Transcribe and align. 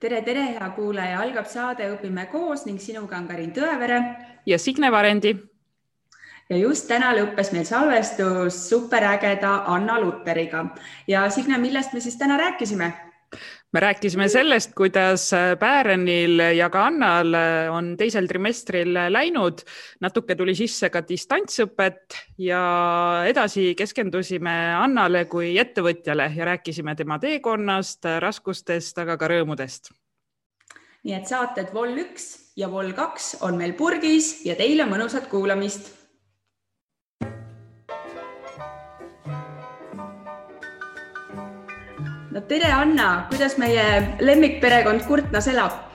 tere, 0.00 0.22
tere, 0.24 0.46
hea 0.54 0.68
kuulaja, 0.76 1.20
algab 1.20 1.48
saade 1.48 1.88
Õpime 1.92 2.24
koos 2.32 2.64
ning 2.66 2.80
sinuga 2.80 3.18
on 3.18 3.28
Karin 3.28 3.52
Tõevere. 3.52 4.00
ja 4.46 4.58
Signe 4.58 4.90
Varendi. 4.90 5.34
ja 6.50 6.56
just 6.56 6.88
täna 6.88 7.12
lõppes 7.14 7.52
meil 7.52 7.64
salvestus 7.64 8.68
superägeda 8.68 9.64
Anna 9.66 10.00
Luteriga 10.00 10.64
ja 11.06 11.28
Signe, 11.30 11.58
millest 11.58 11.92
me 11.92 12.00
siis 12.00 12.16
täna 12.16 12.36
rääkisime? 12.36 13.09
Me 13.72 13.80
rääkisime 13.80 14.28
sellest, 14.28 14.72
kuidas 14.74 15.30
Bärenil 15.58 16.38
ja 16.56 16.70
ka 16.70 16.86
Annal 16.86 17.34
on 17.72 17.92
teisel 17.96 18.26
trimestril 18.26 18.96
läinud, 19.12 19.62
natuke 20.00 20.34
tuli 20.34 20.54
sisse 20.58 20.90
ka 20.90 21.02
distantsõpet 21.06 22.18
ja 22.38 22.62
edasi 23.30 23.74
keskendusime 23.78 24.56
Annale 24.80 25.24
kui 25.30 25.54
ettevõtjale 25.58 26.32
ja 26.36 26.50
rääkisime 26.52 26.96
tema 26.98 27.18
teekonnast, 27.22 28.10
raskustest, 28.18 28.98
aga 28.98 29.16
ka 29.16 29.30
rõõmudest. 29.30 29.94
nii 31.04 31.14
et 31.16 31.26
saated 31.26 31.70
Vol 31.72 31.94
üks 31.96 32.52
ja 32.56 32.68
Vol 32.70 32.92
kaks 32.92 33.36
on 33.40 33.56
meil 33.56 33.72
purgis 33.78 34.44
ja 34.44 34.56
teile 34.58 34.84
mõnusat 34.84 35.30
kuulamist 35.30 35.99
no 42.30 42.40
tere, 42.46 42.68
Anna, 42.70 43.26
kuidas 43.30 43.56
meie 43.58 43.84
lemmikperekond 44.22 45.06
Kurtnas 45.08 45.48
elab? 45.50 45.86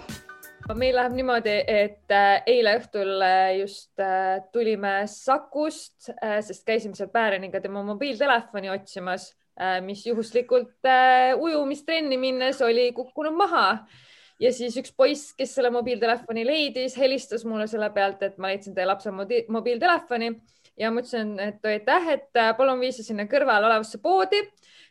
meil 0.76 0.96
läheb 0.98 1.14
niimoodi, 1.14 1.54
et 1.70 2.12
äh, 2.12 2.40
eile 2.50 2.74
õhtul 2.80 3.22
äh, 3.22 3.52
just 3.60 4.02
äh, 4.02 4.40
tulime 4.52 5.04
Sakust, 5.08 6.10
sest 6.10 6.66
käisime 6.66 6.98
seal 6.98 7.12
Pääriniga 7.14 7.62
tema 7.62 7.84
mobiiltelefoni 7.86 8.72
otsimas, 8.74 9.30
mis 9.86 10.02
juhuslikult 10.04 10.90
ujumistrenni 11.40 12.18
minnes 12.20 12.58
oli 12.66 12.90
kukkunud 12.98 13.38
maha. 13.38 13.68
Ja 14.42 14.50
siis 14.52 14.76
üks 14.82 14.92
poiss, 14.92 15.30
kes 15.38 15.54
selle 15.56 15.70
mobiiltelefoni 15.72 16.44
leidis, 16.44 16.98
helistas 17.00 17.46
mulle 17.48 17.70
selle 17.72 17.88
pealt, 17.96 18.26
et 18.26 18.36
ma 18.42 18.50
leidsin 18.52 18.76
teie 18.76 18.90
lapse 18.90 19.14
mobiiltelefoni. 19.14 20.34
Ja 20.76 20.90
ma 20.92 21.06
ütlesin, 21.06 21.38
et 21.40 21.64
aitäh, 21.72 22.10
et 22.18 22.42
palun 22.58 22.82
vii 22.82 22.92
see 22.98 23.06
sinna 23.14 23.30
kõrval 23.32 23.70
olevasse 23.70 24.02
poodi 24.04 24.42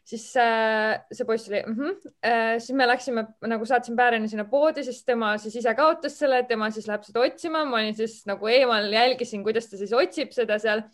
siis 0.05 0.25
äh, 0.37 0.99
see 1.13 1.27
poiss 1.29 1.49
oli 1.49 1.63
mm, 1.63 1.75
-hmm. 1.79 2.13
äh, 2.27 2.59
siis 2.59 2.77
me 2.77 2.87
läksime 2.87 3.25
nagu 3.49 3.67
saatsin 3.67 3.97
Pääreni 3.97 4.29
sinna 4.29 4.45
poodi, 4.45 4.85
siis 4.85 5.05
tema 5.05 5.37
siis 5.39 5.57
ise 5.57 5.75
kaotas 5.75 6.19
selle, 6.19 6.43
tema 6.49 6.71
siis 6.71 6.89
läheb 6.89 7.03
seda 7.07 7.25
otsima, 7.25 7.65
ma 7.65 7.81
olin 7.81 7.97
siis 7.97 8.23
nagu 8.27 8.49
eemal, 8.49 8.93
jälgisin, 8.93 9.45
kuidas 9.45 9.71
ta 9.71 9.81
siis 9.81 9.93
otsib 9.93 10.33
seda 10.37 10.59
seal 10.59 10.85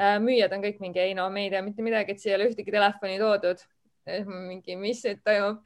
äh,. 0.00 0.18
müüjad 0.20 0.52
on 0.52 0.64
kõik 0.64 0.80
mingi, 0.80 1.00
ei 1.00 1.14
no 1.14 1.30
me 1.30 1.46
ei 1.46 1.50
tea 1.50 1.62
mitte 1.62 1.82
midagi, 1.82 2.12
et 2.12 2.20
siia 2.20 2.36
ei 2.36 2.40
ole 2.40 2.50
ühtegi 2.50 2.72
telefoni 2.72 3.18
toodud. 3.18 3.64
mingi, 4.26 4.76
mis 4.76 5.04
nüüd 5.04 5.20
toimub 5.24 5.64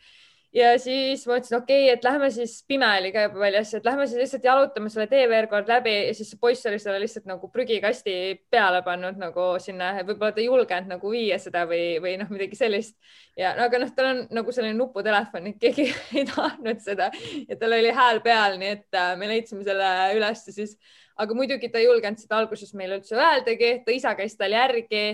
ja 0.55 0.75
siis 0.79 1.25
ma 1.27 1.39
ütlesin, 1.39 1.57
okei 1.59 1.85
okay,, 1.85 1.97
et 1.97 2.05
lähme 2.07 2.29
siis, 2.31 2.55
pime 2.69 2.87
oli 3.01 3.11
ka 3.15 3.27
juba 3.27 3.41
väljas, 3.43 3.73
et 3.75 3.87
lähme 3.87 4.07
siis 4.07 4.21
lihtsalt 4.23 4.47
jalutame 4.47 4.91
selle 4.93 5.07
tee 5.11 5.25
veel 5.31 5.49
kord 5.51 5.69
läbi 5.71 5.95
ja 6.09 6.15
siis 6.15 6.31
see 6.33 6.41
poiss 6.41 6.67
oli 6.71 6.79
selle 6.83 7.01
lihtsalt 7.03 7.27
nagu 7.29 7.51
prügikasti 7.53 8.15
peale 8.51 8.85
pannud 8.87 9.19
nagu 9.21 9.49
sinna, 9.63 9.91
võib-olla 10.07 10.33
ta 10.37 10.43
ei 10.43 10.49
julgenud 10.49 10.95
nagu 10.95 11.13
viia 11.13 11.41
seda 11.43 11.65
või, 11.71 11.99
või 12.05 12.15
noh, 12.21 12.31
midagi 12.31 12.59
sellist. 12.59 12.95
ja 13.39 13.55
no, 13.59 13.67
aga 13.67 13.83
noh, 13.83 13.95
tal 13.97 14.11
on 14.13 14.23
nagu 14.39 14.55
selline 14.55 14.79
nuputelefon, 14.79 15.51
et 15.51 15.61
keegi 15.63 15.89
ei 16.21 16.27
tahtnud 16.31 16.83
seda 16.85 17.11
ja 17.49 17.59
tal 17.59 17.79
oli 17.81 17.95
hääl 17.95 18.23
peal, 18.25 18.59
nii 18.63 18.75
et 18.79 19.01
äh, 19.01 19.15
me 19.19 19.31
leidsime 19.31 19.67
selle 19.67 19.91
üles 20.15 20.47
ja 20.49 20.59
siis, 20.63 20.79
aga 21.19 21.35
muidugi 21.35 21.71
ta 21.71 21.83
ei 21.83 21.91
julgenud 21.91 22.23
seda 22.23 22.39
alguses 22.39 22.75
meile 22.79 23.01
üldse 23.01 23.19
öeldagi, 23.19 23.81
ta 23.87 23.95
isa 23.95 24.15
käis 24.19 24.39
tal 24.39 24.55
järgi 24.55 25.07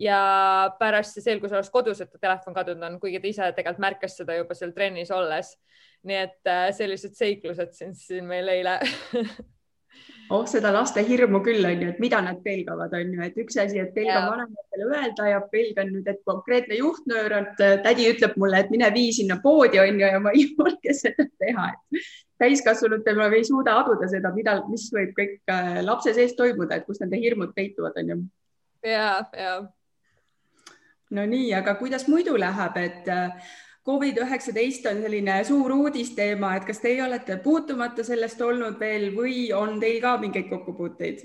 ja 0.00 0.20
pärast 0.78 1.16
see 1.16 1.24
selgus 1.24 1.54
alles 1.54 1.72
kodus, 1.72 2.00
et 2.02 2.12
ta 2.12 2.20
telefon 2.20 2.54
kadunud 2.56 2.86
on, 2.88 3.00
kuigi 3.00 3.20
ta 3.20 3.30
ise 3.30 3.50
tegelikult 3.56 3.82
märkas 3.86 4.16
seda 4.20 4.36
juba 4.36 4.56
seal 4.56 4.74
trennis 4.76 5.12
olles. 5.14 5.56
nii 6.06 6.16
et 6.22 6.48
äh, 6.50 6.68
sellised 6.76 7.16
seiklused 7.18 7.72
siin, 7.74 7.94
siin 7.98 8.26
meil 8.28 8.48
eile. 8.52 8.78
Oh, 10.26 10.42
seda 10.50 10.72
laste 10.74 11.00
hirmu 11.06 11.38
küll 11.46 11.64
on 11.64 11.82
ju, 11.82 11.88
et 11.92 12.00
mida 12.02 12.18
nad 12.20 12.40
pelgavad, 12.42 12.92
on 12.98 13.12
ju, 13.14 13.20
et 13.22 13.36
üks 13.38 13.56
asi, 13.62 13.78
et 13.78 13.92
pelgan 13.94 14.26
vanematele 14.26 14.88
öelda 14.90 15.28
ja 15.30 15.38
pelgan 15.52 15.92
nüüd, 15.94 16.08
et 16.10 16.18
konkreetne 16.26 16.80
juhtnöör, 16.80 17.34
et 17.38 17.62
äh, 17.62 17.76
tädi 17.84 18.08
ütleb 18.10 18.34
mulle, 18.42 18.60
et 18.60 18.72
mine 18.74 18.90
vii 18.92 19.12
sinna 19.20 19.38
poodi 19.42 19.78
on 19.80 20.02
ju 20.02 20.10
ja 20.10 20.20
ma 20.20 20.34
ei 20.34 20.48
julge 20.50 20.96
seda 20.98 21.28
teha, 21.40 21.68
et 21.72 22.02
täiskasvanutel 22.42 23.16
ma 23.22 23.30
ei 23.30 23.46
suuda 23.46 23.78
aduda 23.84 24.10
seda, 24.10 24.34
mida, 24.34 24.58
mis 24.68 24.88
võib 24.92 25.14
kõik 25.16 25.54
äh, 25.54 25.78
lapse 25.86 26.12
sees 26.18 26.34
toimuda, 26.36 26.80
et 26.80 26.90
kus 26.90 27.00
nende 27.00 27.22
hirmud 27.22 27.54
peituvad, 27.56 27.96
on 28.02 28.12
ju. 28.12 28.20
ja, 28.90 29.08
ja 29.32 29.56
no 31.10 31.26
nii, 31.26 31.54
aga 31.54 31.76
kuidas 31.78 32.08
muidu 32.08 32.36
läheb, 32.38 32.76
et 32.82 33.08
äh, 33.08 33.54
Covid-19 33.86 34.90
on 34.90 35.02
selline 35.04 35.38
suur 35.46 35.72
uudisteema, 35.76 36.56
et 36.56 36.66
kas 36.66 36.82
teie 36.82 37.04
olete 37.04 37.38
puutumata 37.42 38.04
sellest 38.04 38.40
olnud 38.42 38.80
veel 38.80 39.12
või 39.14 39.52
on 39.54 39.78
teil 39.80 40.00
ka 40.02 40.16
mingeid 40.22 40.50
kokkupuuteid? 40.50 41.22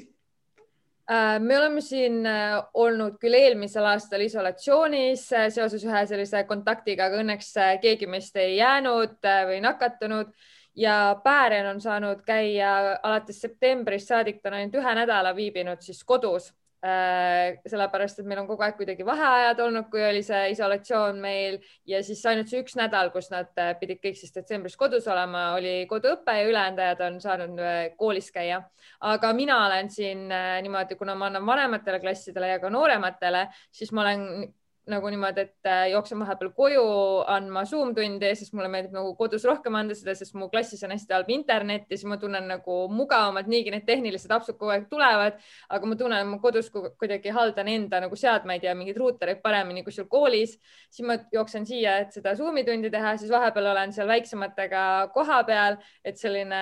Äh, 1.12 1.40
me 1.42 1.58
oleme 1.58 1.82
siin 1.82 2.22
äh, 2.30 2.60
olnud 2.74 3.18
küll 3.22 3.40
eelmisel 3.40 3.90
aastal 3.90 4.22
isolatsioonis 4.22 5.26
seoses 5.50 5.84
ühe 5.88 6.06
sellise 6.08 6.46
kontaktiga, 6.50 7.10
aga 7.10 7.24
õnneks 7.24 7.54
keegi 7.82 8.08
meist 8.08 8.38
ei 8.38 8.60
jäänud 8.60 9.18
või 9.50 9.62
nakatunud 9.66 10.34
ja 10.78 11.18
Päären 11.24 11.68
on 11.68 11.82
saanud 11.82 12.22
käia 12.26 13.00
alates 13.04 13.42
septembrist 13.42 14.08
saadik, 14.08 14.40
ta 14.42 14.54
on 14.54 14.62
ainult 14.62 14.78
ühe 14.80 14.96
nädala 15.02 15.34
viibinud 15.36 15.82
siis 15.82 16.04
kodus 16.06 16.54
sellepärast 16.82 18.20
et 18.20 18.26
meil 18.26 18.40
on 18.42 18.48
kogu 18.50 18.64
aeg 18.66 18.78
kuidagi 18.80 19.06
vaheajad 19.06 19.60
olnud, 19.62 19.86
kui 19.94 20.02
oli 20.02 20.24
see 20.26 20.48
isolatsioon 20.56 21.20
meil 21.22 21.60
ja 21.86 22.00
siis 22.06 22.24
ainult 22.26 22.50
see 22.50 22.64
üks 22.64 22.74
nädal, 22.80 23.12
kus 23.14 23.30
nad 23.30 23.52
äh, 23.62 23.76
pidid 23.78 24.02
kõik 24.02 24.18
siis 24.18 24.34
detsembris 24.34 24.78
kodus 24.80 25.06
olema, 25.12 25.52
oli 25.60 25.86
koduõpe 25.90 26.40
ja 26.40 26.48
ülejäänud 26.50 26.82
ajad 26.82 27.04
on 27.06 27.20
saanud 27.22 27.62
äh, 27.62 27.84
koolis 27.98 28.32
käia. 28.34 28.64
aga 29.02 29.34
mina 29.34 29.60
olen 29.66 29.90
siin 29.90 30.28
niimoodi, 30.30 30.98
kuna 30.98 31.16
ma 31.16 31.30
annan 31.30 31.46
vanematele 31.46 32.00
klassidele 32.02 32.56
ja 32.56 32.60
ka 32.60 32.70
noorematele, 32.74 33.48
siis 33.72 33.92
ma 33.92 34.02
olen 34.02 34.52
nagu 34.90 35.10
niimoodi, 35.14 35.44
et 35.46 35.68
äh, 35.70 35.84
jooksen 35.92 36.20
vahepeal 36.24 36.50
koju 36.58 36.84
andma 37.30 37.64
Zoom 37.70 37.92
tunde, 37.96 38.32
sest 38.38 38.56
mulle 38.58 38.70
meeldib 38.72 38.96
nagu 38.96 39.14
kodus 39.20 39.44
rohkem 39.46 39.76
anda 39.78 39.94
seda, 39.98 40.16
sest 40.18 40.34
mu 40.38 40.48
klassis 40.50 40.82
on 40.88 40.94
hästi 40.96 41.14
halb 41.14 41.30
internet 41.34 41.86
ja 41.86 41.98
siis 41.98 42.10
ma 42.10 42.18
tunnen 42.22 42.48
nagu 42.50 42.78
mugavamalt, 42.90 43.50
niigi 43.52 43.74
need 43.74 43.86
tehnilised 43.86 44.32
apsud 44.34 44.58
kogu 44.58 44.74
aeg 44.74 44.88
tulevad, 44.90 45.38
aga 45.70 45.90
ma 45.90 45.98
tunnen, 46.00 46.24
et 46.24 46.30
ma 46.32 46.40
kodus 46.42 46.72
kuidagi 46.74 47.34
haldan 47.36 47.70
enda 47.70 48.02
nagu 48.02 48.18
seadmeid 48.18 48.66
ja 48.66 48.74
mingeid 48.78 48.98
ruutereid 48.98 49.44
paremini 49.46 49.86
kui 49.86 49.94
sul 49.94 50.10
koolis. 50.10 50.58
siis 50.90 51.06
ma 51.08 51.20
jooksen 51.34 51.66
siia, 51.70 52.00
et 52.02 52.18
seda 52.18 52.34
Zoomi 52.36 52.66
tundi 52.66 52.90
teha, 52.90 53.16
siis 53.22 53.32
vahepeal 53.32 53.72
olen 53.72 53.94
seal 53.94 54.10
väiksematega 54.10 54.84
koha 55.14 55.44
peal, 55.46 55.78
et 56.04 56.18
selline 56.18 56.62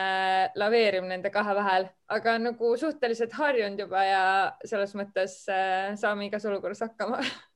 laveerimine 0.59 1.15
nende 1.15 1.31
kahe 1.33 1.55
vahel, 1.55 1.87
aga 2.11 2.37
nagu 2.41 2.75
suhteliselt 2.79 3.33
harjunud 3.37 3.85
juba 3.85 4.03
ja 4.05 4.23
selles 4.65 4.95
mõttes 4.97 5.41
äh, 5.51 5.95
saame 5.99 6.27
igas 6.29 6.45
olukorras 6.49 6.83
hakkama 6.85 7.23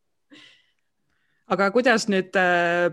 aga 1.54 1.70
kuidas 1.74 2.08
nüüd 2.10 2.34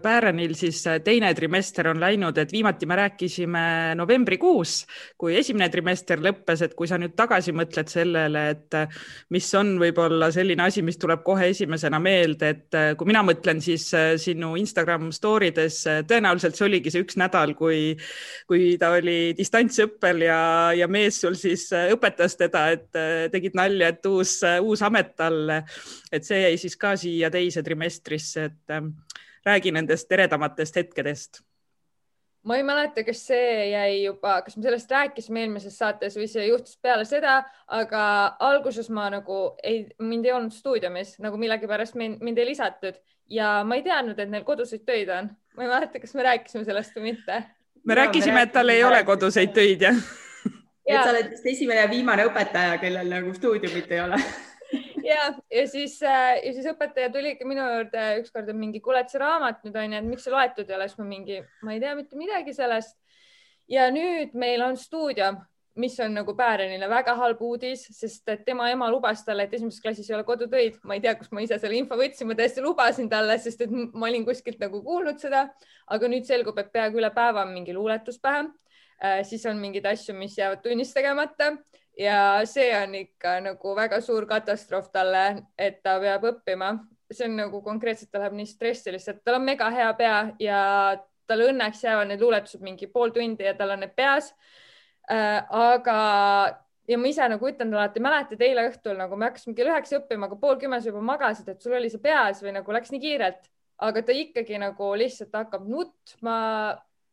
Bärenil 0.03 0.53
äh, 0.53 0.59
siis 0.59 0.82
äh, 0.88 0.98
teine 1.04 1.31
trimester 1.37 1.88
on 1.91 2.00
läinud, 2.00 2.37
et 2.38 2.53
viimati 2.53 2.87
me 2.88 2.97
rääkisime 2.98 3.62
novembrikuus, 3.98 4.75
kui 5.21 5.37
esimene 5.38 5.71
trimester 5.72 6.21
lõppes, 6.22 6.65
et 6.66 6.75
kui 6.76 6.88
sa 6.91 6.99
nüüd 7.00 7.15
tagasi 7.19 7.54
mõtled 7.56 7.91
sellele, 7.91 8.44
et 8.54 8.76
äh, 8.76 9.00
mis 9.32 9.49
on 9.59 9.72
võib-olla 9.81 10.31
selline 10.34 10.66
asi, 10.66 10.84
mis 10.87 11.00
tuleb 11.00 11.25
kohe 11.26 11.50
esimesena 11.54 12.00
meelde, 12.03 12.53
et 12.54 12.78
kui 12.99 13.09
mina 13.09 13.22
mõtlen, 13.26 13.62
siis 13.65 13.87
sinu 14.20 14.53
Instagram 14.60 15.10
story 15.15 15.50
des 15.56 15.81
tõenäoliselt 16.09 16.59
see 16.59 16.66
oligi 16.66 16.93
see 16.93 17.04
üks 17.04 17.16
nädal, 17.20 17.54
kui, 17.59 17.94
kui 18.50 18.75
ta 18.81 18.93
oli 18.97 19.32
distantsõppel 19.38 20.26
ja, 20.26 20.41
ja 20.76 20.88
mees 20.91 21.20
sul 21.22 21.37
siis 21.38 21.69
õpetas 21.94 22.37
teda, 22.41 22.66
et 22.76 23.00
tegid 23.32 23.56
nalja, 23.59 23.93
et 23.94 24.10
uus, 24.10 24.38
uus 24.60 24.84
amet 24.87 25.15
talle, 25.19 25.62
et 26.12 26.26
see 26.26 26.44
jäi 26.44 26.60
siis 26.60 26.76
ka 26.81 26.94
siia 27.00 27.31
teise 27.32 27.65
trimestrisse 27.66 28.50
et 28.50 28.75
ähm, 28.77 28.93
räägi 29.47 29.72
nendest 29.72 30.12
eredamatest 30.12 30.77
hetkedest 30.77 31.41
ma 32.43 32.56
ei 32.56 32.65
mäleta, 32.65 33.05
kas 33.05 33.21
see 33.28 33.70
jäi 33.70 34.02
juba, 34.05 34.38
kas 34.44 34.56
me 34.56 34.64
sellest 34.64 34.91
rääkisime 34.91 35.44
eelmises 35.44 35.76
saates 35.79 36.17
või 36.17 36.29
see 36.31 36.47
juhtus 36.49 36.79
peale 36.82 37.05
seda, 37.08 37.43
aga 37.69 38.02
alguses 38.49 38.88
ma 38.97 39.11
nagu 39.12 39.41
ei, 39.62 39.85
mind 40.00 40.29
ei 40.29 40.35
olnud 40.37 40.55
stuudiumis 40.56 41.19
nagu 41.20 41.41
millegipärast 41.41 41.99
mind, 42.00 42.23
mind 42.25 42.41
ei 42.41 42.50
lisatud 42.52 42.97
ja 43.31 43.61
ma 43.64 43.76
ei 43.76 43.85
teadnud, 43.85 44.19
et 44.19 44.32
neil 44.32 44.47
koduseid 44.49 44.87
töid 44.88 45.12
on. 45.12 45.31
ma 45.56 45.67
ei 45.67 45.73
mäleta, 45.75 46.00
kas 46.00 46.17
me 46.17 46.25
rääkisime 46.31 46.64
sellest 46.64 46.97
või 46.97 47.11
mitte. 47.11 47.43
me 47.85 47.94
ja, 47.94 48.02
rääkisime, 48.05 48.49
et 48.49 48.52
tal 48.56 48.73
ei 48.73 48.85
ole 48.85 49.05
koduseid 49.05 49.52
töid, 49.56 49.85
jah 49.85 50.00
ja. 50.88 51.00
et 51.00 51.05
sa 51.05 51.11
oled 51.12 51.35
vist 51.35 51.50
esimene 51.56 51.85
ja 51.85 51.91
viimane 51.91 52.25
õpetaja, 52.31 52.79
kellel 52.81 53.12
nagu 53.12 53.35
stuudiumit 53.37 53.93
ei 53.93 54.00
ole 54.06 54.20
ja, 55.11 55.29
ja 55.51 55.67
siis 55.69 55.99
äh,, 56.03 56.39
ja 56.45 56.55
siis 56.55 56.67
õpetaja 56.71 57.11
tuligi 57.12 57.47
minu 57.49 57.65
juurde 57.67 58.07
ükskord, 58.23 58.51
mingi, 58.57 58.83
kuule, 58.85 59.05
et 59.05 59.12
see 59.12 59.21
raamat 59.23 59.62
nüüd 59.67 59.77
on 59.77 59.95
ju, 59.95 60.01
et 60.01 60.09
miks 60.09 60.27
see 60.27 60.35
loetud 60.35 60.71
ei 60.71 60.77
ole, 60.79 60.89
siis 60.91 61.01
ma 61.01 61.07
mingi, 61.09 61.41
ma 61.67 61.77
ei 61.77 61.83
tea 61.83 61.95
mitte 61.99 62.19
midagi 62.21 62.55
sellest. 62.57 62.97
ja 63.71 63.87
nüüd 63.95 64.35
meil 64.39 64.62
on 64.67 64.79
stuudio, 64.79 65.33
mis 65.81 65.95
on 66.03 66.15
nagu 66.15 66.35
Päärenile 66.37 66.89
väga 66.91 67.15
halb 67.17 67.43
uudis, 67.47 67.85
sest 67.95 68.29
et 68.29 68.43
tema 68.45 68.67
ema 68.73 68.89
lubas 68.91 69.23
talle, 69.25 69.47
et 69.47 69.55
esimeses 69.55 69.83
klassis 69.83 70.09
ei 70.11 70.17
ole 70.17 70.25
kodutöid. 70.27 70.81
ma 70.83 70.97
ei 70.97 71.05
tea, 71.05 71.15
kust 71.19 71.33
ma 71.33 71.45
ise 71.45 71.59
selle 71.62 71.79
info 71.79 71.99
võtsin, 71.99 72.29
ma 72.29 72.37
tõesti 72.39 72.65
lubasin 72.65 73.11
talle, 73.11 73.39
sest 73.39 73.67
et 73.67 73.71
ma 73.71 74.09
olin 74.11 74.27
kuskilt 74.27 74.61
nagu 74.62 74.83
kuulnud 74.87 75.23
seda, 75.23 75.47
aga 75.87 76.11
nüüd 76.11 76.27
selgub, 76.29 76.59
et 76.59 76.73
peaaegu 76.73 77.01
üle 77.01 77.12
päeva 77.15 77.47
on 77.47 77.55
mingi 77.55 77.77
luuletus 77.77 78.19
pähe 78.23 78.47
äh,. 78.47 79.23
siis 79.25 79.47
on 79.47 79.62
mingeid 79.62 79.87
asju, 79.87 80.15
mis 80.19 80.37
jäävad 80.39 80.62
tunnis 80.67 80.93
tegemata 80.95 81.55
ja 81.98 82.46
see 82.48 82.70
on 82.76 82.94
ikka 82.94 83.37
nagu 83.44 83.75
väga 83.76 84.00
suur 84.04 84.26
katastroof 84.28 84.90
talle, 84.92 85.44
et 85.58 85.82
ta 85.82 85.98
peab 86.00 86.26
õppima. 86.32 86.78
see 87.10 87.26
on 87.26 87.37
nagu 87.37 87.58
konkreetselt, 87.62 88.10
ta 88.12 88.20
läheb 88.22 88.37
nii 88.38 88.46
stressi 88.46 88.92
lihtsalt, 88.94 89.25
tal 89.25 89.40
on 89.40 89.44
mega 89.44 89.66
hea 89.75 89.88
pea 89.98 90.19
ja 90.38 90.60
tal 91.26 91.42
õnneks 91.42 91.82
jäävad 91.82 92.10
need 92.10 92.22
luuletused 92.22 92.62
mingi 92.62 92.87
pool 92.87 93.10
tundi 93.14 93.46
ja 93.46 93.54
tal 93.58 93.75
on 93.75 93.82
need 93.82 93.94
peas 93.98 94.31
äh,. 95.10 95.42
aga, 95.50 95.96
ja 96.87 96.98
ma 96.98 97.10
ise 97.10 97.26
nagu 97.32 97.48
ütlen 97.48 97.70
talle 97.70 97.82
alati, 97.82 98.02
mäletad 98.02 98.44
eile 98.46 98.69
õhtul 98.70 98.98
nagu 98.98 99.19
me 99.19 99.26
hakkasime 99.26 99.56
kell 99.58 99.72
üheksa 99.72 99.98
õppima, 99.98 100.31
aga 100.31 100.38
pool 100.38 100.58
kümme 100.62 100.78
sa 100.81 100.90
juba 100.90 101.02
magasid, 101.02 101.50
et 101.50 101.62
sul 101.62 101.75
oli 101.78 101.90
see 101.90 102.02
peas 102.02 102.44
või 102.44 102.54
nagu 102.58 102.78
läks 102.78 102.94
nii 102.94 103.02
kiirelt, 103.02 103.50
aga 103.82 104.04
ta 104.06 104.14
ikkagi 104.14 104.62
nagu 104.62 104.92
lihtsalt 105.02 105.34
hakkab 105.34 105.66
nutma 105.66 106.38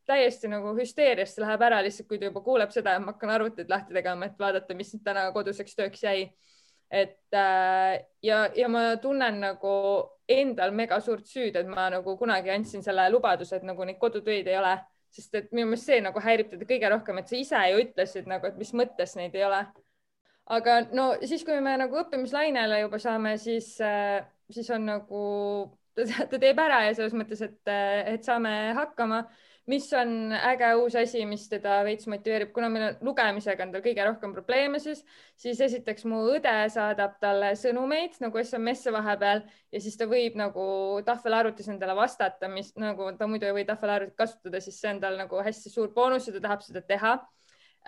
täiesti 0.07 0.49
nagu 0.51 0.73
hüsteeriasse 0.77 1.43
läheb 1.43 1.63
ära 1.67 1.81
lihtsalt, 1.85 2.07
kui 2.09 2.19
ta 2.19 2.29
juba 2.29 2.41
kuuleb 2.45 2.71
seda, 2.73 2.95
et 2.95 3.03
ma 3.03 3.13
hakkan 3.13 3.33
arvutit 3.35 3.69
lahti 3.69 3.95
tegema, 3.95 4.27
et 4.27 4.39
vaadata, 4.39 4.75
mis 4.77 4.93
täna 5.03 5.29
koduseks 5.35 5.75
tööks 5.75 6.03
jäi. 6.03 6.29
et 6.91 7.35
äh, 7.35 8.05
ja, 8.23 8.49
ja 8.55 8.67
ma 8.71 8.95
tunnen 9.03 9.41
nagu 9.43 9.71
endal 10.27 10.71
mega 10.71 11.01
suurt 11.03 11.25
süüd, 11.27 11.55
et 11.59 11.67
ma 11.67 11.89
nagu 11.91 12.17
kunagi 12.17 12.49
andsin 12.49 12.83
selle 12.83 13.09
lubaduse, 13.11 13.57
et 13.57 13.65
nagu 13.67 13.83
neid 13.83 13.99
kodutöid 13.99 14.47
ei 14.47 14.55
ole 14.57 14.77
sest 15.13 15.35
et 15.39 15.51
minu 15.55 15.71
meelest 15.71 15.89
see 15.89 15.99
nagu 16.03 16.21
häirib 16.23 16.51
teda 16.51 16.67
kõige 16.69 16.91
rohkem, 16.91 17.19
et 17.21 17.31
sa 17.31 17.37
ise 17.39 17.63
ju 17.71 17.81
ütlesid 17.83 18.29
nagu, 18.29 18.47
et 18.49 18.57
mis 18.59 18.73
mõttes 18.77 19.15
neid 19.19 19.35
ei 19.37 19.45
ole. 19.47 19.61
aga 20.57 20.77
no 20.95 21.09
siis, 21.27 21.43
kui 21.47 21.59
me 21.63 21.73
nagu 21.79 21.97
õppimislainele 22.03 22.81
juba 22.83 22.99
saame, 23.03 23.35
siis, 23.41 23.73
äh, 23.83 24.21
siis 24.51 24.69
on 24.75 24.87
nagu, 24.87 25.21
ta 26.31 26.39
teeb 26.39 26.59
ära 26.63 26.85
ja 26.87 26.95
selles 26.95 27.15
mõttes, 27.17 27.41
et, 27.43 27.59
et 28.13 28.27
saame 28.27 28.53
hakkama 28.77 29.25
mis 29.67 29.87
on 29.93 30.31
äge 30.31 30.69
uus 30.79 30.95
asi, 30.95 31.25
mis 31.27 31.43
teda 31.51 31.81
veits 31.87 32.07
motiveerib, 32.07 32.53
kuna 32.55 32.69
meil 32.71 32.85
on 32.87 33.07
lugemisega 33.09 33.65
on 33.65 33.73
tal 33.75 33.83
kõige 33.83 34.05
rohkem 34.07 34.33
probleeme, 34.35 34.79
siis, 34.79 35.03
siis 35.35 35.59
esiteks 35.67 36.05
mu 36.07 36.21
õde 36.35 36.53
saadab 36.73 37.17
talle 37.23 37.51
sõnumeid 37.59 38.15
nagu 38.23 38.41
SMS-e 38.43 38.93
vahepeal 38.95 39.43
ja 39.75 39.81
siis 39.83 39.99
ta 39.99 40.07
võib 40.07 40.39
nagu 40.39 40.67
tahvelarvutis 41.07 41.67
endale 41.73 41.97
vastata, 41.99 42.47
mis 42.51 42.71
nagu 42.79 43.11
ta 43.19 43.27
muidu 43.27 43.49
ei 43.49 43.57
või 43.59 43.67
tahvelarvutit 43.67 44.15
kasutada, 44.19 44.63
siis 44.63 44.79
see 44.79 44.93
on 44.95 45.03
tal 45.03 45.19
nagu 45.19 45.43
hästi 45.43 45.73
suur 45.73 45.91
boonus 45.95 46.29
ja 46.29 46.37
ta 46.37 46.45
tahab 46.47 46.63
seda 46.63 46.85
teha 46.87 47.17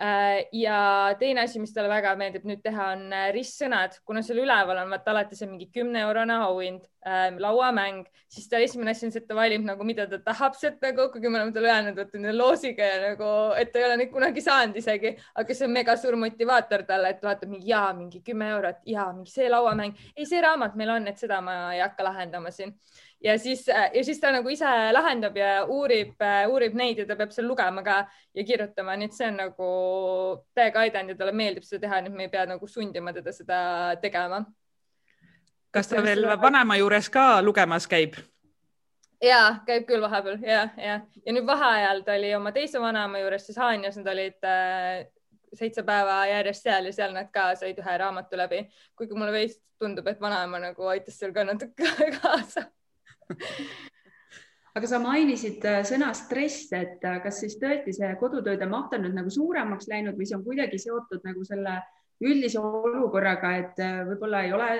ja 0.00 1.14
teine 1.18 1.42
asi, 1.44 1.60
mis 1.60 1.74
talle 1.76 1.90
väga 1.92 2.14
meeldib 2.16 2.46
nüüd 2.48 2.62
teha, 2.64 2.86
on 2.94 3.10
äh, 3.12 3.26
ristsõnad, 3.34 3.98
kuna 4.08 4.22
seal 4.24 4.40
üleval 4.40 4.78
on 4.80 4.94
vaata 4.94 5.12
alati 5.12 5.36
see 5.36 5.48
mingi 5.50 5.66
kümne 5.74 6.00
eurone 6.06 6.38
auhind 6.46 6.86
äh,, 7.04 7.26
lauamäng, 7.42 8.06
siis 8.32 8.48
ta 8.48 8.62
esimene 8.64 8.94
asi 8.94 9.04
on 9.06 9.12
see, 9.12 9.20
et 9.20 9.28
ta 9.28 9.36
valib 9.36 9.66
nagu, 9.66 9.84
mida 9.84 10.06
ta 10.08 10.20
tahab 10.24 10.56
sealt 10.56 10.80
nagu, 10.84 11.10
kuigi 11.12 11.28
me 11.28 11.42
oleme 11.42 11.52
talle 11.56 11.72
öelnud, 11.74 12.00
vaata 12.00 12.16
nende 12.16 12.32
loosiga 12.38 12.88
ja 12.88 12.96
nagu, 13.10 13.28
et 13.60 13.74
ta 13.74 13.82
ei 13.82 13.88
ole 13.90 14.00
neid 14.00 14.14
kunagi 14.14 14.44
saanud 14.46 14.80
isegi, 14.80 15.12
aga 15.42 15.58
see 15.58 15.68
on 15.68 15.76
mega 15.76 15.98
suur 16.00 16.16
motivaator 16.24 16.86
talle, 16.88 17.12
et 17.12 17.28
vaatab 17.28 17.52
mingi 17.52 17.68
ja 17.68 17.84
mingi 17.96 18.24
kümme 18.24 18.48
eurot 18.56 18.80
ja 18.88 19.10
mingi 19.12 19.36
see 19.36 19.52
lauamäng, 19.52 20.00
ei, 20.16 20.24
see 20.24 20.40
raamat 20.40 20.80
meil 20.80 20.96
on, 20.96 21.12
et 21.12 21.20
seda 21.20 21.42
ma 21.44 21.60
ei 21.74 21.84
hakka 21.84 22.08
lahendama 22.08 22.54
siin 22.54 22.72
ja 23.24 23.38
siis, 23.38 23.68
äh, 23.68 23.90
ja 23.94 24.04
siis 24.04 24.20
ta 24.20 24.32
nagu 24.32 24.48
ise 24.48 24.70
lahendab 24.92 25.36
ja 25.36 25.64
uurib, 25.64 26.14
äh, 26.22 26.48
uurib 26.48 26.74
neid 26.74 26.98
ja 26.98 27.06
ta 27.06 27.16
peab 27.16 27.34
seal 27.34 27.48
lugema 27.48 27.82
ka 27.82 27.98
ja 28.34 28.44
kirjutama, 28.44 28.96
nii 28.96 29.10
et 29.10 29.16
see 29.16 29.28
on 29.28 29.38
nagu 29.42 29.68
täiega 30.56 30.86
aidanud 30.86 31.14
ja 31.14 31.20
talle 31.20 31.36
meeldib 31.36 31.66
seda 31.66 31.84
teha, 31.86 32.00
nii 32.00 32.12
et 32.12 32.16
me 32.16 32.26
ei 32.28 32.32
pea 32.32 32.46
nagu 32.48 32.68
sundima 32.68 33.12
teda 33.12 33.32
seda 33.36 33.60
tegema. 34.02 34.44
kas 35.70 35.88
ta 35.88 36.02
veel 36.02 36.26
vanema 36.40 36.76
juures 36.80 37.10
ka 37.10 37.42
lugemas 37.42 37.86
käib? 37.86 38.16
ja 39.22 39.60
käib 39.66 39.86
küll 39.88 40.02
vahepeal 40.02 40.40
ja, 40.42 40.68
ja, 40.76 41.00
ja 41.26 41.32
nüüd 41.32 41.46
vaheajal 41.46 42.04
ta 42.04 42.16
oli 42.16 42.34
oma 42.34 42.52
teise 42.56 42.80
vanaema 42.80 43.20
juures, 43.20 43.46
siis 43.46 43.58
Haanjas 43.60 44.00
nad 44.00 44.12
olid 44.14 44.48
äh, 44.48 45.06
seitse 45.54 45.82
päeva 45.82 46.22
järjest 46.30 46.64
seal 46.64 46.86
ja 46.88 46.92
seal 46.92 47.12
nad 47.12 47.28
ka 47.34 47.50
said 47.58 47.78
ühe 47.78 47.98
raamatu 47.98 48.38
läbi, 48.38 48.64
kuigi 48.96 49.14
mulle 49.18 49.32
veits 49.34 49.60
tundub, 49.80 50.06
et 50.06 50.20
vanaema 50.20 50.60
nagu 50.70 50.86
aitas 50.88 51.18
seal 51.18 51.32
ka 51.36 51.44
natuke 51.44 51.84
kaasa 52.22 52.70
aga 54.76 54.86
sa 54.86 55.00
mainisid 55.02 55.64
äh, 55.66 55.80
sõna 55.86 56.12
stress, 56.16 56.70
et 56.76 57.04
äh, 57.06 57.18
kas 57.24 57.40
siis 57.42 57.56
tõesti 57.60 57.94
see 57.96 58.10
kodutööde 58.20 58.68
maht 58.70 58.94
on 58.94 59.04
nüüd 59.06 59.16
nagu 59.18 59.32
suuremaks 59.32 59.88
läinud 59.90 60.18
või 60.18 60.28
see 60.28 60.38
on 60.38 60.44
kuidagi 60.46 60.78
seotud 60.80 61.24
nagu 61.26 61.44
selle 61.46 61.80
üldise 62.20 62.60
olukorraga, 62.62 63.54
et 63.62 63.80
äh, 63.82 64.02
võib-olla 64.08 64.44
ei 64.46 64.54
ole 64.54 64.70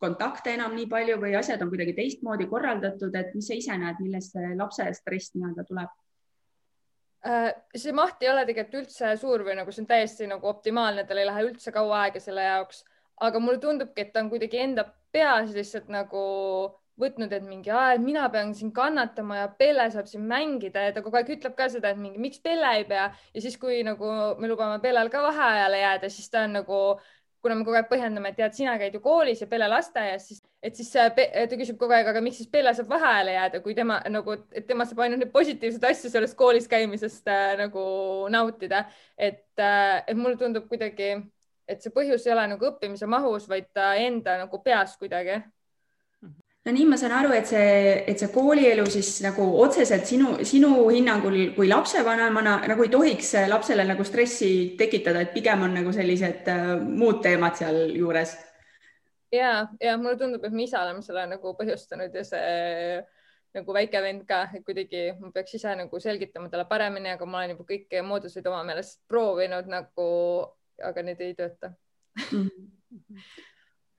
kontakte 0.00 0.54
enam 0.54 0.76
nii 0.76 0.86
palju 0.88 1.18
või 1.20 1.34
asjad 1.36 1.60
on 1.64 1.72
kuidagi 1.72 1.96
teistmoodi 1.96 2.46
korraldatud, 2.48 3.16
et 3.16 3.34
mis 3.36 3.50
sa 3.50 3.58
ise 3.58 3.74
näed, 3.76 3.98
millest 4.00 4.36
see 4.36 4.54
lapse 4.56 4.86
stress 5.00 5.34
nii-öelda 5.36 5.66
tuleb? 5.68 5.98
see 7.76 7.92
maht 7.92 8.22
ei 8.24 8.30
ole 8.30 8.46
tegelikult 8.48 8.78
üldse 8.78 9.10
suur 9.20 9.42
või 9.44 9.52
nagu 9.58 9.68
see 9.68 9.82
on 9.82 9.88
täiesti 9.90 10.24
nagu 10.24 10.46
optimaalne, 10.48 11.02
tal 11.04 11.18
ei 11.20 11.26
lähe 11.28 11.42
üldse 11.50 11.68
kaua 11.74 12.06
aega 12.06 12.22
selle 12.24 12.46
jaoks, 12.46 12.78
aga 13.20 13.42
mulle 13.44 13.60
tundubki, 13.60 14.06
et 14.06 14.14
ta 14.14 14.22
on 14.24 14.30
kuidagi 14.32 14.62
enda 14.62 14.86
peas 15.12 15.52
lihtsalt 15.52 15.90
nagu 15.92 16.22
võtnud, 17.00 17.32
et 17.32 17.44
mingi, 17.46 17.70
et 17.70 18.02
mina 18.02 18.26
pean 18.32 18.54
siin 18.54 18.72
kannatama 18.76 19.42
ja 19.42 19.46
Pelle 19.60 19.86
saab 19.92 20.08
siin 20.10 20.26
mängida. 20.28 20.88
Ja 20.88 20.96
ta 20.96 21.04
kogu 21.04 21.20
aeg 21.20 21.30
ütleb 21.36 21.54
ka 21.58 21.68
seda, 21.72 21.94
et 21.94 22.00
mingi, 22.00 22.20
miks 22.20 22.42
Pelle 22.44 22.74
ei 22.80 22.84
pea? 22.88 23.06
Ja 23.34 23.44
siis, 23.44 23.56
kui 23.60 23.80
nagu 23.86 24.10
me 24.40 24.50
lubame 24.50 24.80
Pellel 24.82 25.12
ka 25.12 25.22
vaheajale 25.24 25.80
jääda, 25.80 26.12
siis 26.12 26.28
ta 26.32 26.44
on 26.48 26.58
nagu 26.60 26.82
kuna 27.40 27.56
me 27.56 27.64
kogu 27.64 27.78
aeg 27.78 27.88
põhjendame, 27.88 28.30
et 28.32 28.36
tead, 28.36 28.54
sina 28.56 28.74
käid 28.80 28.96
ju 28.96 29.00
koolis 29.04 29.40
ja 29.40 29.48
Pelle 29.48 29.68
lasteaias, 29.70 30.26
siis, 30.28 30.42
et 30.62 30.76
siis 30.76 30.90
ta 30.92 31.08
küsib 31.56 31.78
kogu 31.80 31.94
aeg, 31.96 32.10
aga 32.12 32.22
miks 32.24 32.40
siis 32.42 32.50
Pelle 32.52 32.72
saab 32.76 32.90
vaheajale 32.92 33.36
jääda, 33.36 33.60
kui 33.64 33.76
tema 33.76 33.96
nagu, 34.12 34.36
et 34.52 34.66
tema 34.68 34.84
saab 34.88 35.00
ainult 35.06 35.22
neid 35.22 35.32
positiivseid 35.32 35.86
asju 35.90 36.12
sellest 36.12 36.36
koolis 36.38 36.68
käimisest 36.70 37.30
äh, 37.32 37.54
nagu 37.60 37.84
nautida. 38.32 38.84
et 39.16 39.46
äh,, 39.58 40.02
et 40.06 40.16
mulle 40.16 40.36
tundub 40.36 40.68
kuidagi, 40.68 41.14
et 41.68 41.80
see 41.80 41.94
põhjus 41.94 42.26
ei 42.26 42.34
ole 42.36 42.46
nagu 42.54 42.68
õppimise 42.72 43.08
mahus, 43.08 43.48
vaid 43.48 43.72
ta 43.72 43.94
enda 43.96 44.36
nagu 44.44 44.62
peas 44.64 44.96
kuidagi 45.00 45.40
no 46.66 46.72
nii 46.76 46.86
ma 46.90 46.98
saan 47.00 47.14
aru, 47.16 47.32
et 47.36 47.48
see, 47.48 47.68
et 48.10 48.20
see 48.20 48.28
koolielu 48.34 48.84
siis 48.92 49.14
nagu 49.24 49.46
otseselt 49.62 50.08
sinu, 50.08 50.34
sinu 50.46 50.72
hinnangul 50.92 51.38
kui 51.56 51.68
lapsevanemana 51.70 52.58
nagu 52.68 52.84
ei 52.84 52.92
tohiks 52.92 53.32
lapsele 53.48 53.86
nagu 53.88 54.04
stressi 54.04 54.50
tekitada, 54.78 55.24
et 55.24 55.32
pigem 55.36 55.64
on 55.66 55.78
nagu 55.78 55.94
sellised 55.96 56.50
äh, 56.52 56.74
muud 56.84 57.22
teemad 57.24 57.56
sealjuures. 57.60 58.36
ja, 59.32 59.54
ja 59.80 59.96
mulle 59.96 60.18
tundub, 60.20 60.44
et 60.44 60.52
me 60.52 60.66
ise 60.68 60.76
oleme 60.78 61.02
selle 61.06 61.24
nagu 61.32 61.54
põhjustanud 61.56 62.20
ja 62.20 62.26
see 62.28 63.00
nagu 63.56 63.74
väike 63.74 64.02
vend 64.04 64.26
ka, 64.28 64.44
et 64.54 64.64
kuidagi 64.66 65.06
ma 65.18 65.32
peaks 65.34 65.56
ise 65.56 65.72
nagu 65.78 66.00
selgitama 66.02 66.50
talle 66.52 66.68
paremini, 66.68 67.14
aga 67.16 67.26
ma 67.26 67.40
olen 67.40 67.56
juba 67.56 67.64
kõiki 67.72 68.04
mooduseid 68.06 68.46
oma 68.52 68.60
meelest 68.68 69.00
proovinud 69.08 69.70
nagu, 69.70 70.10
aga 70.84 71.06
need 71.08 71.24
ei 71.24 71.32
tööta 71.38 71.72
mm. 72.30 72.44
-hmm 72.44 73.48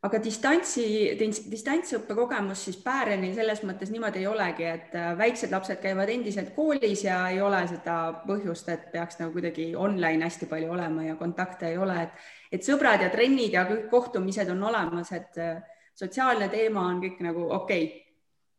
aga 0.01 0.17
distantsi, 0.17 0.83
distantsõppe 1.19 2.15
kogemus 2.17 2.63
siis 2.65 2.79
Päärenil 2.81 3.35
selles 3.37 3.61
mõttes 3.67 3.91
niimoodi 3.93 4.23
ei 4.23 4.27
olegi, 4.29 4.65
et 4.65 4.95
äh, 4.97 5.11
väiksed 5.17 5.51
lapsed 5.53 5.77
käivad 5.83 6.09
endiselt 6.09 6.55
koolis 6.55 7.03
ja 7.05 7.19
ei 7.29 7.41
ole 7.41 7.59
seda 7.69 7.97
põhjust, 8.25 8.69
et 8.73 8.87
peaks 8.93 9.19
nagu 9.19 9.35
kuidagi 9.35 9.71
online 9.77 10.25
hästi 10.25 10.49
palju 10.49 10.71
olema 10.73 11.05
ja 11.05 11.17
kontakte 11.19 11.69
ei 11.69 11.77
ole, 11.77 11.99
et, 12.07 12.23
et 12.57 12.65
sõbrad 12.65 13.03
ja 13.05 13.11
trennid 13.13 13.53
ja 13.53 13.67
kõik 13.69 13.91
kohtumised 13.91 14.49
on 14.49 14.63
olemas, 14.71 15.11
et 15.13 15.37
äh, 15.37 15.59
sotsiaalne 15.93 16.47
teema 16.49 16.87
on 16.89 17.03
kõik 17.03 17.21
nagu 17.21 17.45
okei 17.51 17.83
okay 17.85 18.07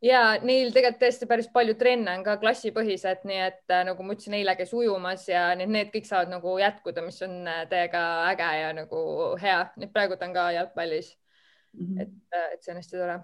ja 0.03 0.21
neil 0.43 0.71
tegelikult 0.71 1.01
tõesti 1.01 1.27
päris 1.27 1.49
palju 1.51 1.75
trenne 1.79 2.11
on 2.17 2.23
ka 2.23 2.37
klassipõhised, 2.39 3.27
nii 3.27 3.41
et 3.49 3.75
äh, 3.75 3.83
nagu 3.89 4.03
ma 4.03 4.15
ütlesin, 4.15 4.37
eile 4.39 4.55
käis 4.59 4.71
ujumas 4.71 5.27
ja 5.27 5.49
need, 5.59 5.75
need 5.75 5.91
kõik 5.91 6.07
saavad 6.07 6.31
nagu 6.31 6.55
jätkuda, 6.63 7.03
mis 7.03 7.19
on 7.27 7.35
täiega 7.67 8.05
äge 8.31 8.49
ja 8.61 8.71
nagu 8.79 9.03
hea. 9.43 9.59
nüüd 9.75 9.91
praegu 9.91 10.15
ta 10.15 10.31
on 10.31 10.39
ka 10.39 10.47
jalgpallis. 10.55 11.11
-hmm. 11.73 12.01
et, 12.01 12.17
äh, 12.33 12.53
et 12.53 12.63
see 12.63 12.73
on 12.73 12.81
hästi 12.81 12.97
tore 12.97 13.19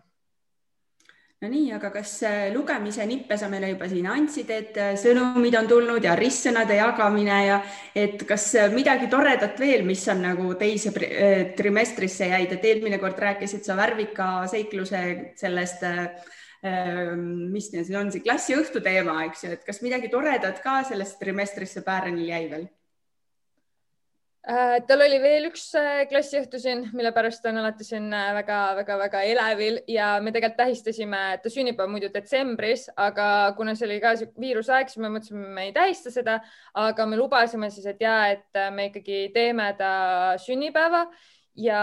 no 1.39 1.48
nii, 1.48 1.70
aga 1.72 1.91
kas 1.94 2.13
äh, 2.27 2.50
lugemise 2.53 3.06
nippe 3.08 3.38
sa 3.39 3.48
meile 3.51 3.70
juba 3.72 3.88
siin 3.88 4.08
andsid, 4.12 4.50
et 4.51 4.77
äh, 4.77 4.96
sõnumid 5.00 5.56
on 5.60 5.70
tulnud 5.70 6.03
ja 6.03 6.15
ristsõnade 6.20 6.75
jagamine 6.75 7.38
ja 7.46 7.62
et 7.96 8.25
kas 8.27 8.51
midagi 8.74 9.08
toredat 9.12 9.60
veel, 9.60 9.86
mis 9.88 10.03
on 10.12 10.25
nagu 10.25 10.53
teise 10.60 10.91
trimestrisse 11.56 12.27
jäid, 12.34 12.58
et 12.58 12.65
eelmine 12.65 13.00
kord 13.00 13.20
rääkisid 13.20 13.63
sa 13.63 13.77
värvika 13.79 14.48
seikluse 14.51 15.34
sellest 15.39 15.88
mis 16.60 17.70
see 17.72 17.96
on, 17.96 18.10
see 18.12 18.20
klassiõhtu 18.20 18.82
teema, 18.84 19.22
eks 19.29 19.46
ju, 19.46 19.53
et 19.56 19.62
kas 19.63 19.79
midagi 19.79 20.10
toredat 20.12 20.60
ka 20.60 20.82
sellest 20.89 21.15
trimestrisse 21.22 21.86
Päärenil 21.86 22.34
jäi 22.34 22.50
veel? 22.51 22.68
Äh, 24.48 24.79
tal 24.88 25.01
oli 25.03 25.17
veel 25.19 25.50
üks 25.50 25.65
äh, 25.75 26.05
klassiõhtu 26.08 26.62
siin, 26.63 26.86
mille 26.96 27.12
pärast 27.12 27.41
ta 27.43 27.51
on 27.51 27.60
alati 27.60 27.84
siin 27.84 28.05
väga-väga-väga 28.10 29.19
äh, 29.25 29.31
elevil 29.34 29.81
ja 29.91 30.13
me 30.24 30.31
tegelikult 30.31 30.62
tähistasime 30.62 31.19
ta 31.43 31.51
sünnipäeva 31.51 31.91
muidu 31.91 32.08
detsembris, 32.13 32.86
aga 32.96 33.25
kuna 33.58 33.75
see 33.75 33.89
oli 33.89 33.98
ka 34.00 34.13
viirusaeg, 34.39 34.88
siis 34.88 35.01
me 35.03 35.12
mõtlesime, 35.12 35.43
me 35.58 35.65
ei 35.67 35.74
tähista 35.75 36.13
seda, 36.13 36.38
aga 36.72 37.08
me 37.12 37.19
lubasime 37.19 37.67
siis, 37.74 37.89
et 37.91 38.00
ja, 38.05 38.15
et 38.31 38.62
me 38.72 38.88
ikkagi 38.93 39.25
teeme 39.36 39.74
ta 39.77 39.91
sünnipäeva 40.39 41.03
ja, 41.60 41.81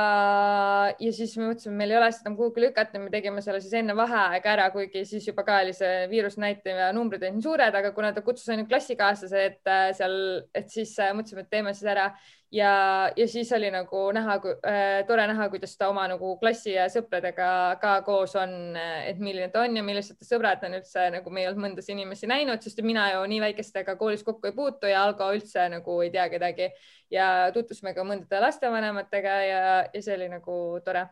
ja 0.97 1.13
siis 1.13 1.35
me 1.37 1.51
mõtlesime, 1.51 1.77
meil 1.77 1.93
ei 1.93 1.99
ole 1.99 2.09
seda 2.15 2.33
kuhugi 2.39 2.63
lükata, 2.65 3.01
me 3.03 3.13
tegime 3.13 3.43
selle 3.45 3.61
siis 3.65 3.75
enne 3.77 3.97
vaheaega 3.99 4.53
ära, 4.55 4.71
kuigi 4.75 5.05
siis 5.09 5.27
juba 5.29 5.45
ka 5.47 5.61
oli 5.65 5.75
see 5.77 6.07
viirusnäitaja 6.13 6.89
numbrid 6.97 7.27
olid 7.27 7.45
suured, 7.45 7.77
aga 7.81 7.93
kuna 7.97 8.15
ta 8.17 8.25
kutsus 8.25 8.49
ainult 8.53 8.71
klassikaaslase, 8.73 9.45
et 9.51 9.75
seal, 9.99 10.17
et 10.57 10.73
siis 10.73 10.97
mõtlesime, 11.13 11.45
et 11.45 11.53
teeme 11.53 11.77
siis 11.77 11.93
ära 11.93 12.11
ja, 12.57 12.73
ja 13.17 13.27
siis 13.29 13.51
oli 13.53 13.69
nagu 13.71 14.03
näha 14.17 14.37
äh,, 14.37 15.05
tore 15.09 15.27
näha, 15.29 15.49
kuidas 15.53 15.77
ta 15.77 15.91
oma 15.93 16.07
nagu 16.09 16.35
klassi 16.41 16.75
ja 16.75 16.87
sõpradega 16.93 17.49
ka 17.83 17.97
koos 18.07 18.37
on, 18.41 18.77
et 18.77 19.21
milline 19.21 19.51
ta 19.53 19.65
on 19.67 19.77
ja 19.77 19.85
millised 19.85 20.23
sõbrad 20.27 20.65
on 20.67 20.79
üldse 20.79 21.09
nagu 21.19 21.33
me 21.33 21.45
ei 21.45 21.51
olnud 21.51 21.65
mõndasid 21.67 21.95
inimesi 21.97 22.31
näinud, 22.31 22.63
sest 22.65 22.81
mina 22.87 23.11
ju 23.15 23.27
nii 23.31 23.43
väikestega 23.49 23.97
koolis 24.01 24.25
kokku 24.27 24.51
ei 24.51 24.57
puutu 24.57 24.91
ja 24.91 25.05
Algo 25.05 25.29
üldse 25.35 25.69
nagu 25.73 26.01
ei 26.05 26.11
tea 26.15 26.29
kedagi 26.33 26.71
ja 27.13 27.29
tutvusime 27.55 27.95
ka 27.97 28.07
mõndade 28.07 28.41
lastevanematega 28.43 29.37
ja, 29.47 29.63
ja 29.93 30.03
see 30.03 30.17
oli 30.17 30.31
nagu 30.33 30.57
tore 30.85 31.09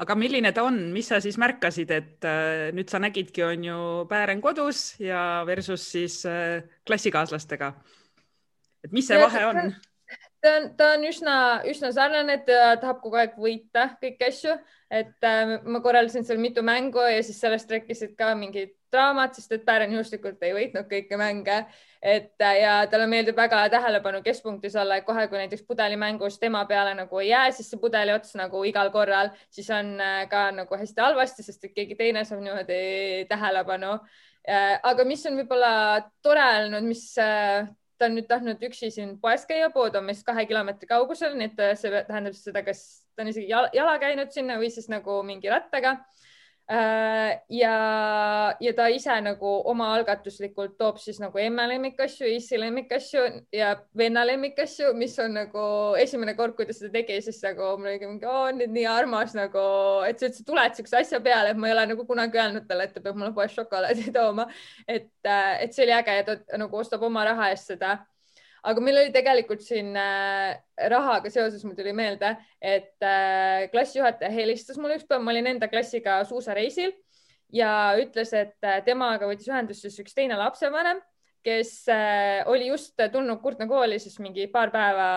aga 0.00 0.16
milline 0.16 0.54
ta 0.56 0.64
on, 0.64 0.78
mis 0.94 1.10
sa 1.12 1.20
siis 1.20 1.36
märkasid, 1.40 1.90
et 1.92 2.26
äh, 2.28 2.70
nüüd 2.76 2.88
sa 2.88 3.02
nägidki, 3.02 3.44
on 3.44 3.66
ju 3.66 3.80
Päären 4.08 4.40
kodus 4.40 4.94
ja 5.02 5.44
versus 5.46 5.84
siis 5.92 6.22
äh, 6.28 6.64
klassikaaslastega. 6.88 7.74
et 8.84 8.92
mis 8.96 9.06
see 9.06 9.20
vahe 9.20 9.46
on? 9.46 9.74
Ta 10.40 10.56
on, 10.56 10.68
ta 10.76 10.90
on 10.96 11.04
üsna, 11.08 11.36
üsna 11.68 11.92
sarnane, 11.94 12.38
et 12.38 12.46
ta 12.48 12.74
tahab 12.80 13.00
kogu 13.04 13.18
aeg 13.20 13.36
võita 13.40 13.90
kõiki 14.00 14.28
asju, 14.28 14.56
et 14.90 15.26
äh, 15.26 15.56
ma 15.68 15.80
korraldasin 15.84 16.24
seal 16.26 16.40
mitu 16.42 16.64
mängu 16.66 17.02
ja 17.04 17.22
siis 17.26 17.40
sellest 17.42 17.70
rääkisid 17.70 18.16
ka 18.18 18.32
mingid 18.38 18.74
draamad, 18.90 19.34
sest 19.36 19.52
et 19.54 19.64
Pären 19.66 19.92
juhuslikult 19.94 20.40
ei 20.42 20.54
võitnud 20.56 20.88
kõiki 20.90 21.18
mänge. 21.20 21.64
et 22.02 22.40
äh, 22.40 22.54
ja 22.62 22.74
talle 22.90 23.06
meeldib 23.06 23.36
väga 23.36 23.66
tähelepanu 23.68 24.22
keskpunktis 24.24 24.76
olla, 24.80 24.96
et 24.96 25.04
kohe, 25.04 25.26
kui 25.28 25.38
näiteks 25.38 25.66
pudelimängus 25.68 26.38
tema 26.40 26.64
peale 26.64 26.94
nagu 26.96 27.18
ei 27.20 27.28
jää, 27.28 27.50
siis 27.52 27.68
see 27.70 27.80
pudeli 27.80 28.12
ots 28.12 28.32
nagu 28.40 28.64
igal 28.64 28.90
korral, 28.90 29.28
siis 29.50 29.68
on 29.70 30.00
äh, 30.00 30.24
ka 30.30 30.48
nagu 30.56 30.80
hästi 30.80 31.04
halvasti, 31.04 31.44
sest 31.44 31.68
et 31.68 31.76
keegi 31.76 31.98
teine 31.98 32.24
saab 32.24 32.40
niimoodi 32.40 33.26
tähelepanu 33.28 33.92
äh,. 34.48 34.80
aga 34.82 35.04
mis 35.04 35.26
on 35.28 35.36
võib-olla 35.42 35.74
tore 36.24 36.48
olnud, 36.64 36.88
mis 36.88 37.04
ta 38.00 38.08
on 38.08 38.16
nüüd 38.16 38.28
tahtnud 38.30 38.62
üksi 38.64 38.88
siin 38.94 39.12
poes 39.20 39.44
käia, 39.48 39.68
pood 39.74 39.94
on 39.98 40.06
meist 40.08 40.24
kahe 40.24 40.46
kilomeetri 40.48 40.88
kaugusel, 40.88 41.36
nii 41.36 41.50
et 41.52 41.62
see 41.78 42.02
tähendab 42.08 42.36
seda, 42.38 42.64
kas 42.64 42.80
ta 43.12 43.26
on 43.26 43.32
isegi 43.32 43.50
jala, 43.52 43.68
jala 43.76 43.98
käinud 44.00 44.32
sinna 44.32 44.56
või 44.60 44.72
siis 44.72 44.88
nagu 44.88 45.20
mingi 45.26 45.52
rattaga. 45.52 45.98
Äh, 46.00 46.29
ja, 46.70 47.74
ja 48.60 48.72
ta 48.76 48.86
ise 48.94 49.16
nagu 49.24 49.52
omaalgatuslikult 49.72 50.76
toob 50.78 51.00
siis 51.02 51.18
nagu 51.22 51.38
emme 51.42 51.64
lemmikasju, 51.72 52.28
issi 52.30 52.60
lemmikasju 52.60 53.24
ja 53.56 53.72
venna 53.98 54.22
lemmikasju, 54.26 54.92
mis 54.98 55.16
on 55.22 55.34
nagu 55.40 55.64
esimene 55.98 56.36
kord, 56.38 56.54
kui 56.58 56.68
ta 56.68 56.76
seda 56.76 56.92
tegi, 56.94 57.18
siis 57.26 57.40
nagu 57.42 57.72
mul 57.80 57.90
oli 57.90 58.06
mingi, 58.06 58.28
oo, 58.30 58.44
nüüd 58.54 58.70
nii 58.76 58.86
armas 58.90 59.34
nagu, 59.34 59.64
et 60.06 60.22
sa 60.22 60.30
üldse 60.30 60.46
tuled 60.46 60.78
siukse 60.78 61.00
asja 61.00 61.22
peale, 61.24 61.54
et 61.54 61.58
ma 61.58 61.70
ei 61.70 61.74
ole 61.74 61.88
nagu 61.90 62.06
kunagi 62.06 62.38
öelnud 62.38 62.68
talle, 62.70 62.86
et 62.86 62.94
ta 62.94 63.02
peab 63.02 63.18
mulle 63.18 63.34
poes 63.34 63.56
šokolaadi 63.56 64.14
tooma. 64.14 64.46
et, 64.86 65.10
äh, 65.26 65.64
et 65.64 65.74
see 65.74 65.84
oli 65.88 65.96
äge 65.98 66.16
ja 66.20 66.28
ta 66.28 66.38
nagu 66.60 66.78
ostab 66.78 67.02
oma 67.02 67.26
raha 67.26 67.50
eest 67.50 67.74
seda 67.74 67.98
aga 68.62 68.82
meil 68.84 69.00
oli 69.02 69.12
tegelikult 69.14 69.62
siin 69.64 69.94
äh, 69.96 70.58
rahaga 70.92 71.30
seoses, 71.32 71.64
mul 71.64 71.76
tuli 71.78 71.94
meelde, 71.96 72.34
et 72.60 72.96
äh, 73.04 73.68
klassijuhataja 73.72 74.32
helistas 74.34 74.80
mulle 74.80 74.98
ükspäev, 75.00 75.22
ma 75.24 75.34
olin 75.34 75.52
enda 75.54 75.68
klassiga 75.70 76.20
suusareisil 76.28 76.92
ja 77.54 77.96
ütles, 78.00 78.34
et 78.36 78.58
äh, 78.66 78.80
temaga 78.86 79.28
võttis 79.30 79.50
ühendust 79.50 79.86
siis 79.86 79.98
üks 80.02 80.16
teine 80.16 80.38
lapsevanem, 80.40 81.00
kes 81.46 81.72
äh, 81.92 82.42
oli 82.50 82.68
just 82.68 83.00
tulnud 83.12 83.40
Kurtna 83.42 83.68
kooli 83.70 83.98
siis 84.02 84.18
mingi 84.20 84.46
paar 84.52 84.72
päeva 84.74 85.10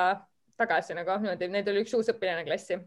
tagasi 0.59 0.95
nagu 0.95 1.17
niimoodi, 1.19 1.49
neid 1.51 1.67
oli 1.67 1.83
üks 1.83 1.95
uus 1.97 2.11
õpilane 2.13 2.45
klassi 2.47 2.79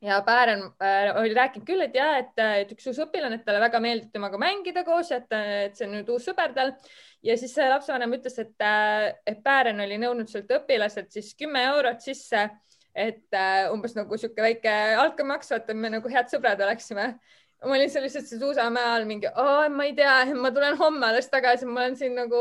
ja 0.00 0.22
Päären 0.26 0.62
äh, 0.82 1.16
oli 1.20 1.34
rääkinud 1.34 1.66
küll, 1.66 1.84
et 1.84 1.94
ja, 1.94 2.14
et, 2.20 2.32
et 2.62 2.72
üks 2.72 2.88
uus 2.88 3.00
õpilane, 3.04 3.40
et 3.40 3.44
talle 3.44 3.60
väga 3.60 3.80
meeldib 3.82 4.12
temaga 4.14 4.40
mängida 4.40 4.84
koos, 4.86 5.12
et, 5.12 5.28
et 5.32 5.76
see 5.76 5.88
on 5.88 5.98
nüüd 5.98 6.08
uus 6.14 6.24
sõber 6.28 6.54
tal. 6.56 6.72
ja 7.22 7.36
siis 7.36 7.52
see 7.54 7.68
lapsevanem 7.68 8.16
ütles, 8.16 8.38
et, 8.40 8.56
äh, 8.64 9.10
et 9.28 9.42
Päären 9.44 9.80
oli 9.84 10.00
nõudnud 10.00 10.30
sealt 10.30 10.50
õpilaselt 10.60 11.12
siis 11.12 11.34
kümme 11.38 11.62
eurot 11.74 12.00
sisse, 12.04 12.48
et 12.94 13.36
äh, 13.36 13.66
umbes 13.72 13.94
nagu 13.98 14.16
sihuke 14.18 14.42
väike 14.42 14.76
altkäemaks, 15.02 15.52
vaata, 15.52 15.76
me 15.76 15.92
nagu 15.92 16.10
head 16.10 16.32
sõbrad 16.32 16.64
oleksime 16.64 17.12
ma 17.60 17.76
olin 17.76 17.90
seal 17.92 18.04
lihtsalt 18.06 18.28
suusamäe 18.30 18.92
all 18.94 19.04
mingi, 19.04 19.28
ma 19.76 19.84
ei 19.84 19.92
tea, 19.96 20.12
ma 20.32 20.48
tulen 20.54 20.78
homme 20.80 21.04
alles 21.10 21.28
tagasi, 21.28 21.66
ma 21.68 21.82
olen 21.82 21.96
siin 21.98 22.14
nagu 22.16 22.38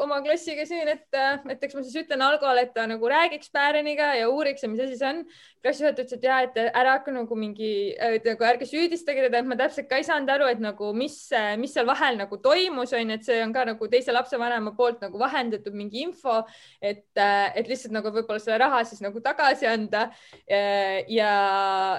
oma 0.00 0.22
klassiga 0.24 0.64
siin, 0.64 0.88
et, 0.88 1.04
et 1.52 1.66
eks 1.66 1.76
ma 1.76 1.82
siis 1.84 1.98
ütlen 2.00 2.24
Algole, 2.24 2.62
et 2.64 2.72
ta 2.72 2.86
nagu 2.88 3.10
räägiks 3.10 3.52
Pääreniga 3.52 4.14
ja 4.16 4.30
uuriks, 4.32 4.64
mis 4.70 4.80
asi 4.80 4.96
see 4.96 5.10
on. 5.10 5.20
klassijuhataja 5.64 6.04
ütles, 6.04 6.16
et 6.18 6.24
ja, 6.24 6.38
et 6.44 6.56
ära 6.76 6.98
hakka 6.98 7.12
nagu 7.12 7.36
mingi, 7.40 7.68
nagu 8.24 8.44
ärge 8.44 8.66
süüdistage 8.68 9.22
teda, 9.24 9.40
et 9.40 9.48
ma 9.48 9.56
täpselt 9.56 9.88
ka 9.88 9.96
ei 10.00 10.04
saanud 10.04 10.32
aru, 10.32 10.48
et 10.52 10.60
nagu 10.60 10.90
mis, 10.96 11.16
mis 11.60 11.72
seal 11.72 11.88
vahel 11.88 12.18
nagu 12.20 12.36
toimus, 12.44 12.92
on 12.96 13.12
ju, 13.12 13.18
et 13.18 13.24
see 13.24 13.38
on 13.44 13.52
ka 13.52 13.64
nagu 13.68 13.88
teise 13.92 14.12
lapsevanema 14.12 14.74
poolt 14.76 15.00
nagu 15.04 15.20
vahendatud 15.20 15.76
mingi 15.76 16.04
info, 16.04 16.42
et, 16.80 17.06
et 17.16 17.68
lihtsalt 17.68 17.96
nagu 17.96 18.12
võib-olla 18.12 18.40
selle 18.40 18.60
raha 18.64 18.82
siis 18.84 19.00
nagu 19.04 19.20
tagasi 19.24 19.68
anda 19.68 20.06
ja, 20.48 21.32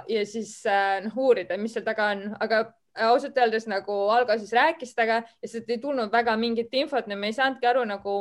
ja 0.10 0.25
siis 0.29 0.60
noh, 1.05 1.17
uurida, 1.25 1.57
mis 1.57 1.74
seal 1.74 1.86
taga 1.89 2.12
on, 2.13 2.27
aga 2.45 2.55
ausalt 2.96 3.38
öeldes 3.38 3.68
nagu 3.68 3.94
Algo 4.10 4.38
siis 4.40 4.54
rääkis 4.56 4.96
temaga 4.96 5.24
ja 5.42 5.48
sealt 5.48 5.70
ei 5.70 5.78
tulnud 5.82 6.12
väga 6.12 6.36
mingit 6.38 6.74
infot, 6.74 7.08
me 7.08 7.28
ei 7.28 7.36
saanudki 7.36 7.68
aru 7.68 7.84
nagu, 7.86 8.16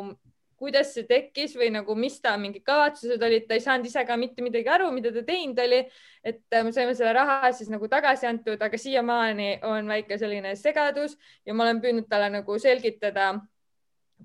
kuidas 0.59 0.93
see 0.95 1.07
tekkis 1.09 1.57
või 1.59 1.71
nagu, 1.75 1.95
mis 1.99 2.21
ta 2.23 2.37
mingid 2.41 2.65
kavatsused 2.67 3.23
olid, 3.23 3.47
ta 3.49 3.57
ei 3.57 3.63
saanud 3.65 3.89
ise 3.89 4.05
ka 4.07 4.17
mitte 4.17 4.43
midagi 4.45 4.71
aru, 4.71 4.91
mida 4.95 5.13
ta 5.13 5.25
teinud 5.27 5.59
oli. 5.59 5.83
et 6.25 6.41
äh, 6.55 6.65
me 6.65 6.73
saime 6.73 6.95
selle 6.95 7.13
raha 7.13 7.53
siis 7.53 7.69
nagu 7.69 7.89
tagasi 7.89 8.27
antud, 8.27 8.63
aga 8.63 8.79
siiamaani 8.79 9.59
on 9.63 9.89
väike 9.89 10.19
selline 10.19 10.55
segadus 10.57 11.19
ja 11.47 11.55
ma 11.55 11.67
olen 11.67 11.83
püüdnud 11.83 12.09
talle 12.09 12.31
nagu 12.33 12.59
selgitada. 12.59 13.35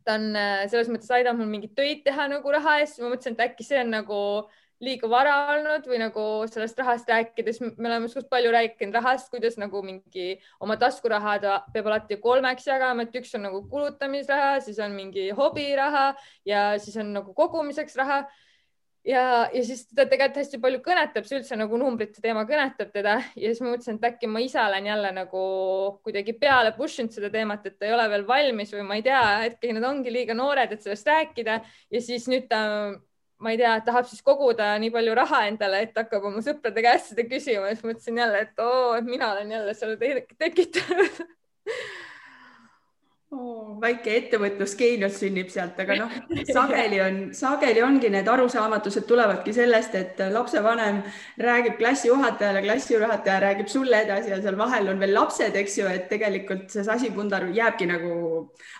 Ta 0.05 0.15
on 0.15 0.35
äh, 0.37 0.63
selles 0.71 0.87
mõttes 0.87 1.11
aidanud 1.11 1.41
mul 1.41 1.51
mingeid 1.51 1.75
töid 1.75 2.05
teha 2.05 2.29
nagu 2.31 2.51
raha 2.55 2.79
eest, 2.79 3.01
ma 3.01 3.09
mõtlesin, 3.11 3.35
et 3.35 3.45
äkki 3.49 3.65
see 3.67 3.81
on 3.81 3.91
nagu 3.97 4.19
liiga 4.83 5.09
vara 5.11 5.35
olnud 5.55 5.87
või 5.89 5.99
nagu 5.99 6.25
sellest 6.47 6.77
rahast 6.79 7.09
rääkides, 7.11 7.59
me 7.61 7.89
oleme 7.89 8.09
suht 8.11 8.29
palju 8.31 8.51
rääkinud 8.55 8.95
rahast, 8.95 9.27
kuidas 9.31 9.57
nagu 9.59 9.81
mingi 9.83 10.37
oma 10.63 10.77
taskuraha 10.79 11.37
ta 11.43 11.55
peab 11.73 11.89
alati 11.91 12.19
kolmeks 12.23 12.67
jagama, 12.69 13.03
et 13.03 13.15
üks 13.19 13.33
on 13.35 13.47
nagu 13.49 13.63
kulutamisraha, 13.71 14.59
siis 14.63 14.79
on 14.83 14.95
mingi 14.95 15.29
hobiraha 15.35 16.13
ja 16.47 16.69
siis 16.79 16.95
on 17.01 17.11
nagu 17.17 17.35
kogumiseks 17.35 17.97
raha. 17.99 18.23
ja, 19.03 19.49
ja 19.53 19.61
siis 19.63 19.85
teda 19.87 20.05
tegelikult 20.11 20.39
hästi 20.43 20.59
palju 20.63 20.79
kõnetab, 20.85 21.27
see 21.27 21.39
üldse 21.39 21.55
nagu 21.59 21.77
numbrite 21.79 22.21
teema 22.23 22.45
kõnetab 22.47 22.91
teda 22.93 23.17
ja 23.35 23.51
siis 23.51 23.61
ma 23.63 23.73
mõtlesin, 23.73 23.99
et 23.99 24.07
äkki 24.13 24.31
ma 24.31 24.43
ise 24.43 24.59
olen 24.63 24.89
jälle 24.91 25.11
nagu 25.15 25.43
kuidagi 26.03 26.35
peale 26.39 26.71
push 26.77 27.03
inud 27.03 27.15
seda 27.15 27.31
teemat, 27.33 27.67
et 27.67 27.79
ta 27.79 27.87
ei 27.87 27.95
ole 27.95 28.07
veel 28.11 28.25
valmis 28.27 28.71
või 28.75 28.87
ma 28.87 28.99
ei 28.99 29.03
tea, 29.03 29.21
äkki 29.49 29.75
nad 29.75 29.87
ongi 29.91 30.13
liiga 30.13 30.35
noored, 30.39 30.71
et 30.71 30.83
sellest 30.83 31.07
rääkida 31.07 31.61
ja 31.91 32.03
siis 32.03 32.27
nüüd 32.31 32.47
ta 32.51 32.63
ma 33.39 33.53
ei 33.53 33.59
tea, 33.59 33.77
tahab 33.85 34.07
siis 34.09 34.23
koguda 34.25 34.73
nii 34.83 34.91
palju 34.93 35.15
raha 35.19 35.45
endale, 35.47 35.85
et 35.85 35.95
hakkab 35.97 36.27
oma 36.31 36.43
sõprade 36.43 36.83
käest 36.83 37.13
seda 37.13 37.25
küsima, 37.29 37.71
siis 37.71 37.85
mõtlesin 37.87 38.19
jälle, 38.19 38.43
et 38.47 38.63
oo, 38.63 38.93
et 38.99 39.07
mina 39.07 39.31
olen 39.33 39.55
jälle 39.55 39.75
selle 39.77 40.25
tekitanud 40.39 41.23
oh,. 43.31 43.77
väike 43.79 44.15
ettevõtlusgeenius 44.17 45.21
sünnib 45.21 45.51
sealt, 45.53 45.79
aga 45.79 45.97
noh, 46.01 46.17
sageli 46.57 46.99
on, 47.05 47.21
sageli 47.37 47.83
ongi 47.85 48.11
need 48.11 48.27
arusaamatused 48.27 49.07
tulevadki 49.07 49.53
sellest, 49.55 49.95
et 49.95 50.19
lapsevanem 50.33 50.99
räägib 51.39 51.79
klassijuhatajale, 51.79 52.65
klassijuhataja 52.67 53.39
räägib 53.45 53.71
sulle 53.71 54.03
edasi 54.03 54.33
ja 54.33 54.41
seal 54.43 54.59
vahel 54.59 54.91
on 54.91 54.99
veel 54.99 55.15
lapsed, 55.15 55.55
eks 55.63 55.79
ju, 55.79 55.87
et 55.87 56.11
tegelikult 56.11 56.67
see 56.75 56.83
sasipundar 56.87 57.47
jääbki 57.55 57.87
nagu, 57.87 58.13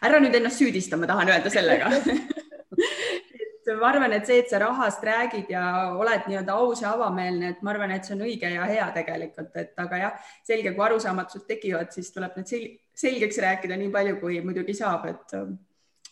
ära 0.03 0.19
nüüd 0.19 0.35
ennast 0.41 0.59
süüdista, 0.59 0.99
ma 0.99 1.07
tahan 1.07 1.31
öelda 1.37 1.53
sellega 1.53 1.93
ma 3.77 3.89
arvan, 3.91 4.13
et 4.17 4.27
see, 4.27 4.41
et 4.43 4.51
sa 4.51 4.59
rahast 4.63 5.03
räägid 5.05 5.49
ja 5.53 5.63
oled 5.93 6.27
nii-öelda 6.29 6.57
aus 6.57 6.83
ja 6.83 6.93
avameelne, 6.95 7.53
et 7.53 7.63
ma 7.65 7.73
arvan, 7.73 7.93
et 7.95 8.07
see 8.07 8.15
on 8.17 8.25
õige 8.27 8.51
ja 8.53 8.67
hea 8.69 8.89
tegelikult, 8.95 9.55
et 9.61 9.81
aga 9.85 10.03
jah, 10.03 10.29
selge, 10.47 10.73
kui 10.75 10.85
arusaamatused 10.85 11.47
tekivad, 11.49 11.91
siis 11.95 12.13
tuleb 12.15 12.37
need 12.39 12.51
sel 12.51 12.69
selgeks 12.99 13.37
rääkida 13.39 13.77
nii 13.79 13.91
palju, 13.93 14.17
kui 14.19 14.41
muidugi 14.43 14.73
saab, 14.75 15.05
et 15.07 15.35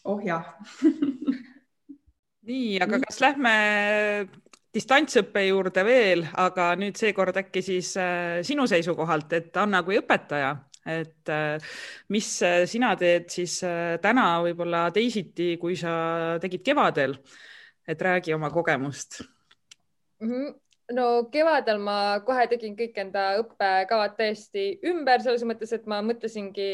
oh 0.07 0.21
jah. 0.23 0.53
Nii, 2.47 2.77
aga 2.79 3.01
kas 3.03 3.17
lähme 3.19 3.55
distantsõppe 4.77 5.43
juurde 5.47 5.83
veel, 5.87 6.23
aga 6.39 6.71
nüüd 6.79 6.97
seekord 6.99 7.37
äkki 7.41 7.63
siis 7.65 7.91
äh, 7.99 8.39
sinu 8.47 8.67
seisukohalt, 8.69 9.33
et 9.37 9.59
Anna 9.59 9.83
kui 9.85 9.99
õpetaja 9.99 10.53
et 10.87 11.31
äh, 11.33 11.57
mis 12.13 12.29
äh, 12.45 12.63
sina 12.69 12.93
teed 12.99 13.27
siis 13.33 13.59
täna 14.03 14.27
võib-olla 14.45 14.87
teisiti, 14.95 15.55
kui 15.59 15.75
sa 15.79 16.37
tegid 16.43 16.63
kevadel 16.63 17.17
et 17.87 18.01
räägi 18.01 18.33
oma 18.35 18.49
kogemust 18.49 19.21
mm. 20.21 20.29
-hmm 20.29 20.55
no 20.91 21.27
kevadel 21.31 21.79
ma 21.83 22.19
kohe 22.25 22.47
tegin 22.47 22.75
kõik 22.77 22.95
enda 23.01 23.25
õppekavad 23.41 24.15
täiesti 24.19 24.79
ümber 24.87 25.23
selles 25.23 25.43
mõttes, 25.47 25.73
et 25.75 25.87
ma 25.89 25.99
mõtlesingi 26.05 26.69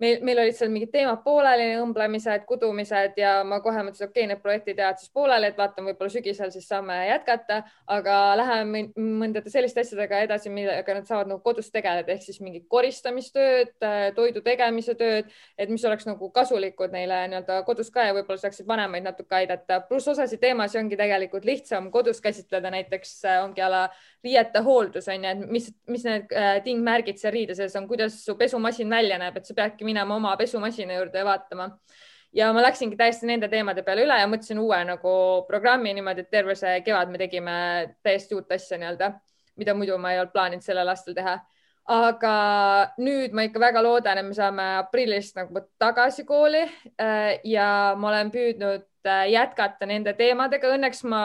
meil, 0.00 0.18
meil 0.24 0.40
olid 0.42 0.56
seal 0.56 0.70
mingid 0.72 0.92
teemad 0.94 1.22
pooleli, 1.24 1.68
õmblemised, 1.80 2.44
kudumised 2.48 3.18
ja 3.20 3.40
ma 3.46 3.60
kohe 3.64 3.82
mõtlesin, 3.84 4.08
okei 4.08 4.24
okay,, 4.24 4.30
need 4.30 4.42
projektid 4.42 4.80
jäävad 4.80 5.00
siis 5.02 5.12
pooleli, 5.14 5.50
et 5.50 5.58
vaatame, 5.60 5.92
võib-olla 5.92 6.14
sügisel 6.14 6.52
siis 6.54 6.68
saame 6.70 6.96
jätkata, 7.08 7.60
aga 7.90 8.18
läheme 8.40 8.84
mõndade 8.96 9.52
selliste 9.52 9.84
asjadega 9.84 10.22
edasi, 10.26 10.52
millega 10.52 10.96
nad 10.96 11.08
saavad 11.08 11.30
nagu 11.30 11.42
kodus 11.44 11.70
tegeleda, 11.74 12.14
ehk 12.14 12.24
siis 12.26 12.40
mingid 12.44 12.66
koristamistööd, 12.72 13.74
toidu 14.16 14.44
tegemise 14.46 14.96
tööd, 14.98 15.30
et 15.58 15.72
mis 15.72 15.84
oleks 15.88 16.08
nagu 16.08 16.30
kasulikud 16.34 16.94
neile 16.94 17.22
nii-öelda 17.30 17.60
kodus 17.68 17.92
ka 17.94 18.08
ja 18.08 18.16
võib-olla 18.16 18.40
saaksid 18.44 18.68
vanemaid 18.68 19.06
natuke 19.06 19.36
aidata. 19.42 19.80
pluss 19.88 20.08
osasid 20.08 20.40
teemasid 20.40 20.80
ongi 20.80 20.96
tegelikult 20.96 21.44
lihtsam 21.44 21.90
kodus 21.92 22.20
käsitleda, 22.24 22.72
näiteks 22.72 23.18
ongi 23.44 23.62
ala 23.64 23.88
riiete 24.24 24.60
hooldus 24.64 25.08
on 25.08 25.24
ju, 25.24 25.30
et 25.30 25.52
mis, 25.52 25.68
mis 25.88 26.04
need 26.04 26.32
äh, 26.36 26.58
tingmärgid 26.64 27.20
seal 27.20 27.32
riide 27.34 27.56
sees 27.56 27.76
on, 27.78 27.86
kuidas 27.88 28.18
su 28.24 28.36
pesumasin 28.38 28.90
välja 28.90 29.18
näeb, 29.20 29.38
et 29.40 29.48
sa 29.48 29.56
peadki 29.56 29.86
minema 29.90 30.16
oma 30.16 30.36
pesumasina 30.40 30.96
juurde 30.98 31.24
vaatama. 31.26 31.70
ja 32.32 32.52
ma 32.54 32.62
läksingi 32.62 32.96
täiesti 32.96 33.26
nende 33.26 33.48
teemade 33.50 33.82
peale 33.82 34.06
üle 34.06 34.18
ja 34.20 34.26
mõtlesin 34.30 34.58
uue 34.62 34.78
nagu 34.86 35.14
programmi 35.48 35.94
niimoodi, 35.94 36.26
et 36.26 36.30
terve 36.30 36.54
see 36.54 36.80
kevad 36.86 37.10
me 37.10 37.18
tegime 37.18 37.54
täiesti 38.02 38.38
uut 38.38 38.52
asja 38.54 38.78
nii-öelda, 38.78 39.14
mida 39.58 39.74
muidu 39.74 39.98
ma 39.98 40.12
ei 40.14 40.20
olnud 40.22 40.32
plaaninud 40.32 40.64
sellel 40.64 40.94
aastal 40.94 41.16
teha 41.18 41.40
aga 41.90 42.34
nüüd 43.02 43.34
ma 43.34 43.44
ikka 43.48 43.60
väga 43.62 43.82
loodan, 43.82 44.20
et 44.20 44.26
me 44.26 44.36
saame 44.36 44.66
aprillist 44.78 45.38
nagu 45.38 45.64
tagasi 45.80 46.24
kooli 46.28 46.62
äh, 46.62 47.40
ja 47.44 47.96
ma 47.98 48.12
olen 48.12 48.30
püüdnud 48.34 48.86
äh, 49.08 49.24
jätkata 49.32 49.88
nende 49.90 50.14
teemadega. 50.18 50.70
Õnneks 50.76 51.02
ma 51.10 51.22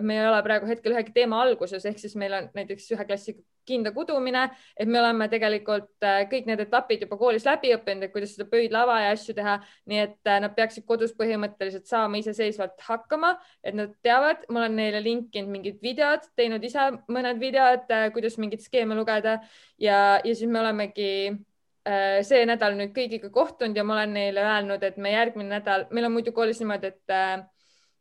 me 0.00 0.16
ei 0.18 0.26
ole 0.26 0.40
praegu 0.46 0.68
hetkel 0.70 0.96
ühegi 0.96 1.14
teema 1.14 1.42
alguses, 1.44 1.84
ehk 1.86 2.00
siis 2.02 2.16
meil 2.18 2.34
on 2.34 2.50
näiteks 2.56 2.90
ühe 2.96 3.06
klassi 3.06 3.36
kinda 3.66 3.92
kudumine, 3.94 4.46
et 4.76 4.88
me 4.88 5.00
oleme 5.00 5.28
tegelikult 5.32 6.06
äh, 6.06 6.22
kõik 6.30 6.48
need 6.48 6.62
etapid 6.64 7.04
juba 7.04 7.18
koolis 7.20 7.46
läbi 7.48 7.72
õppinud, 7.76 8.06
et 8.06 8.14
kuidas 8.14 8.34
seda 8.36 8.46
pöidlava 8.50 9.00
ja 9.04 9.12
asju 9.14 9.34
teha, 9.36 9.58
nii 9.90 10.00
et 10.04 10.30
äh, 10.30 10.40
nad 10.44 10.54
peaksid 10.56 10.86
kodus 10.88 11.14
põhimõtteliselt 11.18 11.90
saama 11.90 12.20
iseseisvalt 12.20 12.80
hakkama, 12.86 13.34
et 13.64 13.76
nad 13.76 13.92
teavad, 14.06 14.46
ma 14.48 14.64
olen 14.64 14.80
neile 14.80 15.02
linkinud 15.04 15.52
mingid 15.52 15.78
videod, 15.84 16.26
teinud 16.38 16.64
ise 16.66 16.90
mõned 17.12 17.40
videod, 17.42 17.86
äh, 17.92 18.08
kuidas 18.14 18.38
mingeid 18.40 18.64
skeeme 18.64 18.98
lugeda. 18.98 19.38
Ja, 19.80 20.18
ja 20.24 20.34
siis 20.34 20.50
me 20.50 20.60
olemegi 20.60 21.12
see 22.28 22.42
nädal 22.44 22.74
nüüd 22.76 22.90
kõigiga 22.94 23.30
kohtunud 23.32 23.74
ja 23.74 23.82
ma 23.88 23.94
olen 23.96 24.12
neile 24.12 24.42
öelnud, 24.44 24.82
et 24.84 24.98
me 25.00 25.14
järgmine 25.14 25.48
nädal, 25.56 25.86
meil 25.96 26.06
on 26.06 26.12
muidu 26.12 26.34
koolis 26.36 26.60
niimoodi, 26.60 26.90
et 26.92 27.14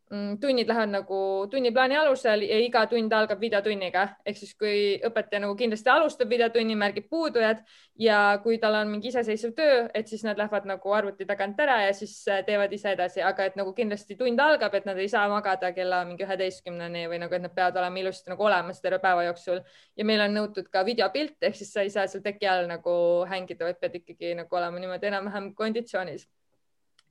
tunnid 0.10 0.68
lähevad 0.68 0.90
nagu 0.90 1.18
tunniplaani 1.52 1.98
alusel 1.98 2.42
ja 2.42 2.58
iga 2.58 2.82
tund 2.90 3.14
algab 3.14 3.42
videotunniga, 3.42 4.08
ehk 4.26 4.38
siis 4.40 4.56
kui 4.58 4.78
õpetaja 5.06 5.44
nagu 5.44 5.54
kindlasti 5.58 5.92
alustab 5.94 6.32
videotunni, 6.34 6.74
märgib 6.80 7.06
puudujad 7.12 7.60
ja 8.02 8.40
kui 8.42 8.58
tal 8.58 8.80
on 8.80 8.90
mingi 8.90 9.12
iseseisev 9.12 9.54
töö, 9.54 9.84
et 9.94 10.10
siis 10.10 10.24
nad 10.26 10.40
lähevad 10.42 10.66
nagu 10.66 10.96
arvuti 10.98 11.28
tagant 11.30 11.62
ära 11.62 11.76
ja 11.84 11.92
siis 11.94 12.16
äh, 12.28 12.42
teevad 12.48 12.74
ise 12.74 12.96
edasi, 12.96 13.22
aga 13.22 13.46
et 13.52 13.60
nagu 13.60 13.74
kindlasti 13.78 14.18
tund 14.18 14.42
algab, 14.42 14.74
et 14.80 14.88
nad 14.90 14.98
ei 14.98 15.12
saa 15.12 15.28
magada 15.30 15.70
kella 15.78 16.02
mingi 16.10 16.26
üheteistkümneni 16.26 17.06
või 17.12 17.22
nagu, 17.22 17.38
et 17.38 17.46
nad 17.46 17.54
peavad 17.54 17.78
olema 17.84 18.02
ilusti 18.02 18.34
nagu 18.34 18.48
olemas 18.50 18.82
terve 18.82 18.98
päeva 19.04 19.28
jooksul. 19.28 19.62
Ja 20.00 20.08
meil 20.10 20.26
on 20.26 20.34
nõutud 20.40 20.72
ka 20.74 20.82
videopilt, 20.88 21.38
ehk 21.46 21.60
siis 21.60 21.70
sa 21.76 21.86
ei 21.86 21.94
saa 21.94 22.08
seal 22.10 22.26
teki 22.26 22.50
all 22.50 22.66
nagu 22.72 22.96
hängida, 23.30 23.68
vaid 23.70 23.78
pead 23.78 24.02
ikkagi 24.02 24.34
nagu 24.42 24.58
olema 24.58 24.82
niimoodi 24.82 25.12
enam-vähem 25.12 25.54
konditsioonis. 25.54 26.26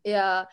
Ja 0.07 0.49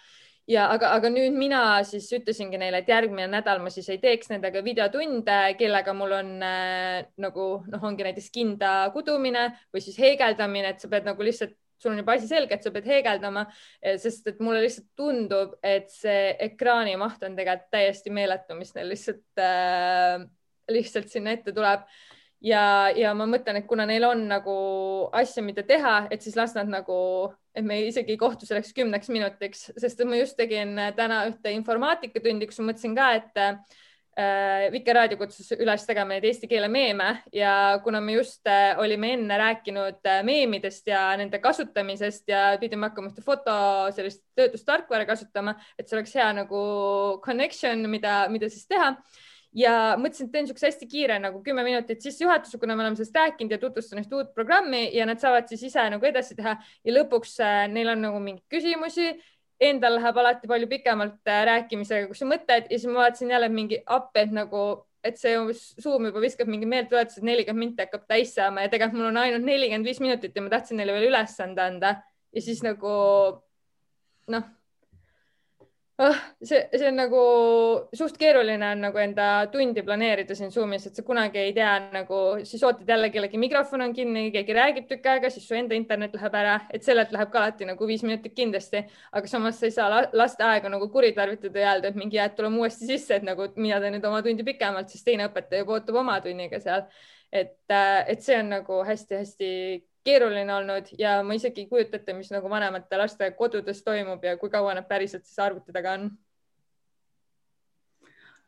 ja 0.47 0.67
aga, 0.73 0.91
aga 0.97 1.09
nüüd 1.09 1.35
mina 1.37 1.61
siis 1.87 2.07
ütlesingi 2.13 2.59
neile, 2.61 2.83
et 2.83 2.89
järgmine 2.89 3.27
nädal 3.31 3.61
ma 3.63 3.73
siis 3.73 3.89
ei 3.93 3.99
teeks 4.03 4.29
nendega 4.29 4.61
videotunde, 4.65 5.39
kellega 5.59 5.93
mul 5.97 6.17
on 6.19 6.31
äh, 6.45 7.05
nagu 7.21 7.49
noh, 7.65 7.85
ongi 7.89 8.07
näiteks 8.07 8.31
kinda 8.33 8.73
kudumine 8.93 9.51
või 9.73 9.83
siis 9.85 9.97
heegeldamine, 10.01 10.75
et 10.75 10.83
sa 10.83 10.91
pead 10.91 11.07
nagu 11.07 11.25
lihtsalt 11.25 11.55
sul 11.77 11.91
on 11.91 11.99
juba 11.99 12.15
asi 12.15 12.27
selge, 12.27 12.55
et 12.55 12.63
sa 12.63 12.71
pead 12.73 12.87
heegeldama, 12.89 13.45
eh, 13.81 13.97
sest 14.01 14.27
et 14.31 14.41
mulle 14.43 14.61
lihtsalt 14.63 14.87
tundub, 14.97 15.55
et 15.63 15.89
see 15.91 16.33
ekraani 16.47 16.95
maht 16.99 17.23
on 17.27 17.35
tegelikult 17.37 17.71
täiesti 17.73 18.13
meeletu, 18.15 18.57
mis 18.57 18.73
neil 18.75 18.91
lihtsalt 18.93 19.41
äh,, 19.43 20.25
lihtsalt 20.71 21.11
sinna 21.11 21.35
ette 21.35 21.53
tuleb. 21.55 21.85
Ja, 22.45 22.91
ja 22.93 23.13
ma 23.17 23.25
mõtlen, 23.29 23.57
et 23.59 23.67
kuna 23.67 23.85
neil 23.89 24.03
on 24.05 24.25
nagu 24.29 24.55
asja, 25.15 25.43
mida 25.43 25.63
teha, 25.65 26.05
et 26.13 26.21
siis 26.21 26.35
las 26.37 26.53
nad 26.57 26.69
nagu, 26.69 26.97
et 27.55 27.65
me 27.65 27.79
isegi 27.87 28.15
ei 28.15 28.19
kohtu 28.19 28.47
selleks 28.47 28.73
kümneks 28.75 29.09
minutiks, 29.13 29.69
sest 29.79 30.03
ma 30.07 30.19
just 30.19 30.37
tegin 30.39 30.75
täna 30.97 31.23
ühte 31.29 31.53
informaatikatundi, 31.55 32.49
kus 32.49 32.59
ma 32.61 32.71
mõtlesin 32.71 32.95
ka, 32.97 33.09
et 33.19 33.41
äh, 33.41 34.65
Vikerraadio 34.73 35.19
kutsus 35.19 35.51
üles 35.55 35.85
tegema 35.87 36.15
neid 36.15 36.27
eesti 36.27 36.49
keele 36.51 36.69
meeme 36.71 37.09
ja 37.35 37.79
kuna 37.83 38.01
me 38.03 38.17
just 38.17 38.47
äh, 38.47 38.73
olime 38.79 39.13
enne 39.17 39.39
rääkinud 39.41 39.99
äh, 40.07 40.21
meemidest 40.27 40.87
ja 40.91 41.07
nende 41.19 41.39
kasutamisest 41.43 42.27
ja 42.31 42.47
pidime 42.61 42.89
hakkama 42.89 43.11
ühte 43.11 43.23
foto 43.25 43.55
sellist 43.95 44.23
töötlustarkvara 44.35 45.07
kasutama, 45.07 45.55
et 45.79 45.87
see 45.87 45.99
oleks 45.99 46.15
hea 46.19 46.31
nagu 46.41 46.65
connection, 47.25 47.87
mida, 47.91 48.25
mida 48.31 48.51
siis 48.51 48.67
teha 48.71 48.93
ja 49.55 49.73
mõtlesin, 49.99 50.27
et 50.27 50.33
teen 50.33 50.45
niisuguse 50.45 50.67
hästi 50.69 50.87
kiire 50.91 51.17
nagu 51.23 51.39
kümme 51.43 51.63
minutit 51.65 52.03
sissejuhatuse, 52.03 52.59
kuna 52.61 52.75
me 52.75 52.83
oleme 52.83 52.99
sellest 52.99 53.15
rääkinud 53.15 53.55
ja 53.55 53.59
tutvustan 53.61 54.01
ühte 54.01 54.17
uut 54.17 54.33
programmi 54.35 54.89
ja 54.95 55.05
nad 55.07 55.21
saavad 55.21 55.47
siis 55.51 55.63
ise 55.69 55.85
nagu 55.93 56.07
edasi 56.07 56.35
teha. 56.35 56.57
Ja 56.83 56.95
lõpuks 56.97 57.37
äh, 57.43 57.61
neil 57.71 57.93
on 57.93 58.03
nagu 58.03 58.19
mingeid 58.23 58.45
küsimusi. 58.51 59.13
Endal 59.61 59.95
läheb 59.95 60.17
alati 60.19 60.49
palju 60.51 60.67
pikemalt 60.67 61.31
äh, 61.31 61.45
rääkimisega, 61.47 62.09
kui 62.09 62.19
sa 62.19 62.27
mõtled. 62.27 62.67
Ja 62.67 62.79
siis 62.81 62.89
ma 62.91 63.05
vaatasin 63.05 63.31
jälle 63.31 63.49
mingi 63.53 63.79
appi, 63.85 64.25
et 64.25 64.35
nagu, 64.35 64.65
et 65.05 65.21
see 65.21 65.37
Zoom 65.55 66.09
juba 66.09 66.23
viskab 66.23 66.51
mingi 66.51 66.67
meeldetuletus, 66.67 67.21
et 67.21 67.29
nelikümmend 67.29 67.69
minti 67.69 67.85
hakkab 67.85 68.03
täis 68.11 68.35
saama. 68.35 68.65
Ja 68.65 68.73
tegelikult 68.73 68.99
mul 68.99 69.13
on 69.13 69.23
ainult 69.23 69.47
nelikümmend 69.47 69.87
viis 69.87 70.03
minutit 70.03 70.35
ja 70.35 70.43
ma 70.43 70.51
tahtsin 70.51 70.81
neile 70.81 70.97
veel 70.97 71.07
ülesande 71.13 71.63
anda. 71.63 71.95
Ja 72.35 72.43
siis 72.43 72.59
nagu 72.65 72.91
noh 74.35 74.53
oh,. 75.97 76.15
see, 76.43 76.59
see 76.75 76.87
on 76.89 76.97
nagu 76.99 77.21
suht 77.95 78.17
keeruline 78.19 78.67
on 78.73 78.83
nagu 78.87 78.99
enda 78.99 79.27
tundi 79.51 79.83
planeerida 79.85 80.35
siin 80.37 80.51
Zoomis, 80.51 80.87
et 80.89 80.97
sa 80.97 81.05
kunagi 81.07 81.39
ei 81.41 81.53
tea 81.55 81.71
nagu, 81.93 82.21
siis 82.47 82.63
ootad 82.67 82.89
jälle 82.89 83.09
kellegi 83.13 83.39
mikrofon 83.41 83.85
on 83.85 83.95
kinni, 83.95 84.27
keegi 84.35 84.57
räägib 84.57 84.89
tükk 84.91 85.09
aega, 85.13 85.31
siis 85.33 85.47
su 85.47 85.57
enda 85.57 85.77
internet 85.77 86.15
läheb 86.17 86.37
ära, 86.41 86.59
et 86.73 86.85
sellelt 86.87 87.15
läheb 87.15 87.31
ka 87.33 87.41
alati 87.41 87.69
nagu 87.69 87.89
viis 87.89 88.03
minutit 88.07 88.35
kindlasti, 88.37 88.83
aga 89.15 89.31
samas 89.31 89.59
sa 89.59 89.69
ei 89.69 89.75
saa 89.75 90.03
laste 90.13 90.45
aega 90.47 90.71
nagu 90.71 90.89
kuritarvitada 90.93 91.63
ja 91.63 91.73
öelda, 91.73 91.91
et 91.91 91.99
mingi 91.99 92.19
jääd 92.19 92.37
tulema 92.37 92.63
uuesti 92.63 92.91
sisse, 92.91 93.19
et 93.19 93.27
nagu 93.27 93.49
mina 93.55 93.79
teen 93.83 93.97
nüüd 93.97 94.07
oma 94.07 94.21
tundi 94.25 94.45
pikemalt, 94.47 94.91
siis 94.91 95.05
teine 95.07 95.29
õpetaja 95.29 95.63
juba 95.63 95.79
ootab 95.79 96.03
oma 96.03 96.19
tunniga 96.23 96.61
seal. 96.63 96.87
et, 97.35 97.57
äh, 97.71 98.05
et 98.07 98.21
see 98.23 98.37
on 98.39 98.49
nagu 98.53 98.83
hästi-hästi 98.87 99.47
keeruline 100.05 100.53
olnud 100.53 100.91
ja 100.99 101.17
ma 101.23 101.35
isegi 101.37 101.65
ei 101.65 101.69
kujuta 101.69 101.99
ette, 101.99 102.13
mis 102.13 102.31
nagu 102.33 102.49
vanemate 102.49 102.97
laste 103.01 103.31
kodudes 103.39 103.83
toimub 103.83 104.23
ja 104.23 104.37
kui 104.37 104.51
kaua 104.53 104.75
nad 104.77 104.87
päriselt 104.89 105.25
siis 105.25 105.39
arvuti 105.41 105.73
taga 105.75 105.95
on 105.99 106.09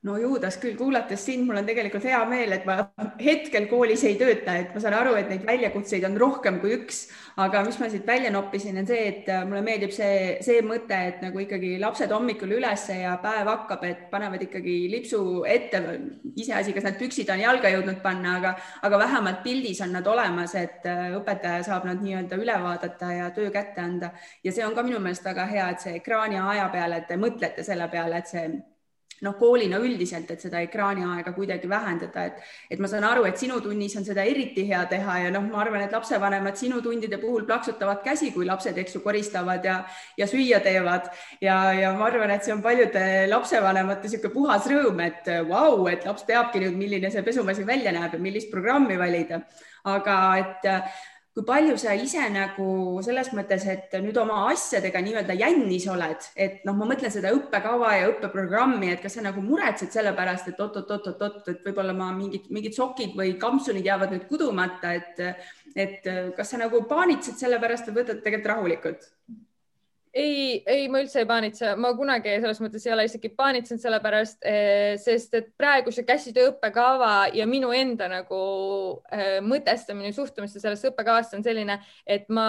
no 0.08 0.16
Juudas 0.22 0.58
küll, 0.62 0.76
kuulates 0.80 1.24
sind, 1.28 1.46
mul 1.48 1.60
on 1.60 1.68
tegelikult 1.68 2.06
hea 2.08 2.20
meel, 2.30 2.54
et 2.56 2.66
ma 2.68 2.80
hetkel 3.20 3.68
koolis 3.70 4.04
ei 4.08 4.16
tööta, 4.20 4.56
et 4.62 4.74
ma 4.76 4.82
saan 4.84 4.96
aru, 4.98 5.16
et 5.20 5.30
neid 5.32 5.44
väljakutseid 5.48 6.06
on 6.08 6.16
rohkem 6.20 6.60
kui 6.62 6.74
üks, 6.78 7.02
aga 7.44 7.64
mis 7.68 7.80
ma 7.82 7.90
siit 7.92 8.08
välja 8.08 8.32
noppisin, 8.34 8.78
on 8.82 8.88
see, 8.90 9.02
et 9.12 9.28
äh, 9.34 9.44
mulle 9.48 9.64
meeldib 9.66 9.94
see, 9.96 10.38
see 10.46 10.62
mõte, 10.66 10.98
et 11.12 11.20
nagu 11.26 11.42
ikkagi 11.44 11.76
lapsed 11.82 12.14
hommikul 12.14 12.56
ülesse 12.58 13.00
ja 13.02 13.18
päev 13.24 13.52
hakkab, 13.52 13.84
et 13.90 14.06
panevad 14.14 14.48
ikkagi 14.48 14.78
lipsu 14.94 15.22
ette, 15.50 15.84
iseasi, 16.36 16.76
kas 16.78 16.88
need 16.88 17.02
püksid 17.02 17.34
on 17.34 17.44
jalga 17.44 17.74
jõudnud 17.74 18.02
panna, 18.06 18.38
aga, 18.42 18.56
aga 18.88 19.02
vähemalt 19.04 19.44
pildis 19.46 19.84
on 19.86 19.94
nad 19.98 20.08
olemas, 20.08 20.56
et 20.60 20.88
äh, 20.88 21.12
õpetaja 21.20 21.66
saab 21.68 21.90
nad 21.90 22.02
nii-öelda 22.04 22.40
üle 22.40 22.58
vaadata 22.64 23.12
ja 23.20 23.30
töö 23.36 23.52
kätte 23.54 23.84
anda. 23.84 24.14
Ja 24.46 24.56
see 24.56 24.66
on 24.66 24.78
ka 24.78 24.86
minu 24.88 25.04
meelest 25.04 25.28
väga 25.28 25.46
hea, 25.52 25.70
et 25.74 25.84
see 25.84 26.00
ekraani 26.00 26.40
aja 26.42 26.72
peale, 26.74 27.04
et 27.04 27.12
te 27.12 27.20
mõtlete 27.20 27.66
selle 27.68 27.90
peale, 27.92 28.24
et 28.24 28.32
see 28.32 28.48
noh, 29.26 29.34
koolina 29.40 29.80
üldiselt, 29.82 30.30
et 30.34 30.44
seda 30.44 30.62
ekraaniaega 30.66 31.34
kuidagi 31.36 31.70
vähendada, 31.70 32.26
et, 32.30 32.42
et 32.72 32.82
ma 32.84 32.90
saan 32.92 33.06
aru, 33.08 33.26
et 33.30 33.40
sinu 33.40 33.60
tunnis 33.64 33.96
on 33.98 34.06
seda 34.06 34.26
eriti 34.28 34.68
hea 34.70 34.84
teha 34.92 35.18
ja 35.24 35.32
noh, 35.34 35.48
ma 35.50 35.64
arvan, 35.64 35.86
et 35.86 35.96
lapsevanemad 35.96 36.60
sinu 36.60 36.82
tundide 36.86 37.20
puhul 37.22 37.48
plaksutavad 37.50 38.04
käsi, 38.06 38.32
kui 38.36 38.46
lapsed, 38.50 38.78
eks 38.78 38.98
ju, 38.98 39.04
koristavad 39.06 39.66
ja, 39.66 39.80
ja 40.20 40.30
süüa 40.30 40.62
teevad 40.66 41.10
ja, 41.42 41.58
ja 41.78 41.94
ma 41.98 42.08
arvan, 42.12 42.36
et 42.36 42.46
see 42.46 42.56
on 42.56 42.64
paljude 42.66 43.04
lapsevanemate 43.32 44.08
niisugune 44.08 44.34
puhas 44.34 44.70
rõõm, 44.70 45.04
et 45.08 45.32
vau 45.50 45.80
wow,, 45.80 45.92
et 45.92 46.06
laps 46.08 46.28
teabki 46.28 46.62
nüüd, 46.64 46.78
milline 46.78 47.12
see 47.14 47.26
pesumasin 47.26 47.68
välja 47.68 47.94
näeb 47.96 48.18
ja 48.18 48.22
millist 48.22 48.52
programmi 48.54 49.00
valida. 49.00 49.42
aga 49.88 50.16
et 50.38 50.66
kui 51.38 51.46
palju 51.46 51.76
sa 51.78 51.94
ise 51.94 52.24
nagu 52.34 52.98
selles 53.06 53.28
mõttes, 53.38 53.62
et 53.70 53.92
nüüd 54.02 54.16
oma 54.18 54.40
asjadega 54.50 55.04
nii-öelda 55.06 55.36
jännis 55.38 55.84
oled, 55.94 56.26
et 56.34 56.64
noh, 56.66 56.74
ma 56.74 56.88
mõtlen 56.90 57.14
seda 57.14 57.30
õppekava 57.36 57.92
ja 57.94 58.08
õppeprogrammi, 58.10 58.90
et 58.96 59.04
kas 59.04 59.20
sa 59.20 59.26
nagu 59.28 59.44
muretsed 59.46 59.94
selle 59.94 60.16
pärast, 60.18 60.50
et 60.50 60.64
oot-oot-oot-oot, 60.66 61.44
et 61.54 61.62
võib-olla 61.68 61.94
ma 61.94 62.10
mingid, 62.18 62.50
mingid 62.50 62.74
sokid 62.74 63.14
või 63.20 63.36
kampsunid 63.38 63.86
jäävad 63.86 64.16
nüüd 64.16 64.26
kudumata, 64.32 64.96
et, 64.98 65.22
et 65.78 66.10
kas 66.40 66.56
sa 66.56 66.64
nagu 66.64 66.82
paanitsed 66.90 67.38
selle 67.38 67.62
pärast 67.62 67.92
või 67.92 68.00
võtad 68.02 68.26
tegelikult 68.26 68.54
rahulikult? 68.56 69.12
Ei, 70.18 70.64
ei, 70.66 70.88
ma 70.90 71.02
üldse 71.04 71.22
ei 71.22 71.28
paanitse, 71.30 71.74
ma 71.80 71.92
kunagi 71.98 72.34
selles 72.42 72.62
mõttes 72.64 72.86
ei 72.88 72.94
ole 72.96 73.06
isegi 73.08 73.30
paanitsenud 73.38 73.84
selle 73.84 74.00
pärast, 74.04 74.40
eh, 74.48 74.96
sest 75.02 75.38
et 75.38 75.52
praeguse 75.60 76.06
käsitöö 76.08 76.52
õppekava 76.54 77.30
ja 77.38 77.46
minu 77.50 77.70
enda 77.76 78.10
nagu 78.12 78.42
äh, 79.14 79.38
mõtestamine, 79.46 80.14
suhtumine 80.16 80.50
sellesse 80.52 80.90
õppekavasse 80.92 81.38
on 81.38 81.46
selline, 81.46 81.80
et 82.06 82.26
ma 82.34 82.48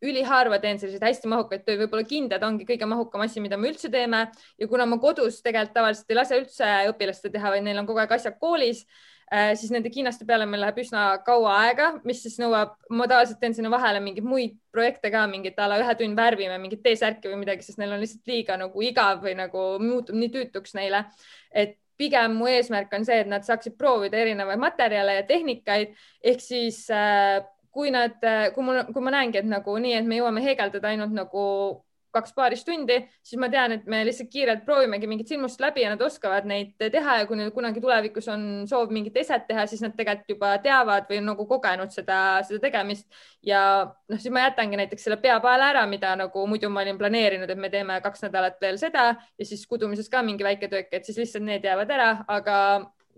üliharva 0.00 0.56
teen 0.60 0.78
selliseid 0.80 1.04
hästi 1.04 1.28
mahukaid 1.28 1.64
töid, 1.66 1.80
võib-olla 1.82 2.06
kindad 2.08 2.44
ongi 2.46 2.64
kõige 2.68 2.88
mahukam 2.88 3.24
asi, 3.26 3.42
mida 3.44 3.58
me 3.60 3.68
üldse 3.68 3.90
teeme. 3.92 4.24
Ja 4.58 4.68
kuna 4.70 4.86
ma 4.88 4.96
kodus 5.02 5.42
tegelikult 5.44 5.74
tavaliselt 5.76 6.12
ei 6.12 6.16
lase 6.16 6.38
üldse 6.40 6.70
õpilastel 6.92 7.34
teha, 7.34 7.52
vaid 7.52 7.66
neil 7.66 7.82
on 7.82 7.88
kogu 7.88 8.00
aeg 8.00 8.14
asjad 8.16 8.38
koolis, 8.40 8.86
siis 9.30 9.70
nende 9.70 9.92
kinnaste 9.94 10.26
peale 10.26 10.46
meil 10.50 10.64
läheb 10.64 10.80
üsna 10.82 11.04
kaua 11.26 11.52
aega, 11.64 11.90
mis 12.06 12.22
siis 12.24 12.38
nõuab, 12.42 12.72
ma 12.90 13.06
tavaliselt 13.10 13.38
teen 13.42 13.54
sinna 13.54 13.70
vahele 13.70 14.00
mingeid 14.02 14.26
muid 14.26 14.56
projekte 14.74 15.12
ka, 15.14 15.26
mingit 15.30 15.58
a 15.62 15.68
la 15.70 15.78
ühe 15.82 15.94
tund 15.98 16.18
värvime 16.18 16.56
mingit 16.62 16.82
T-särki 16.82 17.30
või 17.30 17.44
midagi, 17.44 17.62
sest 17.66 17.78
neil 17.78 17.94
on 17.94 18.02
lihtsalt 18.02 18.26
liiga 18.30 18.56
nagu 18.58 18.82
igav 18.82 19.22
või 19.22 19.36
nagu 19.38 19.68
muutub 19.82 20.18
nii 20.18 20.32
tüütuks 20.34 20.74
neile, 20.78 21.04
et 21.54 21.78
pigem 22.00 22.34
mu 22.40 22.48
eesmärk 22.50 22.92
on 22.96 23.04
see, 23.06 23.20
et 23.22 23.30
nad 23.30 23.44
saaksid 23.46 23.76
proovida 23.78 24.18
erinevaid 24.18 24.58
materjale 24.58 25.18
ja 25.18 25.24
tehnikaid. 25.28 25.92
Ehk 26.24 26.40
siis 26.40 26.86
äh, 26.90 27.42
kui 27.70 27.92
nad, 27.94 28.16
kui 28.54 28.64
mul, 28.66 28.82
kui 28.90 29.04
ma 29.04 29.14
näengi, 29.14 29.42
et 29.42 29.48
nagu 29.48 29.76
nii, 29.78 29.94
et 30.00 30.08
me 30.08 30.18
jõuame 30.18 30.42
heegeldada 30.44 30.90
ainult 30.90 31.14
nagu 31.14 31.44
kaks 32.14 32.34
paarist 32.36 32.66
tundi, 32.66 32.96
siis 33.22 33.38
ma 33.40 33.48
tean, 33.52 33.74
et 33.76 33.86
me 33.90 34.02
lihtsalt 34.06 34.30
kiirelt 34.32 34.64
proovimegi 34.66 35.08
mingit 35.10 35.30
silmust 35.30 35.60
läbi 35.62 35.84
ja 35.84 35.92
nad 35.92 36.02
oskavad 36.02 36.46
neid 36.48 36.74
teha 36.80 37.20
ja 37.20 37.26
kui 37.28 37.38
neil 37.38 37.52
kunagi 37.54 37.82
tulevikus 37.82 38.28
on 38.32 38.46
soov 38.70 38.92
mingit 38.94 39.16
eset 39.22 39.46
teha, 39.48 39.66
siis 39.70 39.82
nad 39.84 39.96
tegelikult 39.98 40.34
juba 40.34 40.52
teavad 40.64 41.08
või 41.10 41.20
on 41.22 41.30
nagu 41.32 41.46
kogenud 41.50 41.94
seda, 41.94 42.20
seda 42.46 42.60
tegemist. 42.66 43.08
ja 43.46 43.62
noh, 43.86 44.18
siis 44.18 44.32
ma 44.34 44.46
jätangi 44.48 44.80
näiteks 44.80 45.06
selle 45.06 45.20
peapaela 45.22 45.70
ära, 45.74 45.86
mida 45.90 46.14
nagu 46.18 46.46
muidu 46.46 46.70
ma 46.70 46.84
olin 46.84 46.98
planeerinud, 46.98 47.50
et 47.50 47.58
me 47.58 47.70
teeme 47.72 48.00
kaks 48.04 48.26
nädalat 48.26 48.60
veel 48.60 48.78
seda 48.78 49.12
ja 49.14 49.46
siis 49.46 49.66
kudumises 49.66 50.10
ka 50.10 50.22
mingi 50.22 50.44
väike 50.44 50.68
tükk, 50.68 50.92
et 50.92 51.06
siis 51.06 51.18
lihtsalt 51.22 51.46
need 51.46 51.64
jäävad 51.64 51.94
ära, 51.96 52.10
aga 52.28 52.56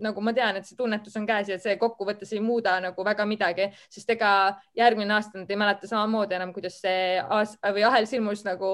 nagu 0.01 0.21
ma 0.21 0.33
tean, 0.33 0.57
et 0.57 0.67
see 0.67 0.77
tunnetus 0.77 1.15
on 1.19 1.25
käes 1.27 1.49
ja 1.51 1.57
see 1.61 1.75
kokkuvõttes 1.81 2.31
ei 2.33 2.41
muuda 2.43 2.75
nagu 2.83 3.05
väga 3.05 3.25
midagi, 3.29 3.69
sest 3.91 4.09
ega 4.15 4.31
järgmine 4.77 5.15
aasta 5.15 5.41
nad 5.41 5.51
ei 5.51 5.59
mäleta 5.59 5.89
samamoodi 5.89 6.37
enam, 6.37 6.53
kuidas 6.55 6.79
see 6.81 7.19
aasta 7.21 7.73
või 7.75 7.85
ahel 7.87 8.07
silmus 8.09 8.43
nagu 8.47 8.71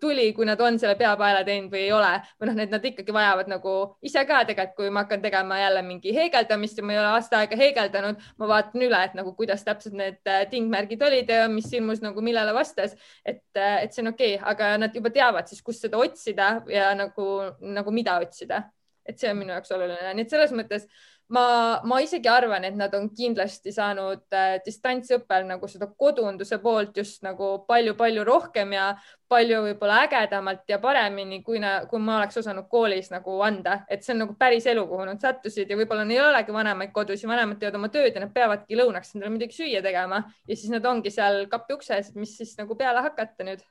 tuli, 0.00 0.30
kui 0.36 0.48
nad 0.48 0.60
on 0.62 0.78
selle 0.80 0.96
peapaela 1.00 1.42
teinud 1.46 1.72
või 1.72 1.84
ei 1.86 1.92
ole. 1.96 2.12
või 2.40 2.50
noh, 2.50 2.58
need 2.60 2.74
nad 2.74 2.84
ikkagi 2.90 3.14
vajavad 3.14 3.50
nagu 3.50 3.74
ise 4.06 4.24
ka 4.28 4.42
tegelikult, 4.48 4.76
kui 4.76 4.90
ma 4.94 5.04
hakkan 5.04 5.22
tegema 5.22 5.58
jälle 5.60 5.82
mingi 5.86 6.14
heegeldamist 6.14 6.78
ja 6.78 6.86
ma 6.86 6.94
ei 6.94 7.02
ole 7.02 7.12
aasta 7.16 7.40
aega 7.42 7.58
heegeldanud, 7.58 8.26
ma 8.38 8.50
vaatan 8.54 8.86
üle, 8.86 9.02
et 9.04 9.16
nagu 9.18 9.34
kuidas 9.38 9.64
täpselt 9.66 9.96
need 9.98 10.20
äh, 10.28 10.44
tingmärgid 10.50 11.02
olid 11.02 11.30
ja 11.30 11.46
mis 11.52 11.68
silmus 11.70 12.02
nagu 12.04 12.22
millele 12.24 12.54
vastas, 12.56 12.96
et, 13.24 13.44
äh, 13.56 13.82
et 13.84 13.94
see 13.94 14.04
on 14.04 14.14
okei 14.14 14.34
okay,, 14.36 14.44
aga 14.54 14.74
nad 14.80 14.96
juba 14.96 15.12
teavad 15.14 15.50
siis, 15.50 15.62
kust 15.62 15.86
seda 15.86 16.00
otsida 16.00 16.52
ja 16.70 16.92
nagu, 16.98 17.30
nagu 17.60 17.94
mida 17.94 18.18
otsida 18.22 18.64
et 19.06 19.18
see 19.18 19.30
on 19.30 19.40
minu 19.40 19.54
jaoks 19.56 19.72
oluline, 19.76 20.14
nii 20.14 20.26
et 20.26 20.32
selles 20.32 20.52
mõttes 20.56 20.86
ma, 21.30 21.80
ma 21.86 22.00
isegi 22.02 22.28
arvan, 22.30 22.64
et 22.66 22.76
nad 22.78 22.94
on 22.96 23.08
kindlasti 23.14 23.72
saanud 23.74 24.22
äh, 24.34 24.56
distantsõppel 24.64 25.46
nagu 25.48 25.68
seda 25.70 25.88
kodunduse 25.98 26.58
poolt 26.62 26.98
just 26.98 27.22
nagu 27.26 27.52
palju-palju 27.68 28.24
rohkem 28.26 28.74
ja 28.74 28.90
palju 29.30 29.62
võib-olla 29.68 30.00
ägedamalt 30.06 30.66
ja 30.70 30.80
paremini, 30.82 31.40
kui, 31.46 31.62
kui 31.90 32.02
ma 32.02 32.18
oleks 32.18 32.40
osanud 32.42 32.66
koolis 32.70 33.12
nagu 33.14 33.38
anda, 33.46 33.80
et 33.88 34.04
see 34.04 34.14
on 34.16 34.24
nagu 34.24 34.36
päris 34.38 34.66
elu, 34.70 34.84
kuhu 34.90 35.06
nad 35.06 35.22
sattusid 35.22 35.70
ja 35.70 35.78
võib-olla 35.78 36.06
neil 36.06 36.18
ei 36.20 36.26
olegi 36.26 36.54
vanemaid 36.54 36.94
kodus 36.94 37.22
ja 37.22 37.30
vanemad 37.30 37.60
teevad 37.60 37.78
oma 37.78 37.92
tööd 37.94 38.14
ja 38.14 38.24
nad 38.24 38.34
peavadki 38.34 38.78
lõunaks 38.78 39.14
endale 39.14 39.34
midagi 39.36 39.60
süüa 39.60 39.84
tegema 39.86 40.24
ja 40.26 40.56
siis 40.56 40.72
nad 40.74 40.86
ongi 40.90 41.14
seal 41.14 41.44
kapi 41.52 41.78
ukses, 41.78 42.14
mis 42.18 42.34
siis 42.40 42.56
nagu 42.58 42.78
peale 42.78 43.06
hakata 43.06 43.46
nüüd. 43.46 43.62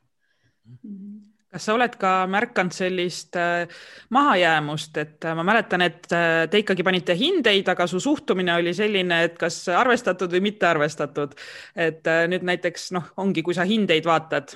Mm. 0.69 0.79
-hmm 0.85 1.08
kas 1.49 1.65
sa 1.65 1.73
oled 1.73 1.95
ka 1.99 2.11
märganud 2.29 2.73
sellist 2.75 3.37
äh, 3.39 3.65
mahajäämust, 4.13 4.97
et 5.01 5.25
äh, 5.25 5.35
ma 5.37 5.45
mäletan, 5.47 5.81
et 5.81 6.05
äh, 6.13 6.45
te 6.49 6.61
ikkagi 6.61 6.85
panite 6.85 7.15
hindeid, 7.17 7.67
aga 7.73 7.87
su 7.89 8.01
suhtumine 8.03 8.53
oli 8.59 8.73
selline, 8.77 9.23
et 9.25 9.37
kas 9.39 9.63
arvestatud 9.73 10.31
või 10.35 10.43
mitte 10.49 10.69
arvestatud. 10.69 11.33
et 11.75 12.05
nüüd 12.29 12.45
näiteks 12.45 12.91
noh, 12.93 13.09
ongi, 13.17 13.41
kui 13.45 13.57
sa 13.57 13.65
hindeid 13.65 14.05
vaatad, 14.05 14.53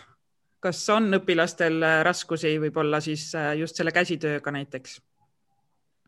kas 0.63 0.84
on 0.93 1.10
õpilastel 1.17 1.82
raskusi 2.06 2.56
võib-olla 2.62 3.01
siis 3.01 3.32
just 3.58 3.75
selle 3.75 3.91
käsitööga 3.91 4.51
näiteks? 4.51 4.99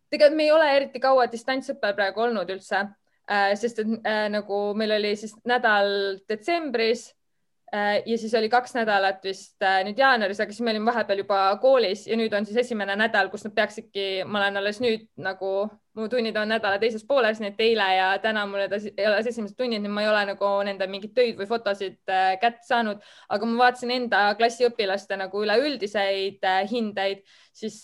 tegelikult 0.10 0.38
me 0.38 0.45
ei 0.45 0.52
ole 0.54 0.67
eriti 0.76 1.00
kaua 1.02 1.26
distantsõppel 1.32 1.95
praegu 1.98 2.21
olnud 2.24 2.50
üldse, 2.54 2.86
sest 3.60 3.82
et 3.82 4.10
nagu 4.32 4.60
meil 4.78 4.93
oli 4.95 5.15
siis 5.19 5.34
nädal 5.50 6.21
detsembris 6.30 7.10
ja 7.73 8.17
siis 8.17 8.34
oli 8.38 8.49
kaks 8.49 8.75
nädalat 8.78 9.23
vist 9.23 9.63
äh, 9.63 9.80
nüüd 9.88 9.97
jaanuaris, 9.99 10.39
aga 10.39 10.54
siis 10.54 10.63
me 10.65 10.71
olime 10.71 10.91
vahepeal 10.91 11.23
juba 11.23 11.39
koolis 11.62 12.06
ja 12.08 12.17
nüüd 12.19 12.34
on 12.38 12.45
siis 12.45 12.62
esimene 12.65 12.95
nädal, 12.99 13.32
kus 13.34 13.45
nad 13.47 13.56
peaksidki, 13.58 14.23
ma 14.25 14.43
olen 14.43 14.62
alles 14.62 14.80
nüüd 14.84 15.08
nagu, 15.17 15.51
mu 15.95 16.08
tunnid 16.12 16.36
on 16.38 16.49
nädala 16.51 16.79
teises 16.81 17.05
pooles, 17.08 17.39
nii 17.39 17.53
et 17.53 17.62
eile 17.63 17.86
ja 17.95 18.08
täna 18.23 18.43
mul 18.49 18.65
alles 18.65 19.29
esimesed 19.31 19.55
tunnid, 19.58 19.84
nii 19.84 19.91
ma 19.91 20.03
ei 20.03 20.10
ole 20.12 20.23
nagu 20.31 20.51
nende 20.67 20.88
mingeid 20.91 21.15
töid 21.15 21.39
või 21.39 21.47
fotosid 21.49 22.12
äh, 22.12 22.36
kätte 22.41 22.67
saanud, 22.67 23.01
aga 23.31 23.49
ma 23.49 23.62
vaatasin 23.63 23.95
enda 23.95 24.25
klassi 24.39 24.67
õpilaste 24.67 25.17
nagu 25.19 25.43
üleüldiseid 25.45 26.43
hindeid, 26.71 27.23
siis, 27.55 27.81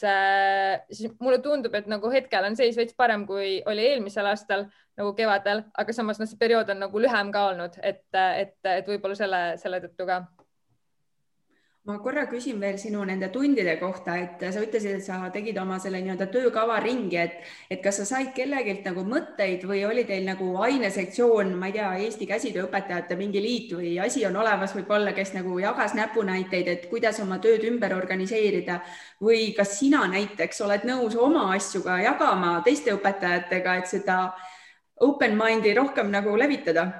siis 0.92 1.16
mulle 1.24 1.40
tundub, 1.44 1.76
et 1.78 1.88
nagu 1.92 2.12
hetkel 2.12 2.50
on 2.50 2.60
seis 2.60 2.78
veits 2.80 2.98
parem, 2.98 3.26
kui 3.30 3.60
oli 3.70 3.88
eelmisel 3.94 4.28
aastal 4.28 4.68
nagu 5.00 5.16
kevadel, 5.18 5.64
aga 5.80 5.96
samas 5.96 6.20
noh, 6.20 6.30
see 6.30 6.40
periood 6.40 6.70
on 6.74 6.84
nagu 6.84 7.02
lühem 7.02 7.32
ka 7.34 7.48
olnud, 7.54 7.80
et, 7.82 8.04
et, 8.16 8.58
et 8.68 8.88
võib-olla 8.92 9.18
selle, 9.18 9.42
selle 9.62 9.80
tõttu 9.86 10.08
ka 10.10 10.22
ma 11.90 11.96
korra 11.98 12.28
küsin 12.30 12.60
veel 12.62 12.76
sinu 12.78 13.02
nende 13.10 13.32
tundide 13.34 13.74
kohta, 13.80 14.14
et 14.22 14.44
sa 14.54 14.62
ütlesid, 14.62 15.00
et 15.00 15.06
sa 15.06 15.16
tegid 15.34 15.58
oma 15.58 15.80
selle 15.82 15.98
nii-öelda 16.04 16.28
töökava 16.30 16.76
ringi, 16.84 17.18
et, 17.18 17.40
et 17.74 17.82
kas 17.82 17.98
sa 17.98 18.06
said 18.06 18.30
kellegilt 18.38 18.86
nagu 18.86 19.02
mõtteid 19.08 19.66
või 19.66 19.82
oli 19.90 20.04
teil 20.06 20.28
nagu 20.28 20.52
ainesektsioon, 20.62 21.56
ma 21.58 21.72
ei 21.72 21.76
tea, 21.80 21.90
Eesti 22.06 22.30
Käsitööõpetajate 22.30 23.18
mingi 23.18 23.42
liit 23.42 23.74
või 23.74 23.96
asi 24.06 24.22
on 24.30 24.38
olemas 24.44 24.78
võib-olla, 24.78 25.16
kes 25.18 25.34
nagu 25.34 25.58
jagas 25.64 25.98
näpunäiteid, 25.98 26.70
et 26.70 26.88
kuidas 26.94 27.18
oma 27.26 27.42
tööd 27.42 27.66
ümber 27.66 27.98
organiseerida 27.98 28.84
või 29.26 29.50
kas 29.58 29.80
sina 29.82 30.06
näiteks 30.14 30.62
oled 30.62 30.86
nõus 30.86 31.18
oma 31.18 31.50
asju 31.56 31.82
ka 31.88 31.98
jagama 32.06 32.60
teiste 32.66 32.94
õpetajatega, 32.94 33.80
et 33.82 33.90
seda 33.90 34.24
open 35.02 35.34
mind'i 35.34 35.74
rohkem 35.74 36.14
nagu 36.14 36.38
levitada? 36.38 36.92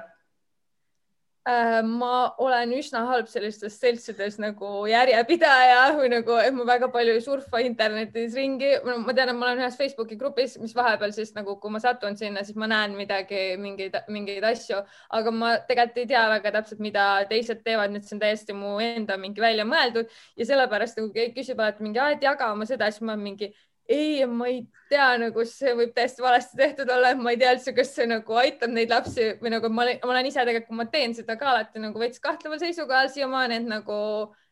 Äh, 1.42 1.82
ma 1.82 2.36
olen 2.38 2.70
üsna 2.78 3.00
halb 3.08 3.26
sellistes 3.26 3.74
seltsides 3.82 4.36
nagu 4.38 4.84
järjepidaja 4.86 5.88
või 5.96 6.12
nagu, 6.12 6.36
et 6.38 6.54
ma 6.54 6.62
väga 6.68 6.86
palju 6.94 7.16
ei 7.16 7.24
surfa 7.24 7.58
internetis 7.66 8.36
ringi. 8.38 8.68
ma 8.86 9.10
tean, 9.10 9.32
et 9.32 9.34
ma 9.40 9.48
olen 9.48 9.64
ühes 9.64 9.74
Facebooki 9.80 10.14
grupis, 10.20 10.54
mis 10.62 10.76
vahepeal 10.78 11.10
siis 11.16 11.34
nagu, 11.34 11.56
kui 11.58 11.74
ma 11.74 11.80
satun 11.82 12.14
sinna, 12.20 12.44
siis 12.46 12.60
ma 12.62 12.68
näen 12.70 12.94
midagi, 12.94 13.56
mingeid, 13.58 13.98
mingeid 14.06 14.46
asju, 14.52 14.84
aga 15.18 15.34
ma 15.34 15.50
tegelikult 15.66 15.98
ei 16.04 16.12
tea 16.14 16.22
väga 16.36 16.54
täpselt, 16.60 16.84
mida 16.86 17.08
teised 17.26 17.66
teevad, 17.66 17.90
nii 17.90 18.04
et 18.04 18.06
see 18.06 18.16
on 18.20 18.22
täiesti 18.22 18.58
mu 18.60 18.76
enda 18.78 19.18
mingi 19.18 19.42
välja 19.42 19.66
mõeldud 19.66 20.14
ja 20.38 20.46
sellepärast, 20.46 21.02
kui 21.02 21.10
keegi 21.18 21.40
küsib 21.40 21.58
alati 21.58 21.82
mingi, 21.82 21.98
et 22.06 22.22
jaga 22.22 22.52
oma 22.54 22.70
seda, 22.70 22.86
siis 22.94 23.02
ma 23.02 23.18
mingi 23.18 23.50
ei, 23.88 24.26
ma 24.26 24.46
ei 24.48 24.62
tea, 24.90 25.06
nagu 25.20 25.44
see 25.48 25.72
võib 25.76 25.92
täiesti 25.96 26.22
valesti 26.22 26.58
tehtud 26.58 26.90
olla, 26.92 27.12
et 27.12 27.20
ma 27.20 27.32
ei 27.32 27.40
tea 27.40 27.52
üldse, 27.56 27.74
kas 27.76 27.92
see 27.96 28.06
nagu 28.08 28.38
aitab 28.40 28.72
neid 28.74 28.92
lapsi 28.92 29.32
või 29.42 29.52
nagu 29.54 29.70
ma 29.72 29.86
olen, 29.86 30.00
ma 30.04 30.14
olen 30.14 30.28
ise 30.28 30.40
tegelikult, 30.40 30.68
kui 30.70 30.78
ma 30.78 30.86
teen 30.92 31.16
seda 31.16 31.36
ka 31.40 31.50
alati 31.52 31.82
nagu 31.82 32.02
veits 32.02 32.22
kahtleval 32.22 32.60
seisukohal 32.62 33.10
siiamaani, 33.12 33.60
et 33.60 33.68
nagu, 33.68 33.98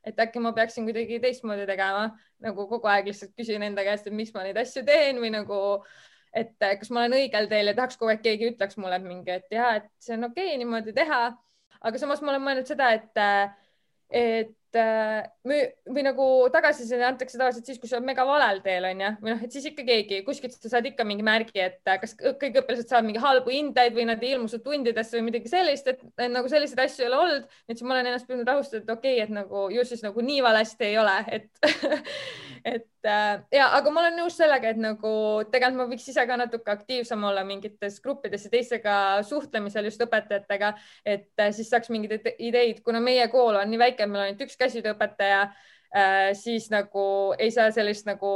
et 0.06 0.22
äkki 0.24 0.42
ma 0.42 0.54
peaksin 0.56 0.88
kuidagi 0.88 1.20
teistmoodi 1.22 1.66
tegema, 1.68 2.08
nagu 2.44 2.68
kogu 2.70 2.90
aeg 2.90 3.10
lihtsalt 3.10 3.34
küsin 3.38 3.64
enda 3.66 3.84
käest, 3.86 4.08
et 4.08 4.16
miks 4.16 4.32
ma 4.36 4.46
neid 4.46 4.60
asju 4.60 4.84
teen 4.88 5.20
või 5.22 5.32
nagu, 5.34 5.60
et 6.36 6.54
kas 6.60 6.92
ma 6.94 7.04
olen 7.04 7.18
õigel 7.20 7.50
teel 7.50 7.72
ja 7.72 7.76
tahaks 7.78 8.00
kogu 8.00 8.14
aeg 8.14 8.24
keegi 8.24 8.52
ütleks 8.54 8.78
mulle 8.80 9.00
mingi, 9.04 9.36
et 9.40 9.52
ja, 9.54 9.74
et 9.80 9.90
see 10.02 10.16
on 10.16 10.30
okei 10.30 10.54
okay, 10.54 10.62
niimoodi 10.62 10.96
teha. 10.96 11.22
aga 11.80 12.00
samas 12.00 12.20
ma 12.22 12.34
olen 12.34 12.44
mõelnud 12.44 12.68
seda, 12.68 12.90
et, 12.96 13.20
et 14.10 14.56
äh, 14.78 15.24
või 15.46 16.04
nagu 16.04 16.26
tagasiside 16.52 17.04
antakse 17.06 17.38
tavaliselt 17.38 17.66
siis, 17.68 17.80
kui 17.80 17.90
sa 17.90 17.98
oled 17.98 18.08
mega 18.08 18.24
valel 18.28 18.60
teel 18.64 18.86
onju, 18.90 19.10
või 19.22 19.34
noh, 19.34 19.44
et 19.46 19.54
siis 19.54 19.66
ikka 19.70 19.84
keegi 19.86 20.20
kuskilt 20.26 20.56
sa 20.56 20.72
saad 20.76 20.88
ikka 20.90 21.06
mingi 21.08 21.26
märgi, 21.26 21.56
et 21.62 21.90
äh, 21.90 22.00
kas 22.02 22.14
kõik 22.18 22.60
õpilased 22.62 22.90
saavad 22.90 23.08
mingi 23.08 23.22
halbu 23.22 23.54
hindeid 23.54 23.96
või 23.96 24.06
nad 24.10 24.22
ei 24.24 24.34
ilmu 24.36 24.50
su 24.50 24.60
tundidesse 24.64 25.18
või 25.18 25.30
midagi 25.30 25.52
sellist, 25.52 25.90
et 25.90 26.04
nagu 26.30 26.50
selliseid 26.52 26.84
asju 26.84 27.06
ei 27.06 27.10
ole 27.10 27.20
olnud. 27.24 27.50
et 27.68 27.76
siis 27.76 27.86
ma 27.86 27.96
olen 27.96 28.12
ennast 28.12 28.28
püüdnud 28.30 28.48
rahustada, 28.48 28.84
et 28.84 28.94
okei 28.96 29.16
okay,, 29.18 29.26
et 29.26 29.34
nagu 29.34 29.66
ju 29.74 29.86
siis 29.88 30.04
nagu 30.06 30.24
nii 30.24 30.44
valesti 30.44 30.90
ei 30.90 30.98
ole, 31.00 31.16
et 31.38 31.50
et 32.64 33.08
äh, 33.08 33.40
ja, 33.52 33.68
aga 33.76 33.92
ma 33.92 34.02
olen 34.04 34.18
nõus 34.20 34.36
sellega, 34.38 34.72
et 34.72 34.80
nagu 34.80 35.12
tegelikult 35.50 35.78
ma 35.78 35.86
võiks 35.90 36.08
ise 36.12 36.24
ka 36.28 36.36
natuke 36.36 36.72
aktiivsem 36.72 37.24
olla 37.24 37.44
mingites 37.46 37.98
gruppides 38.04 38.44
ja 38.46 38.52
teistega 38.52 38.94
suhtlemisel 39.26 39.88
just 39.88 40.02
õpetajatega, 40.04 40.74
et 41.04 41.30
äh, 41.40 41.52
siis 41.56 41.70
saaks 41.72 41.90
mingeid 41.92 42.28
ideid, 42.38 42.82
kuna 42.84 43.00
meie 43.04 43.26
kool 43.32 43.58
on 43.60 43.72
nii 43.72 43.80
väike, 43.80 44.06
meil 44.06 44.22
on 44.22 44.28
ainult 44.28 44.44
üks 44.46 44.59
käsitööõpetaja 44.60 45.40
äh,, 45.48 46.30
siis 46.38 46.68
nagu 46.72 47.04
ei 47.38 47.50
saa 47.54 47.70
sellist 47.74 48.08
nagu 48.08 48.32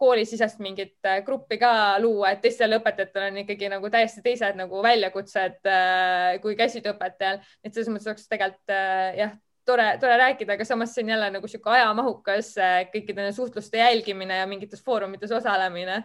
koolisisest 0.00 0.60
mingit 0.64 0.96
äh, 1.08 1.20
gruppi 1.26 1.58
ka 1.60 1.72
luua, 2.02 2.34
et 2.34 2.44
teistel 2.44 2.78
õpetajatel 2.78 3.30
on 3.30 3.40
ikkagi 3.44 3.70
nagu 3.72 3.90
täiesti 3.92 4.24
teised 4.24 4.60
nagu 4.60 4.82
väljakutsed 4.84 5.70
äh, 5.70 6.36
kui 6.44 6.58
käsitööõpetajal, 6.60 7.42
et 7.64 7.72
selles 7.72 7.92
mõttes 7.92 8.10
oleks 8.12 8.28
tegelikult 8.30 8.76
jah 9.20 9.38
tore, 9.66 9.94
tore 10.00 10.18
rääkida, 10.20 10.58
aga 10.58 10.66
samas 10.68 10.92
see 10.94 11.06
on 11.06 11.14
jälle 11.16 11.30
nagu 11.38 11.48
sihuke 11.48 11.72
ajamahukas 11.72 12.52
kõikide 12.92 13.30
suhtluste 13.32 13.80
jälgimine 13.80 14.42
ja 14.42 14.50
mingites 14.50 14.84
foorumites 14.84 15.32
osalemine 15.32 16.02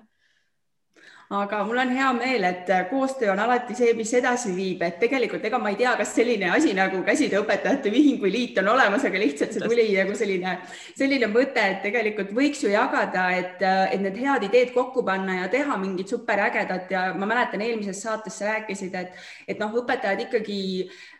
aga 1.29 1.59
mul 1.63 1.77
on 1.77 1.91
hea 1.93 2.07
meel, 2.17 2.43
et 2.47 2.69
koostöö 2.89 3.29
on 3.31 3.39
alati 3.39 3.75
see, 3.77 3.91
mis 3.93 4.09
edasi 4.17 4.49
viib, 4.55 4.81
et 4.81 4.95
tegelikult 4.97 5.43
ega 5.45 5.59
ma 5.61 5.69
ei 5.69 5.75
tea, 5.77 5.91
kas 5.99 6.15
selline 6.17 6.47
asi 6.55 6.71
nagu 6.73 7.03
Käsitööõpetajate 7.05 7.91
Ühing 7.93 8.17
või 8.23 8.31
liit 8.33 8.57
on 8.57 8.71
olemas, 8.71 9.05
aga 9.05 9.21
lihtsalt 9.21 9.53
see 9.53 9.61
tuli 9.61 9.85
nagu 9.93 10.17
selline, 10.17 10.55
selline 10.97 11.29
mõte, 11.29 11.61
et 11.61 11.83
tegelikult 11.85 12.33
võiks 12.33 12.63
ju 12.65 12.73
jagada, 12.73 13.27
et, 13.37 13.61
et 13.61 14.01
need 14.01 14.17
head 14.23 14.47
ideed 14.49 14.73
kokku 14.73 15.05
panna 15.05 15.43
ja 15.43 15.51
teha 15.53 15.77
mingit 15.77 16.09
superägedat. 16.09 16.89
Ja 16.89 17.05
ma 17.13 17.29
mäletan, 17.29 17.61
eelmises 17.61 18.01
saates 18.01 18.41
sa 18.41 18.55
rääkisid, 18.55 18.97
et, 18.97 19.13
et 19.53 19.61
noh, 19.61 19.77
õpetajad 19.83 20.25
ikkagi 20.25 20.59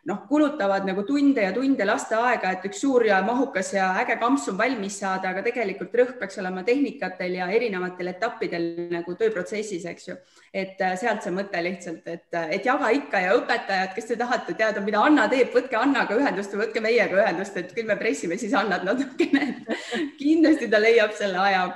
noh, 0.09 0.23
kulutavad 0.29 0.87
nagu 0.87 1.03
tunde 1.07 1.43
ja 1.43 1.51
tunde 1.53 1.85
lasteaega, 1.85 2.53
et 2.55 2.65
üks 2.69 2.81
suur 2.83 3.05
ja 3.05 3.19
mahukas 3.25 3.71
ja 3.75 3.91
äge 4.01 4.17
kampsun 4.21 4.57
valmis 4.57 4.97
saada, 5.03 5.31
aga 5.31 5.43
tegelikult 5.45 5.93
rõhk 6.01 6.15
peaks 6.21 6.39
olema 6.41 6.63
tehnikatel 6.67 7.37
ja 7.37 7.49
erinevatel 7.53 8.11
etappidel 8.13 8.65
nagu 8.93 9.15
tööprotsessis, 9.19 9.85
eks 9.91 10.09
ju. 10.09 10.17
et 10.53 10.81
äh, 10.81 10.95
sealt 10.99 11.25
see 11.25 11.35
mõte 11.35 11.61
lihtsalt, 11.63 12.07
et, 12.09 12.27
et 12.57 12.65
jaga 12.65 12.89
ikka 12.95 13.23
ja 13.27 13.35
õpetajad, 13.37 13.93
kes 13.95 14.09
te 14.09 14.19
tahate 14.19 14.57
teada, 14.57 14.81
mida 14.85 15.03
Anna 15.05 15.27
teeb, 15.31 15.53
võtke 15.53 15.77
Annaga 15.77 16.17
ühendust 16.17 16.55
või 16.55 16.65
võtke 16.65 16.83
meiega 16.83 17.21
ühendust, 17.21 17.57
et 17.61 17.71
küll 17.77 17.87
me 17.89 17.99
pressime 17.99 18.39
siis 18.41 18.55
Annat 18.57 18.87
natukene. 18.87 19.53
kindlasti 20.21 20.69
ta 20.71 20.81
leiab 20.81 21.13
selle 21.17 21.39
aja 21.43 21.69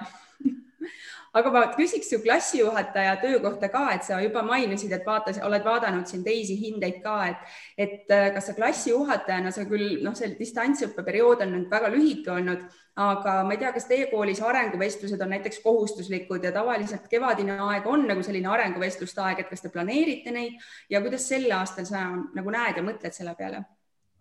aga 1.33 1.51
ma 1.53 1.63
küsiks 1.73 2.11
su 2.13 2.19
klassijuhataja 2.21 3.15
töö 3.23 3.39
kohta 3.41 3.69
ka, 3.73 3.87
et 3.95 4.05
sa 4.05 4.19
juba 4.21 4.43
mainisid, 4.45 4.93
et 4.93 5.05
vaatasid, 5.07 5.43
oled 5.47 5.65
vaadanud 5.65 6.05
siin 6.09 6.23
teisi 6.25 6.57
hindeid 6.59 7.01
ka, 7.03 7.17
et, 7.31 7.57
et 7.85 8.13
äh, 8.13 8.29
kas 8.35 8.49
sa 8.49 8.57
klassijuhatajana, 8.57 9.51
sa 9.55 9.65
küll 9.69 9.99
noh, 10.05 10.15
see 10.17 10.33
distantsõppeperiood 10.37 11.45
on 11.45 11.53
nüüd 11.57 11.69
väga 11.73 11.91
lühike 11.93 12.33
olnud, 12.37 12.65
aga 13.03 13.37
ma 13.47 13.55
ei 13.55 13.61
tea, 13.63 13.73
kas 13.73 13.89
teie 13.89 14.09
koolis 14.11 14.41
arenguvestlused 14.45 15.21
on 15.25 15.33
näiteks 15.33 15.63
kohustuslikud 15.65 16.45
ja 16.45 16.53
tavaliselt 16.53 17.09
kevadine 17.09 17.57
aeg 17.69 17.87
on 17.89 18.05
nagu 18.09 18.25
selline 18.25 18.51
arenguvestluste 18.53 19.23
aeg, 19.25 19.41
et 19.41 19.53
kas 19.53 19.65
te 19.65 19.73
planeerite 19.73 20.33
neid 20.35 20.61
ja 20.93 21.01
kuidas 21.01 21.25
sel 21.29 21.49
aastal 21.57 21.89
sa 21.89 22.11
nagu 22.13 22.53
näed 22.53 22.77
ja 22.77 22.85
mõtled 22.85 23.17
selle 23.17 23.33
peale? 23.39 23.65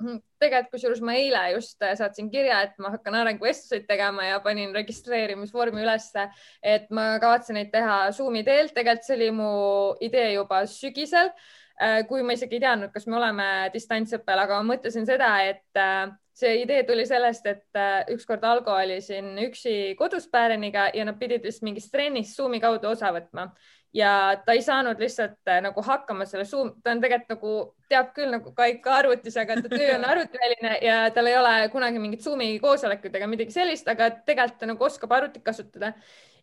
Mhm. 0.01 0.19
tegelikult 0.43 0.73
kusjuures 0.75 1.01
ma 1.05 1.15
eile 1.15 1.41
just 1.55 1.83
äh, 1.85 1.95
saatsin 1.99 2.31
kirja, 2.31 2.63
et 2.67 2.79
ma 2.83 2.91
hakkan 2.95 3.15
arenguvestluseid 3.21 3.85
tegema 3.87 4.25
ja 4.27 4.41
panin 4.43 4.75
registreerimisvormi 4.75 5.85
ülesse, 5.85 6.27
et 6.63 6.89
ma 6.91 7.19
kavatsen 7.23 7.59
neid 7.59 7.71
teha 7.75 7.99
Zoomi 8.17 8.43
teel. 8.45 8.73
tegelikult 8.75 9.07
see 9.07 9.19
oli 9.21 9.29
mu 9.37 9.51
idee 10.03 10.33
juba 10.33 10.65
sügisel, 10.67 11.31
äh, 11.79 12.01
kui 12.09 12.25
ma 12.27 12.35
isegi 12.35 12.59
ei 12.59 12.65
teadnud, 12.65 12.91
kas 12.95 13.07
me 13.07 13.21
oleme 13.21 13.47
distantsõppel, 13.75 14.43
aga 14.43 14.59
ma 14.59 14.75
mõtlesin 14.75 15.07
seda, 15.07 15.31
et 15.47 15.79
äh, 15.79 16.11
see 16.35 16.63
idee 16.65 16.83
tuli 16.89 17.05
sellest, 17.07 17.47
et 17.47 17.81
ükskord 18.11 18.43
Algo 18.49 18.73
oli 18.73 18.99
siin 19.05 19.37
üksi 19.45 19.95
kodus 19.99 20.27
Pääreniga 20.33 20.89
ja 20.97 21.05
nad 21.05 21.19
pidid 21.21 21.45
vist 21.45 21.63
mingist 21.63 21.93
trennist 21.93 22.39
Zoomi 22.41 22.59
kaudu 22.61 22.89
osa 22.89 23.13
võtma 23.13 23.51
ja 23.95 24.41
ta 24.47 24.57
ei 24.57 24.63
saanud 24.63 25.01
lihtsalt 25.01 25.49
äh, 25.49 25.61
nagu 25.65 25.83
hakkama 25.85 26.25
selle 26.29 26.45
Zoom, 26.49 26.73
ta 26.83 26.95
on 26.95 27.01
tegelikult 27.03 27.35
nagu 27.35 27.55
teab 27.93 28.13
küll 28.17 28.33
nagu 28.33 28.53
ka 28.57 28.67
ikka 28.73 28.95
arvutis, 29.03 29.37
aga 29.41 29.59
ta 29.61 29.69
töö 29.73 29.95
on 29.99 30.07
arvutiväline 30.09 30.79
ja 30.87 30.99
tal 31.15 31.29
ei 31.29 31.37
ole 31.37 31.55
kunagi 31.73 32.01
mingit 32.01 32.25
Zoomi 32.25 32.55
koosolekut 32.63 33.15
ega 33.21 33.29
midagi 33.29 33.55
sellist, 33.55 33.89
aga 33.93 34.11
tegelikult 34.25 34.61
ta 34.61 34.71
nagu 34.71 34.89
oskab 34.89 35.13
arvutit 35.13 35.45
kasutada. 35.45 35.93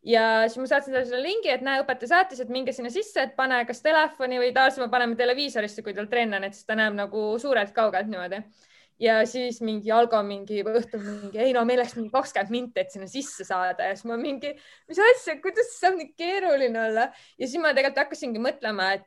ja 0.06 0.26
siis 0.48 0.62
ma 0.62 0.70
saatsin 0.70 0.94
talle 0.94 1.08
selle 1.10 1.26
lingi, 1.26 1.50
et 1.52 1.66
näe, 1.66 1.82
õpetaja 1.84 2.14
saatis, 2.14 2.40
et 2.40 2.54
minge 2.54 2.72
sinna 2.72 2.92
sisse, 2.94 3.20
et 3.20 3.36
pane 3.36 3.64
kas 3.68 3.82
telefoni 3.84 4.40
või 4.40 4.54
tavaliselt 4.56 4.86
me 4.86 4.92
paneme 4.94 5.18
televiisorisse, 5.20 5.84
kui 5.84 5.94
tal 5.98 6.08
trenn 6.08 6.38
on, 6.38 6.46
et 6.48 6.56
siis 6.56 6.70
ta 6.70 6.78
näeb 6.80 6.96
nagu 6.96 7.34
suurelt 7.42 7.74
kaugelt 7.76 8.08
niimoodi 8.08 8.40
ja 9.00 9.20
siis 9.30 9.62
mingi 9.64 9.92
Algo 9.96 10.20
mingi 10.28 10.60
õhtul 10.66 11.02
mingi, 11.04 11.40
ei 11.40 11.54
no 11.56 11.64
meil 11.68 11.80
läks 11.82 11.96
mingi 11.98 12.12
kakskümmend 12.12 12.52
minti, 12.52 12.84
et 12.84 12.92
sinna 12.92 13.08
sisse 13.10 13.46
saada 13.48 13.88
ja 13.88 13.96
siis 13.96 14.08
ma 14.10 14.18
mingi, 14.20 14.52
mis 14.90 15.00
asja, 15.04 15.38
kuidas 15.44 15.72
saab 15.78 15.96
nii 16.00 16.12
keeruline 16.20 16.82
olla. 16.90 17.06
ja 17.40 17.48
siis 17.48 17.62
ma 17.62 17.72
tegelikult 17.76 18.04
hakkasingi 18.04 18.42
mõtlema, 18.44 18.90
et, 18.98 19.06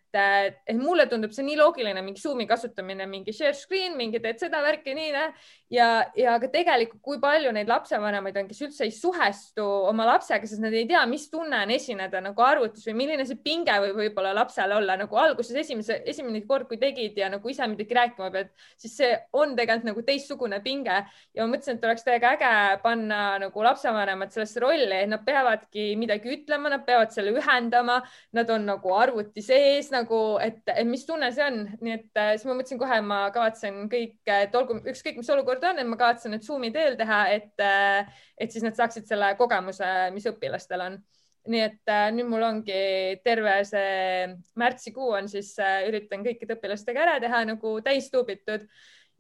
et 0.67 0.79
mulle 0.79 1.07
tundub 1.11 1.35
see 1.37 1.45
nii 1.47 1.59
loogiline, 1.61 2.05
mingi 2.05 2.23
Zoomi 2.23 2.47
kasutamine, 2.49 3.07
mingi 3.11 3.35
share 3.37 3.57
screen, 3.57 3.97
mingi 3.99 4.21
teed 4.23 4.41
seda 4.41 4.63
värki, 4.65 4.95
nii 4.97 5.13
näe. 5.13 5.35
ja, 5.77 5.89
ja 6.17 6.39
ka 6.41 6.49
tegelikult, 6.53 7.03
kui 7.05 7.21
palju 7.21 7.53
neid 7.53 7.69
lapsevanemaid 7.69 8.41
on, 8.41 8.49
kes 8.49 8.65
üldse 8.69 8.87
ei 8.89 8.95
suhestu 8.97 9.67
oma 9.91 10.07
lapsega, 10.09 10.49
sest 10.49 10.65
nad 10.65 10.73
ei 10.77 10.87
tea, 10.89 11.05
mis 11.11 11.29
tunne 11.33 11.63
on 11.67 11.75
esineda 11.75 12.23
nagu 12.25 12.45
arvutis 12.45 12.87
või 12.89 12.97
milline 13.03 13.29
see 13.29 13.41
pinge 13.45 13.77
võib 13.85 14.01
võib-olla 14.03 14.33
lapsel 14.41 14.73
olla 14.77 14.97
nagu 15.01 15.21
alguses 15.21 15.57
esimese, 15.65 16.01
esimene 16.09 16.43
kord, 16.49 16.69
kui 16.71 16.81
tegid 16.81 17.19
ja 17.19 17.29
nagu 17.33 17.53
ise 17.53 17.67
midagi 17.69 17.97
rääkima 17.97 18.33
pead, 18.33 18.53
siis 18.81 18.97
see 18.97 19.13
on 19.37 19.57
tegelikult 19.59 19.82
tegelikult 19.83 19.91
nagu 19.91 20.05
teistsugune 20.07 20.61
pinge. 20.63 20.99
Ja 21.35 21.45
ma 21.45 21.53
mõtlesin, 21.53 21.79
et 21.79 21.85
oleks 21.87 22.05
täiega 22.07 22.33
äge 22.37 22.81
panna 22.83 23.39
nagu 23.43 23.65
lapsevanemad 23.65 24.33
sellesse 24.33 24.63
rolli, 24.63 25.03
et 25.03 25.11
nad 25.11 25.23
peavadki 25.25 25.93
midagi 26.01 26.33
ütlema, 26.37 26.71
nad 26.73 26.85
peavad 26.87 27.13
selle 27.13 27.35
ühendama, 27.35 28.01
nad 28.33 28.51
on 28.51 28.67
nagu 28.67 28.95
arvuti 28.97 29.43
sees 29.43 29.91
nagu, 29.93 30.39
et, 30.43 30.63
et 30.69 30.87
mis 30.89 31.05
tunne 31.07 31.31
see 31.33 31.47
on, 31.47 31.65
nii 31.81 31.97
et 31.97 32.21
äh, 32.21 32.35
siis 32.37 32.49
ma 32.49 32.57
mõtlesin 32.59 32.81
kohe, 32.81 33.01
ma 33.07 33.23
kavatsen 33.35 33.87
kõik, 33.93 34.19
et 34.27 34.55
olgu 34.59 34.81
ükskõik, 34.83 35.19
mis 35.21 35.33
olukord 35.33 35.65
on, 35.65 35.81
et 35.81 35.89
ma 35.89 35.99
kavatsen 36.01 36.35
need 36.35 36.47
Zoomi 36.47 36.73
teel 36.75 36.99
teha, 37.01 37.25
et, 37.35 37.55
äh, 37.63 38.23
et 38.39 38.53
siis 38.53 38.65
nad 38.65 38.79
saaksid 38.79 39.09
selle 39.09 39.35
kogemuse, 39.41 39.89
mis 40.15 40.29
õpilastel 40.31 40.87
on. 40.91 41.03
Nii 41.51 41.59
et 41.65 41.91
äh, 41.91 42.09
nüüd 42.15 42.29
mul 42.31 42.45
ongi 42.47 42.83
terve 43.27 43.57
see 43.67 44.29
märtsikuu 44.63 45.09
on 45.19 45.27
siis 45.31 45.57
äh, 45.59 45.81
üritan 45.89 46.23
kõikide 46.23 46.55
õpilastega 46.55 47.03
ära 47.03 47.17
teha 47.23 47.41
nagu 47.49 47.73
täistuubitud 47.83 48.69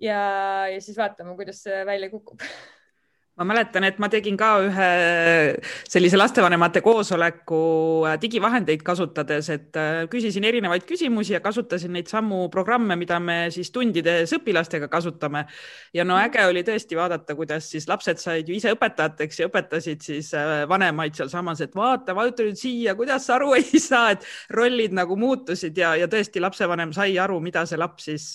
ja, 0.02 0.20
ja 0.72 0.80
siis 0.82 0.98
vaatame, 0.98 1.36
kuidas 1.38 1.62
see 1.66 1.82
välja 1.88 2.10
kukub 2.12 2.42
ma 3.40 3.46
mäletan, 3.48 3.84
et 3.88 3.96
ma 4.02 4.10
tegin 4.12 4.36
ka 4.36 4.48
ühe 4.60 4.88
sellise 5.88 6.18
lastevanemate 6.18 6.82
koosoleku 6.84 7.60
äh, 8.04 8.18
digivahendeid 8.20 8.82
kasutades, 8.84 9.48
et 9.54 9.78
äh, 9.80 10.02
küsisin 10.12 10.44
erinevaid 10.44 10.84
küsimusi 10.84 11.32
ja 11.32 11.40
kasutasin 11.40 11.94
neid 11.96 12.10
samu 12.12 12.42
programme, 12.52 12.96
mida 13.00 13.16
me 13.24 13.46
siis 13.54 13.72
tundides 13.72 14.34
õpilastega 14.36 14.90
kasutame. 14.92 15.46
ja 15.94 16.04
no 16.04 16.18
äge 16.20 16.44
oli 16.44 16.60
tõesti 16.66 16.98
vaadata, 16.98 17.34
kuidas 17.38 17.70
siis 17.72 17.88
lapsed 17.88 18.20
said 18.20 18.48
ju 18.48 18.58
ise 18.58 18.74
õpetajateks 18.76 19.40
ja 19.40 19.48
õpetasid 19.48 20.04
siis 20.04 20.28
äh, 20.36 20.68
vanemaid 20.68 21.16
sealsamas, 21.16 21.64
et 21.64 21.72
vaata, 21.74 22.12
vajuta 22.14 22.44
nüüd 22.44 22.60
siia, 22.60 22.94
kuidas 22.98 23.26
sa 23.26 23.38
aru 23.38 23.54
ei 23.56 23.80
saa, 23.88 24.12
et 24.12 24.28
rollid 24.52 24.92
nagu 24.92 25.16
muutusid 25.16 25.80
ja, 25.80 25.94
ja 25.96 26.10
tõesti 26.10 26.44
lapsevanem 26.44 26.92
sai 26.92 27.16
aru, 27.16 27.40
mida 27.40 27.64
see 27.64 27.80
laps 27.80 28.10
siis 28.12 28.28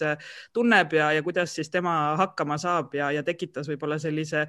tunneb 0.58 0.98
ja, 0.98 1.14
ja 1.14 1.22
kuidas 1.22 1.54
siis 1.54 1.70
tema 1.70 2.18
hakkama 2.18 2.58
saab 2.58 2.98
ja, 2.98 3.14
ja 3.14 3.22
tekitas 3.22 3.70
võib-olla 3.70 4.02
sellise 4.02 4.48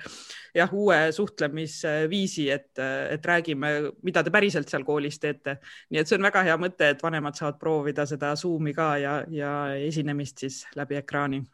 jah, 0.54 0.72
uue 0.72 1.00
suhtlemisviisi, 1.12 2.48
et, 2.50 2.72
et 3.10 3.26
räägime, 3.26 3.74
mida 4.02 4.24
te 4.24 4.32
päriselt 4.34 4.70
seal 4.70 4.86
koolis 4.86 5.20
teete. 5.20 5.58
nii 5.90 6.02
et 6.02 6.08
see 6.08 6.18
on 6.18 6.26
väga 6.28 6.44
hea 6.48 6.56
mõte, 6.60 6.94
et 6.94 7.02
vanemad 7.02 7.38
saavad 7.38 7.60
proovida 7.60 8.06
seda 8.06 8.34
Zoomi 8.36 8.74
ka 8.74 8.96
ja, 9.02 9.20
ja 9.30 9.54
esinemist 9.76 10.44
siis 10.44 10.64
läbi 10.76 10.98
ekraani 11.00 11.44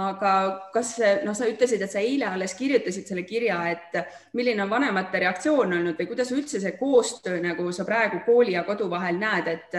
aga 0.00 0.32
kas, 0.72 0.94
noh, 1.26 1.34
sa 1.36 1.48
ütlesid, 1.50 1.82
et 1.84 1.92
sa 1.92 2.00
eile 2.00 2.30
alles 2.30 2.54
kirjutasid 2.56 3.08
selle 3.08 3.26
kirja, 3.28 3.58
et 3.68 3.98
milline 4.38 4.64
on 4.64 4.70
vanemate 4.70 5.20
reaktsioon 5.20 5.76
olnud 5.78 5.98
või 6.00 6.08
kuidas 6.08 6.32
üldse 6.32 6.60
see 6.62 6.76
koostöö 6.78 7.42
nagu 7.44 7.68
sa 7.76 7.84
praegu 7.88 8.22
kooli 8.26 8.56
ja 8.56 8.64
kodu 8.64 8.88
vahel 8.90 9.20
näed, 9.20 9.50
et 9.52 9.76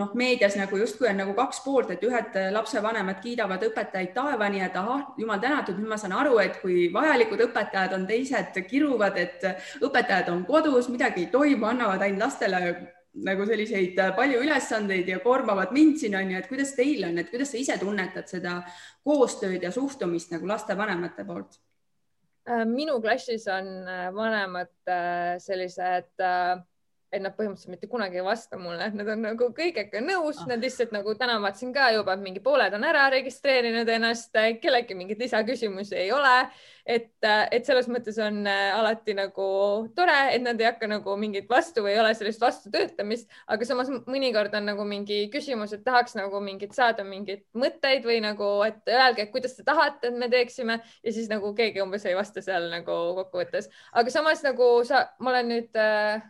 noh, 0.00 0.14
meedias 0.18 0.56
nagu 0.58 0.78
justkui 0.80 1.10
on 1.10 1.20
nagu 1.22 1.34
kaks 1.36 1.62
poolt, 1.64 1.92
et 1.94 2.04
ühed 2.06 2.38
lapsevanemad 2.54 3.20
kiidavad 3.22 3.64
õpetajaid 3.68 4.14
taevani, 4.16 4.62
et 4.64 4.76
ahah, 4.80 5.10
jumal 5.20 5.42
tänatud, 5.42 5.78
nüüd 5.78 5.92
ma 5.92 5.98
saan 6.00 6.16
aru, 6.16 6.38
et 6.42 6.60
kui 6.62 6.88
vajalikud 6.94 7.44
õpetajad 7.48 7.96
on, 7.96 8.06
teised 8.08 8.62
kiruvad, 8.70 9.18
et 9.20 9.44
õpetajad 9.80 10.32
on 10.32 10.46
kodus, 10.48 10.88
midagi 10.92 11.26
ei 11.26 11.30
toimu, 11.34 11.68
annavad 11.70 12.02
ainult 12.06 12.26
lastele 12.26 12.62
nagu 13.26 13.46
selliseid 13.46 13.98
palju 14.16 14.42
ülesandeid 14.44 15.08
ja 15.10 15.18
koormavad 15.22 15.72
mind 15.74 15.98
siin 15.98 16.14
on 16.18 16.30
ju, 16.30 16.38
et 16.38 16.46
kuidas 16.50 16.74
teil 16.76 17.02
on, 17.08 17.18
et 17.18 17.30
kuidas 17.32 17.50
sa 17.50 17.58
ise 17.58 17.76
tunnetad 17.80 18.30
seda 18.30 18.60
koostööd 19.06 19.64
ja 19.66 19.72
suhtumist 19.74 20.30
nagu 20.34 20.48
lastevanemate 20.50 21.26
poolt? 21.26 21.58
minu 22.66 22.96
klassis 23.02 23.44
on 23.52 23.66
vanemad 24.16 24.72
äh, 24.88 25.36
sellised 25.38 26.22
äh, 26.24 26.62
et 27.10 27.22
nad 27.22 27.34
põhimõtteliselt 27.34 27.72
mitte 27.74 27.88
kunagi 27.90 28.20
ei 28.20 28.24
vasta 28.24 28.58
mulle, 28.58 28.86
et 28.86 28.94
nad 28.94 29.08
on 29.10 29.24
nagu 29.24 29.48
kõigega 29.54 30.02
nõus 30.04 30.38
ah., 30.44 30.50
nad 30.52 30.62
lihtsalt 30.62 30.92
nagu 30.94 31.14
täna 31.18 31.40
vaatasin 31.42 31.72
ka 31.74 31.90
juba, 31.96 32.14
et 32.14 32.22
mingi 32.22 32.42
pooled 32.44 32.74
on 32.76 32.86
ära 32.86 33.08
registreerinud 33.10 33.88
ennast, 33.96 34.36
kellelgi 34.62 34.94
mingeid 34.98 35.22
lisaküsimusi 35.24 35.98
ei 36.04 36.12
ole. 36.14 36.36
et, 36.90 37.12
et 37.22 37.66
selles 37.66 37.86
mõttes 37.92 38.16
on 38.24 38.40
äh, 38.48 38.70
alati 38.74 39.14
nagu 39.14 39.44
tore, 39.94 40.16
et 40.34 40.42
nad 40.42 40.58
ei 40.58 40.66
hakka 40.66 40.88
nagu 40.90 41.12
mingit 41.20 41.46
vastu 41.50 41.84
või 41.84 41.92
ei 41.92 42.00
ole 42.02 42.14
sellist 42.18 42.40
vastutöötamist, 42.42 43.28
aga 43.46 43.68
samas 43.68 43.90
mõnikord 44.08 44.54
on 44.58 44.66
nagu 44.66 44.86
mingi 44.88 45.20
küsimus, 45.30 45.74
et 45.76 45.84
tahaks 45.86 46.16
nagu 46.18 46.40
mingit 46.42 46.74
saada 46.74 47.04
mingeid 47.06 47.44
mõtteid 47.54 48.08
või 48.08 48.18
nagu, 48.24 48.48
et 48.66 48.90
öelge, 48.90 49.28
kuidas 49.30 49.54
te 49.58 49.66
tahate, 49.66 50.10
et 50.10 50.18
me 50.18 50.30
teeksime 50.32 50.80
ja 50.80 51.14
siis 51.14 51.30
nagu 51.30 51.52
keegi 51.54 51.84
umbes 51.84 52.08
ei 52.08 52.18
vasta 52.18 52.42
seal 52.42 52.70
nagu 52.72 52.98
kokkuvõttes, 53.20 53.70
aga 53.92 54.10
samas 54.10 54.42
nagu 54.46 54.72
sa, 54.88 55.06
ma 55.20 55.34
olen 55.36 55.52
nüüd 55.52 55.78
äh, 55.78 56.24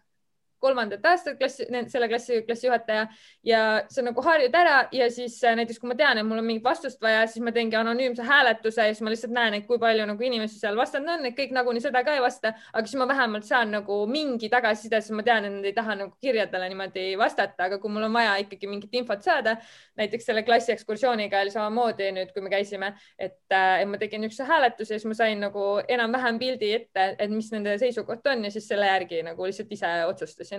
kolmandat 0.60 1.04
aastat 1.06 1.38
klassi, 1.38 1.66
selle 1.88 2.08
klassi 2.08 2.42
klassijuhataja 2.46 3.06
ja 3.46 3.60
sa 3.88 4.04
nagu 4.04 4.22
harjud 4.24 4.54
ära 4.54 4.76
ja 4.92 5.10
siis 5.12 5.38
äh, 5.44 5.56
näiteks 5.58 5.80
kui 5.80 5.90
ma 5.90 5.96
tean, 5.98 6.20
et 6.20 6.26
mul 6.26 6.40
on 6.40 6.46
mingit 6.46 6.64
vastust 6.64 7.00
vaja, 7.02 7.26
siis 7.30 7.44
ma 7.44 7.52
teengi 7.56 7.78
anonüümse 7.78 8.24
hääletuse 8.26 8.86
ja 8.88 8.94
siis 8.94 9.04
ma 9.04 9.12
lihtsalt 9.12 9.34
näen, 9.34 9.58
et 9.60 9.66
kui 9.68 9.78
palju 9.80 10.06
nagu 10.08 10.26
inimesi 10.26 10.60
seal 10.60 10.78
vastanud 10.78 11.14
on, 11.14 11.26
et 11.30 11.36
kõik 11.38 11.54
nagunii 11.56 11.84
seda 11.84 12.02
ka 12.06 12.16
ei 12.16 12.24
vasta, 12.24 12.54
aga 12.72 12.84
siis 12.86 13.00
ma 13.00 13.08
vähemalt 13.10 13.48
saan 13.48 13.72
nagu 13.74 14.00
mingi 14.10 14.50
tagasiside, 14.52 15.00
siis 15.04 15.16
ma 15.16 15.24
tean, 15.26 15.48
et 15.48 15.56
nad 15.56 15.68
ei 15.70 15.76
taha 15.76 15.96
nagu 16.04 16.14
kirjadele 16.22 16.68
niimoodi 16.72 17.06
vastata, 17.20 17.68
aga 17.68 17.80
kui 17.82 17.92
mul 17.92 18.08
on 18.08 18.16
vaja 18.16 18.36
ikkagi 18.44 18.70
mingit 18.70 18.94
infot 19.00 19.24
saada, 19.24 19.56
näiteks 20.00 20.28
selle 20.30 20.44
klassi 20.46 20.74
ekskursiooniga 20.76 21.40
oli 21.44 21.54
samamoodi 21.54 22.10
nüüd, 22.16 22.32
kui 22.34 22.44
me 22.44 22.52
käisime, 22.52 22.92
et, 23.18 23.40
äh, 23.54 23.80
et 23.82 23.88
ma 23.88 24.00
tegin 24.00 24.24
üks 24.28 24.40
hääletuse 24.46 24.94
ja 24.94 25.00
siis 25.00 25.08
ma 25.08 25.16
sain 25.16 25.40
nagu 25.40 25.66
enam-vähem 25.88 26.38
pildi 26.40 26.72
ette, 26.76 27.06
et 27.18 27.32
mis 27.32 27.50
nende 27.54 27.76
seisukoht 27.80 28.26
on 28.30 28.44
ja 28.44 28.50
siis 28.52 28.68
selle 28.68 28.88
järgi 28.88 29.22
nagu 29.26 29.46
lihtsalt 29.46 29.72
ise 29.72 29.90
otsustasin. 30.08 30.49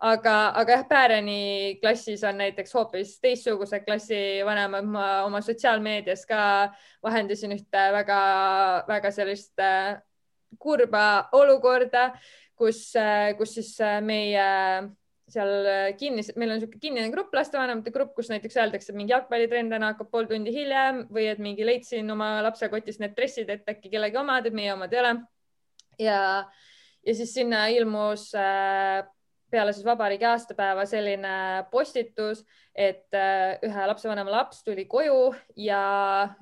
Aga, 0.00 0.34
aga 0.60 0.76
jah, 0.78 0.86
Pääreni 0.88 1.78
klassis 1.80 2.24
on 2.24 2.38
näiteks 2.38 2.74
hoopis 2.74 3.18
teistsugused 3.22 3.84
klassivanemad, 3.86 4.88
ma 4.96 5.06
oma 5.26 5.40
sotsiaalmeedias 5.44 6.26
ka 6.26 6.40
vahendasin 7.02 7.54
ühte 7.56 7.86
väga-väga 7.98 9.14
sellist 9.14 9.60
äh, 9.62 9.96
kurba 10.58 11.30
olukorda, 11.32 12.10
kus, 12.56 12.90
äh, 12.96 13.32
kus 13.38 13.56
siis 13.58 13.76
meie 14.04 14.50
seal 15.30 15.52
äh, 15.66 15.94
kinni, 15.96 16.22
meil 16.36 16.52
on 16.52 16.58
niisugune 16.58 16.80
kinnine 16.82 17.10
grupp, 17.12 17.32
lastevanemate 17.34 17.92
grupp, 17.94 18.12
kus 18.16 18.28
näiteks 18.32 18.58
öeldakse, 18.60 18.94
mingi 18.96 19.14
jalgpallitrenn 19.14 19.72
täna 19.72 19.92
hakkab 19.92 20.10
pool 20.12 20.28
tundi 20.28 20.52
hiljem 20.52 21.04
või 21.14 21.28
et 21.32 21.40
mingi 21.42 21.64
leidsin 21.66 22.10
oma 22.12 22.36
lapse 22.44 22.68
kotist 22.72 23.00
need 23.00 23.16
dressid, 23.16 23.50
et 23.50 23.68
äkki 23.70 23.92
kellegi 23.92 24.20
omad, 24.20 24.46
et 24.48 24.56
meie 24.56 24.74
omad 24.74 24.92
ei 24.92 25.00
ole. 25.00 25.14
ja, 26.02 26.20
ja 27.06 27.16
siis 27.16 27.32
sinna 27.34 27.66
ilmus 27.72 28.30
äh, 28.36 29.00
peale 29.54 29.72
siis 29.72 29.86
vabariigi 29.86 30.26
aastapäeva 30.26 30.84
selline 30.88 31.34
postitus, 31.70 32.42
et 32.74 33.14
äh, 33.14 33.54
ühe 33.62 33.86
lapsevanema 33.86 34.32
laps 34.34 34.64
tuli 34.66 34.84
koju 34.90 35.34
ja 35.62 35.80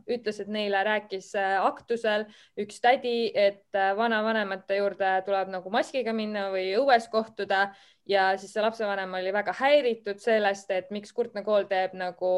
ütles, 0.08 0.40
et 0.40 0.48
neile 0.52 0.80
rääkis 0.88 1.34
äh, 1.36 1.58
aktusel 1.60 2.24
üks 2.60 2.80
tädi, 2.80 3.30
et 3.36 3.76
äh, 3.76 3.92
vanavanemate 3.98 4.80
juurde 4.80 5.12
tuleb 5.26 5.52
nagu 5.52 5.72
maskiga 5.74 6.14
minna 6.16 6.48
või 6.54 6.70
õues 6.80 7.10
kohtuda 7.12 7.66
ja 8.12 8.24
siis 8.38 8.52
see 8.54 8.62
lapsevanem 8.62 9.14
oli 9.18 9.32
väga 9.34 9.54
häiritud 9.56 10.20
sellest, 10.22 10.70
et 10.74 10.90
miks 10.94 11.12
Kurtna 11.16 11.42
kool 11.46 11.64
teeb 11.70 11.94
nagu 11.98 12.32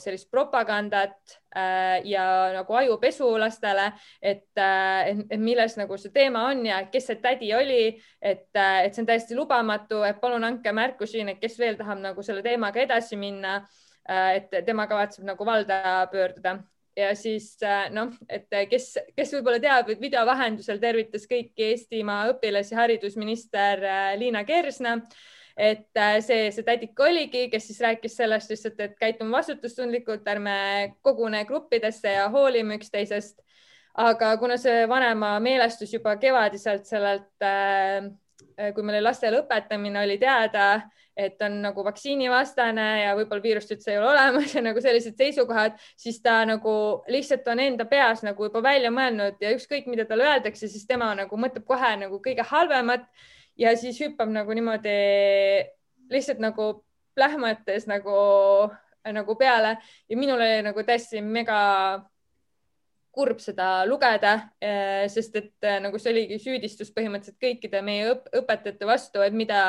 sellist 0.00 0.30
propagandat 0.32 1.34
äh, 1.56 1.98
ja 2.08 2.24
nagu 2.56 2.78
ajupesu 2.80 3.28
lastele, 3.40 3.90
et, 4.22 4.48
äh, 4.58 5.12
et, 5.12 5.24
et 5.36 5.42
milles 5.42 5.76
nagu 5.80 5.98
see 6.00 6.14
teema 6.14 6.46
on 6.52 6.64
ja 6.66 6.80
kes 6.92 7.10
see 7.10 7.20
tädi 7.24 7.52
oli, 7.56 7.82
et, 8.20 8.48
äh, 8.56 8.86
et 8.86 8.96
see 8.96 9.04
on 9.04 9.10
täiesti 9.10 9.38
lubamatu, 9.38 10.02
et 10.08 10.20
palun 10.22 10.48
andke 10.48 10.72
märku 10.72 11.06
siin, 11.06 11.30
et 11.32 11.42
kes 11.42 11.58
veel 11.60 11.78
tahab 11.80 12.02
nagu 12.02 12.24
selle 12.26 12.42
teemaga 12.46 12.82
edasi 12.86 13.20
minna 13.20 13.60
äh,. 14.08 14.40
et 14.40 14.64
tema 14.66 14.88
kavatseb 14.88 15.26
nagu 15.28 15.46
valda 15.46 16.08
pöörduda 16.12 16.58
ja 16.98 17.14
siis 17.16 17.56
äh, 17.62 17.88
noh, 17.94 18.12
et 18.28 18.50
kes, 18.70 18.90
kes 19.16 19.32
võib-olla 19.36 19.60
teab, 19.62 19.90
et 19.92 20.00
video 20.02 20.24
vahendusel 20.26 20.80
tervitas 20.82 21.26
kõiki 21.30 21.70
Eestimaa 21.72 22.28
õpilasi 22.32 22.76
haridusminister 22.78 23.84
äh, 23.86 24.12
Liina 24.18 24.44
Kersna 24.48 24.98
et 25.58 25.98
äh, 25.98 26.18
see, 26.22 26.48
see 26.54 26.66
tädik 26.66 26.98
oligi, 27.02 27.46
kes 27.52 27.68
siis 27.70 27.80
rääkis 27.82 28.16
sellest 28.18 28.50
lihtsalt, 28.50 28.80
et 28.82 28.98
käitume 28.98 29.34
vastutustundlikult, 29.34 30.26
ärme 30.30 30.58
kogune 31.02 31.44
gruppidesse 31.46 32.16
ja 32.18 32.28
hoolime 32.34 32.78
üksteisest. 32.78 33.44
aga 33.98 34.36
kuna 34.38 34.54
see 34.56 34.84
vanema 34.86 35.32
meelestus 35.42 35.90
juba 35.90 36.12
kevadiselt 36.22 36.84
sellelt, 36.86 37.32
kui 37.42 38.84
meil 38.86 39.00
oli 39.00 39.02
lastele 39.02 39.40
õpetamine, 39.42 40.04
oli 40.04 40.14
teada 40.22 40.68
et 41.18 41.42
on 41.42 41.56
nagu 41.64 41.82
vaktsiinivastane 41.82 42.86
ja 43.02 43.14
võib-olla 43.18 43.42
viirust 43.42 43.72
üldse 43.74 43.90
ei 43.92 43.98
ole 43.98 44.12
olemas 44.12 44.52
ja 44.56 44.62
nagu 44.62 44.82
sellised 44.82 45.18
seisukohad, 45.18 45.78
siis 45.98 46.20
ta 46.22 46.40
nagu 46.48 46.74
lihtsalt 47.10 47.48
on 47.50 47.62
enda 47.64 47.88
peas 47.90 48.22
nagu 48.26 48.46
juba 48.46 48.62
välja 48.62 48.92
mõelnud 48.94 49.42
ja 49.42 49.50
ükskõik, 49.56 49.88
mida 49.90 50.06
talle 50.06 50.28
öeldakse, 50.28 50.70
siis 50.70 50.86
tema 50.86 51.10
nagu 51.18 51.40
mõtleb 51.40 51.66
kohe 51.66 51.94
nagu 52.04 52.20
kõige 52.24 52.46
halvemat 52.46 53.08
ja 53.58 53.74
siis 53.76 53.98
hüppab 54.02 54.30
nagu 54.30 54.54
niimoodi 54.54 54.94
lihtsalt 56.12 56.38
nagu 56.42 56.70
plähmates 57.18 57.88
nagu, 57.90 58.14
nagu 59.04 59.34
peale. 59.38 59.76
Ja 60.08 60.16
minul 60.16 60.38
oli 60.38 60.62
nagu 60.62 60.84
täiesti 60.86 61.22
mega 61.24 61.58
kurb 63.18 63.40
seda 63.42 63.82
lugeda, 63.88 64.34
eh, 64.62 65.06
sest 65.10 65.36
et 65.40 65.66
eh, 65.66 65.78
nagu 65.82 65.98
see 65.98 66.12
oligi 66.12 66.38
süüdistus 66.42 66.92
põhimõtteliselt 66.94 67.40
kõikide 67.42 67.80
meie 67.82 68.12
õp 68.12 68.28
õpetajate 68.40 68.86
vastu, 68.86 69.22
et 69.26 69.34
mida, 69.34 69.60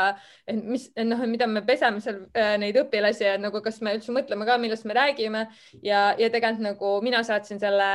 mis 0.54 0.90
noh, 1.02 1.24
mida 1.30 1.48
me 1.50 1.64
peseme 1.66 2.04
seal 2.04 2.22
eh, 2.38 2.54
neid 2.62 2.78
õpilasi 2.84 3.26
ja 3.26 3.34
nagu, 3.42 3.64
kas 3.66 3.82
me 3.86 3.96
üldse 3.98 4.14
mõtleme 4.14 4.46
ka, 4.46 4.60
millest 4.62 4.86
me 4.90 4.98
räägime. 4.98 5.48
Ja, 5.86 6.12
ja 6.20 6.30
tegelikult 6.30 6.66
nagu 6.66 6.94
mina 7.06 7.24
saatsin 7.26 7.62
selle, 7.62 7.90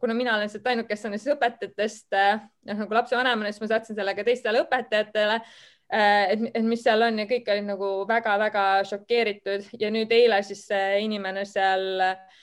kuna 0.00 0.16
mina 0.16 0.36
olen 0.36 0.50
sealt 0.52 0.68
ainukesena 0.72 1.20
siis 1.20 1.34
õpetajatest 1.36 2.16
noh, 2.16 2.82
nagu 2.84 2.96
lapsevanemana, 2.96 3.52
siis 3.52 3.64
ma 3.64 3.72
saatsin 3.74 3.98
selle 3.98 4.16
ka 4.16 4.24
teistele 4.26 4.64
õpetajatele 4.64 5.40
et, 5.92 6.40
et 6.54 6.64
mis 6.66 6.82
seal 6.82 7.04
on 7.06 7.20
ja 7.22 7.28
kõik 7.30 7.46
olid 7.52 7.68
nagu 7.68 7.90
väga-väga 8.08 8.64
šokeeritud. 8.88 9.68
Ja 9.80 9.92
nüüd 9.94 10.12
eile 10.14 10.40
siis 10.46 10.64
see 10.70 11.04
inimene 11.04 11.44
seal 11.48 11.86
äh, 12.02 12.42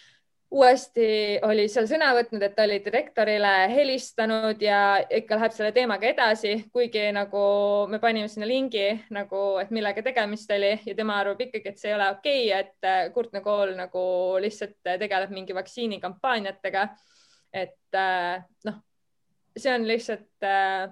uuesti 0.53 1.05
oli 1.47 1.65
seal 1.71 1.87
sõna 1.89 2.11
võtnud, 2.13 2.43
et 2.45 2.53
ta 2.55 2.65
oli 2.67 2.77
direktorile 2.85 3.51
helistanud 3.71 4.61
ja 4.61 4.79
ikka 5.01 5.37
läheb 5.39 5.55
selle 5.55 5.71
teemaga 5.75 6.07
edasi, 6.11 6.53
kuigi 6.73 7.07
nagu 7.15 7.43
me 7.89 7.99
panime 8.03 8.29
sinna 8.29 8.47
lingi 8.49 8.85
nagu, 9.13 9.41
et 9.61 9.73
millega 9.73 10.03
tegemist 10.05 10.51
oli 10.53 10.75
ja 10.85 10.95
tema 10.97 11.17
arvab 11.21 11.41
ikkagi, 11.47 11.73
et 11.73 11.81
see 11.81 11.89
ei 11.91 11.97
ole 11.97 12.09
okei 12.13 12.45
okay,, 12.51 12.59
et 12.61 12.89
äh, 12.89 13.03
Kurtna 13.15 13.41
kool 13.45 13.73
nagu 13.77 14.03
lihtsalt 14.43 14.77
tegeleb 14.83 15.33
mingi 15.33 15.57
vaktsiinikampaaniatega. 15.57 16.87
et 17.53 17.97
äh, 17.97 18.43
noh, 18.65 18.81
see 19.57 19.73
on 19.73 19.87
lihtsalt 19.89 20.45
äh, 20.45 20.89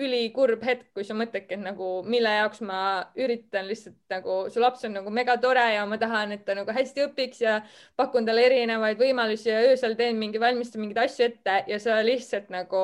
ülikurb 0.00 0.62
hetk, 0.64 0.86
kui 0.96 1.04
sa 1.04 1.14
mõtledki, 1.16 1.58
et 1.58 1.60
nagu 1.60 1.88
mille 2.08 2.30
jaoks 2.32 2.62
ma 2.64 2.78
üritan 3.20 3.66
lihtsalt 3.68 3.98
nagu, 4.12 4.36
su 4.52 4.62
laps 4.62 4.86
on 4.88 4.96
nagu 4.96 5.12
megatore 5.12 5.66
ja 5.74 5.84
ma 5.88 5.98
tahan, 6.00 6.32
et 6.32 6.46
ta 6.46 6.56
nagu 6.56 6.72
hästi 6.72 7.04
õpiks 7.10 7.42
ja 7.44 7.58
pakun 7.98 8.24
talle 8.28 8.46
erinevaid 8.48 9.00
võimalusi 9.00 9.50
ja 9.50 9.60
öösel 9.68 9.98
teen 9.98 10.16
mingi, 10.20 10.40
valmistan 10.40 10.80
mingeid 10.80 11.02
asju 11.04 11.26
ette 11.28 11.58
ja 11.68 11.80
sa 11.82 12.00
lihtsalt 12.04 12.48
nagu 12.54 12.80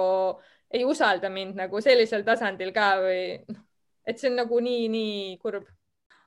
ei 0.69 0.85
usalda 0.85 1.33
mind 1.33 1.57
nagu 1.57 1.81
sellisel 1.81 2.27
tasandil 2.29 2.75
ka 2.77 2.91
või 3.01 3.23
noh, 3.49 3.65
et 4.05 4.21
see 4.21 4.29
on 4.29 4.41
nagu 4.43 4.61
nii-nii 4.61 5.37
kurb. 5.41 5.69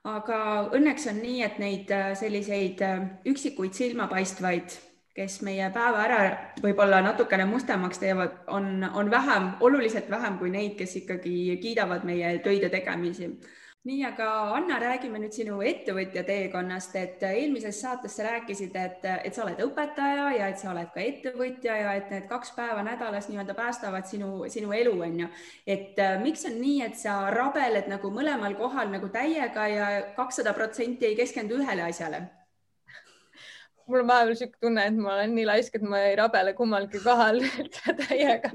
Aga 0.02 0.38
õnneks 0.74 1.06
on 1.12 1.20
nii, 1.22 1.42
et 1.46 1.60
neid 1.62 1.90
äh, 1.94 2.10
selliseid 2.18 2.82
äh, 2.82 3.04
üksikuid 3.30 3.76
silmapaistvaid 3.78 4.74
kes 5.16 5.40
meie 5.44 5.68
päeva 5.72 6.04
ära 6.06 6.20
võib-olla 6.64 7.02
natukene 7.04 7.44
mustemaks 7.48 8.00
teevad, 8.00 8.38
on, 8.48 8.86
on 8.96 9.10
vähem, 9.12 9.50
oluliselt 9.60 10.08
vähem 10.10 10.38
kui 10.40 10.52
neid, 10.52 10.76
kes 10.78 10.96
ikkagi 11.02 11.58
kiidavad 11.60 12.06
meie 12.08 12.38
töid 12.44 12.64
ja 12.64 12.70
tegemisi. 12.72 13.28
nii, 13.84 14.04
aga 14.06 14.26
Anna, 14.54 14.78
räägime 14.78 15.18
nüüd 15.18 15.34
sinu 15.34 15.56
ettevõtja 15.66 16.22
teekonnast, 16.24 16.94
et 16.96 17.22
eelmises 17.26 17.80
saates 17.82 18.14
sa 18.16 18.28
rääkisid, 18.28 18.76
et, 18.78 19.04
et 19.26 19.34
sa 19.34 19.42
oled 19.44 19.58
õpetaja 19.64 20.28
ja 20.36 20.48
et 20.48 20.60
sa 20.60 20.70
oled 20.70 20.92
ka 20.94 21.02
ettevõtja 21.02 21.78
ja 21.80 21.94
et 21.98 22.12
need 22.14 22.28
kaks 22.30 22.54
päeva 22.56 22.84
nädalas 22.86 23.26
nii-öelda 23.28 23.56
päästavad 23.58 24.06
sinu, 24.08 24.46
sinu 24.48 24.72
elu, 24.72 24.94
on 25.08 25.24
ju. 25.24 25.32
et 25.66 25.98
äh, 25.98 26.14
miks 26.22 26.46
on 26.48 26.60
nii, 26.62 26.78
et 26.86 26.96
sa 26.96 27.26
rabeled 27.34 27.90
nagu 27.90 28.14
mõlemal 28.14 28.54
kohal 28.56 28.94
nagu 28.94 29.10
täiega 29.12 29.66
ja 29.68 29.90
kakssada 30.16 30.54
protsenti 30.54 31.10
ei 31.10 31.18
keskendu 31.18 31.58
ühele 31.60 31.90
asjale? 31.90 32.28
Mul 33.88 34.02
on 34.02 34.08
vahepeal 34.08 34.32
niisugune 34.32 34.60
tunne, 34.60 34.86
et 34.86 34.96
ma 34.96 35.14
olen 35.16 35.34
nii 35.36 35.48
laisk, 35.48 35.76
et 35.76 35.84
ma 35.86 36.00
ei 36.06 36.16
rabele 36.18 36.54
kummalgi 36.58 37.02
kohal 37.02 37.40
täiega. 38.02 38.50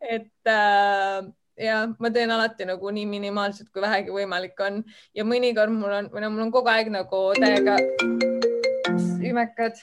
et 0.00 0.50
äh, 0.50 1.30
ja 1.60 1.76
ma 1.98 2.10
teen 2.10 2.30
alati 2.34 2.66
nagu 2.68 2.90
nii 2.90 3.06
minimaalselt, 3.06 3.70
kui 3.72 3.82
vähegi 3.84 4.14
võimalik 4.14 4.58
on 4.64 4.82
ja 5.14 5.26
mõnikord 5.26 5.74
mul 5.74 5.98
on, 6.00 6.10
või 6.12 6.24
no 6.24 6.32
mul 6.34 6.46
on 6.48 6.54
kogu 6.54 6.72
aeg 6.72 6.90
nagu 6.94 7.24
täiega 7.38 7.78
imekad. 9.24 9.78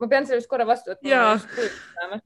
ma 0.00 0.08
pean 0.08 0.26
selle 0.26 0.40
vist 0.40 0.50
korra 0.50 0.66
vastu 0.68 0.94
võtma. 0.94 2.20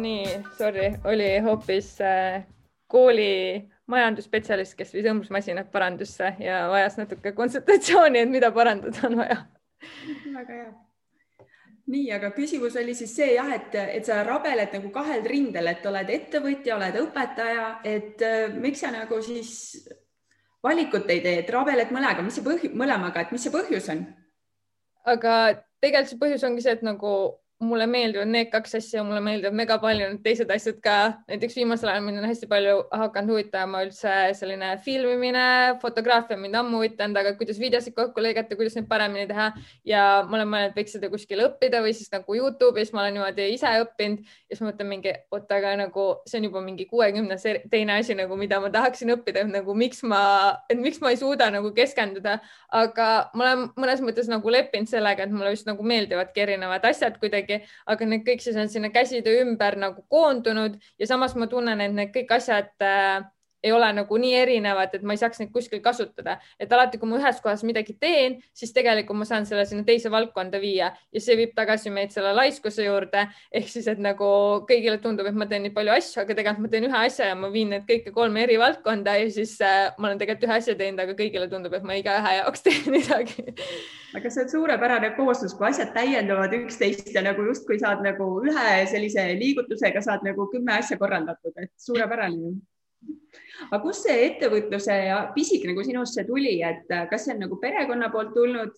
nii, 0.00 0.24
sorry, 0.56 0.92
oli 1.04 1.30
hoopis 1.44 1.96
äh, 2.00 2.46
kooli 2.90 3.68
majandusspetsialist, 3.90 4.76
kes 4.78 4.92
viis 4.94 5.08
õmblusmasinat 5.10 5.70
parandusse 5.72 6.34
ja 6.42 6.62
vajas 6.70 6.98
natuke 7.00 7.32
konsultatsiooni, 7.36 8.22
et 8.22 8.30
mida 8.30 8.52
parandada 8.54 9.08
on 9.08 9.18
vaja. 9.22 9.40
väga 10.34 10.54
hea. 10.54 10.70
nii, 11.90 12.04
aga 12.14 12.30
küsimus 12.36 12.76
oli 12.78 12.94
siis 12.94 13.16
see 13.16 13.32
jah, 13.34 13.50
et, 13.54 13.74
et 13.98 14.06
sa 14.06 14.20
rabeled 14.26 14.76
nagu 14.78 14.92
kahel 14.94 15.24
rindel, 15.26 15.72
et 15.72 15.86
oled 15.90 16.12
ettevõtja, 16.16 16.76
oled 16.76 17.00
õpetaja, 17.02 17.66
et 17.84 18.22
äh, 18.22 18.54
miks 18.54 18.84
sa 18.84 18.92
nagu 18.94 19.18
siis 19.26 19.88
valikut 20.62 21.08
ei 21.10 21.22
tee, 21.24 21.40
et 21.42 21.50
rabeled 21.50 21.90
mõlega, 21.94 22.22
mis 22.22 22.38
see 22.38 22.46
põhjus, 22.46 22.76
mõlemaga, 22.76 23.24
et 23.24 23.34
mis 23.34 23.42
see 23.46 23.54
põhjus 23.54 23.90
on? 23.94 24.06
aga 25.08 25.36
tegelikult 25.80 26.12
see 26.12 26.20
põhjus 26.20 26.44
ongi 26.46 26.64
see, 26.64 26.76
et 26.76 26.84
nagu 26.86 27.12
mulle 27.60 27.84
meeldivad 27.86 28.28
need 28.30 28.48
kaks 28.48 28.74
asja, 28.78 29.02
mulle 29.04 29.20
meeldivad 29.20 29.56
mega 29.56 29.76
palju 29.80 30.06
need 30.08 30.22
teised 30.24 30.48
asjad 30.50 30.78
ka. 30.80 30.96
näiteks 31.28 31.56
viimasel 31.58 31.90
ajal 31.92 32.04
mind 32.06 32.22
on 32.22 32.28
hästi 32.30 32.46
palju 32.48 32.76
hakanud 33.02 33.34
huvitama 33.34 33.82
üldse 33.84 34.14
selline 34.38 34.70
filmimine, 34.84 35.44
fotograafia 35.82 36.38
mind 36.40 36.56
ammu 36.56 36.80
huvitanud, 36.80 37.18
aga 37.20 37.34
kuidas 37.36 37.60
videosid 37.60 37.92
kokku 37.96 38.24
lõigata, 38.24 38.56
kuidas 38.56 38.78
neid 38.78 38.88
paremini 38.88 39.26
teha. 39.28 39.50
Ja 39.84 40.04
ma 40.28 40.38
olen 40.38 40.48
mõelnud, 40.54 40.76
võiks 40.78 40.96
seda 40.96 41.10
kuskil 41.12 41.44
õppida 41.44 41.82
või 41.84 41.92
siis 41.96 42.08
nagu 42.14 42.36
Youtube'is 42.38 42.94
ma 42.96 43.04
olen 43.04 43.18
niimoodi 43.18 43.50
ise 43.52 43.74
õppinud. 43.84 44.24
Ja 44.48 44.56
siis 44.56 44.64
ma 44.64 44.70
mõtlen 44.70 44.90
mingi, 44.94 45.14
oot, 45.30 45.52
aga 45.52 45.74
nagu 45.82 46.06
see 46.30 46.40
on 46.40 46.48
juba 46.48 46.64
mingi 46.64 46.88
kuuekümnes 46.88 47.44
teine 47.70 47.98
asi 48.00 48.16
nagu, 48.16 48.40
mida 48.40 48.62
ma 48.64 48.72
tahaksin 48.72 49.12
õppida, 49.18 49.44
nagu 49.50 49.76
miks 49.76 50.00
ma, 50.08 50.22
et 50.72 50.80
miks 50.80 51.02
ma 51.04 51.12
ei 51.12 51.20
suuda 51.20 51.50
nagu 51.52 51.74
keskenduda, 51.76 52.38
aga 52.72 53.12
ma 53.36 53.46
olen 53.50 53.68
mõnes 53.76 54.00
mõttes 54.04 54.32
nagu 54.32 54.56
leppinud 54.56 54.88
sellega, 54.88 55.28
et 55.28 55.34
mulle 55.34 55.52
just 55.52 55.68
nagu 55.68 55.84
meeldivadki 55.84 56.46
erinevad 56.48 56.88
asjad 56.88 57.20
kuidagi 57.20 57.49
midagi, 57.50 57.68
aga 57.86 58.06
need 58.06 58.24
kõik 58.26 58.42
siis 58.44 58.56
on 58.56 58.70
sinna 58.70 58.90
käsitöö 58.90 59.42
ümber 59.44 59.76
nagu 59.76 60.04
koondunud 60.08 60.78
ja 60.98 61.06
samas 61.06 61.34
ma 61.36 61.46
tunnen, 61.46 61.80
et 61.80 61.92
need 61.92 62.12
kõik 62.14 62.30
asjad 62.36 62.70
äh, 62.82 63.24
ei 63.62 63.72
ole 63.72 63.90
nagu 63.92 64.18
nii 64.20 64.34
erinevad, 64.40 64.94
et 64.96 65.02
ma 65.06 65.14
ei 65.14 65.20
saaks 65.20 65.40
neid 65.42 65.52
kuskil 65.52 65.82
kasutada, 65.84 66.38
et 66.60 66.72
alati, 66.72 66.98
kui 67.00 67.08
ma 67.10 67.18
ühes 67.20 67.40
kohas 67.44 67.62
midagi 67.66 67.96
teen, 68.00 68.38
siis 68.56 68.72
tegelikult 68.76 69.20
ma 69.20 69.28
saan 69.28 69.46
selle 69.48 69.66
sinna 69.68 69.84
teise 69.86 70.10
valdkonda 70.12 70.60
viia 70.62 70.90
ja 71.12 71.22
see 71.22 71.36
viib 71.38 71.52
tagasi 71.56 71.92
meid 71.92 72.14
selle 72.14 72.32
laiskuse 72.36 72.86
juurde. 72.86 73.26
ehk 73.52 73.68
siis, 73.68 73.86
et 73.90 73.98
nagu 74.00 74.30
kõigile 74.68 75.00
tundub, 75.02 75.26
et 75.28 75.36
ma 75.36 75.46
teen 75.50 75.64
nii 75.66 75.74
palju 75.76 75.92
asju, 75.96 76.22
aga 76.22 76.36
tegelikult 76.38 76.64
ma 76.64 76.72
teen 76.72 76.88
ühe 76.88 77.02
asja 77.06 77.30
ja 77.30 77.36
ma 77.38 77.50
viin 77.52 77.74
need 77.74 77.86
kõike 77.88 78.14
kolme 78.16 78.44
eri 78.44 78.56
valdkonda 78.60 79.16
ja 79.20 79.28
siis 79.32 79.56
äh, 79.64 79.92
ma 79.98 80.08
olen 80.08 80.20
tegelikult 80.20 80.48
ühe 80.48 80.56
asja 80.56 80.76
teinud, 80.78 81.04
aga 81.04 81.16
kõigile 81.18 81.50
tundub, 81.52 81.74
et 81.76 81.86
ma 81.86 81.98
igaühe 82.00 82.36
jaoks 82.40 82.64
teen 82.66 82.88
midagi. 82.96 83.46
aga 84.16 84.32
see 84.32 84.46
on 84.46 84.52
suurepärane 84.54 85.12
kooslus, 85.18 85.54
kui 85.58 85.68
asjad 85.68 85.92
täiendavad 85.96 86.54
üksteist 86.62 87.12
ja 87.14 87.24
nagu 87.26 87.44
justkui 87.50 87.78
saad 87.82 88.02
nagu 88.06 88.32
ühe 88.46 88.72
sellise 88.90 89.28
liigutusega 89.40 90.02
saad 90.04 90.24
nagu 90.26 90.48
kümme 90.52 90.78
asja 90.80 90.98
korraldatud, 91.00 91.54
et 91.60 91.72
suurepärane 91.78 92.54
aga 93.68 93.80
kust 93.82 94.06
see 94.06 94.26
ettevõtluse 94.26 94.96
pisik 95.34 95.66
nagu 95.68 95.84
sinusse 95.86 96.24
tuli, 96.28 96.58
et 96.66 96.90
äh, 96.92 97.06
kas 97.10 97.26
see 97.26 97.34
on 97.36 97.44
nagu 97.44 97.58
perekonna 97.62 98.10
poolt 98.12 98.34
tulnud 98.36 98.74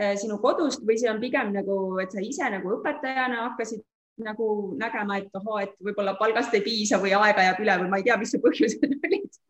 äh, 0.00 0.14
sinu 0.20 0.38
kodust 0.42 0.84
või 0.86 0.98
see 1.00 1.10
on 1.12 1.20
pigem 1.22 1.52
nagu, 1.56 1.98
et 2.02 2.14
sa 2.14 2.22
ise 2.24 2.50
nagu 2.52 2.76
õpetajana 2.78 3.42
hakkasid 3.48 3.84
nagu 4.24 4.48
nägema, 4.80 5.18
et 5.20 5.34
ohoo, 5.36 5.58
et 5.60 5.74
võib-olla 5.84 6.16
palgast 6.16 6.54
ei 6.56 6.64
piisa 6.64 7.00
või 7.02 7.12
aega 7.16 7.50
jääb 7.50 7.60
üle 7.64 7.80
või 7.82 7.90
ma 7.92 8.00
ei 8.00 8.06
tea, 8.06 8.16
mis 8.20 8.32
su 8.32 8.40
põhjused 8.40 8.86
olid 9.08 9.40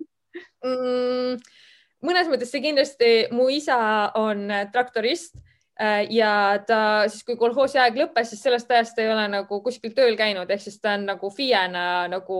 mm,? 0.65 1.45
mõnes 2.07 2.31
mõttes 2.31 2.51
see 2.53 2.65
kindlasti, 2.65 3.11
mu 3.35 3.49
isa 3.53 3.79
on 4.19 4.49
traktorist 4.75 5.39
ja 6.11 6.59
ta 6.67 6.79
siis, 7.09 7.25
kui 7.27 7.37
kolhoosi 7.37 7.79
aeg 7.79 7.99
lõppes, 8.01 8.31
siis 8.33 8.43
sellest 8.47 8.71
ajast 8.73 8.99
ei 9.03 9.11
ole 9.13 9.27
nagu 9.29 9.59
kuskil 9.65 9.93
tööl 9.97 10.17
käinud, 10.17 10.49
ehk 10.51 10.63
siis 10.63 10.79
ta 10.81 10.95
on 10.97 11.05
nagu 11.11 11.31
FIE-na 11.31 12.07
nagu 12.09 12.39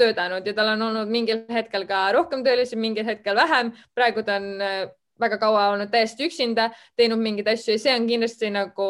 töötanud 0.00 0.46
ja 0.46 0.54
tal 0.56 0.72
on 0.74 0.86
olnud 0.88 1.12
mingil 1.12 1.44
hetkel 1.52 1.84
ka 1.88 2.06
rohkem 2.16 2.44
töölisi, 2.46 2.78
mingil 2.80 3.04
hetkel 3.04 3.36
vähem. 3.36 3.74
praegu 3.94 4.24
ta 4.24 4.38
on 4.40 4.48
äh, 4.64 4.88
väga 5.20 5.38
kaua 5.38 5.68
olnud 5.74 5.92
täiesti 5.92 6.24
üksinda, 6.30 6.70
teinud 6.96 7.20
mingeid 7.20 7.52
asju 7.52 7.76
ja 7.76 7.82
see 7.82 7.94
on 7.96 8.08
kindlasti 8.08 8.50
nagu 8.54 8.88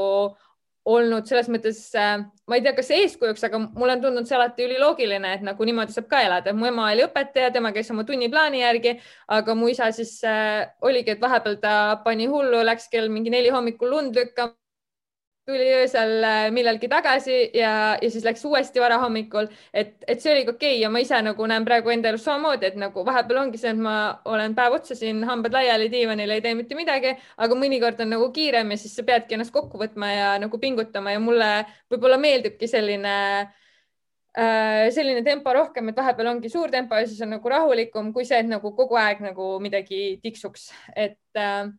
olnud 0.97 1.29
selles 1.29 1.49
mõttes, 1.53 1.81
äh, 1.99 2.23
ma 2.49 2.59
ei 2.59 2.65
tea, 2.65 2.75
kas 2.77 2.91
eeskujuks, 2.97 3.45
aga 3.49 3.63
mulle 3.65 3.97
on 3.97 4.05
tundunud 4.05 4.29
see 4.29 4.37
alati 4.39 4.67
üliloogiline, 4.67 5.35
et 5.37 5.45
nagu 5.47 5.67
niimoodi 5.69 5.97
saab 5.97 6.09
ka 6.11 6.23
elada. 6.27 6.55
mu 6.57 6.69
ema 6.69 6.91
oli 6.93 7.07
õpetaja, 7.07 7.53
tema 7.55 7.73
käis 7.77 7.91
oma 7.95 8.05
tunniplaani 8.09 8.65
järgi, 8.65 8.97
aga 9.39 9.55
mu 9.55 9.69
isa 9.73 9.91
siis 9.97 10.19
äh, 10.25 10.67
oligi, 10.83 11.17
et 11.17 11.21
vahepeal 11.21 11.61
ta 11.63 11.75
pani 12.05 12.27
hullu, 12.31 12.65
läks 12.67 12.89
kell 12.93 13.09
mingi 13.09 13.31
neli 13.31 13.53
hommikul 13.55 13.95
lund 13.97 14.17
lükkama 14.17 14.60
tuli 15.47 15.67
öösel 15.75 16.25
äh, 16.25 16.51
millalgi 16.55 16.89
tagasi 16.89 17.37
ja, 17.57 17.73
ja 18.03 18.11
siis 18.11 18.25
läks 18.25 18.45
uuesti 18.45 18.81
varahommikul, 18.83 19.49
et, 19.75 19.95
et 20.07 20.21
see 20.23 20.33
oligi 20.35 20.53
okei 20.53 20.75
okay. 20.75 20.83
ja 20.83 20.91
ma 20.93 21.03
ise 21.03 21.21
nagu 21.25 21.47
näen 21.49 21.65
praegu 21.67 21.93
enda 21.93 22.11
elus 22.13 22.25
samamoodi, 22.29 22.69
et 22.71 22.77
nagu 22.81 23.05
vahepeal 23.07 23.43
ongi 23.45 23.61
see, 23.61 23.73
et 23.75 23.81
ma 23.81 23.95
olen 24.31 24.55
päev 24.59 24.77
otsa 24.81 24.97
siin, 24.99 25.23
hambad 25.29 25.57
laiali 25.57 25.89
diivanil, 25.93 26.35
ei 26.37 26.45
tee 26.45 26.55
mitte 26.59 26.79
midagi, 26.79 27.15
aga 27.41 27.59
mõnikord 27.59 28.03
on 28.05 28.13
nagu 28.17 28.29
kiirem 28.37 28.75
ja 28.75 28.81
siis 28.81 28.95
sa 28.99 29.07
peadki 29.07 29.39
ennast 29.39 29.55
kokku 29.55 29.81
võtma 29.81 30.13
ja 30.13 30.31
nagu 30.43 30.61
pingutama 30.63 31.17
ja 31.17 31.23
mulle 31.23 31.51
võib-olla 31.91 32.21
meeldibki 32.21 32.69
selline 32.71 33.17
äh, 33.41 34.89
selline 34.95 35.25
tempo 35.27 35.55
rohkem, 35.57 35.91
et 35.91 36.03
vahepeal 36.05 36.35
ongi 36.37 36.53
suur 36.53 36.71
tempo 36.73 37.01
ja 37.01 37.09
siis 37.09 37.21
on 37.25 37.35
nagu 37.39 37.55
rahulikum 37.57 38.13
kui 38.15 38.29
see, 38.29 38.45
et 38.45 38.51
nagu 38.51 38.75
kogu 38.77 39.01
aeg 39.01 39.25
nagu 39.25 39.55
midagi 39.63 40.19
tiksuks, 40.23 40.71
et 40.95 41.41
äh, 41.41 41.71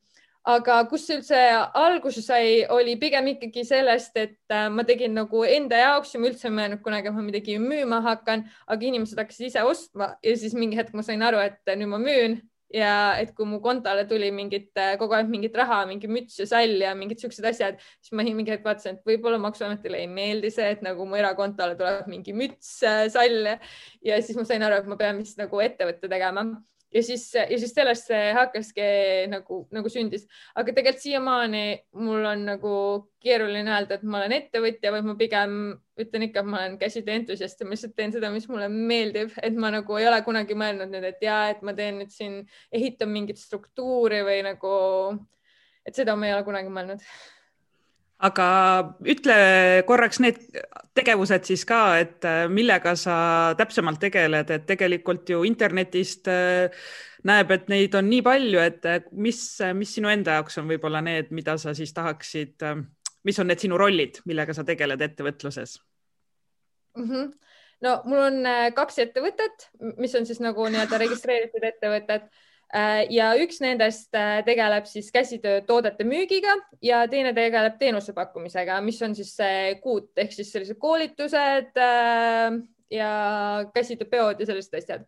aga 0.47 0.77
kust 0.89 1.09
see 1.09 1.17
üldse 1.19 1.39
alguse 1.77 2.21
sai, 2.25 2.61
oli 2.73 2.95
pigem 3.01 3.27
ikkagi 3.35 3.63
sellest, 3.67 4.15
et 4.17 4.53
äh, 4.53 4.69
ma 4.73 4.85
tegin 4.87 5.13
nagu 5.17 5.43
enda 5.45 5.77
jaoks 5.77 6.15
ja 6.15 6.21
ma 6.21 6.31
üldse 6.31 6.47
ei 6.49 6.55
mõelnud 6.57 6.81
kunagi, 6.85 7.11
et 7.11 7.17
ma 7.17 7.25
midagi 7.25 7.57
müüma 7.61 8.01
hakkan, 8.05 8.47
aga 8.67 8.87
inimesed 8.87 9.19
hakkasid 9.21 9.51
ise 9.51 9.65
ostma 9.67 10.15
ja 10.25 10.37
siis 10.37 10.55
mingi 10.57 10.79
hetk 10.79 10.95
ma 10.97 11.05
sain 11.05 11.21
aru, 11.25 11.41
et 11.43 11.75
nüüd 11.75 11.91
ma 11.93 12.01
müün. 12.01 12.41
Ja 12.71 13.17
et 13.19 13.33
kui 13.35 13.43
mu 13.43 13.57
kontole 13.59 14.05
tuli 14.07 14.29
mingit, 14.31 14.69
äh, 14.79 14.93
kogu 14.95 15.11
aeg 15.17 15.27
mingit 15.27 15.55
raha, 15.59 15.81
mingi 15.89 16.07
müts 16.07 16.37
ja 16.39 16.45
sall 16.47 16.77
ja 16.79 16.93
mingid 16.95 17.19
siuksed 17.19 17.43
asjad, 17.49 17.81
siis 17.99 18.15
ma 18.15 18.23
mingi 18.23 18.53
hetk 18.53 18.63
vaatasin, 18.63 18.95
et 18.95 19.09
võib-olla 19.09 19.41
Maksuametile 19.43 19.99
ei 19.99 20.07
meeldi 20.07 20.53
see, 20.55 20.69
et 20.77 20.85
nagu 20.85 21.03
mu 21.03 21.19
erakontole 21.19 21.75
tuleb 21.75 22.07
mingi 22.07 22.31
müts, 22.31 22.77
äh, 22.87 23.09
sall. 23.11 23.57
Ja 24.07 24.21
siis 24.23 24.39
ma 24.39 24.47
sain 24.47 24.63
aru, 24.63 24.79
et 24.79 24.87
ma 24.87 24.95
pean 24.95 25.19
vist 25.19 25.41
nagu 25.41 25.59
ettevõtte 25.59 26.07
tegema 26.07 26.47
ja 26.93 27.03
siis, 27.03 27.23
ja 27.35 27.57
siis 27.59 27.73
sellest 27.75 28.09
see 28.11 28.31
hakkaski 28.35 28.85
nagu, 29.31 29.61
nagu 29.73 29.91
sündis, 29.91 30.27
aga 30.55 30.73
tegelikult 30.75 31.03
siiamaani 31.03 31.63
mul 32.03 32.27
on 32.33 32.45
nagu 32.49 32.75
keeruline 33.23 33.71
öelda, 33.71 33.97
et 33.97 34.05
ma 34.05 34.21
olen 34.21 34.35
ettevõtja, 34.37 34.93
vaid 34.95 35.07
ma 35.07 35.15
pigem 35.19 35.57
ütlen 36.01 36.27
ikka, 36.27 36.43
et 36.43 36.51
ma 36.53 36.61
olen 36.63 36.77
käsitöö 36.81 37.17
entusiast 37.19 37.61
ja 37.61 37.67
ma 37.67 37.75
lihtsalt 37.75 37.95
teen 37.97 38.15
seda, 38.15 38.31
mis 38.33 38.47
mulle 38.51 38.69
meeldib, 38.71 39.35
et 39.41 39.57
ma 39.57 39.71
nagu 39.73 39.99
ei 39.99 40.07
ole 40.09 40.21
kunagi 40.25 40.57
mõelnud 40.57 40.91
nüüd, 40.93 41.09
et 41.11 41.21
ja 41.25 41.43
et 41.53 41.61
ma 41.65 41.75
teen 41.77 42.01
nüüd 42.01 42.13
siin, 42.13 42.41
ehitan 42.73 43.11
mingit 43.13 43.39
struktuuri 43.41 44.23
või 44.27 44.41
nagu, 44.47 44.73
et 45.85 45.97
seda 45.97 46.17
ma 46.17 46.27
ei 46.27 46.35
ole 46.35 46.47
kunagi 46.47 46.73
mõelnud 46.73 47.05
aga 48.21 48.47
ütle 49.09 49.35
korraks 49.87 50.19
need 50.21 50.39
tegevused 50.97 51.47
siis 51.47 51.63
ka, 51.67 51.81
et 52.01 52.25
äh, 52.27 52.45
millega 52.51 52.93
sa 52.99 53.15
täpsemalt 53.57 54.01
tegeled, 54.03 54.51
et 54.53 54.65
tegelikult 54.69 55.29
ju 55.31 55.43
internetist 55.47 56.29
äh, 56.31 56.83
näeb, 57.27 57.53
et 57.55 57.69
neid 57.71 57.95
on 57.97 58.09
nii 58.11 58.23
palju, 58.25 58.59
et 58.63 58.89
äh, 58.89 58.99
mis, 59.11 59.41
mis 59.77 59.95
sinu 59.97 60.11
enda 60.11 60.39
jaoks 60.39 60.59
on 60.61 60.69
võib-olla 60.69 61.01
need, 61.05 61.31
mida 61.35 61.57
sa 61.61 61.75
siis 61.77 61.93
tahaksid, 61.97 62.67
mis 63.27 63.41
on 63.41 63.49
need 63.51 63.63
sinu 63.63 63.79
rollid, 63.79 64.21
millega 64.29 64.55
sa 64.57 64.65
tegeled 64.67 65.01
ettevõtluses 65.01 65.79
mm? 66.97 67.09
-hmm. 67.09 67.33
no 67.87 67.97
mul 68.05 68.23
on 68.27 68.53
kaks 68.75 69.01
ettevõtet, 69.05 69.69
mis 69.97 70.15
on 70.15 70.29
siis 70.29 70.43
nagu 70.43 70.69
nii-öelda 70.69 71.01
registreeritud 71.05 71.69
ettevõtted 71.73 72.29
Äh, 72.29 72.50
ja 73.11 73.31
üks 73.35 73.59
nendest 73.59 74.15
äh, 74.15 74.39
tegeleb 74.47 74.85
siis 74.87 75.11
käsitöötoodete 75.11 76.05
müügiga 76.07 76.53
ja 76.81 77.03
teine 77.11 77.33
tegeleb 77.35 77.77
teenuse 77.79 78.13
pakkumisega, 78.15 78.79
mis 78.81 79.01
on 79.03 79.15
siis 79.15 79.33
see 79.35 79.75
kuut 79.83 80.11
ehk 80.15 80.31
siis 80.31 80.51
sellised 80.53 80.79
koolitused 80.79 81.75
äh, 81.75 82.61
ja 82.91 83.11
käsitööpeod 83.73 84.39
ja 84.39 84.45
sellised 84.45 84.77
asjad. 84.79 85.03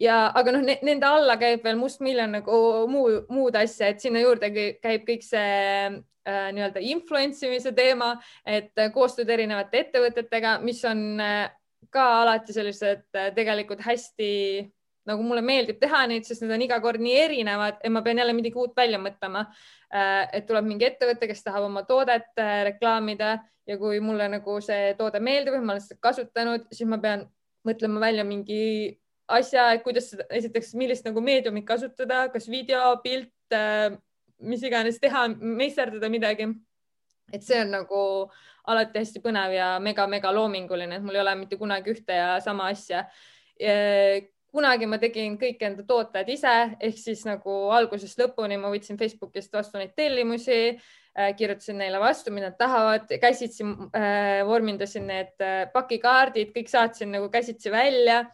ja, 0.00 0.32
aga 0.34 0.56
noh, 0.56 0.64
nende 0.64 1.06
alla 1.06 1.36
käib 1.40 1.64
veel 1.64 1.76
mustmiljon 1.78 2.38
nagu 2.40 2.60
muu, 2.90 3.20
muud 3.28 3.56
asja, 3.56 3.92
et 3.92 4.00
sinna 4.00 4.24
juurde 4.24 4.50
käib 4.54 5.04
kõik 5.08 5.26
see 5.26 5.90
äh, 5.92 6.48
nii-öelda 6.56 6.82
influence 6.82 7.44
imise 7.46 7.74
teema, 7.76 8.14
et 8.46 8.72
koostööd 8.94 9.28
erinevate 9.30 9.84
ettevõtetega, 9.84 10.56
mis 10.64 10.80
on 10.88 11.20
äh, 11.20 11.52
ka 11.94 12.06
alati 12.22 12.56
sellised 12.56 13.06
äh, 13.14 13.30
tegelikult 13.36 13.84
hästi 13.84 14.32
nagu 15.08 15.24
mulle 15.24 15.42
meeldib 15.44 15.78
teha 15.80 16.04
neid, 16.08 16.24
sest 16.26 16.44
need 16.44 16.54
on 16.56 16.64
iga 16.64 16.78
kord 16.84 17.02
nii 17.02 17.16
erinevad, 17.26 17.80
et 17.84 17.92
ma 17.92 18.02
pean 18.04 18.20
jälle 18.20 18.34
midagi 18.36 18.60
uut 18.60 18.74
välja 18.76 19.00
mõtlema. 19.00 19.44
Äh, 19.92 20.24
et 20.38 20.46
tuleb 20.48 20.66
mingi 20.68 20.88
ettevõte, 20.88 21.28
kes 21.30 21.44
tahab 21.44 21.68
oma 21.68 21.84
toodet 21.88 22.30
äh, 22.40 22.62
reklaamida 22.70 23.36
ja 23.68 23.78
kui 23.80 24.00
mulle 24.04 24.28
nagu 24.32 24.58
see 24.64 24.92
toode 24.98 25.20
meeldib, 25.24 25.56
ma 25.60 25.76
olen 25.76 25.84
seda 25.84 26.00
kasutanud, 26.08 26.68
siis 26.72 26.88
ma 26.90 26.98
pean 27.02 27.26
mõtlema 27.68 28.00
välja 28.02 28.24
mingi 28.28 28.62
asja, 29.32 29.70
et 29.74 29.84
kuidas 29.84 30.10
seda, 30.12 30.26
esiteks, 30.36 30.74
millist 30.76 31.06
nagu 31.08 31.22
meediumit 31.24 31.66
kasutada, 31.68 32.26
kas 32.32 32.48
video, 32.50 32.96
pilt, 33.04 33.32
äh, 33.56 33.92
mis 34.44 34.64
iganes 34.64 35.00
teha, 35.00 35.28
meisterdada 35.40 36.10
midagi. 36.12 36.52
et 37.32 37.42
see 37.42 37.56
on 37.56 37.70
nagu 37.72 37.98
alati 38.68 39.00
hästi 39.00 39.20
põnev 39.24 39.54
ja 39.54 39.68
mega-mega 39.80 40.28
loominguline, 40.32 40.98
et 40.98 41.02
mul 41.02 41.16
ei 41.16 41.22
ole 41.22 41.32
mitte 41.40 41.56
kunagi 41.56 41.94
ühte 41.94 42.12
ja 42.12 42.34
sama 42.44 42.68
asja 42.68 43.06
kunagi 44.54 44.86
ma 44.88 44.98
tegin 45.02 45.38
kõik 45.40 45.62
enda 45.66 45.84
tooted 45.86 46.28
ise, 46.30 46.52
ehk 46.78 47.00
siis 47.00 47.24
nagu 47.26 47.56
algusest 47.74 48.20
lõpuni 48.20 48.58
ma 48.60 48.70
võtsin 48.72 49.00
Facebookist 49.00 49.52
vastu 49.54 49.80
neid 49.80 49.94
tellimusi 49.98 50.60
äh,, 50.70 51.34
kirjutasin 51.38 51.80
neile 51.82 52.00
vastu, 52.02 52.32
mida 52.34 52.52
nad 52.52 52.60
tahavad, 52.60 53.10
käsitsi 53.22 53.66
äh, 53.66 54.44
vormindasin 54.46 55.10
need 55.10 55.34
äh, 55.42 55.66
pakikaardid, 55.74 56.54
kõik 56.54 56.70
saatsin 56.72 57.14
nagu 57.16 57.30
käsitsi 57.34 57.74
välja. 57.74 58.24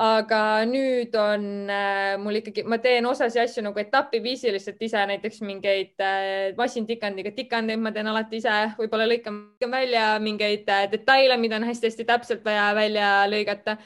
aga 0.00 0.62
nüüd 0.64 1.12
on 1.18 1.42
äh, 1.68 2.14
mul 2.16 2.38
ikkagi, 2.38 2.62
ma 2.64 2.78
teen 2.80 3.04
osasi 3.04 3.36
asju 3.42 3.60
nagu 3.66 3.76
etapiviisiliselt 3.82 4.78
ise, 4.86 5.02
näiteks 5.10 5.42
mingeid 5.44 6.00
äh, 6.00 6.54
massintikandiga 6.56 7.34
tikandeid 7.36 7.82
ma 7.82 7.92
teen 7.92 8.08
alati 8.08 8.40
ise, 8.40 8.54
võib-olla 8.78 9.04
lõikan 9.10 9.42
välja 9.74 10.14
mingeid 10.24 10.70
äh, 10.72 10.86
detaile, 10.94 11.36
mida 11.36 11.58
on 11.60 11.68
hästi-hästi 11.68 12.06
täpselt 12.08 12.46
vaja 12.46 12.70
välja 12.78 13.10
lõigata 13.28 13.76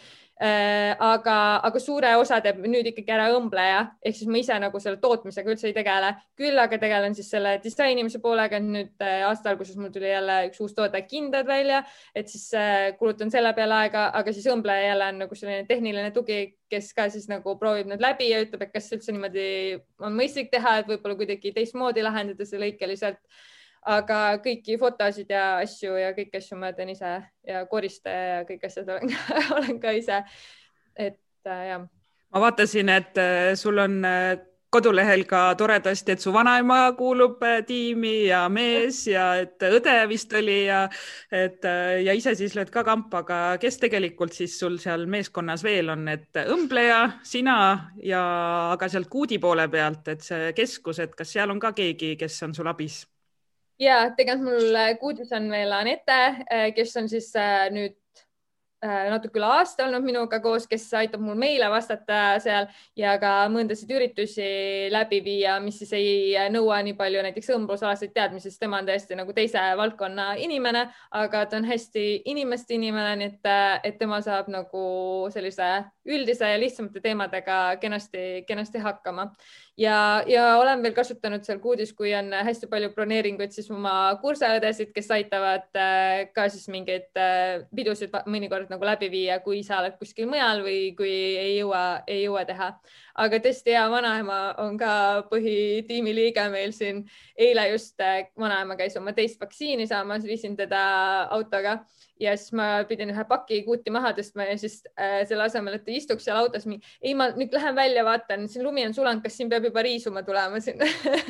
aga, 0.40 1.34
aga 1.62 1.80
suure 1.80 2.10
osa 2.18 2.40
teeb 2.42 2.58
nüüd 2.66 2.88
ikkagi 2.90 3.12
ära 3.14 3.28
õmbleja, 3.36 3.84
ehk 4.02 4.16
siis 4.18 4.30
ma 4.30 4.40
ise 4.40 4.56
nagu 4.58 4.80
selle 4.82 4.98
tootmisega 5.02 5.52
üldse 5.52 5.68
ei 5.68 5.76
tegele, 5.76 6.10
küll 6.38 6.58
aga 6.58 6.78
tegelen 6.82 7.14
siis 7.14 7.30
selle 7.30 7.54
disainimise 7.62 8.18
poolega. 8.22 8.58
nüüd 8.64 9.02
äh, 9.02 9.22
aasta 9.28 9.52
alguses 9.52 9.76
mul 9.76 9.92
tuli 9.94 10.10
jälle 10.10 10.40
üks 10.48 10.60
uus 10.64 10.74
toode, 10.74 11.00
kindad 11.06 11.46
välja, 11.46 11.82
et 12.14 12.28
siis 12.28 12.48
äh, 12.58 12.96
kulutan 12.98 13.30
selle 13.30 13.54
peale 13.54 13.78
aega, 13.84 14.08
aga 14.14 14.32
siis 14.32 14.46
õmbleja 14.50 14.90
jälle 14.90 15.08
on 15.12 15.24
nagu 15.24 15.38
selline 15.38 15.66
tehniline 15.70 16.10
tugi, 16.14 16.40
kes 16.70 16.92
ka 16.96 17.08
siis 17.12 17.28
nagu 17.30 17.56
proovib 17.60 17.90
need 17.90 18.02
läbi 18.02 18.30
ja 18.32 18.42
ütleb, 18.42 18.66
et 18.66 18.74
kas 18.74 18.90
üldse 18.96 19.14
niimoodi 19.14 19.48
on 20.02 20.16
mõistlik 20.18 20.50
teha, 20.50 20.80
et 20.80 20.90
võib-olla 20.90 21.18
kuidagi 21.20 21.54
teistmoodi 21.54 22.02
lahendada 22.02 22.46
see 22.48 22.58
lõikeliselt 22.62 23.20
aga 23.84 24.20
kõiki 24.44 24.78
fotosid 24.80 25.30
ja 25.32 25.58
asju 25.60 25.98
ja 26.00 26.14
kõiki 26.16 26.40
asju 26.40 26.58
ma 26.60 26.72
teen 26.76 26.94
ise 26.94 27.18
ja 27.46 27.66
koristaja 27.70 28.24
ja 28.38 28.40
kõik 28.48 28.64
asjad 28.68 28.88
olen, 28.88 29.12
olen 29.58 29.78
ka 29.82 29.92
ise. 29.96 30.24
et 30.96 31.20
äh, 31.46 31.68
jah. 31.68 31.86
ma 32.32 32.44
vaatasin, 32.48 32.88
et 32.88 33.20
äh, 33.20 33.52
sul 33.60 33.78
on 33.78 34.00
äh, 34.08 34.40
kodulehel 34.74 35.22
ka 35.30 35.52
toredasti, 35.54 36.16
et 36.16 36.22
su 36.24 36.32
vanaema 36.34 36.78
kuulub 36.98 37.44
tiimi 37.66 38.24
ja 38.26 38.48
mees 38.50 39.04
ja 39.06 39.28
et 39.38 39.62
õde 39.62 39.92
vist 40.10 40.32
oli 40.34 40.64
ja 40.64 40.80
et 41.30 41.62
ja 42.02 42.16
ise 42.16 42.34
siis 42.34 42.56
lööd 42.58 42.72
ka 42.74 42.82
kampa, 42.82 43.20
aga 43.22 43.38
kes 43.62 43.78
tegelikult 43.84 44.34
siis 44.34 44.58
sul 44.58 44.80
seal 44.82 45.06
meeskonnas 45.06 45.62
veel 45.62 45.94
on, 45.94 46.08
et 46.10 46.42
õmbleja, 46.42 47.20
sina 47.22 47.56
ja 48.02 48.24
aga 48.74 48.90
sealt 48.90 49.12
kuudi 49.12 49.38
poole 49.38 49.68
pealt, 49.70 50.10
et 50.10 50.26
see 50.26 50.50
keskus, 50.58 51.04
et 51.06 51.14
kas 51.14 51.36
seal 51.38 51.54
on 51.54 51.62
ka 51.62 51.70
keegi, 51.76 52.16
kes 52.18 52.42
on 52.48 52.58
sul 52.58 52.74
abis? 52.74 53.04
Ja 53.80 53.98
tegelikult 54.16 54.48
mul 54.48 54.78
äh, 54.78 54.94
kuudis 55.00 55.32
on 55.34 55.50
veel 55.50 55.72
Anette, 55.72 56.22
äh, 56.46 56.70
kes 56.76 56.96
on 57.00 57.10
siis 57.10 57.32
äh, 57.36 57.68
nüüd 57.74 57.98
natuke 58.84 59.38
üle 59.40 59.46
aasta 59.48 59.86
olnud 59.86 60.04
minuga 60.04 60.42
koos, 60.44 60.66
kes 60.68 60.82
aitab 61.00 61.22
mul 61.24 61.38
meile 61.40 61.70
vastata 61.72 62.34
seal 62.44 62.66
ja 63.00 63.14
ka 63.16 63.46
mõndasid 63.48 63.88
üritusi 63.96 64.48
läbi 64.92 65.22
viia, 65.24 65.54
mis 65.64 65.78
siis 65.80 65.94
ei 65.96 66.34
nõua 66.52 66.82
nii 66.84 66.92
palju 66.98 67.22
näiteks 67.24 67.48
õmblusalaseid 67.54 68.12
teadmisi, 68.12 68.50
sest 68.50 68.60
tema 68.60 68.82
on 68.82 68.90
täiesti 68.90 69.16
nagu 69.16 69.32
teise 69.32 69.62
valdkonna 69.80 70.34
inimene, 70.44 70.84
aga 71.16 71.46
ta 71.48 71.62
on 71.62 71.64
hästi 71.70 72.04
inimeste 72.28 72.76
inimene, 72.76 73.16
nii 73.22 73.30
et, 73.32 73.50
et 73.88 73.96
tema 74.02 74.20
saab 74.20 74.52
nagu 74.52 74.84
sellise 75.32 75.70
üldise 76.04 76.52
ja 76.52 76.60
lihtsamate 76.60 77.00
teemadega 77.00 77.62
kenasti, 77.80 78.44
kenasti 78.44 78.84
hakkama 78.84 79.30
ja, 79.76 80.22
ja 80.26 80.44
olen 80.58 80.82
veel 80.82 80.94
kasutanud 80.96 81.44
seal 81.46 81.60
kuudis, 81.62 81.92
kui 81.96 82.12
on 82.16 82.32
hästi 82.46 82.68
palju 82.70 82.90
broneeringuid, 82.94 83.54
siis 83.54 83.70
oma 83.74 83.94
kursaõdesid, 84.22 84.92
kes 84.94 85.10
aitavad 85.16 85.66
äh, 85.78 86.26
ka 86.34 86.48
siis 86.52 86.68
mingeid 86.72 87.10
äh, 87.20 87.64
pidusid 87.74 88.14
mõnikord 88.30 88.70
nagu 88.72 88.86
läbi 88.86 89.10
viia, 89.12 89.40
kui 89.44 89.62
sa 89.66 89.80
oled 89.82 89.98
kuskil 90.00 90.30
mujal 90.30 90.62
või 90.66 90.92
kui 90.98 91.12
ei 91.12 91.56
jõua, 91.58 92.04
ei 92.06 92.24
jõua 92.26 92.44
teha. 92.48 92.74
Aga 93.14 93.38
tõesti 93.42 93.74
hea 93.74 93.84
vanaema 93.90 94.38
on 94.62 94.78
ka 94.78 94.92
põhitiimi 95.30 96.14
liige 96.14 96.44
meil 96.50 96.72
siin. 96.74 97.04
eile 97.38 97.68
just 97.70 98.00
äh, 98.02 98.26
vanaema 98.38 98.76
käis 98.76 98.96
oma 98.98 99.12
teist 99.14 99.40
vaktsiini 99.40 99.86
saamas, 99.86 100.24
viisin 100.26 100.56
teda 100.56 100.82
autoga. 101.34 101.78
Ja 102.20 102.36
siis 102.38 102.52
ma 102.54 102.84
pidin 102.88 103.10
ühe 103.10 103.24
paki 103.26 103.62
kuuti 103.66 103.90
maha 103.90 104.12
tõstma 104.14 104.46
ja 104.46 104.58
siis 104.58 104.80
äh, 104.98 105.22
selle 105.26 105.46
asemel, 105.48 105.78
et 105.78 105.88
istuks 105.90 106.26
seal 106.26 106.38
autos, 106.38 106.66
ei, 106.66 107.14
ma 107.14 107.32
nüüd 107.34 107.54
lähen 107.54 107.74
välja, 107.74 108.04
vaatan, 108.06 108.46
siin 108.50 108.62
lumi 108.66 108.86
on 108.86 108.94
sulanud, 108.94 109.22
kas 109.22 109.34
siin 109.38 109.50
peab 109.50 109.66
juba 109.66 109.82
riisuma 109.82 110.22
tulema 110.22 110.60
sinna 110.62 110.86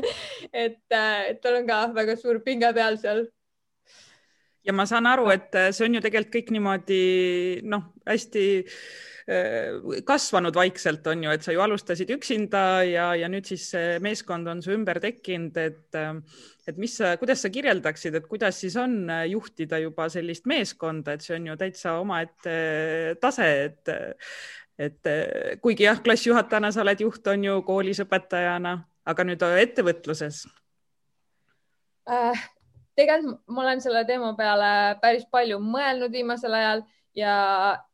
et 0.64 0.82
äh,, 0.92 1.30
et 1.30 1.40
tal 1.40 1.62
on 1.62 1.66
ka 1.68 1.86
väga 1.96 2.18
suur 2.20 2.42
pinge 2.44 2.72
peal 2.76 3.00
seal. 3.00 3.26
Ja 4.64 4.72
ma 4.72 4.86
saan 4.88 5.08
aru, 5.08 5.28
et 5.32 5.56
äh, 5.56 5.72
see 5.76 5.88
on 5.88 5.98
ju 5.98 6.04
tegelikult 6.04 6.36
kõik 6.36 6.54
niimoodi 6.56 7.02
noh, 7.68 7.90
hästi 8.08 8.44
kasvanud 10.04 10.54
vaikselt 10.54 11.06
on 11.08 11.22
ju, 11.24 11.30
et 11.32 11.44
sa 11.44 11.52
ju 11.54 11.62
alustasid 11.64 12.10
üksinda 12.12 12.84
ja, 12.84 13.06
ja 13.16 13.28
nüüd 13.32 13.46
siis 13.48 13.70
meeskond 14.04 14.48
on 14.52 14.60
su 14.62 14.74
ümber 14.74 15.00
tekkinud, 15.00 15.56
et 15.56 15.96
äh, 15.96 16.18
et 16.68 16.76
mis, 16.80 16.96
kuidas 17.20 17.44
sa 17.44 17.50
kirjeldaksid, 17.52 18.18
et 18.18 18.26
kuidas 18.28 18.58
siis 18.60 18.76
on 18.80 18.98
äh, 19.08 19.24
juhtida 19.32 19.80
juba 19.80 20.10
sellist 20.12 20.44
meeskonda, 20.48 21.16
et 21.16 21.24
see 21.24 21.38
on 21.38 21.48
ju 21.50 21.56
täitsa 21.60 21.96
omaette 22.02 22.56
tase, 23.22 23.50
et 23.64 23.94
et 24.74 25.08
kuigi 25.62 25.86
jah, 25.86 26.00
klassijuhatajana 26.02 26.72
sa 26.74 26.82
oled 26.82 27.04
juht, 27.04 27.26
on 27.30 27.44
ju 27.46 27.60
koolis 27.62 28.02
õpetajana, 28.04 28.74
aga 29.06 29.24
nüüd 29.24 29.44
ettevõtluses 29.62 30.44
äh,? 32.10 32.50
tegelikult 32.94 33.40
ma 33.50 33.62
olen 33.64 33.80
selle 33.82 34.04
teema 34.06 34.34
peale 34.38 34.68
päris 35.02 35.24
palju 35.30 35.58
mõelnud 35.62 36.12
viimasel 36.14 36.54
ajal 36.54 36.84
ja, 37.16 37.34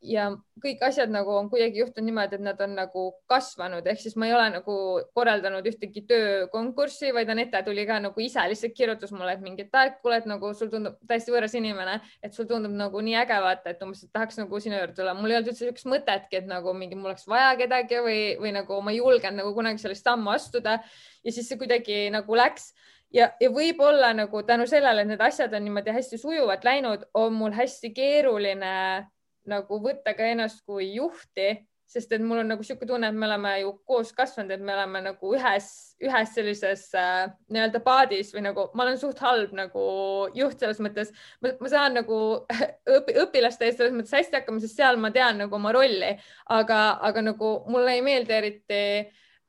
ja 0.03 0.31
kõik 0.61 0.83
asjad 0.85 1.12
nagu 1.12 1.33
on 1.37 1.49
kuidagi 1.53 1.81
juhtunud 1.81 2.09
niimoodi, 2.09 2.37
et 2.37 2.45
nad 2.45 2.61
on 2.64 2.75
nagu 2.77 3.05
kasvanud, 3.31 3.87
ehk 3.89 4.01
siis 4.03 4.16
ma 4.21 4.29
ei 4.29 4.35
ole 4.37 4.47
nagu 4.57 4.77
korraldanud 5.16 5.66
ühtegi 5.68 6.03
töökonkurssi, 6.09 7.12
vaid 7.16 7.33
Anette 7.33 7.62
tuli 7.64 7.87
ka 7.89 7.99
nagu 8.03 8.25
ise 8.25 8.45
lihtsalt 8.51 8.77
kirjutas 8.77 9.12
mulle, 9.16 9.35
et 9.37 9.45
mingi, 9.45 9.66
et 9.66 9.79
aeg, 9.81 9.99
kuule, 10.05 10.21
et 10.21 10.29
nagu 10.29 10.53
sul 10.57 10.73
tundub 10.73 10.99
täiesti 11.09 11.35
võõras 11.35 11.57
inimene, 11.57 11.99
et 12.25 12.37
sul 12.37 12.49
tundub 12.51 12.75
nagu 12.77 13.05
nii 13.05 13.16
äge 13.23 13.41
vaata, 13.45 13.75
et 13.75 13.85
umbes, 13.87 14.05
et 14.05 14.12
tahaks 14.16 14.41
nagu 14.41 14.62
sinu 14.62 14.79
juurde 14.79 14.97
tulla. 14.99 15.16
mul 15.16 15.33
ei 15.33 15.41
olnud 15.41 15.53
üldse 15.53 15.66
niisugust 15.66 15.91
mõtetki, 15.93 16.43
et 16.43 16.51
nagu 16.51 16.77
mingi 16.77 16.99
mul 16.99 17.12
oleks 17.12 17.29
vaja 17.31 17.55
kedagi 17.61 18.05
või, 18.05 18.21
või 18.41 18.55
nagu 18.57 18.81
ma 18.85 18.95
ei 18.95 19.01
julgenud 19.01 19.45
nagu 19.45 19.55
kunagi 19.57 19.83
sellist 19.83 20.09
sammu 20.09 20.33
astuda. 20.33 20.81
Ja 21.25 21.33
siis 21.33 21.49
see 21.49 21.61
kuidagi 21.61 22.07
nagu 22.12 22.37
läks 22.37 22.73
ja, 23.15 23.31
ja 23.41 23.51
võib-olla 23.53 24.13
nagu 24.17 24.43
tänu 24.47 24.67
sellele, 24.71 25.05
et 25.05 25.11
need 25.13 25.25
asjad 25.25 25.55
on 25.57 25.67
niimoodi 25.67 25.95
hästi 25.95 26.19
sujuvalt 26.21 26.65
läinud, 26.67 27.09
on 27.15 27.35
mul 27.35 27.57
hästi 27.57 27.93
keeruline 27.97 28.77
nagu 29.51 29.83
võtta 29.83 30.15
ka 30.15 30.29
ennast 30.31 30.63
kui 30.67 30.93
juhti, 30.95 31.53
sest 31.91 32.13
et 32.15 32.23
mul 32.23 32.39
on 32.39 32.53
nagu 32.53 32.63
niisugune 32.63 32.87
tunne, 32.87 33.09
et 33.11 33.17
me 33.19 33.27
oleme 33.27 33.53
ju 33.65 33.73
koos 33.89 34.13
kasvanud, 34.15 34.53
et 34.55 34.63
me 34.63 34.75
oleme 34.77 35.01
nagu 35.09 35.33
ühes, 35.35 35.71
ühes 35.99 36.35
sellises 36.37 36.85
äh, 36.95 37.25
nii-öelda 37.51 37.81
paadis 37.83 38.31
või 38.35 38.45
nagu 38.47 38.69
ma 38.79 38.85
olen 38.85 39.01
suht 39.01 39.19
halb 39.25 39.55
nagu 39.59 39.83
juht 40.39 40.63
selles 40.63 40.79
mõttes, 40.85 41.11
ma 41.43 41.73
saan 41.73 41.99
nagu 41.99 42.21
õpi, 42.97 43.17
õpilaste 43.25 43.67
eest 43.67 43.83
selles 43.83 43.97
mõttes 43.97 44.15
hästi 44.21 44.39
hakkama, 44.39 44.63
sest 44.63 44.79
seal 44.79 45.01
ma 45.03 45.11
tean 45.15 45.43
nagu 45.43 45.59
oma 45.59 45.75
rolli, 45.75 46.13
aga, 46.55 46.83
aga 47.11 47.27
nagu 47.33 47.55
mulle 47.73 47.97
ei 47.99 48.07
meeldi 48.07 48.39
eriti 48.39 48.85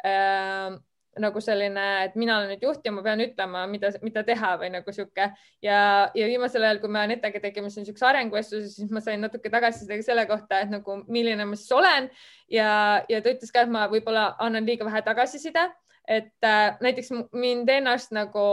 äh, 0.01 0.79
nagu 1.19 1.41
selline, 1.43 1.85
et 2.05 2.15
mina 2.19 2.37
olen 2.37 2.53
nüüd 2.53 2.63
juht 2.63 2.85
ja 2.87 2.91
ma 2.95 3.03
pean 3.03 3.19
ütlema, 3.23 3.65
mida, 3.67 3.91
mida 4.05 4.23
teha 4.27 4.53
või 4.61 4.69
nagu 4.71 4.93
sihuke. 4.95 5.27
Ja, 5.63 5.79
ja 6.15 6.27
viimasel 6.29 6.63
ajal, 6.63 6.79
kui 6.83 6.91
me 6.93 7.01
Anetega 7.03 7.41
tegime 7.43 7.71
siin 7.73 7.87
siukse 7.87 8.05
arenguvestluse, 8.07 8.69
siis 8.71 8.91
ma 8.93 9.03
sain 9.03 9.23
natuke 9.23 9.51
tagasisidet 9.51 10.05
selle 10.07 10.25
kohta, 10.29 10.61
et 10.63 10.71
nagu 10.71 11.01
milline 11.11 11.47
ma 11.49 11.59
siis 11.59 11.71
olen. 11.75 12.07
Ja, 12.51 12.71
ja 13.11 13.21
ta 13.21 13.33
ütles 13.33 13.51
ka, 13.51 13.65
et 13.65 13.73
ma 13.73 13.87
võib-olla 13.91 14.31
annan 14.39 14.67
liiga 14.67 14.87
vähe 14.87 15.03
tagasiside, 15.03 15.67
et 16.07 16.47
äh, 16.47 16.77
näiteks 16.83 17.11
mind 17.35 17.69
ennast 17.69 18.15
nagu 18.15 18.45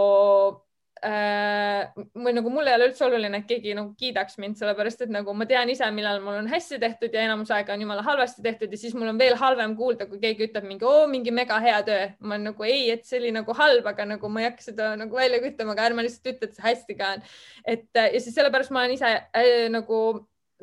või 1.05 2.35
nagu 2.35 2.51
mul 2.53 2.67
ei 2.67 2.75
ole 2.75 2.89
üldse 2.91 3.05
oluline, 3.07 3.41
et 3.41 3.49
keegi 3.49 3.75
nagu 3.77 3.93
kiidaks 3.99 4.39
mind, 4.43 4.59
sellepärast 4.59 5.05
et 5.05 5.13
nagu 5.15 5.35
ma 5.37 5.47
tean 5.49 5.71
ise, 5.71 5.87
millal 5.95 6.21
mul 6.25 6.41
on 6.41 6.51
hästi 6.51 6.81
tehtud 6.83 7.15
ja 7.15 7.25
enamus 7.27 7.53
aega 7.55 7.75
on 7.75 7.85
jumala 7.85 8.05
halvasti 8.07 8.43
tehtud 8.45 8.73
ja 8.73 8.81
siis 8.81 8.97
mul 8.99 9.11
on 9.13 9.21
veel 9.21 9.37
halvem 9.39 9.77
kuulda, 9.79 10.09
kui 10.11 10.21
keegi 10.23 10.49
ütleb 10.49 10.67
mingi, 10.69 10.87
oo, 10.89 11.07
mingi 11.11 11.35
mega 11.35 11.61
hea 11.63 11.79
töö. 11.87 12.09
ma 12.21 12.35
olen 12.35 12.51
nagu 12.51 12.67
ei, 12.67 12.89
et 12.95 13.07
see 13.07 13.21
oli 13.21 13.35
nagu 13.35 13.55
halb, 13.59 13.87
aga 13.93 14.09
nagu 14.15 14.33
ma 14.33 14.43
ei 14.43 14.51
hakka 14.51 14.71
seda 14.71 14.95
nagu 14.99 15.21
välja 15.21 15.43
ütlema, 15.43 15.77
aga 15.77 15.87
ärme 15.91 16.07
lihtsalt 16.07 16.35
ütle, 16.35 16.51
et 16.51 16.59
see 16.59 16.67
hästi 16.67 16.99
ka 16.99 17.13
on. 17.19 17.29
et 17.77 18.03
ja 18.03 18.21
siis 18.21 18.35
sellepärast 18.35 18.75
ma 18.75 18.85
olen 18.85 18.99
ise 18.99 19.15
äh, 19.15 19.69
nagu 19.73 20.03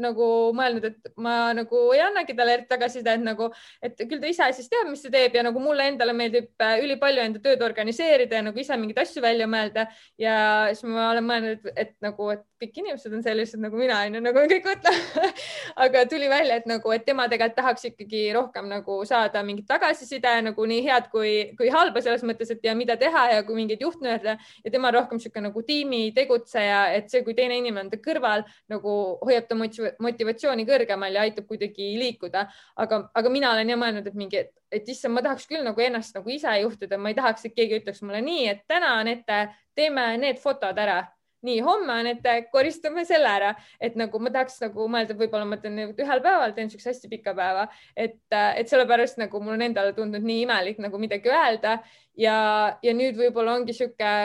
nagu 0.02 0.28
mõelnud, 0.56 0.86
et 0.90 1.12
ma 1.22 1.54
nagu 1.56 1.82
ei 1.96 2.02
annagi 2.04 2.36
talle 2.38 2.58
tagasisidet 2.70 3.22
nagu, 3.24 3.50
et 3.84 4.00
küll 4.02 4.22
ta 4.22 4.32
ise 4.32 4.50
siis 4.58 4.70
teab, 4.72 4.90
mis 4.92 5.04
ta 5.06 5.12
teeb 5.14 5.38
ja 5.38 5.46
nagu 5.48 5.62
mulle 5.64 5.88
endale 5.92 6.16
meeldib 6.18 6.50
äh, 6.64 6.80
ülipalju 6.84 7.24
enda 7.24 7.44
tööd 7.44 7.64
organiseerida 7.66 8.40
ja 8.40 8.48
nagu 8.50 8.60
ise 8.60 8.78
mingeid 8.80 9.04
asju 9.06 9.24
välja 9.24 9.48
mõelda. 9.48 9.88
ja 10.22 10.36
siis 10.74 10.84
ma 10.90 11.10
olen 11.12 11.30
mõelnud, 11.30 11.72
et 11.76 11.96
nagu, 12.04 12.30
et 12.36 12.46
kõik 12.62 12.78
inimesed 12.80 13.14
on 13.14 13.24
sellised 13.24 13.60
nagu 13.60 13.78
mina 13.80 13.98
onju, 14.06 14.22
nagu 14.24 14.40
me 14.40 14.48
kõik 14.50 14.68
mõtleme. 14.70 15.30
Aga 15.86 16.04
tuli 16.10 16.30
välja, 16.32 16.60
et 16.62 16.68
nagu, 16.70 16.92
et 16.96 17.04
tema 17.08 17.28
tegelikult 17.32 17.58
tahaks 17.60 17.88
ikkagi 17.90 18.22
rohkem 18.36 18.68
nagu 18.72 18.98
saada 19.08 19.42
mingit 19.46 19.68
tagasiside 19.68 20.32
nagu 20.48 20.68
nii 20.70 20.84
head 20.86 21.10
kui, 21.12 21.32
kui 21.60 21.70
halba 21.74 22.02
selles 22.04 22.24
mõttes, 22.28 22.52
et 22.54 22.64
ja 22.66 22.76
mida 22.78 22.96
teha 23.00 23.26
ja 23.34 23.44
kui 23.48 23.58
mingeid 23.60 23.84
juhtnöörde 23.84 24.38
ja 24.38 24.72
tema 24.72 24.92
on 24.92 24.98
rohkem 25.00 25.20
niisugune 25.20 25.50
nagu 25.50 25.64
tiimi 25.68 26.02
tegutseja, 26.16 26.82
et 26.96 27.12
see, 27.12 27.24
kui 27.28 27.36
teine 27.38 27.58
inimene 27.60 27.86
on 27.88 27.92
ta 27.92 28.00
kõrval 28.02 28.46
nagu 28.72 28.96
hoiab 29.24 29.50
ta 29.50 29.58
motivatsiooni 29.60 30.68
kõrgemal 30.68 31.16
ja 31.20 31.26
aitab 31.28 31.50
kuidagi 31.50 31.94
liikuda. 32.00 32.48
aga, 32.76 33.02
aga 33.14 33.30
mina 33.30 33.52
olen 33.52 33.70
ja 33.70 33.80
mõelnud, 33.80 34.08
et 34.08 34.16
mingi, 34.16 34.46
et 34.72 34.90
issand, 34.90 35.14
ma 35.16 35.24
tahaks 35.26 35.48
küll 35.50 35.64
nagu 35.64 35.82
ennast 35.82 36.16
nagu 36.16 36.32
ise 36.32 36.56
juhtida, 36.62 36.98
ma 36.98 37.12
ei 37.12 37.20
tahaks, 37.20 37.46
et 37.46 37.56
keegi 37.56 37.82
ütleks 37.82 38.02
mulle 38.04 38.24
nii, 38.24 38.48
et 38.52 38.64
täna, 38.68 38.96
Anette, 39.00 39.44
teeme 39.76 40.14
need 40.22 40.40
fotod 40.40 40.78
ära 40.80 41.04
nii, 41.46 41.60
homme 41.66 41.94
on 42.00 42.10
ette, 42.10 42.36
koristame 42.54 43.06
selle 43.06 43.30
ära, 43.30 43.52
et 43.82 43.98
nagu 44.00 44.20
ma 44.24 44.32
tahaks 44.34 44.58
nagu 44.64 44.88
mõelda, 44.92 45.18
võib-olla 45.18 45.48
ma 45.50 45.60
teen 45.62 45.78
ühel 45.92 46.24
päeval, 46.24 46.56
teen 46.56 46.72
siukse 46.72 46.90
hästi 46.92 47.12
pika 47.12 47.36
päeva, 47.38 47.68
et, 47.96 48.18
et 48.32 48.72
sellepärast 48.72 49.20
nagu 49.22 49.42
mul 49.44 49.58
on 49.58 49.66
endale 49.68 49.94
tundunud 49.98 50.26
nii 50.26 50.46
imelik 50.46 50.82
nagu 50.84 51.02
midagi 51.02 51.32
öelda 51.34 51.78
ja, 52.18 52.38
ja 52.82 52.96
nüüd 52.96 53.20
võib-olla 53.20 53.60
ongi 53.60 53.76
sihuke, 53.78 54.16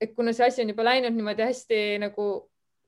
et 0.00 0.14
kuna 0.14 0.34
see 0.36 0.46
asi 0.46 0.64
on 0.64 0.74
juba 0.74 0.86
läinud 0.86 1.16
niimoodi 1.16 1.48
hästi 1.48 1.82
nagu 2.04 2.30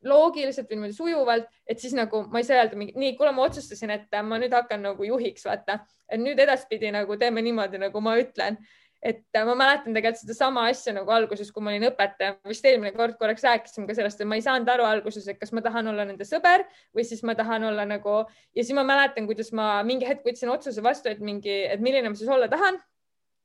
loogiliselt 0.02 0.66
või 0.66 0.78
niimoodi 0.78 0.96
sujuvalt, 0.96 1.50
et 1.66 1.78
siis 1.78 1.94
nagu 1.94 2.24
ma 2.30 2.42
ei 2.42 2.46
saa 2.46 2.62
öelda 2.62 2.78
mingi, 2.78 2.94
nii, 2.98 3.14
kuule, 3.18 3.32
ma 3.34 3.46
otsustasin, 3.46 3.92
et 3.94 4.22
ma 4.26 4.38
nüüd 4.42 4.54
hakkan 4.54 4.82
nagu 4.82 5.06
juhiks, 5.06 5.44
vaata, 5.46 5.78
et 6.10 6.20
nüüd 6.20 6.40
edaspidi 6.42 6.90
nagu 6.94 7.16
teeme 7.20 7.42
niimoodi, 7.44 7.78
nagu 7.82 8.02
ma 8.02 8.16
ütlen 8.20 8.58
et 9.02 9.24
äh, 9.34 9.44
ma 9.46 9.56
mäletan 9.58 9.96
tegelikult 9.96 10.22
sedasama 10.22 10.68
asja 10.70 10.94
nagu 10.94 11.10
alguses, 11.10 11.50
kui 11.52 11.64
ma 11.64 11.72
olin 11.72 11.88
õpetaja, 11.88 12.36
vist 12.46 12.66
eelmine 12.68 12.94
kord 12.94 13.16
korraks 13.18 13.42
rääkisime 13.46 13.88
ka 13.88 13.96
sellest, 13.98 14.22
et 14.22 14.30
ma 14.30 14.38
ei 14.38 14.44
saanud 14.44 14.70
aru 14.70 14.86
alguses, 14.86 15.26
et 15.28 15.40
kas 15.40 15.50
ma 15.56 15.64
tahan 15.64 15.90
olla 15.90 16.06
nende 16.06 16.26
sõber 16.28 16.62
või 16.94 17.06
siis 17.08 17.24
ma 17.26 17.34
tahan 17.38 17.66
olla 17.72 17.86
nagu 17.88 18.20
ja 18.22 18.62
siis 18.62 18.72
ma 18.78 18.86
mäletan, 18.86 19.26
kuidas 19.26 19.50
ma 19.58 19.74
mingi 19.86 20.06
hetk 20.06 20.22
võtsin 20.26 20.52
otsuse 20.54 20.84
vastu, 20.86 21.10
et 21.10 21.22
mingi, 21.24 21.64
et 21.66 21.82
milline 21.82 22.12
ma 22.12 22.18
siis 22.18 22.30
olla 22.30 22.50
tahan. 22.52 22.78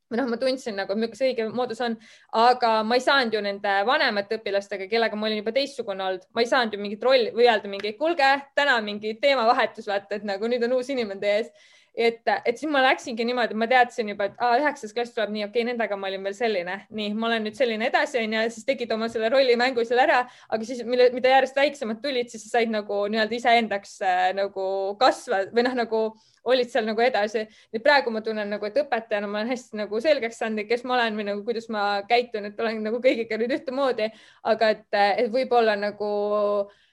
Või 0.07 0.21
noh, 0.21 0.27
ma 0.31 0.37
tundsin 0.39 0.77
nagu, 0.79 0.95
milline 0.95 1.17
see 1.19 1.33
õige 1.33 1.49
moodus 1.51 1.81
on, 1.83 1.97
aga 2.39 2.69
ma 2.87 2.95
ei 2.95 3.01
saanud 3.03 3.33
ju 3.35 3.41
nende 3.43 3.73
vanemate 3.89 4.37
õpilastega, 4.37 4.85
kellega 4.87 5.17
ma 5.19 5.27
olin 5.27 5.41
juba 5.41 5.51
teistsugune 5.57 6.05
olnud, 6.05 6.23
ma 6.31 6.45
ei 6.45 6.47
saanud 6.47 6.77
ju 6.77 6.79
mingit 6.79 7.03
rolli 7.03 7.33
või 7.35 7.49
öelda 7.49 7.67
mingi, 7.67 7.91
kuulge, 7.99 8.29
täna 8.55 8.77
mingi 8.85 9.17
teemavahetus, 9.19 9.89
vaata, 9.91 10.21
et 10.21 10.29
nagu 10.29 10.47
nüüd 10.47 10.63
on 10.63 10.77
uus 10.77 10.93
inimene 10.93 11.19
teie 11.19 11.41
ees 11.41 11.51
et, 11.97 12.21
et 12.45 12.59
siis 12.59 12.69
ma 12.71 12.83
läksingi 12.85 13.25
niimoodi, 13.25 13.57
ma 13.57 13.67
teadsin 13.69 14.11
juba, 14.11 14.27
et 14.29 14.41
üheksas 14.61 14.93
klass 14.93 15.15
tuleb 15.15 15.33
nii, 15.33 15.47
okei 15.47 15.63
okay,, 15.63 15.67
nendega 15.71 15.97
ma 15.97 16.11
olin 16.11 16.23
veel 16.27 16.35
selline, 16.37 16.75
nii, 16.93 17.09
ma 17.17 17.29
olen 17.31 17.47
nüüd 17.47 17.57
selline 17.57 17.89
edasi 17.89 18.21
onju, 18.21 18.43
siis 18.53 18.67
tegid 18.67 18.93
oma 18.93 19.09
selle 19.11 19.31
rollimängu 19.33 19.85
seal 19.87 20.03
ära, 20.05 20.21
aga 20.53 20.69
siis, 20.69 20.83
mille, 20.85 21.09
mida 21.15 21.33
järjest 21.33 21.57
väiksemad 21.57 22.01
tulid, 22.03 22.29
siis 22.31 22.45
sa 22.45 22.57
said 22.57 22.73
nagu 22.73 23.03
nii-öelda 23.09 23.37
iseendaks 23.39 23.97
äh, 24.05 24.23
nagu 24.37 24.69
kasva 25.01 25.43
või 25.49 25.65
noh, 25.65 25.77
nagu 25.81 26.01
olid 26.47 26.71
seal 26.71 26.85
nagu 26.87 27.01
edasi. 27.03 27.47
nüüd 27.75 27.83
praegu 27.83 28.13
ma 28.13 28.21
tunnen 28.23 28.53
nagu, 28.53 28.69
et 28.69 28.77
õpetajana 28.79 29.27
ma 29.27 29.41
olen 29.41 29.51
hästi 29.51 29.81
nagu 29.81 30.01
selgeks 30.03 30.39
saanud, 30.43 30.67
kes 30.69 30.85
ma 30.87 30.95
olen 30.99 31.17
või 31.17 31.31
nagu 31.33 31.45
kuidas 31.47 31.67
ma 31.73 31.87
käitun, 32.07 32.47
et 32.47 32.59
olen 32.61 32.83
nagu 32.85 33.01
kõigiga 33.03 33.41
nüüd 33.41 33.57
ühtemoodi, 33.57 34.11
aga 34.47 34.75
et, 34.77 34.85
et 35.25 35.33
võib-olla 35.33 35.75
nagu 35.79 36.11
äh, 36.61 36.83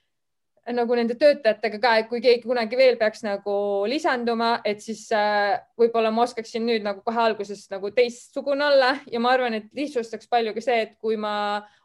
nagu 0.72 0.96
nende 0.96 1.16
töötajatega 1.20 1.80
ka, 1.80 1.94
et 2.00 2.08
kui 2.08 2.22
keegi 2.24 2.46
kunagi 2.46 2.78
veel 2.78 2.96
peaks 3.00 3.24
nagu 3.26 3.54
lisanduma, 3.90 4.56
et 4.64 4.80
siis 4.80 5.06
äh, 5.12 5.58
võib-olla 5.80 6.12
ma 6.14 6.24
oskaksin 6.24 6.64
nüüd 6.64 6.84
nagu 6.86 7.02
kohe 7.04 7.20
alguses 7.20 7.66
nagu 7.72 7.90
teistsugune 7.92 8.64
olla. 8.70 8.94
Ja 9.12 9.20
ma 9.20 9.34
arvan, 9.36 9.58
et 9.58 9.68
lihtsustaks 9.76 10.30
palju 10.30 10.54
ka 10.56 10.64
see, 10.64 10.78
et 10.86 10.94
kui 11.04 11.18
ma 11.20 11.34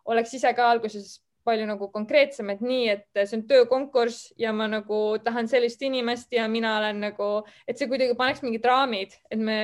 oleks 0.07 0.37
ise 0.39 0.53
ka 0.55 0.69
alguses 0.71 1.17
palju 1.49 1.65
nagu 1.67 1.87
konkreetsem, 1.91 2.51
et 2.53 2.61
nii, 2.63 2.89
et 2.93 3.23
see 3.23 3.39
on 3.39 3.45
töökonkurss 3.49 4.33
ja 4.39 4.51
ma 4.55 4.67
nagu 4.69 4.99
tahan 5.23 5.49
sellist 5.49 5.81
inimest 5.85 6.35
ja 6.35 6.47
mina 6.51 6.77
olen 6.79 6.99
nagu, 7.09 7.29
et 7.67 7.79
see 7.79 7.89
kuidagi 7.89 8.15
paneks 8.19 8.43
mingid 8.45 8.67
raamid, 8.69 9.15
et 9.31 9.39
me 9.39 9.59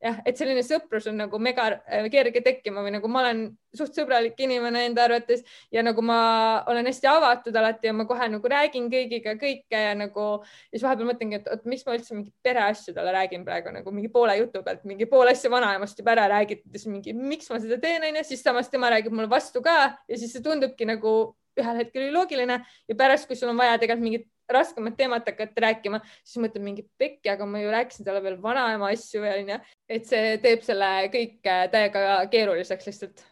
jah, 0.00 0.20
et 0.26 0.38
selline 0.38 0.62
sõprus 0.64 1.06
on 1.10 1.18
nagu 1.20 1.38
mega 1.42 1.66
äh, 1.78 2.06
kerge 2.12 2.42
tekkima 2.44 2.82
või 2.84 2.94
nagu 2.96 3.08
ma 3.12 3.22
olen 3.24 3.42
suht 3.76 3.96
sõbralik 3.96 4.38
inimene 4.40 4.86
enda 4.88 5.04
arvates 5.06 5.44
ja 5.72 5.84
nagu 5.84 6.02
ma 6.04 6.20
olen 6.70 6.88
hästi 6.88 7.10
avatud 7.10 7.56
alati 7.60 7.90
ja 7.90 7.94
ma 7.96 8.06
kohe 8.08 8.28
nagu 8.32 8.52
räägin 8.52 8.88
kõigiga 8.92 9.36
kõike 9.40 9.82
ja 9.84 9.92
nagu 9.98 10.26
ja 10.40 10.74
siis 10.74 10.86
vahepeal 10.86 11.10
mõtlengi, 11.12 11.40
et 11.40 11.50
oot, 11.52 11.66
miks 11.70 11.84
ma 11.86 11.96
üldse 11.98 12.16
mingi 12.16 12.32
pereasju 12.44 12.96
talle 12.96 13.14
räägin 13.16 13.44
praegu 13.46 13.74
nagu 13.76 13.94
mingi 13.94 14.12
poole 14.12 14.38
jutu 14.40 14.64
pealt, 14.66 14.86
mingi 14.88 15.08
pool 15.10 15.30
asja 15.30 15.52
vanaemast 15.52 16.00
juba 16.00 16.16
ära 16.16 16.30
räägitud 16.32 16.72
ja 16.72 16.80
siis 16.80 16.92
mingi, 16.92 17.14
miks 17.16 17.52
ma 17.52 17.60
seda 17.62 17.80
teen, 17.82 18.08
onju, 18.08 18.24
siis 18.26 18.44
samas 18.46 18.72
tema 18.72 18.90
räägib 18.92 19.14
mulle 19.14 19.30
vastu 19.30 19.62
ka 19.64 19.78
ja 20.08 20.20
siis 20.20 20.32
see 20.34 20.44
tundubki 20.44 20.88
nagu 20.88 21.34
ühel 21.60 21.80
hetkel 21.82 22.06
oli 22.06 22.14
loogiline 22.14 22.60
ja 22.88 22.96
pärast, 22.96 23.28
kui 23.28 23.36
sul 23.36 23.50
on 23.52 23.58
vaja 23.58 23.78
tegelikult 23.78 24.06
mingit 24.06 24.28
raskemat 24.52 24.96
teemat 24.98 25.28
hakata 25.30 25.66
rääkima, 25.66 26.00
siis 26.24 26.42
mõtled 26.44 26.64
mingi 26.64 26.86
pekki, 26.98 27.30
aga 27.32 27.46
ma 27.48 27.62
ju 27.62 27.72
rääkisin 27.72 28.06
talle 28.06 28.22
veel 28.24 28.38
vanaema 28.42 28.92
asju 28.94 29.24
ja 29.26 29.36
onju, 29.40 29.58
et 29.88 30.08
see 30.08 30.38
teeb 30.42 30.64
selle 30.66 30.90
kõik 31.12 31.38
täiega 31.74 32.06
keeruliseks 32.32 32.90
lihtsalt 32.90 33.24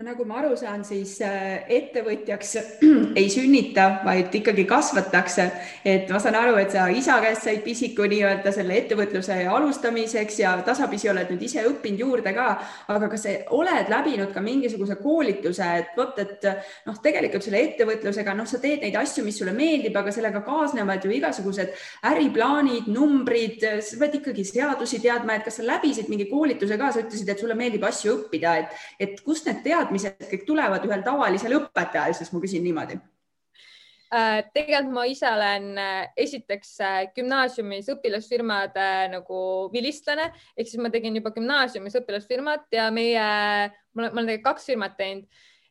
nagu 0.00 0.24
ma 0.24 0.38
aru 0.40 0.54
saan, 0.56 0.80
siis 0.88 1.18
äh, 1.20 1.66
ettevõtjaks 1.68 2.54
ei 3.20 3.26
sünnita, 3.30 4.00
vaid 4.06 4.32
ikkagi 4.34 4.64
kasvatakse. 4.64 5.44
et 5.84 6.08
ma 6.08 6.16
saan 6.16 6.38
aru, 6.38 6.54
et 6.56 6.72
sa 6.72 6.86
isa 6.88 7.18
käest 7.20 7.44
said 7.44 7.60
pisiku 7.60 8.06
nii-öelda 8.08 8.54
selle 8.56 8.78
ettevõtluse 8.80 9.36
alustamiseks 9.52 10.38
ja 10.40 10.54
tasapisi 10.64 11.10
oled 11.12 11.28
nüüd 11.30 11.44
ise 11.44 11.66
õppinud 11.68 12.00
juurde 12.00 12.32
ka. 12.32 12.46
aga 12.88 13.10
kas 13.12 13.26
sa 13.26 13.34
oled 13.52 13.92
läbinud 13.92 14.32
ka 14.32 14.40
mingisuguse 14.40 14.96
koolituse, 15.02 15.68
et 15.82 15.92
vot, 15.98 16.16
et 16.24 16.48
noh, 16.88 16.96
tegelikult 17.04 17.44
selle 17.44 17.60
ettevõtlusega, 17.68 18.36
noh, 18.38 18.48
sa 18.48 18.62
teed 18.64 18.80
neid 18.86 18.96
asju, 18.96 19.26
mis 19.28 19.42
sulle 19.42 19.52
meeldib, 19.52 20.00
aga 20.00 20.08
sellega 20.08 20.40
kaasnevad 20.46 21.04
ju 21.04 21.12
igasugused 21.18 21.76
äriplaanid, 22.08 22.88
numbrid, 22.88 23.60
sa 23.84 24.00
pead 24.00 24.18
ikkagi 24.22 24.48
seadusi 24.54 25.04
teadma, 25.04 25.36
et 25.36 25.46
kas 25.46 25.60
sa 25.60 25.68
läbisid 25.68 26.08
mingi 26.08 26.30
koolituse 26.32 26.80
ka, 26.80 26.90
sa 26.96 27.04
ütlesid, 27.04 27.28
et 27.28 27.44
sulle 27.44 27.60
meeldib 27.60 27.84
asju 27.84 28.16
õppida, 28.16 28.56
et, 28.64 28.82
et 28.96 29.20
kust 29.20 29.46
need 29.52 29.60
teadmised 29.60 29.81
teadmised 29.82 30.28
kõik 30.30 30.46
tulevad 30.46 30.84
ühel 30.86 31.02
tavalisel 31.04 31.58
õpetajal, 31.58 32.14
siis 32.16 32.30
ma 32.32 32.40
küsin 32.42 32.64
niimoodi. 32.66 32.98
Äh, 34.12 34.42
tegelikult 34.52 34.92
ma 34.92 35.06
ise 35.08 35.24
olen 35.24 35.70
äh, 35.80 36.10
esiteks 36.20 36.74
äh, 36.84 36.98
gümnaasiumis 37.16 37.86
õpilasfirmade 37.94 38.88
nagu 39.08 39.38
vilistlane 39.72 40.26
ehk 40.52 40.68
siis 40.68 40.82
ma 40.84 40.90
tegin 40.92 41.16
juba 41.16 41.32
gümnaasiumis 41.32 41.96
õpilasfirmat 42.02 42.66
ja 42.76 42.90
meie, 42.92 43.22
ma 43.24 44.04
olen, 44.04 44.12
ma 44.12 44.20
olen 44.20 44.28
tegelikult 44.28 44.50
kaks 44.50 44.68
firmat 44.68 44.98
teinud 45.00 45.24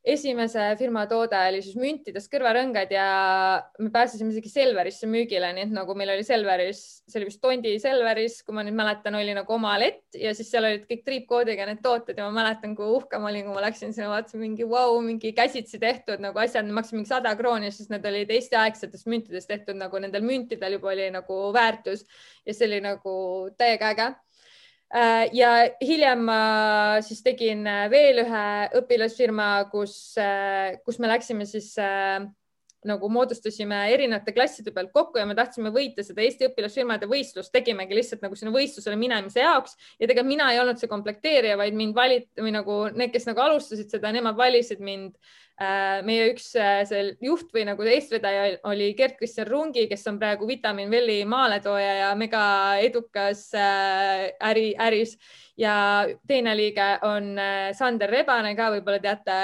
esimese 0.03 0.63
firma 0.79 1.03
toode 1.05 1.37
oli 1.47 1.59
siis 1.61 1.75
müntidest 1.77 2.29
kõrvarõngad 2.31 2.89
ja 2.93 3.05
me 3.77 3.91
pääsesime 3.93 4.33
isegi 4.33 4.49
Selverisse 4.49 5.05
müügile, 5.09 5.51
nii 5.53 5.67
et 5.67 5.75
nagu 5.75 5.93
meil 5.97 6.09
oli 6.15 6.25
Selveris, 6.25 6.81
see 7.05 7.19
oli 7.19 7.27
vist 7.29 7.41
Tondi 7.43 7.75
Selveris, 7.81 8.39
kui 8.45 8.55
ma 8.57 8.63
nüüd 8.65 8.77
mäletan, 8.77 9.15
oli 9.19 9.35
nagu 9.37 9.53
oma 9.53 9.75
lett 9.81 10.17
ja 10.17 10.33
siis 10.37 10.49
seal 10.49 10.65
olid 10.71 10.87
kõik 10.89 11.03
triipkoodiga 11.05 11.67
need 11.69 11.83
tooted 11.85 12.17
ja 12.17 12.25
ma 12.25 12.41
mäletan, 12.41 12.73
kui 12.77 12.89
uhke 12.97 13.21
ma 13.21 13.29
olin, 13.29 13.45
kui 13.45 13.57
ma 13.59 13.65
läksin 13.67 13.93
sinna, 13.93 14.09
vaatasin 14.15 14.41
mingi 14.41 14.65
vau 14.65 14.95
wow,, 14.95 15.03
mingi 15.05 15.35
käsitsi 15.37 15.77
tehtud 15.81 16.23
nagu 16.23 16.41
asjad, 16.41 16.65
maksid 16.73 16.97
mingi 16.97 17.13
sada 17.13 17.35
krooni, 17.37 17.69
sest 17.75 17.93
need 17.93 18.09
olid 18.09 18.33
Eesti-aegsetest 18.33 19.09
müntidest 19.11 19.53
tehtud, 19.53 19.77
nagu 19.77 20.01
nendel 20.01 20.25
müntidel 20.25 20.79
juba 20.79 20.95
oli 20.95 21.11
nagu 21.13 21.43
väärtus 21.53 22.07
ja 22.45 22.57
see 22.57 22.71
oli 22.71 22.81
nagu 22.89 23.13
täiega 23.61 23.93
äge 23.93 24.11
ja 25.31 25.51
hiljem 25.79 26.25
ma 26.27 26.41
siis 27.05 27.23
tegin 27.23 27.63
äh, 27.69 27.87
veel 27.91 28.25
ühe 28.25 28.45
õpilasfirma, 28.81 29.47
kus, 29.71 29.95
äh, 30.19 30.77
kus 30.85 30.99
me 30.99 31.11
läksime 31.11 31.47
siis 31.47 31.73
nagu 32.81 33.09
moodustasime 33.13 33.77
erinevate 33.93 34.33
klasside 34.33 34.71
pealt 34.73 34.89
kokku 34.91 35.19
ja 35.21 35.27
me 35.29 35.35
tahtsime 35.37 35.69
võita 35.69 36.01
seda 36.01 36.23
Eesti 36.25 36.47
õpilasfirmade 36.47 37.05
võistlust, 37.07 37.53
tegimegi 37.53 37.93
lihtsalt 37.93 38.23
nagu 38.25 38.35
sinna 38.35 38.53
võistlusele 38.55 38.97
minemise 38.97 39.43
jaoks. 39.43 39.77
Ja 39.99 40.07
tegelikult 40.09 40.31
mina 40.31 40.49
ei 40.49 40.59
olnud 40.63 40.81
see 40.81 40.89
komplekteerija, 40.89 41.59
vaid 41.61 41.77
mind 41.77 41.93
valiti 41.93 42.41
või 42.41 42.55
nagu 42.55 42.79
need, 42.95 43.13
kes 43.13 43.29
nagu 43.29 43.43
alustasid 43.45 43.93
seda, 43.93 44.09
nemad 44.15 44.39
valisid 44.39 44.81
mind 44.81 45.13
Äh, 45.13 45.50
meie 46.07 46.29
üks 46.31 46.51
äh, 46.57 46.81
see 46.89 47.11
juht 47.21 47.51
või 47.53 47.65
nagu 47.67 47.85
eestvedaja 47.85 48.57
oli 48.69 48.91
Gerd-Kristjan 48.97 49.49
Rungi, 49.49 49.87
kes 49.91 50.07
on 50.09 50.17
praegu 50.21 50.47
Vitamin 50.49 50.89
Welli 50.91 51.21
maaletooja 51.29 51.93
ja 51.99 52.09
mega 52.17 52.43
edukas 52.81 53.49
äh, 53.57 54.31
äri, 54.51 54.71
äris. 54.79 55.17
Ja 55.59 56.07
teine 56.25 56.55
liige 56.57 56.85
on 57.05 57.35
Sander 57.77 58.09
Rebane 58.09 58.55
ka, 58.57 58.69
võib-olla 58.73 58.97
teate, 59.03 59.35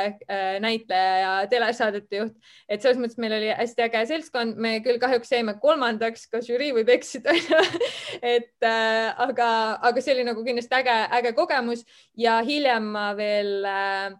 näitleja 0.63 1.18
ja 1.20 1.34
telesaadete 1.51 2.22
juht. 2.24 2.47
et 2.65 2.82
selles 2.82 2.97
mõttes 2.97 3.20
meil 3.22 3.36
oli 3.38 3.51
hästi 3.53 3.84
äge 3.86 4.05
seltskond, 4.09 4.57
me 4.57 4.80
küll 4.82 4.97
kahjuks 5.03 5.36
jäime 5.36 5.57
kolmandaks, 5.61 6.26
ka 6.32 6.41
žürii 6.41 6.72
võib 6.80 6.89
eksida 6.95 7.36
et 8.36 8.65
äh, 8.65 9.13
aga, 9.28 9.49
aga 9.89 10.01
see 10.01 10.15
oli 10.15 10.26
nagu 10.28 10.43
kindlasti 10.47 10.80
äge, 10.80 10.95
äge 11.20 11.34
kogemus. 11.38 11.84
Ja 12.18 12.39
hiljem 12.45 12.89
ma 12.95 13.11
veel 13.18 13.68
äh, 13.68 14.15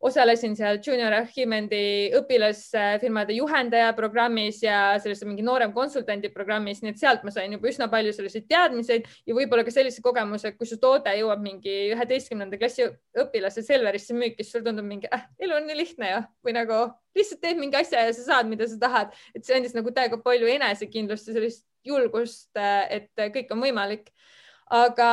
osalesin 0.00 0.54
seal 0.56 0.78
Junior 0.80 1.12
Achievementi 1.18 2.10
õpilasfirmade 2.16 3.34
juhendaja 3.36 3.90
programmis 3.96 4.62
ja 4.64 4.96
selles 5.02 5.20
mingi 5.28 5.44
noorem 5.44 5.74
konsultandi 5.76 6.30
programmis, 6.32 6.80
nii 6.80 6.94
et 6.94 7.02
sealt 7.02 7.26
ma 7.26 7.32
sain 7.34 7.52
juba 7.52 7.68
üsna 7.68 7.90
palju 7.92 8.14
selliseid 8.16 8.46
teadmiseid 8.48 9.08
ja 9.28 9.36
võib-olla 9.36 9.64
ka 9.66 9.74
sellise 9.74 10.00
kogemuse, 10.04 10.54
kui 10.56 10.68
su 10.68 10.80
toode 10.80 11.12
jõuab 11.18 11.44
mingi 11.44 11.76
üheteistkümnenda 11.92 12.60
klassi 12.60 12.88
õpilase 13.20 13.64
Selverisse 13.66 14.16
müüki, 14.16 14.40
siis 14.40 14.54
sulle 14.54 14.70
tundub 14.70 14.88
mingi 14.88 15.10
äh,, 15.12 15.28
elu 15.42 15.58
on 15.58 15.68
nii 15.68 15.78
lihtne 15.82 16.12
ju 16.14 16.24
või 16.48 16.56
nagu 16.56 16.80
lihtsalt 17.16 17.44
teed 17.44 17.60
mingi 17.60 17.80
asja 17.80 18.06
ja 18.08 18.16
sa 18.16 18.26
saad, 18.32 18.48
mida 18.48 18.68
sa 18.70 18.80
tahad, 18.80 19.14
et 19.36 19.44
see 19.44 19.58
andis 19.58 19.76
nagu 19.76 19.92
täiega 19.92 20.20
palju 20.24 20.48
enesekindlust 20.48 21.28
ja 21.28 21.36
sellist 21.36 21.66
julgust, 21.84 22.50
et 22.56 23.12
kõik 23.34 23.52
on 23.52 23.64
võimalik. 23.68 24.12
aga 24.70 25.10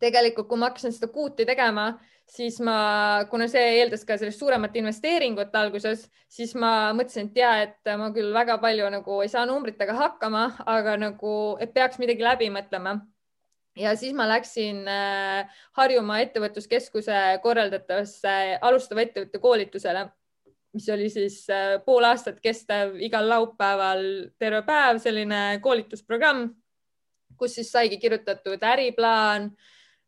tegelikult, 0.00 0.48
kui 0.48 0.58
ma 0.58 0.70
hakkasin 0.70 0.94
seda 0.94 1.10
kuuti 1.12 1.44
tegema, 1.46 1.90
siis 2.28 2.58
ma, 2.64 3.24
kuna 3.30 3.48
see 3.50 3.64
eeldas 3.78 4.04
ka 4.06 4.18
sellist 4.20 4.40
suuremat 4.40 4.76
investeeringut 4.76 5.54
alguses, 5.56 6.06
siis 6.30 6.54
ma 6.58 6.92
mõtlesin, 6.96 7.30
et 7.30 7.40
ja, 7.40 7.52
et 7.64 7.92
ma 8.00 8.10
küll 8.14 8.32
väga 8.34 8.58
palju 8.62 8.90
nagu 8.92 9.20
ei 9.24 9.30
saa 9.32 9.46
numbritega 9.48 9.96
hakkama, 9.96 10.44
aga 10.68 10.98
nagu, 11.00 11.32
et 11.62 11.72
peaks 11.74 12.00
midagi 12.02 12.26
läbi 12.26 12.50
mõtlema. 12.52 12.98
ja 13.78 13.94
siis 13.96 14.12
ma 14.12 14.26
läksin 14.26 14.82
äh, 14.90 15.58
Harjumaa 15.78 16.20
Ettevõtluskeskuse 16.24 17.38
korraldatavasse 17.42 18.58
alustava 18.60 19.04
ettevõtte 19.04 19.38
koolitusele 19.38 20.08
mis 20.74 20.88
oli 20.92 21.08
siis 21.10 21.46
pool 21.84 22.04
aastat 22.04 22.40
kestev 22.44 22.98
igal 23.00 23.28
laupäeval 23.28 24.02
terve 24.38 24.62
päev 24.66 25.00
selline 25.02 25.60
koolitusprogramm, 25.64 26.50
kus 27.38 27.56
siis 27.58 27.72
saigi 27.72 27.98
kirjutatud 28.02 28.62
äriplaan 28.62 29.50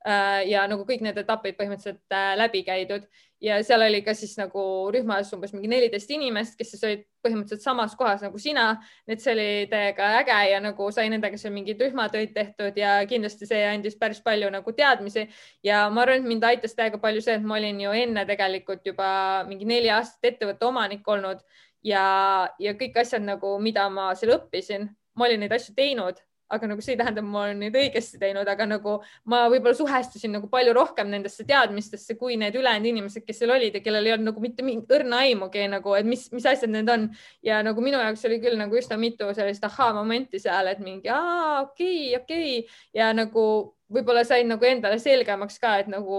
ja 0.05 0.63
nagu 0.69 0.87
kõik 0.89 1.03
need 1.05 1.19
etapid 1.21 1.59
põhimõtteliselt 1.59 2.15
läbi 2.41 2.63
käidud. 2.65 3.05
Ja 3.41 3.57
seal 3.65 3.81
oli 3.81 4.03
ka 4.05 4.13
siis 4.17 4.35
nagu 4.37 4.63
rühmas 4.93 5.31
umbes 5.33 5.55
mingi 5.55 5.69
neliteist 5.69 6.11
inimest, 6.13 6.59
kes 6.59 6.75
siis 6.75 6.83
olid 6.85 7.05
põhimõtteliselt 7.25 7.65
samas 7.65 7.95
kohas 7.97 8.21
nagu 8.25 8.39
sina. 8.39 8.83
et 9.09 9.21
see 9.21 9.33
oli 9.33 9.67
täiega 9.71 10.11
äge 10.21 10.39
ja 10.51 10.61
nagu 10.61 10.91
sai 10.93 11.09
nendega 11.09 11.39
seal 11.39 11.53
mingeid 11.53 11.81
rühmatöid 11.81 12.35
tehtud 12.35 12.77
ja 12.77 13.01
kindlasti 13.09 13.47
see 13.47 13.65
andis 13.65 13.97
päris 13.97 14.21
palju 14.21 14.51
nagu 14.51 14.73
teadmisi. 14.73 15.29
Ja 15.63 15.89
ma 15.91 16.03
arvan, 16.03 16.21
et 16.21 16.29
mind 16.29 16.45
aitas 16.45 16.75
täiega 16.75 16.99
palju 16.99 17.21
see, 17.21 17.35
et 17.35 17.43
ma 17.43 17.57
olin 17.57 17.81
ju 17.81 17.93
enne 17.93 18.27
tegelikult 18.27 18.87
juba 18.87 19.45
mingi 19.49 19.65
neli 19.65 19.91
aastat 19.91 20.33
ettevõtte 20.35 20.67
omanik 20.67 21.09
olnud. 21.09 21.41
Ja, 21.83 22.49
ja 22.59 22.75
kõik 22.77 22.97
asjad 23.01 23.25
nagu, 23.25 23.59
mida 23.59 23.89
ma 23.89 24.15
seal 24.15 24.37
õppisin, 24.37 24.89
ma 25.17 25.25
olin 25.25 25.41
neid 25.41 25.53
asju 25.53 25.75
teinud 25.75 26.21
aga 26.51 26.71
nagu 26.71 26.83
see 26.85 26.95
ei 26.95 27.01
tähenda, 27.01 27.23
et 27.23 27.31
ma 27.31 27.45
olen 27.47 27.61
neid 27.65 27.77
õigesti 27.79 28.21
teinud, 28.21 28.49
aga 28.51 28.67
nagu 28.69 28.97
ma 29.31 29.45
võib-olla 29.53 29.77
suhestusin 29.79 30.35
nagu 30.35 30.51
palju 30.53 30.75
rohkem 30.77 31.11
nendesse 31.13 31.47
teadmistesse 31.49 32.17
kui 32.21 32.39
need 32.41 32.57
ülejäänud 32.59 32.91
inimesed, 32.91 33.25
kes 33.27 33.43
seal 33.43 33.55
olid 33.55 33.79
ja 33.79 33.85
kellel 33.85 34.09
ei 34.09 34.17
olnud 34.17 34.33
nagu 34.33 34.45
mitte 34.45 34.67
mingit 34.67 34.91
õrna 34.99 35.23
aimugi 35.27 35.67
nagu, 35.71 35.95
et 35.99 36.09
mis, 36.09 36.27
mis 36.35 36.49
asjad 36.51 36.73
need 36.73 36.91
on. 36.91 37.09
ja 37.47 37.61
nagu 37.67 37.83
minu 37.85 38.01
jaoks 38.03 38.25
oli 38.29 38.41
küll 38.43 38.59
nagu 38.61 38.77
üsna 38.77 38.99
mitu 39.01 39.31
sellist 39.37 39.65
ahhaa-momenti 39.67 40.43
seal, 40.43 40.73
et 40.73 40.83
mingi 40.83 41.13
aa, 41.13 41.63
okei 41.69 42.17
okay,, 42.17 42.23
okei 42.23 42.57
okay. 42.65 42.81
ja 42.95 43.13
nagu 43.17 43.45
võib-olla 43.91 44.25
sain 44.27 44.49
nagu 44.51 44.67
endale 44.67 44.99
selgemaks 45.03 45.59
ka, 45.63 45.79
et 45.83 45.89
nagu 45.91 46.19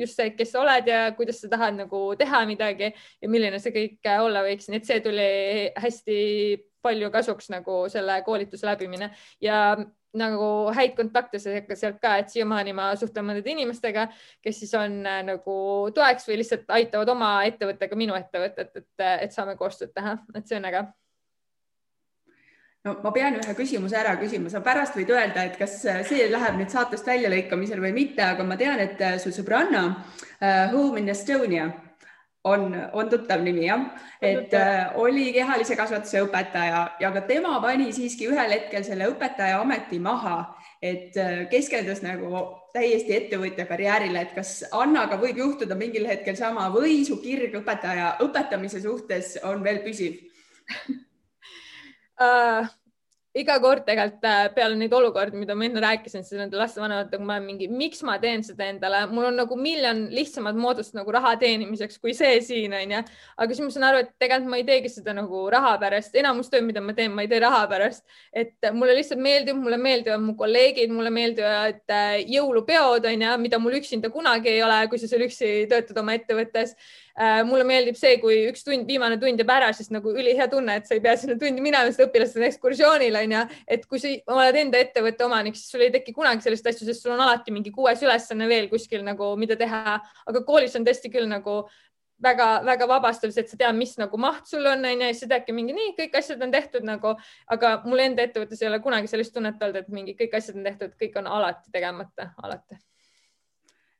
just 0.00 0.18
see, 0.18 0.32
kes 0.36 0.54
sa 0.54 0.64
oled 0.64 0.88
ja 0.88 1.04
kuidas 1.18 1.40
sa 1.42 1.50
tahad 1.52 1.78
nagu 1.78 2.02
teha 2.18 2.42
midagi 2.48 2.90
ja 2.90 3.30
milline 3.30 3.60
see 3.62 3.74
kõik 3.76 4.10
olla 4.16 4.44
võiks, 4.46 4.68
nii 4.70 4.80
et 4.80 4.88
see 4.88 5.00
tuli 5.04 5.30
hästi 5.76 6.18
palju 6.82 7.10
kasuks 7.12 7.50
nagu 7.52 7.82
selle 7.92 8.20
koolituse 8.26 8.66
läbimine. 8.66 9.10
Ja 9.44 9.76
nagu 10.16 10.46
häid 10.74 10.96
kontakte 10.96 11.38
sealt 11.38 12.00
ka, 12.02 12.16
et 12.18 12.32
siiamaani 12.32 12.74
ma 12.74 12.88
suhtlen 12.98 13.28
mõnede 13.28 13.52
inimestega, 13.52 14.08
kes 14.42 14.62
siis 14.64 14.72
on 14.78 15.00
äh, 15.06 15.20
nagu 15.26 15.54
toeks 15.94 16.26
või 16.26 16.40
lihtsalt 16.40 16.72
aitavad 16.74 17.12
oma 17.14 17.28
ettevõttega 17.46 17.98
minu 17.98 18.16
ettevõtet, 18.18 18.74
et, 18.74 18.88
et 18.98 19.36
saame 19.36 19.54
koostööd 19.60 19.94
teha, 19.94 20.18
et 20.34 20.50
see 20.50 20.58
on 20.58 20.66
äge 20.70 20.82
no 22.84 22.96
ma 23.04 23.12
pean 23.12 23.36
ühe 23.40 23.54
küsimuse 23.58 23.98
ära 24.00 24.16
küsima, 24.20 24.50
sa 24.52 24.62
pärast 24.64 24.96
võid 24.96 25.12
öelda, 25.12 25.44
et 25.44 25.58
kas 25.60 25.76
see 26.08 26.30
läheb 26.32 26.56
nüüd 26.60 26.72
saatest 26.72 27.06
väljalõikamisel 27.06 27.82
või 27.82 27.92
mitte, 27.96 28.24
aga 28.24 28.46
ma 28.46 28.56
tean, 28.60 28.80
et 28.80 29.02
su 29.20 29.32
sõbranna 29.36 29.84
uh, 29.90 30.72
Home 30.72 31.02
in 31.02 31.12
Estonia 31.12 31.68
on, 32.44 32.72
on 32.92 33.10
tuttav 33.12 33.42
nimi 33.44 33.66
jah, 33.66 33.82
et 34.22 34.54
äh, 34.56 34.94
oli 34.96 35.28
kehalise 35.34 35.76
kasvatuse 35.76 36.22
õpetaja 36.24 36.86
ja 37.02 37.10
ka 37.12 37.24
tema 37.28 37.58
pani 37.60 37.90
siiski 37.92 38.30
ühel 38.30 38.54
hetkel 38.54 38.84
selle 38.86 39.10
õpetaja 39.12 39.60
ameti 39.60 40.00
maha, 40.00 40.38
et 40.80 41.16
äh, 41.20 41.42
keskendus 41.52 42.00
nagu 42.06 42.46
täiesti 42.72 43.18
ettevõtja 43.18 43.66
karjäärile, 43.68 44.24
et 44.24 44.32
kas 44.38 44.62
Annaga 44.72 45.20
võib 45.20 45.42
juhtuda 45.42 45.76
mingil 45.76 46.08
hetkel 46.08 46.38
sama 46.38 46.70
või 46.72 47.02
su 47.04 47.20
kirg 47.20 47.60
õpetaja 47.60 48.14
õpetamise 48.24 48.80
suhtes 48.86 49.36
on 49.44 49.60
veel 49.66 49.84
püsiv 49.84 50.16
uh, 52.20 52.68
iga 53.30 53.60
kord 53.62 53.84
tegelikult 53.86 54.24
äh, 54.26 54.48
peale 54.54 54.74
neid 54.74 54.94
olukordi, 54.94 55.38
mida 55.38 55.54
ma 55.54 55.62
enne 55.68 55.78
rääkisin, 55.84 56.24
siis 56.26 56.38
nende 56.40 56.58
lastevanematega 56.58 57.22
ma 57.22 57.36
olen 57.36 57.44
mingi, 57.46 57.68
miks 57.70 58.00
ma 58.06 58.16
teen 58.18 58.42
seda 58.42 58.66
endale, 58.66 59.04
mul 59.12 59.28
on 59.28 59.36
nagu 59.38 59.58
miljon 59.58 60.00
lihtsamat 60.10 60.58
moodust 60.58 60.96
nagu 60.98 61.14
raha 61.14 61.36
teenimiseks 61.38 62.00
kui 62.02 62.14
see 62.16 62.40
siin 62.42 62.74
onju. 62.74 63.04
aga 63.38 63.54
siis 63.54 63.62
ma 63.62 63.74
saan 63.74 63.86
aru, 63.90 64.00
et 64.02 64.10
tegelikult 64.18 64.50
ma 64.50 64.58
ei 64.58 64.66
teegi 64.66 64.90
seda 64.96 65.14
nagu 65.14 65.44
raha 65.54 65.76
pärast, 65.82 66.18
enamus 66.18 66.50
töö, 66.50 66.64
mida 66.66 66.82
ma 66.82 66.96
teen, 66.96 67.14
ma 67.14 67.22
ei 67.22 67.30
tee 67.30 67.38
raha 67.44 67.62
pärast, 67.70 68.02
et 68.34 68.70
mulle 68.74 68.98
lihtsalt 68.98 69.22
meeldib, 69.22 69.62
mulle 69.62 69.78
meeldivad 69.78 70.26
mu 70.26 70.34
kolleegid, 70.40 70.90
mulle 70.90 71.14
meeldivad 71.14 71.84
äh, 71.86 72.16
jõulupeod 72.34 73.06
onju, 73.12 73.36
mida 73.46 73.62
mul 73.62 73.78
üksinda 73.78 74.10
kunagi 74.10 74.56
ei 74.56 74.64
ole, 74.66 74.82
kui 74.90 74.98
sa 74.98 75.06
seal 75.06 75.22
üksi 75.28 75.68
töötad 75.70 76.02
oma 76.02 76.18
ettevõttes. 76.18 76.74
Äh, 76.74 77.00
mulle 77.48 77.64
meeldib 77.68 77.98
see, 77.98 78.16
kui 78.22 78.36
üks 78.48 78.64
tund, 78.66 78.86
viimane 78.88 79.18
tund 79.20 79.40
jääb 79.40 79.52
ära, 79.52 79.72
siis 79.76 79.90
nagu 79.92 80.12
ülihea 80.14 80.46
tunne, 80.52 80.78
et 80.80 80.88
sa 80.88 80.96
ei 80.96 81.02
pea 81.04 81.16
sinna 81.20 81.36
tundi 81.40 81.62
minema, 81.64 81.90
sest 81.90 82.04
õpilased 82.06 82.40
on 82.40 82.46
ekskursioonil 82.48 83.20
onju. 83.22 83.42
et 83.68 83.86
kui 83.90 84.00
sa 84.02 84.14
oled 84.36 84.56
enda 84.62 84.80
ettevõtte 84.80 85.26
omanik, 85.26 85.58
siis 85.58 85.70
sul 85.74 85.84
ei 85.86 85.92
teki 85.94 86.14
kunagi 86.16 86.46
sellist 86.46 86.66
asju, 86.66 86.88
sest 86.88 87.04
sul 87.04 87.14
on 87.16 87.22
alati 87.26 87.54
mingi 87.54 87.72
kuues 87.74 88.02
ülesanne 88.02 88.48
veel 88.48 88.68
kuskil 88.72 89.04
nagu, 89.06 89.34
mida 89.36 89.56
teha. 89.56 90.00
aga 90.00 90.44
koolis 90.46 90.76
on 90.76 90.86
tõesti 90.86 91.12
küll 91.12 91.28
nagu 91.30 91.62
väga-väga 92.22 92.86
vabastav, 92.88 93.32
et 93.32 93.48
sa 93.48 93.56
tead, 93.56 93.76
mis 93.76 93.96
nagu 94.00 94.20
maht 94.20 94.48
sul 94.50 94.66
on, 94.68 94.84
onju, 94.84 95.08
ja 95.08 95.16
siis 95.16 95.30
teadki 95.30 95.56
mingi 95.56 95.76
nii, 95.76 95.94
kõik 95.96 96.18
asjad 96.20 96.42
on 96.44 96.52
tehtud 96.52 96.84
nagu, 96.86 97.14
aga 97.48 97.72
mul 97.86 98.04
enda 98.04 98.26
ettevõttes 98.26 98.60
ei 98.60 98.68
ole 98.68 98.82
kunagi 98.84 99.10
sellist 99.10 99.34
tunnet 99.36 99.62
olnud, 99.62 99.80
et 99.80 99.90
mingi 99.94 100.16
kõik 100.18 100.36
asjad 100.36 100.60
on 100.60 100.68
tehtud, 100.68 100.94
kõik 101.00 101.18
on 101.22 101.30
alati 101.40 101.72
tegemata, 101.72 102.32
alati 102.44 102.80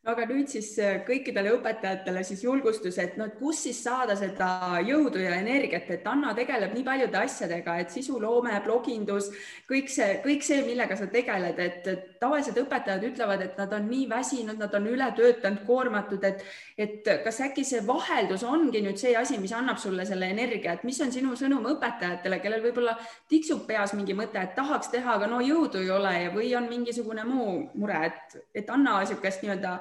no 0.01 0.15
aga 0.15 0.25
nüüd 0.31 0.49
siis 0.49 0.71
äh, 0.81 1.03
kõikidele 1.05 1.51
õpetajatele 1.59 2.23
siis 2.25 2.41
julgustus, 2.47 2.97
et 3.03 3.19
no 3.21 3.27
kus 3.37 3.59
siis 3.67 3.83
saada 3.85 4.15
seda 4.17 4.79
jõudu 4.87 5.21
ja 5.21 5.35
energiat, 5.37 5.91
et 5.93 6.07
Anna 6.09 6.33
tegeleb 6.37 6.73
nii 6.73 6.85
paljude 6.87 7.19
asjadega, 7.21 7.75
et 7.83 7.93
sisuloome, 7.93 8.55
blogindus, 8.65 9.29
kõik 9.69 9.93
see, 9.93 10.15
kõik 10.25 10.47
see, 10.47 10.63
millega 10.65 10.97
sa 10.97 11.09
tegeled, 11.13 11.61
et 11.61 11.91
tavalised 12.21 12.57
õpetajad 12.63 13.05
ütlevad, 13.11 13.45
et 13.45 13.61
nad 13.61 13.75
on 13.77 13.91
nii 13.91 14.07
väsinud, 14.09 14.57
nad 14.61 14.79
on 14.79 14.89
ületöötanud, 14.89 15.67
koormatud, 15.69 16.25
et, 16.25 16.47
et 16.81 17.13
kas 17.27 17.43
äkki 17.51 17.67
see 17.69 17.85
vaheldus 17.85 18.47
ongi 18.49 18.81
nüüd 18.87 18.97
see 19.01 19.13
asi, 19.21 19.37
mis 19.43 19.53
annab 19.57 19.83
sulle 19.85 20.09
selle 20.09 20.33
energia, 20.33 20.79
et 20.79 20.89
mis 20.89 21.03
on 21.05 21.13
sinu 21.13 21.37
sõnum 21.37 21.69
õpetajatele, 21.75 22.41
kellel 22.41 22.65
võib-olla 22.65 22.97
tiksub 23.29 23.67
peas 23.69 23.93
mingi 23.93 24.17
mõte, 24.17 24.41
et 24.41 24.57
tahaks 24.57 24.89
teha, 24.97 25.21
aga 25.21 25.29
no 25.29 25.45
jõudu 25.45 25.85
ei 25.85 25.93
ole 25.93 26.17
ja, 26.23 26.33
või 26.33 26.55
on 26.57 26.73
mingisugune 26.73 27.29
muu 27.29 27.61
mure, 27.77 28.01
et, 28.09 28.41
et 28.65 28.73
anna 28.73 28.97
niisugust 29.05 29.45
nii-öelda 29.45 29.77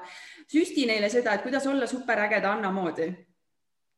süsti 0.50 0.86
neile 0.88 1.10
seda, 1.12 1.34
et 1.34 1.42
kuidas 1.46 1.66
olla 1.70 1.88
superägeda 1.90 2.52
Anna 2.52 2.70
moodi 2.74 3.08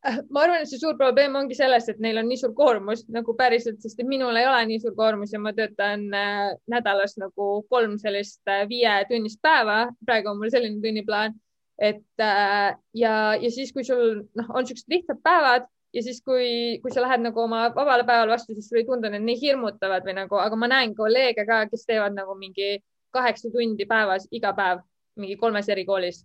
äh, 0.06 0.18
ma 0.30 0.44
arvan, 0.44 0.62
et 0.62 0.70
see 0.70 0.80
suur 0.82 0.96
probleem 1.00 1.36
ongi 1.38 1.56
selles, 1.58 1.88
et 1.88 2.00
neil 2.02 2.20
on 2.22 2.28
nii 2.30 2.40
suur 2.40 2.54
koormus 2.58 3.04
nagu 3.14 3.36
päriselt, 3.38 3.80
sest 3.84 4.00
et 4.02 4.08
minul 4.08 4.36
ei 4.40 4.48
ole 4.48 4.64
nii 4.70 4.80
suur 4.82 4.96
koormus 4.98 5.34
ja 5.34 5.40
ma 5.42 5.54
töötan 5.56 6.08
äh, 6.16 6.50
nädalas 6.70 7.16
nagu 7.22 7.52
kolm 7.72 7.98
sellist 8.02 8.42
äh, 8.50 8.66
viietunnist 8.70 9.42
päeva. 9.42 9.86
praegu 10.06 10.32
on 10.32 10.42
mul 10.42 10.52
selline 10.54 10.82
tunniplaan, 10.84 11.38
et 11.78 12.20
äh, 12.20 12.72
ja, 12.94 13.14
ja 13.40 13.50
siis, 13.50 13.72
kui 13.72 13.84
sul 13.84 14.24
noh, 14.38 14.50
on 14.54 14.66
siuksed 14.66 14.90
lihtsad 14.92 15.22
päevad 15.24 15.70
ja 15.92 16.02
siis, 16.02 16.22
kui, 16.24 16.78
kui 16.82 16.92
sa 16.92 17.02
lähed 17.04 17.24
nagu 17.26 17.40
oma 17.40 17.66
vabale 17.74 18.04
päevale 18.08 18.32
vastu, 18.32 18.54
siis 18.54 18.68
sulle 18.68 18.82
ei 18.82 18.88
tundu 18.88 19.10
need 19.12 19.24
nii 19.26 19.40
hirmutavad 19.40 20.06
või 20.06 20.16
nagu, 20.22 20.38
aga 20.40 20.58
ma 20.58 20.68
näen 20.72 20.94
kolleege 20.96 21.44
ka, 21.48 21.66
kes 21.70 21.84
teevad 21.88 22.16
nagu 22.16 22.36
mingi 22.38 22.78
kaheksa 23.12 23.50
tundi 23.52 23.86
päevas 23.88 24.26
iga 24.32 24.54
päev 24.56 24.80
mingi 25.20 25.36
kolmes 25.40 25.68
erikoolis. 25.68 26.24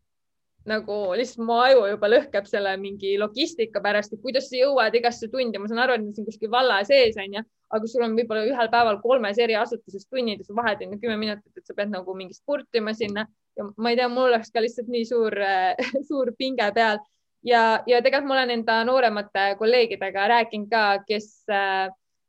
nagu 0.68 0.96
lihtsalt 1.16 1.46
mu 1.48 1.56
aju 1.64 1.86
juba 1.88 2.08
lõhkeb 2.12 2.48
selle 2.50 2.74
mingi 2.82 3.14
logistika 3.18 3.80
pärast, 3.80 4.12
et 4.12 4.20
kuidas 4.20 4.50
sa 4.50 4.58
jõuad 4.60 4.96
igasse 5.00 5.30
tundi, 5.32 5.62
ma 5.64 5.70
saan 5.70 5.80
aru, 5.80 5.96
et 5.96 6.04
need 6.04 6.18
on 6.20 6.26
kuskil 6.28 6.52
valla 6.52 6.82
sees 6.84 7.16
onju, 7.24 7.44
aga 7.72 7.88
sul 7.88 8.04
on 8.04 8.18
võib-olla 8.18 8.44
ühel 8.50 8.70
päeval 8.74 9.00
kolmes 9.00 9.40
eri 9.40 9.56
asutuses 9.56 10.04
tunnid 10.12 10.42
ja 10.42 10.48
sa 10.48 10.58
vahed 10.58 10.84
on 10.84 11.00
kümme 11.00 11.16
minutit, 11.22 11.54
et 11.56 11.64
sa 11.64 11.76
pead 11.78 11.94
nagu 11.94 12.16
mingi 12.20 12.36
spurtima 12.36 12.92
sinna. 12.98 13.24
Ja 13.56 13.70
ma 13.78 13.94
ei 13.94 14.00
tea, 14.00 14.10
mul 14.12 14.28
oleks 14.28 14.52
ka 14.52 14.64
lihtsalt 14.64 14.92
nii 14.92 15.08
suur 15.08 15.40
suur 16.10 16.34
pinge 16.38 16.68
peal. 16.76 17.00
Ja, 17.48 17.64
ja 17.88 18.02
tegelikult 18.04 18.28
ma 18.28 18.40
olen 18.42 18.56
enda 18.58 18.82
nooremate 18.88 19.50
kolleegidega 19.60 20.28
rääkinud 20.34 20.72
ka, 20.72 20.84
kes, 21.08 21.46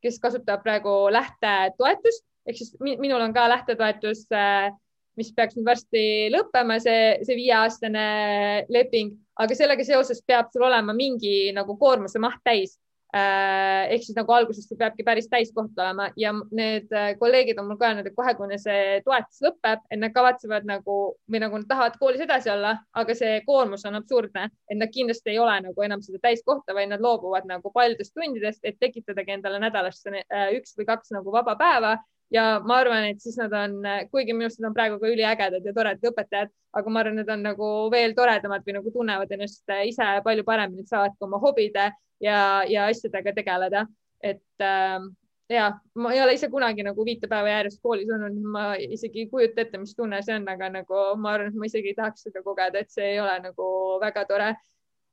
kes 0.04 0.18
kasutavad 0.22 0.62
praegu 0.62 0.98
lähtetoetust. 1.10 2.22
Ehk 2.46 2.56
siis 2.56 2.76
minul 2.80 3.20
on 3.20 3.34
ka 3.34 3.48
lähtetoetus 3.50 4.28
äh, 4.32 4.70
mis 5.18 5.32
peaks 5.34 5.56
nüüd 5.58 5.66
varsti 5.68 6.02
lõppema, 6.32 6.78
see, 6.82 7.16
see 7.26 7.38
viieaastane 7.38 8.08
leping, 8.72 9.16
aga 9.38 9.56
sellega 9.58 9.86
seoses 9.86 10.22
peab 10.26 10.52
sul 10.54 10.68
olema 10.68 10.94
mingi 10.96 11.50
nagu 11.56 11.78
koormuse 11.80 12.22
maht 12.22 12.44
täis. 12.46 12.78
Äh, 13.08 13.88
ehk 13.94 14.02
siis 14.04 14.16
nagu 14.18 14.34
alguses 14.36 14.66
sul 14.68 14.76
peabki 14.76 15.00
päris 15.00 15.30
täiskoht 15.32 15.78
olema 15.80 16.10
ja 16.20 16.28
need 16.52 16.90
äh, 16.92 17.14
kolleegid 17.16 17.56
on 17.56 17.70
mul 17.70 17.78
ka 17.80 17.86
öelnud, 17.88 18.04
et 18.04 18.12
kohe, 18.18 18.34
kui 18.36 18.58
see 18.60 18.98
toetus 19.06 19.38
lõpeb, 19.46 19.80
et 19.88 20.02
nad 20.02 20.12
kavatsevad 20.12 20.68
nagu 20.68 20.96
või 21.24 21.40
nagu 21.40 21.56
nad 21.56 21.64
tahavad 21.70 21.96
koolis 22.02 22.20
edasi 22.26 22.52
olla, 22.52 22.74
aga 22.92 23.16
see 23.16 23.38
koormus 23.46 23.86
on 23.88 23.96
absurdne, 23.96 24.50
et 24.68 24.76
nad 24.76 24.92
kindlasti 24.92 25.32
ei 25.32 25.40
ole 25.40 25.56
nagu 25.70 25.86
enam 25.88 26.04
seda 26.04 26.20
täiskohta, 26.26 26.76
vaid 26.76 26.92
nad 26.92 27.00
loobuvad 27.00 27.48
nagu 27.48 27.72
paljudest 27.72 28.12
tundidest, 28.12 28.60
et 28.60 28.76
tekitadagi 28.76 29.38
endale 29.38 29.62
nädalasse 29.64 30.12
äh, 30.12 30.52
üks 30.60 30.76
või 30.76 30.90
kaks 30.92 31.16
nagu 31.16 31.32
vaba 31.32 31.56
päeva 31.56 31.96
ja 32.34 32.46
ma 32.64 32.80
arvan, 32.82 33.06
et 33.12 33.22
siis 33.24 33.38
nad 33.40 33.52
on, 33.56 33.78
kuigi 34.12 34.34
minu 34.34 34.48
arust 34.48 34.60
nad 34.60 34.70
on 34.70 34.76
praegu 34.76 34.98
ka 35.00 35.10
üliägedad 35.10 35.64
ja 35.64 35.74
toredad 35.76 36.10
õpetajad, 36.10 36.52
aga 36.80 36.92
ma 36.92 37.02
arvan, 37.02 37.16
need 37.20 37.30
on 37.32 37.46
nagu 37.46 37.70
veel 37.92 38.16
toredamad 38.16 38.66
või 38.66 38.76
nagu 38.78 38.92
tunnevad 38.94 39.32
ennast 39.36 39.78
ise 39.88 40.10
palju 40.26 40.44
paremini, 40.48 40.84
et 40.84 40.92
saavad 40.92 41.16
ka 41.16 41.28
oma 41.28 41.40
hobide 41.42 41.88
ja, 42.24 42.40
ja 42.68 42.90
asjadega 42.92 43.32
tegeleda. 43.36 43.86
et 44.20 44.64
äh, 44.64 44.98
ja 45.48 45.68
ma 45.94 46.12
ei 46.12 46.20
ole 46.22 46.34
ise 46.34 46.48
kunagi 46.52 46.82
nagu 46.84 47.04
viite 47.04 47.28
päeva 47.28 47.48
järjest 47.48 47.80
koolis 47.82 48.10
olnud, 48.12 48.40
ma 48.52 48.64
isegi 48.76 49.24
ei 49.24 49.28
kujuta 49.30 49.62
ette, 49.62 49.78
mis 49.80 49.94
tunne 49.96 50.20
see 50.22 50.36
on, 50.36 50.48
aga 50.48 50.68
nagu 50.80 51.04
ma 51.22 51.36
arvan, 51.36 51.52
et 51.52 51.60
ma 51.60 51.68
isegi 51.70 51.94
ei 51.94 51.96
tahaks 51.96 52.26
seda 52.26 52.42
kogeda, 52.44 52.82
et 52.82 52.92
see 52.92 53.14
ei 53.14 53.20
ole 53.22 53.38
nagu 53.46 53.68
väga 54.02 54.26
tore 54.28 54.50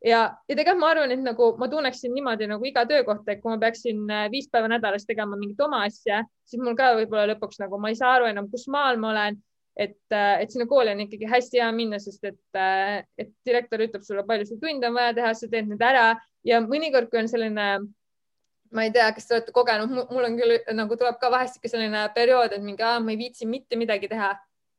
ja, 0.05 0.21
ja 0.47 0.53
tegelikult 0.53 0.81
ma 0.81 0.91
arvan, 0.93 1.13
et 1.13 1.23
nagu 1.23 1.49
ma 1.59 1.69
tunneksin 1.71 2.13
niimoodi 2.13 2.47
nagu 2.49 2.67
iga 2.67 2.85
töökohta, 2.89 3.33
et 3.33 3.41
kui 3.41 3.51
ma 3.51 3.57
peaksin 3.61 4.05
äh, 4.11 4.27
viis 4.33 4.47
päeva 4.51 4.69
nädalas 4.71 5.07
tegema 5.09 5.37
mingit 5.39 5.61
oma 5.65 5.83
asja, 5.87 6.21
siis 6.45 6.61
mul 6.61 6.77
ka 6.77 6.93
võib-olla 6.99 7.27
lõpuks 7.33 7.59
nagu 7.63 7.79
ma 7.81 7.91
ei 7.91 7.99
saa 7.99 8.15
aru 8.19 8.29
enam, 8.29 8.49
kus 8.51 8.67
maal 8.71 9.01
ma 9.01 9.11
olen. 9.15 9.41
et, 9.75 9.97
äh, 10.15 10.39
et 10.39 10.53
sinna 10.53 10.63
kooli 10.71 10.93
on 10.93 11.01
ikkagi 11.03 11.27
hästi 11.27 11.59
hea 11.59 11.71
minna, 11.75 11.97
sest 11.99 12.23
et, 12.23 12.39
äh, 12.55 13.01
et 13.19 13.33
direktor 13.43 13.81
ütleb 13.83 14.05
sulle, 14.07 14.23
palju 14.23 14.45
sul 14.47 14.61
tunde 14.61 14.87
on 14.87 14.95
vaja 14.95 15.11
teha, 15.17 15.33
sa 15.35 15.49
teed 15.51 15.67
need 15.67 15.81
ära. 15.83 16.13
Ja 16.47 16.61
mõnikord, 16.63 17.09
kui 17.11 17.19
on 17.19 17.27
selline 17.27 17.65
ma 18.71 18.85
ei 18.85 18.93
tea, 18.95 19.09
kas 19.11 19.27
te 19.27 19.35
olete 19.35 19.51
kogenud, 19.51 19.91
mul 19.91 20.29
on 20.29 20.37
küll 20.39 20.55
nagu 20.77 20.95
tuleb 20.95 21.19
ka 21.19 21.27
vahest 21.33 21.59
ikka 21.59 21.73
selline 21.73 22.05
periood, 22.15 22.55
et 22.55 22.63
mingi, 22.63 22.83
ma 22.83 23.11
ei 23.11 23.19
viitsi 23.19 23.47
mitte 23.49 23.75
midagi 23.75 24.07
teha. 24.11 24.31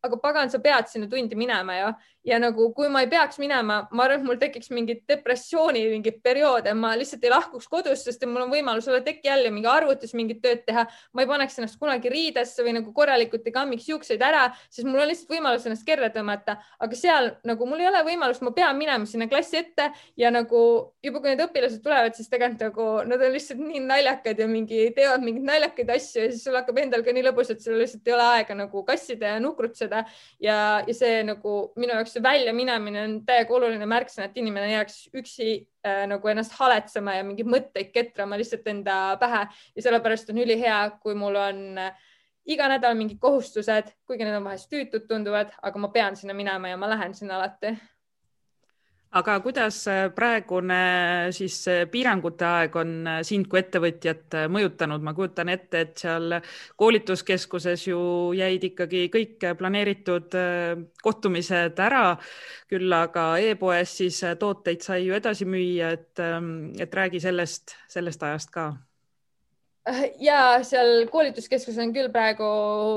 Aga 0.06 0.16
pagan, 0.22 0.48
sa 0.52 0.62
pead 0.64 0.88
sinna 0.88 1.10
tundi 1.12 1.36
minema 1.36 1.76
ju 1.76 1.92
ja 2.26 2.38
nagu, 2.42 2.68
kui 2.74 2.88
ma 2.92 3.04
ei 3.04 3.10
peaks 3.10 3.38
minema, 3.38 3.80
ma 3.90 4.04
arvan, 4.04 4.20
et 4.20 4.26
mul 4.26 4.38
tekiks 4.40 4.70
mingi 4.74 4.98
depressiooni 5.08 5.84
mingi 5.92 6.12
periood, 6.22 6.66
et 6.66 6.76
ma 6.78 6.92
lihtsalt 6.98 7.24
ei 7.24 7.32
lahkuks 7.32 7.68
kodust, 7.70 8.08
sest 8.08 8.24
mul 8.26 8.46
on 8.46 8.52
võimalus 8.52 8.88
olla 8.90 9.00
teki 9.06 9.30
all 9.30 9.46
ja 9.46 9.52
mingi 9.54 9.70
arvutis 9.70 10.14
mingit 10.18 10.42
tööd 10.42 10.64
teha. 10.66 10.86
ma 11.14 11.22
ei 11.22 11.30
paneks 11.30 11.58
ennast 11.60 11.78
kunagi 11.78 12.10
riidesse 12.10 12.64
või 12.66 12.74
nagu 12.80 12.92
korralikult 12.92 13.46
ei 13.46 13.54
kammiks 13.54 13.86
juukseid 13.88 14.22
ära, 14.22 14.48
sest 14.70 14.88
mul 14.88 15.04
on 15.04 15.10
lihtsalt 15.10 15.30
võimalus 15.30 15.66
ennast 15.68 15.86
kerre 15.86 16.10
tõmmata, 16.14 16.58
aga 16.82 16.98
seal 16.98 17.30
nagu 17.46 17.68
mul 17.68 17.84
ei 17.84 17.88
ole 17.90 18.02
võimalust, 18.10 18.42
ma 18.42 18.52
pean 18.56 18.76
minema 18.78 19.06
sinna 19.06 19.28
klassi 19.30 19.60
ette 19.60 19.90
ja 20.18 20.32
nagu 20.34 20.60
juba 21.04 21.22
kui 21.22 21.30
need 21.30 21.44
õpilased 21.46 21.82
tulevad, 21.84 22.16
siis 22.18 22.30
tegelikult 22.32 22.66
nagu 22.66 22.88
nad 23.06 23.22
on 23.22 23.34
lihtsalt 23.34 23.62
nii 23.62 23.84
naljakad 23.86 24.42
ja 24.42 24.48
mingi 24.50 24.90
teevad 24.96 25.22
mingeid 25.22 25.46
naljakaid 25.46 25.94
asju 25.94 26.26
ja 26.26 26.32
siis 26.32 26.42
sul 26.46 26.58
hakkab 26.58 26.82
endal 26.82 27.04
ka 27.06 27.14
nii 27.14 27.24
lõbus, 27.28 27.52
et 27.54 27.62
sul 27.62 27.78
lihtsalt 27.78 28.08
ei 28.08 28.16
ole 28.16 28.26
aega 28.34 28.58
nagu 28.58 28.82
kassida 28.86 29.36
ja 29.36 29.42
nukrutseda 29.42 30.02
ja, 30.42 30.58
ja 30.82 30.96
see 30.96 31.22
nagu 31.26 31.56
minu 31.78 31.94
jaoks 31.94 32.15
see 32.16 32.24
väljaminemine 32.24 33.02
on 33.04 33.16
täiega 33.28 33.54
oluline 33.56 33.86
märksõna, 33.88 34.28
et 34.28 34.36
inimene 34.40 34.70
ei 34.70 34.76
jääks 34.76 34.98
üksi 35.16 35.48
äh, 35.86 36.04
nagu 36.10 36.32
ennast 36.32 36.56
haletsema 36.58 37.18
ja 37.18 37.24
mingeid 37.26 37.50
mõtteid 37.52 37.92
ketrama 37.94 38.38
lihtsalt 38.40 38.68
enda 38.72 39.16
pähe. 39.20 39.46
Ja 39.76 39.88
sellepärast 39.88 40.32
on 40.32 40.40
ülihea, 40.44 40.78
kui 41.02 41.16
mul 41.18 41.36
on 41.40 41.82
äh, 41.82 42.06
iga 42.46 42.70
nädal 42.70 42.96
mingid 42.98 43.20
kohustused, 43.22 43.92
kuigi 44.06 44.24
need 44.24 44.38
on 44.38 44.48
vahest 44.48 44.70
tüütud 44.72 45.08
tunduvad, 45.10 45.52
aga 45.62 45.82
ma 45.82 45.92
pean 45.92 46.16
sinna 46.16 46.36
minema 46.36 46.72
ja 46.72 46.80
ma 46.80 46.90
lähen 46.90 47.14
sinna 47.14 47.40
alati 47.40 47.74
aga 49.16 49.36
kuidas 49.40 49.78
äh, 49.88 50.06
praegune 50.14 50.78
siis 51.34 51.58
piirangute 51.92 52.46
aeg 52.46 52.76
on 52.80 52.92
äh, 53.08 53.20
sind 53.26 53.48
kui 53.50 53.60
ettevõtjat 53.62 54.36
äh, 54.36 54.48
mõjutanud, 54.52 55.04
ma 55.04 55.14
kujutan 55.16 55.50
ette, 55.52 55.84
et 55.86 56.02
seal 56.04 56.36
koolituskeskuses 56.80 57.86
ju 57.88 58.00
jäid 58.36 58.66
ikkagi 58.70 59.06
kõik 59.12 59.48
planeeritud 59.58 60.36
kohtumised 61.02 61.80
ära, 61.86 62.04
küll 62.70 62.92
aga 62.92 63.28
e-poes 63.42 63.96
siis 64.02 64.20
tooteid 64.40 64.84
sai 64.84 65.06
ju 65.06 65.16
edasi 65.16 65.48
müüa, 65.48 65.94
et, 65.96 66.12
ähm, 66.20 66.72
et 66.80 66.94
räägi 66.94 67.22
sellest, 67.22 67.76
sellest 67.92 68.22
ajast 68.26 68.52
ka 68.52 68.72
ja 70.28 70.38
seal 70.66 71.06
koolituskeskuses 71.12 71.78
on 71.82 71.92
küll 71.94 72.10
praegu 72.14 72.46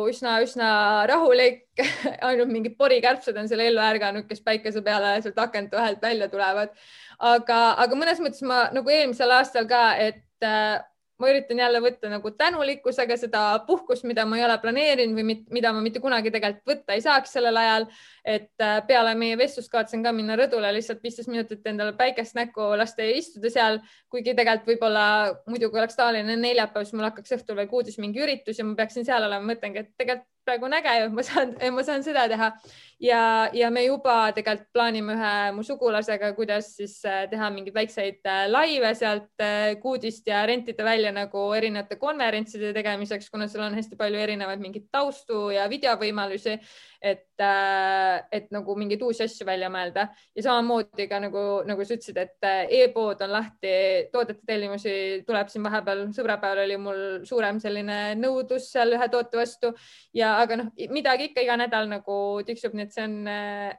üsna-üsna 0.09 0.69
rahulik 1.09 1.83
ainult 2.27 2.51
mingid 2.51 2.77
porikärbsed 2.79 3.37
on 3.37 3.49
seal 3.49 3.63
ellu 3.65 3.81
ärganud, 3.83 4.25
kes 4.29 4.41
päikese 4.45 4.81
peale 4.85 5.17
sealt 5.23 5.39
akent 5.41 5.75
vahelt 5.75 6.01
välja 6.01 6.29
tulevad. 6.31 6.73
aga, 7.19 7.59
aga 7.85 7.99
mõnes 7.99 8.21
mõttes 8.23 8.45
ma 8.47 8.67
nagu 8.73 8.93
eelmisel 8.93 9.31
aastal 9.37 9.67
ka, 9.69 9.83
et 9.99 10.45
äh, 10.45 10.79
ma 11.19 11.29
üritan 11.31 11.59
jälle 11.59 11.81
võtta 11.83 12.09
nagu 12.11 12.31
tänulikkusega 12.31 13.17
seda 13.19 13.41
puhkust, 13.67 14.05
mida 14.07 14.25
ma 14.25 14.39
ei 14.39 14.45
ole 14.45 14.55
planeerinud 14.61 15.17
või 15.17 15.25
mit, 15.27 15.43
mida 15.53 15.73
ma 15.75 15.83
mitte 15.83 16.01
kunagi 16.03 16.31
tegelikult 16.31 16.71
võtta 16.71 16.95
ei 16.95 17.03
saaks 17.03 17.35
sellel 17.35 17.59
ajal. 17.59 17.87
et 18.25 18.63
äh, 18.63 18.79
peale 18.87 19.15
meie 19.15 19.37
vestlust 19.37 19.71
kavatsen 19.71 20.03
ka 20.03 20.11
minna 20.15 20.35
rõdule 20.39 20.71
lihtsalt 20.75 21.03
viisteist 21.03 21.29
minutit 21.31 21.65
endale 21.67 21.93
päikest 21.97 22.35
näkku 22.37 22.71
lasta 22.77 23.03
ja 23.03 23.15
istuda 23.17 23.51
seal, 23.51 23.79
kuigi 24.09 24.35
tegelikult 24.35 24.73
võib-olla 24.73 25.05
muidu, 25.47 25.69
kui 25.69 25.79
oleks 25.79 25.97
tavaline 25.97 26.35
neljapäev, 26.39 26.85
siis 26.85 26.97
mul 26.97 27.09
hakkaks 27.09 27.37
õhtul 27.39 27.59
veel 27.59 27.71
kuudis 27.71 27.97
mingi 27.99 28.21
üritus 28.23 28.59
ja 28.59 28.67
ma 28.67 28.75
peaksin 28.79 29.07
seal 29.07 29.25
olema, 29.27 29.53
mõtlengi, 29.53 29.85
et 29.85 29.95
tegelikult 29.97 30.27
praegu 30.49 30.65
on 30.69 30.77
äge 30.79 30.93
ma 31.13 31.25
saan, 31.25 31.55
ma 31.75 31.85
saan 31.85 32.05
seda 32.05 32.27
teha. 32.31 32.51
Ja, 32.99 33.21
ja 33.55 33.69
me 33.71 33.85
juba 33.85 34.33
tegelikult 34.35 34.73
plaanime 34.75 35.13
ühe 35.15 35.33
mu 35.55 35.63
sugulasega, 35.63 36.33
kuidas 36.35 36.73
siis 36.75 36.97
äh, 37.07 37.21
teha 37.31 37.47
mingeid 37.53 37.77
väikseid 37.77 38.27
äh, 38.27 38.41
laive 38.51 38.91
sealt 38.99 39.43
äh, 39.45 39.77
kuudist 39.79 40.27
ja 40.27 40.41
rentida 40.49 40.83
välja 40.83 41.13
nagu 41.15 41.45
erinevate 41.55 41.95
konverentside 42.01 42.73
tegemiseks, 42.75 43.29
kuna 43.31 43.47
seal 43.47 43.69
on 43.69 43.77
hästi 43.79 43.95
palju 43.99 44.19
erinevaid 44.19 44.59
mingeid 44.59 44.89
taustu 44.91 45.47
ja 45.55 45.69
videovõimalusi 45.71 46.57
et, 47.01 47.39
äh, 47.39 48.21
et 48.31 48.49
nagu 48.51 48.75
mingeid 48.75 49.01
uusi 49.05 49.23
asju 49.23 49.47
välja 49.47 49.69
mõelda. 49.71 50.07
Ja 50.35 50.45
samamoodi 50.49 51.07
ka 51.09 51.19
nagu, 51.23 51.43
nagu 51.67 51.85
sa 51.85 51.95
ütlesid, 51.95 52.17
et 52.19 52.47
äh, 52.47 52.71
e-pood 52.81 53.21
on 53.23 53.33
lahti, 53.33 53.73
toodete 54.13 54.43
tellimusi 54.47 54.93
tuleb 55.27 55.51
siin 55.51 55.63
vahepeal, 55.67 56.05
sõbrapäeval 56.15 56.63
oli 56.65 56.79
mul 56.81 57.03
suurem 57.27 57.61
selline 57.63 57.99
nõudlus 58.19 58.67
seal 58.73 58.97
ühe 58.97 59.09
toote 59.11 59.39
vastu. 59.39 59.71
Ja, 60.15 60.35
aga 60.43 60.59
noh, 60.63 60.73
midagi 60.91 61.29
ikka 61.29 61.45
iga 61.45 61.55
nädal 61.59 61.87
nagu 61.91 62.17
tiksub, 62.47 62.75
nii 62.75 62.87
et 62.87 62.95
see 62.95 63.07
on, 63.07 63.15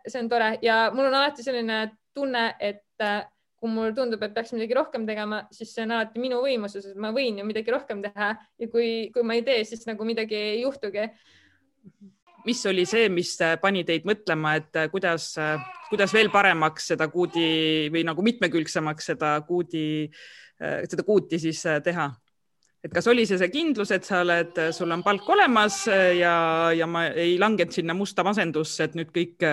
see 0.06 0.22
on 0.22 0.30
tore. 0.32 0.54
Ja 0.64 0.86
mul 0.94 1.10
on 1.10 1.18
alati 1.20 1.44
selline 1.44 1.82
tunne, 2.16 2.46
et 2.60 3.04
äh, 3.04 3.20
kui 3.60 3.68
mulle 3.68 3.92
tundub, 3.92 4.22
et 4.24 4.32
peaks 4.32 4.54
midagi 4.56 4.76
rohkem 4.76 5.04
tegema, 5.08 5.42
siis 5.52 5.74
see 5.74 5.84
on 5.84 5.92
alati 5.98 6.22
minu 6.22 6.40
võimuses, 6.40 6.86
et 6.88 6.96
ma 7.00 7.12
võin 7.12 7.42
ju 7.42 7.44
midagi 7.44 7.74
rohkem 7.74 8.00
teha. 8.06 8.32
Ja 8.56 8.70
kui, 8.72 9.10
kui 9.12 9.26
ma 9.26 9.36
ei 9.36 9.44
tee, 9.44 9.60
siis 9.68 9.84
nagu 9.88 10.08
midagi 10.08 10.38
ei 10.38 10.62
juhtugi 10.62 11.04
mis 12.44 12.62
oli 12.66 12.86
see, 12.88 13.08
mis 13.12 13.34
äh, 13.44 13.56
pani 13.60 13.82
teid 13.86 14.06
mõtlema, 14.08 14.54
et 14.60 14.78
äh, 14.78 14.88
kuidas, 14.92 15.32
äh, 15.40 15.60
kuidas 15.90 16.14
veel 16.14 16.30
paremaks 16.32 16.90
seda 16.92 17.08
kuudi 17.12 17.90
või 17.92 18.04
nagu 18.06 18.24
mitmekülgsemaks 18.24 19.12
seda 19.12 19.36
kuudi, 19.46 20.10
seda 20.60 21.06
kuuti 21.06 21.38
siis 21.40 21.62
teha? 21.84 22.10
et 22.84 22.92
kas 22.92 23.06
oli 23.12 23.26
see 23.28 23.36
see 23.40 23.50
kindlus, 23.52 23.90
et 23.92 24.04
sa 24.08 24.22
oled, 24.24 24.56
sul 24.76 24.92
on 24.92 25.02
palk 25.04 25.28
olemas 25.32 25.82
ja, 25.88 26.34
ja 26.72 26.86
ma 26.88 27.06
ei 27.12 27.34
langenud 27.40 27.72
sinna 27.76 27.96
musta 27.96 28.24
masendusse, 28.24 28.86
et 28.86 28.96
nüüd 28.96 29.12
kõik 29.12 29.44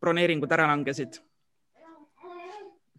broneeringud 0.00 0.52
ära 0.52 0.66
langesid? 0.68 1.20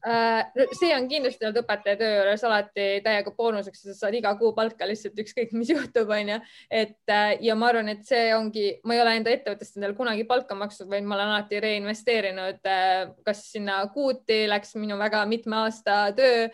Äh, 0.07 0.45
see 0.79 0.93
on 0.95 1.09
kindlasti 1.11 1.43
olnud 1.43 1.59
õpetaja 1.59 1.97
töö 1.99 2.11
juures 2.13 2.43
alati 2.47 2.87
täiega 3.03 3.33
boonuseks, 3.35 3.81
sa 3.83 3.95
saad 3.97 4.15
iga 4.15 4.31
kuu 4.39 4.53
palka 4.55 4.87
lihtsalt 4.87 5.19
ükskõik, 5.19 5.51
mis 5.57 5.71
juhtub, 5.75 6.11
onju. 6.15 6.39
et 6.71 7.11
äh, 7.11 7.33
ja 7.43 7.55
ma 7.59 7.71
arvan, 7.73 7.91
et 7.91 8.05
see 8.07 8.29
ongi, 8.35 8.67
ma 8.87 8.95
ei 8.95 9.03
ole 9.03 9.17
enda 9.19 9.33
ettevõttest 9.33 9.75
endale 9.75 9.97
kunagi 9.97 10.23
palka 10.29 10.55
maksnud, 10.55 10.87
vaid 10.91 11.07
ma 11.07 11.17
olen 11.17 11.33
alati 11.33 11.59
reinvesteerinud, 11.65 12.61
äh, 12.63 13.09
kas 13.27 13.43
sinna 13.51 13.81
kuuti 13.93 14.45
läks 14.47 14.77
minu 14.79 14.99
väga 15.01 15.25
mitme 15.27 15.65
aasta 15.65 16.05
töö 16.15 16.47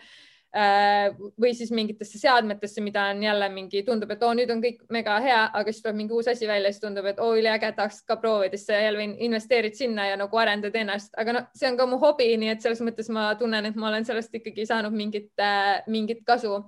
või 0.54 1.50
siis 1.54 1.68
mingitesse 1.74 2.18
seadmetesse, 2.18 2.80
mida 2.80 3.02
on 3.10 3.22
jälle 3.22 3.48
mingi, 3.52 3.82
tundub, 3.84 4.10
et 4.14 4.22
oo, 4.24 4.32
nüüd 4.36 4.50
on 4.54 4.62
kõik 4.62 4.78
mega 4.94 5.18
hea, 5.20 5.42
aga 5.52 5.72
siis 5.72 5.82
tuleb 5.84 5.98
mingi 5.98 6.16
uus 6.16 6.30
asi 6.32 6.48
välja, 6.48 6.70
siis 6.72 6.80
tundub, 6.80 7.04
et 7.10 7.20
oo, 7.20 7.34
üliäge, 7.36 7.72
tahaks 7.76 8.02
ka 8.08 8.16
proovida, 8.22 8.56
siis 8.56 8.70
sa 8.70 8.80
jälle 8.80 9.04
investeerid 9.26 9.76
sinna 9.76 10.08
ja 10.08 10.16
nagu 10.16 10.40
arendad 10.40 10.76
ennast, 10.80 11.12
aga 11.20 11.36
noh, 11.36 11.48
see 11.56 11.68
on 11.68 11.76
ka 11.76 11.88
mu 11.90 12.00
hobi, 12.00 12.30
nii 12.40 12.54
et 12.54 12.64
selles 12.64 12.80
mõttes 12.86 13.10
ma 13.12 13.28
tunnen, 13.36 13.68
et 13.68 13.76
ma 13.76 13.90
olen 13.90 14.08
sellest 14.08 14.38
ikkagi 14.40 14.64
saanud 14.70 14.96
mingit, 14.96 15.32
äh, 15.42 15.82
mingit 15.92 16.24
kasu 16.24 16.62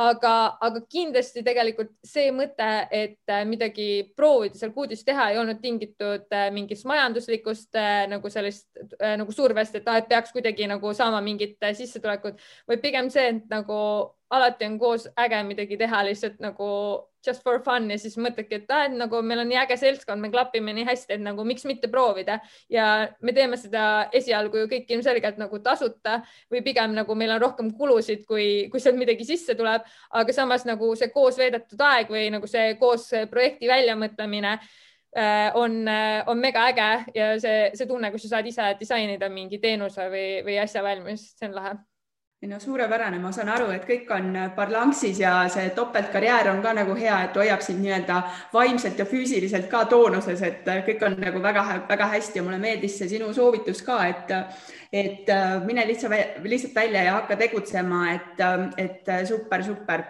aga, 0.00 0.34
aga 0.64 0.80
kindlasti 0.88 1.42
tegelikult 1.44 1.92
see 2.06 2.30
mõte, 2.34 2.68
et 2.94 3.32
äh, 3.32 3.42
midagi 3.48 3.88
proovida 4.16 4.58
seal 4.58 4.72
kuudis 4.76 5.04
teha, 5.06 5.30
ei 5.30 5.40
olnud 5.40 5.60
tingitud 5.62 6.30
äh, 6.36 6.48
mingist 6.54 6.86
majanduslikust 6.88 7.76
äh, 7.78 8.06
nagu 8.10 8.32
sellist 8.32 8.68
nagu 9.00 9.34
survest, 9.34 9.76
et, 9.76 9.90
et 10.00 10.08
peaks 10.08 10.32
kuidagi 10.32 10.68
nagu 10.70 10.94
saama 10.96 11.20
mingit 11.24 11.58
sissetulekut, 11.76 12.40
vaid 12.70 12.82
pigem 12.84 13.10
see, 13.12 13.28
et 13.34 13.52
nagu 13.52 13.76
alati 14.30 14.68
on 14.70 14.78
koos 14.80 15.08
äge 15.18 15.42
midagi 15.46 15.78
teha 15.80 16.04
lihtsalt 16.06 16.40
nagu 16.42 16.70
just 17.26 17.42
for 17.44 17.60
fun 17.64 17.88
ja 17.90 17.98
siis 18.00 18.16
mõtledki, 18.20 18.60
et 18.60 18.70
et 18.70 18.96
nagu 18.96 19.20
meil 19.22 19.42
on 19.42 19.48
nii 19.50 19.58
äge 19.60 19.76
seltskond, 19.80 20.20
me 20.22 20.30
klapime 20.32 20.72
nii 20.76 20.86
hästi, 20.88 21.16
et 21.16 21.22
nagu 21.22 21.44
miks 21.44 21.64
mitte 21.68 21.90
proovida. 21.92 22.38
Ja 22.72 23.08
me 23.20 23.34
teeme 23.36 23.58
seda 23.60 24.08
esialgu 24.16 24.62
ju 24.62 24.70
kõik 24.70 24.90
ilmselgelt 24.94 25.40
nagu 25.40 25.60
tasuta 25.64 26.20
või 26.52 26.62
pigem 26.66 26.94
nagu 26.96 27.14
meil 27.14 27.34
on 27.36 27.42
rohkem 27.42 27.72
kulusid, 27.76 28.24
kui, 28.28 28.68
kui 28.72 28.80
sealt 28.80 28.98
midagi 29.00 29.26
sisse 29.28 29.56
tuleb, 29.58 29.86
aga 30.10 30.36
samas 30.36 30.66
nagu 30.68 30.94
see 30.96 31.10
koos 31.14 31.38
veedetud 31.40 31.80
aeg 31.90 32.12
või 32.12 32.28
nagu 32.32 32.48
see 32.50 32.74
koos 32.80 33.10
projekti 33.30 33.68
väljamõtlemine 33.70 34.56
äh, 34.56 35.50
on, 35.54 35.82
äh, 35.88 36.22
on 36.26 36.40
mega 36.40 36.66
äge 36.70 36.90
ja 37.14 37.34
see, 37.42 37.70
see 37.74 37.90
tunne, 37.90 38.12
kus 38.14 38.26
sa 38.26 38.36
saad 38.36 38.50
ise 38.50 38.72
disainida 38.80 39.28
mingi 39.32 39.60
teenuse 39.62 40.08
või, 40.12 40.26
või 40.46 40.60
asja 40.62 40.84
valmis, 40.86 41.32
see 41.36 41.50
on 41.50 41.58
lahe 41.58 41.78
no 42.48 42.58
suurepärane, 42.60 43.18
ma 43.20 43.30
saan 43.36 43.50
aru, 43.52 43.66
et 43.74 43.82
kõik 43.84 44.08
on 44.16 44.32
parlanksis 44.56 45.18
ja 45.20 45.32
see 45.52 45.66
topeltkarjäär 45.76 46.48
on 46.54 46.62
ka 46.64 46.72
nagu 46.72 46.94
hea, 46.96 47.18
et 47.26 47.34
hoiab 47.36 47.60
sind 47.60 47.82
nii-öelda 47.84 48.20
vaimselt 48.54 48.98
ja 48.98 49.04
füüsiliselt 49.04 49.68
ka 49.68 49.82
toonuses, 49.90 50.40
et 50.46 50.70
kõik 50.86 51.04
on 51.04 51.18
nagu 51.20 51.42
väga-väga 51.44 52.06
hästi 52.14 52.40
ja 52.40 52.44
mulle 52.46 52.56
meeldis 52.62 52.96
see 52.96 53.10
sinu 53.12 53.28
soovitus 53.36 53.82
ka, 53.84 53.98
et 54.08 54.32
et 54.90 55.28
mine 55.66 55.84
lihtsalt, 55.86 56.40
lihtsalt 56.42 56.74
välja 56.74 57.02
ja 57.04 57.18
hakka 57.18 57.36
tegutsema, 57.38 58.00
et, 58.14 58.40
et 58.80 59.12
super, 59.28 59.62
super. 59.62 60.06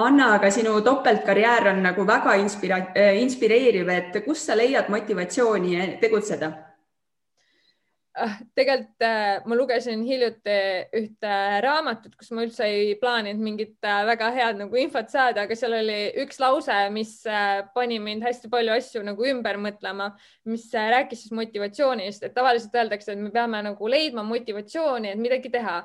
Anna, 0.00 0.32
aga 0.38 0.50
sinu 0.50 0.80
topeltkarjäär 0.80 1.68
on 1.74 1.82
nagu 1.82 2.06
väga 2.06 2.38
inspira-, 2.40 2.86
inspireeriv, 3.20 3.92
et 3.92 4.18
kust 4.24 4.48
sa 4.48 4.56
leiad 4.56 4.88
motivatsiooni 4.88 5.98
tegutseda? 6.00 6.67
Ah, 8.18 8.32
tegelikult 8.58 9.04
äh, 9.06 9.44
ma 9.46 9.54
lugesin 9.54 10.00
hiljuti 10.02 10.54
ühte 10.98 11.34
raamatut, 11.62 12.16
kus 12.18 12.32
ma 12.34 12.42
üldse 12.42 12.66
ei 12.66 12.96
plaaninud 12.98 13.38
mingit 13.44 13.86
äh, 13.86 14.00
väga 14.08 14.32
head 14.34 14.58
nagu 14.58 14.80
infot 14.80 15.12
saada, 15.12 15.44
aga 15.44 15.54
seal 15.58 15.76
oli 15.76 15.98
üks 16.24 16.40
lause, 16.42 16.74
mis 16.90 17.12
äh, 17.30 17.60
pani 17.76 18.00
mind 18.02 18.26
hästi 18.26 18.50
palju 18.50 18.74
asju 18.74 19.04
nagu 19.06 19.28
ümber 19.30 19.60
mõtlema, 19.62 20.10
mis 20.50 20.66
rääkis 20.74 21.22
siis 21.26 21.36
motivatsioonist, 21.38 22.26
et 22.26 22.34
tavaliselt 22.34 22.74
öeldakse, 22.80 23.14
et 23.14 23.22
me 23.22 23.30
peame 23.34 23.62
nagu 23.68 23.92
leidma 23.92 24.26
motivatsiooni, 24.26 25.14
et 25.14 25.22
midagi 25.22 25.54
teha. 25.54 25.78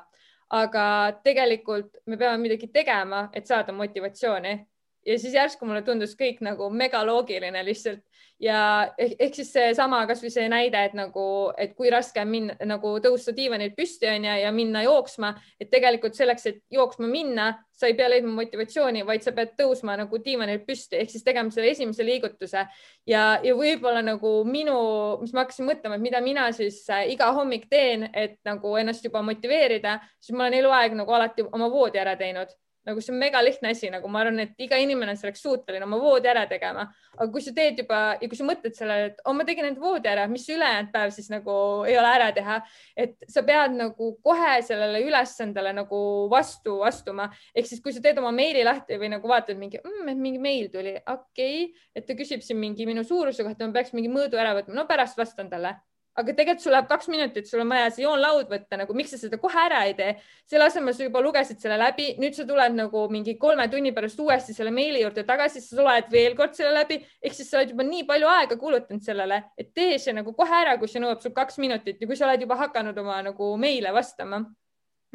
aga 0.54 0.82
tegelikult 1.24 1.96
me 2.06 2.18
peame 2.20 2.36
midagi 2.42 2.66
tegema, 2.70 3.28
et 3.34 3.46
saada 3.48 3.72
motivatsiooni 3.72 4.58
ja 5.06 5.18
siis 5.18 5.34
järsku 5.34 5.66
mulle 5.66 5.82
tundus 5.82 6.14
kõik 6.18 6.40
nagu 6.44 6.70
megaloogiline 6.72 7.64
lihtsalt. 7.66 8.02
Ja 8.42 8.90
ehk, 8.98 9.14
ehk 9.22 9.36
siis 9.38 9.52
seesama, 9.54 10.00
kasvõi 10.10 10.30
see 10.32 10.48
näide, 10.50 10.80
et 10.88 10.94
nagu, 10.98 11.52
et 11.60 11.76
kui 11.78 11.90
raske 11.92 12.18
on 12.20 12.28
minna 12.28 12.56
nagu 12.66 12.96
tõusta 13.04 13.32
diivanilt 13.36 13.76
püsti 13.78 14.08
on 14.10 14.26
ju 14.26 14.34
ja 14.40 14.50
minna 14.52 14.82
jooksma, 14.82 15.30
et 15.60 15.70
tegelikult 15.70 16.18
selleks, 16.18 16.48
et 16.50 16.58
jooksma 16.74 17.06
minna, 17.08 17.52
sa 17.74 17.86
ei 17.86 17.94
pea 17.98 18.08
leidma 18.10 18.34
motivatsiooni, 18.34 19.04
vaid 19.06 19.22
sa 19.22 19.32
pead 19.36 19.54
tõusma 19.60 19.94
nagu 20.00 20.18
diivanilt 20.24 20.66
püsti 20.66 20.98
ehk 20.98 21.14
siis 21.14 21.24
tegema 21.24 21.54
selle 21.54 21.70
esimese 21.70 22.06
liigutuse. 22.06 22.66
Ja, 23.06 23.22
ja 23.44 23.54
võib-olla 23.54 24.02
nagu 24.02 24.34
minu, 24.48 24.76
mis 25.22 25.32
ma 25.32 25.44
hakkasin 25.44 25.70
mõtlema, 25.70 26.00
et 26.00 26.06
mida 26.08 26.20
mina 26.24 26.50
siis 26.56 26.82
äh, 26.90 27.06
iga 27.14 27.30
hommik 27.38 27.70
teen, 27.70 28.08
et 28.12 28.40
nagu 28.44 28.74
ennast 28.82 29.06
juba 29.06 29.22
motiveerida, 29.22 30.00
siis 30.18 30.34
ma 30.34 30.48
olen 30.48 30.58
eluaeg 30.58 30.98
nagu 30.98 31.16
alati 31.16 31.46
oma 31.52 31.70
voodi 31.70 32.02
ära 32.02 32.18
teinud 32.18 32.50
nagu 32.86 33.00
see 33.00 33.12
on 33.14 33.18
mega 33.20 33.40
lihtne 33.44 33.70
asi, 33.72 33.88
nagu 33.92 34.08
ma 34.12 34.20
arvan, 34.22 34.40
et 34.44 34.60
iga 34.64 34.78
inimene 34.80 35.14
on 35.14 35.20
selleks 35.20 35.42
suuteline 35.44 35.86
oma 35.86 35.98
voodi 36.00 36.28
ära 36.30 36.44
tegema. 36.50 36.86
aga 37.14 37.26
kui 37.32 37.42
sa 37.44 37.52
teed 37.54 37.78
juba 37.78 38.00
ja 38.20 38.28
kui 38.28 38.38
sa 38.38 38.46
mõtled 38.46 38.74
sellele, 38.76 39.12
et 39.12 39.22
oh, 39.24 39.34
ma 39.36 39.46
tegin 39.46 39.68
enda 39.68 39.80
voodi 39.80 40.10
ära, 40.10 40.26
mis 40.30 40.46
ülejäänud 40.50 40.90
päev 40.94 41.14
siis 41.14 41.30
nagu 41.32 41.54
ei 41.88 41.96
ole 42.00 42.10
ära 42.18 42.30
teha, 42.34 42.58
et 43.06 43.16
sa 43.30 43.44
pead 43.46 43.76
nagu 43.78 44.10
kohe 44.24 44.56
sellele 44.66 45.04
ülesandele 45.06 45.74
nagu 45.76 46.00
vastu 46.32 46.80
astuma. 46.86 47.30
ehk 47.54 47.70
siis, 47.70 47.82
kui 47.84 47.94
sa 47.94 48.02
teed 48.04 48.18
oma 48.22 48.34
meili 48.34 48.64
lahti 48.66 48.98
või 49.00 49.12
nagu 49.14 49.30
vaatad 49.30 49.58
mingi 49.60 49.80
mm,, 49.80 50.12
et 50.12 50.20
mingi 50.28 50.42
meil 50.42 50.70
tuli, 50.72 50.96
okei 51.06 51.64
okay., 51.64 51.88
et 51.94 52.06
ta 52.06 52.18
küsib 52.18 52.42
siin 52.44 52.60
mingi 52.60 52.86
minu 52.86 53.04
suuruse 53.06 53.46
kohta, 53.46 53.66
ma 53.66 53.78
peaks 53.78 53.94
mingi 53.96 54.12
mõõdu 54.12 54.40
ära 54.40 54.56
võtma, 54.58 54.74
no 54.76 54.88
pärast 54.90 55.18
vastan 55.18 55.50
talle 55.50 55.76
aga 56.14 56.34
tegelikult 56.34 56.62
sul 56.62 56.74
läheb 56.74 56.88
kaks 56.90 57.08
minutit, 57.10 57.48
sul 57.50 57.62
on 57.64 57.72
vaja 57.72 57.90
see 57.94 58.04
joonlaud 58.04 58.50
võtta, 58.50 58.78
nagu 58.78 58.96
miks 58.96 59.14
sa 59.14 59.20
seda 59.20 59.38
kohe 59.42 59.60
ära 59.66 59.82
ei 59.88 59.94
tee, 59.98 60.14
selle 60.50 60.68
asemel 60.68 60.94
sa 60.94 61.06
juba 61.06 61.22
lugesid 61.24 61.60
selle 61.62 61.78
läbi, 61.80 62.10
nüüd 62.22 62.38
sa 62.38 62.46
tuled 62.48 62.76
nagu 62.78 63.04
mingi 63.12 63.36
kolme 63.40 63.66
tunni 63.72 63.94
pärast 63.96 64.20
uuesti 64.22 64.54
selle 64.56 64.72
meili 64.74 65.02
juurde 65.02 65.26
tagasi, 65.26 65.62
sa 65.64 65.82
loed 65.82 66.10
veel 66.14 66.38
kord 66.38 66.54
selle 66.58 66.74
läbi, 66.76 67.00
ehk 67.22 67.36
siis 67.36 67.50
sa 67.50 67.60
oled 67.60 67.74
juba 67.74 67.86
nii 67.88 68.06
palju 68.10 68.30
aega 68.30 68.58
kulutanud 68.60 69.04
sellele, 69.04 69.40
et 69.58 69.72
tee 69.74 69.98
see 69.98 70.14
nagu 70.16 70.36
kohe 70.38 70.60
ära, 70.62 70.78
kui 70.78 70.90
see 70.90 71.02
nõuab 71.02 71.22
sul 71.24 71.34
kaks 71.36 71.58
minutit 71.62 72.00
ja 72.00 72.10
kui 72.10 72.18
sa 72.18 72.28
oled 72.28 72.46
juba 72.46 72.58
hakanud 72.62 72.98
oma 73.04 73.22
nagu 73.26 73.54
meile 73.60 73.94
vastama 73.94 74.44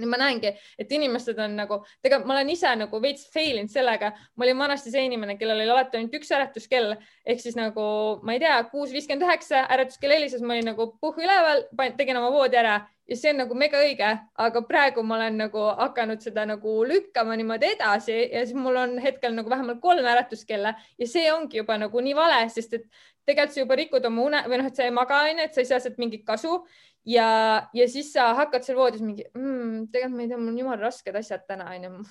nüüd 0.02 0.12
ma 0.12 0.20
näengi, 0.22 0.54
et 0.80 0.92
inimesed 0.96 1.40
on 1.40 1.56
nagu, 1.60 1.82
tegelikult 2.04 2.30
ma 2.30 2.38
olen 2.38 2.54
ise 2.54 2.76
nagu 2.80 3.02
veits 3.04 3.28
fail 3.34 3.62
inud 3.62 3.74
sellega, 3.74 4.12
ma 4.36 4.48
olin 4.48 4.62
vanasti 4.66 4.94
see 4.94 5.08
inimene, 5.08 5.38
kellel 5.40 5.60
oli 5.60 5.74
alati 5.74 6.00
ainult 6.00 6.16
üks 6.20 6.32
äratuskell. 6.36 6.96
Ehk 7.26 7.44
siis 7.44 7.58
nagu 7.60 7.84
ma 8.26 8.36
ei 8.36 8.44
tea, 8.44 8.56
kuus 8.72 8.94
viiskümmend 8.96 9.28
üheksa 9.28 9.66
äratuskell 9.76 10.16
helises, 10.16 10.42
ma 10.46 10.56
olin 10.56 10.72
nagu 10.74 10.94
puhh 11.02 11.20
üleval, 11.24 11.66
tegin 11.98 12.20
oma 12.22 12.32
voodi 12.34 12.60
ära. 12.60 12.80
Ja 13.10 13.16
see 13.18 13.32
on 13.34 13.40
nagu 13.42 13.56
mega 13.58 13.80
õige, 13.82 14.10
aga 14.38 14.62
praegu 14.70 15.02
ma 15.02 15.16
olen 15.16 15.40
nagu 15.42 15.64
hakanud 15.80 16.22
seda 16.22 16.44
nagu 16.46 16.76
lükkama 16.86 17.34
niimoodi 17.40 17.72
edasi 17.74 18.14
ja 18.20 18.44
siis 18.46 18.54
mul 18.54 18.78
on 18.78 19.00
hetkel 19.02 19.34
nagu 19.34 19.50
vähemalt 19.50 19.82
kolm 19.82 20.06
äratuskella. 20.06 20.76
Ja 21.02 21.08
see 21.10 21.26
ongi 21.34 21.58
juba 21.58 21.80
nagu 21.82 22.04
nii 22.06 22.14
vale, 22.14 22.44
sest 22.54 22.78
et 22.78 22.86
tegelikult 23.26 23.56
sa 23.56 23.64
juba 23.64 23.78
rikud 23.80 24.06
oma 24.10 24.28
une 24.28 24.44
või 24.46 24.60
noh, 24.62 24.70
et 24.70 24.78
sa 24.78 24.86
ei 24.86 24.94
maga 24.94 25.24
onju, 25.26 25.42
et 25.46 25.58
sa 25.58 25.64
ei 25.64 25.70
saa 25.70 25.82
sealt 25.82 25.98
mingit 26.02 26.22
kasu 26.28 26.60
ja, 27.06 27.70
ja 27.74 27.88
siis 27.90 28.12
sa 28.14 28.30
hakkad 28.38 28.66
seal 28.66 28.78
voodis 28.78 29.02
mingi 29.04 29.26
mm,, 29.32 29.88
tegelikult 29.94 30.18
ma 30.18 30.24
ei 30.24 30.30
tea, 30.32 30.40
mul 30.40 30.52
on 30.52 30.60
jumala 30.60 30.82
rasked 30.82 31.16
asjad 31.16 31.46
täna 31.48 31.70
onju. 31.74 32.04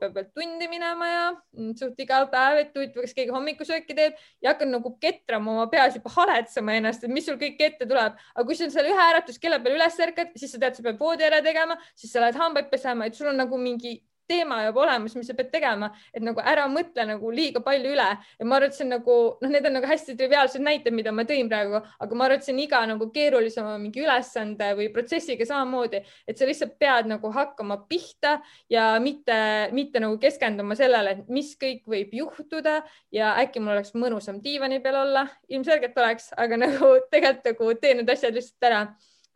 peab 0.00 0.14
veel 0.14 0.28
tundi 0.34 0.68
minema 0.68 1.08
ja 1.08 1.24
mm, 1.32 1.74
suht 1.78 2.00
iga 2.04 2.20
päev, 2.30 2.60
et 2.62 2.76
huvitav, 2.76 3.04
kas 3.04 3.16
keegi 3.16 3.34
hommikusööki 3.34 3.96
teeb 3.96 4.16
ja 4.42 4.52
hakkan 4.52 4.72
nagu 4.74 4.94
ketrama 5.00 5.52
oma 5.56 5.66
peas 5.72 5.96
juba 5.98 6.12
haletsema 6.16 6.78
ennast, 6.78 7.04
et 7.04 7.12
mis 7.12 7.26
sul 7.26 7.38
kõik 7.40 7.60
ette 7.60 7.86
tuleb. 7.86 8.18
aga 8.34 8.46
kui 8.46 8.58
sa 8.58 8.70
seal 8.70 8.90
ühe 8.90 9.10
äratuskella 9.10 9.60
peal 9.64 9.78
üles 9.78 10.00
ärkad, 10.08 10.34
siis 10.36 10.52
sa 10.52 10.62
tead, 10.62 10.76
sa 10.76 10.86
pead 10.86 10.98
voodi 11.00 11.24
ära 11.24 11.40
tegema, 11.44 11.78
siis 11.94 12.12
sa 12.12 12.24
lähed 12.24 12.40
hambaid 12.40 12.70
pesema, 12.72 13.06
et 13.06 13.14
sul 13.14 13.32
on 13.32 13.40
nagu 13.40 13.58
mingi 13.58 14.00
teema 14.30 14.60
juba 14.64 14.84
olemas, 14.84 15.14
mis 15.18 15.28
sa 15.28 15.36
pead 15.36 15.50
tegema, 15.52 15.90
et 16.14 16.24
nagu 16.24 16.40
ära 16.40 16.66
mõtle 16.70 17.06
nagu 17.08 17.30
liiga 17.34 17.62
palju 17.64 17.92
üle. 17.94 18.08
Ja 18.38 18.48
ma 18.48 18.58
arvan, 18.58 18.72
et 18.72 18.78
see 18.78 18.86
on 18.86 18.92
nagu 18.96 19.16
noh, 19.40 19.52
need 19.52 19.68
on 19.68 19.76
nagu 19.78 19.88
hästi 19.88 20.16
triviaalsed 20.18 20.64
näited, 20.64 20.94
mida 20.96 21.12
ma 21.14 21.26
tõin 21.28 21.50
praegu, 21.50 21.80
aga 21.80 22.18
ma 22.18 22.28
arvan, 22.28 22.40
et 22.40 22.48
see 22.48 22.54
on 22.54 22.62
iga 22.64 22.82
nagu 22.88 23.08
keerulisema 23.14 23.76
mingi 23.82 24.04
ülesande 24.04 24.70
või 24.78 24.90
protsessiga 24.94 25.46
samamoodi, 25.48 26.02
et 26.28 26.40
sa 26.40 26.48
lihtsalt 26.48 26.76
pead 26.80 27.10
nagu 27.10 27.32
hakkama 27.34 27.80
pihta 27.90 28.38
ja 28.72 28.90
mitte, 29.02 29.38
mitte 29.76 30.02
nagu 30.02 30.18
keskenduma 30.22 30.76
sellele, 30.78 31.18
et 31.18 31.32
mis 31.32 31.54
kõik 31.60 31.84
võib 31.90 32.14
juhtuda 32.20 32.80
ja 33.14 33.34
äkki 33.42 33.62
mul 33.62 33.76
oleks 33.76 33.94
mõnusam 33.98 34.40
diivani 34.44 34.80
peal 34.84 35.02
olla, 35.04 35.26
ilmselgelt 35.48 35.98
oleks, 35.98 36.30
aga 36.36 36.60
nagu 36.60 36.94
tegelikult 37.12 37.52
nagu 37.54 37.74
tee 37.80 37.98
need 37.98 38.10
asjad 38.10 38.34
lihtsalt 38.34 38.70
ära 38.70 38.84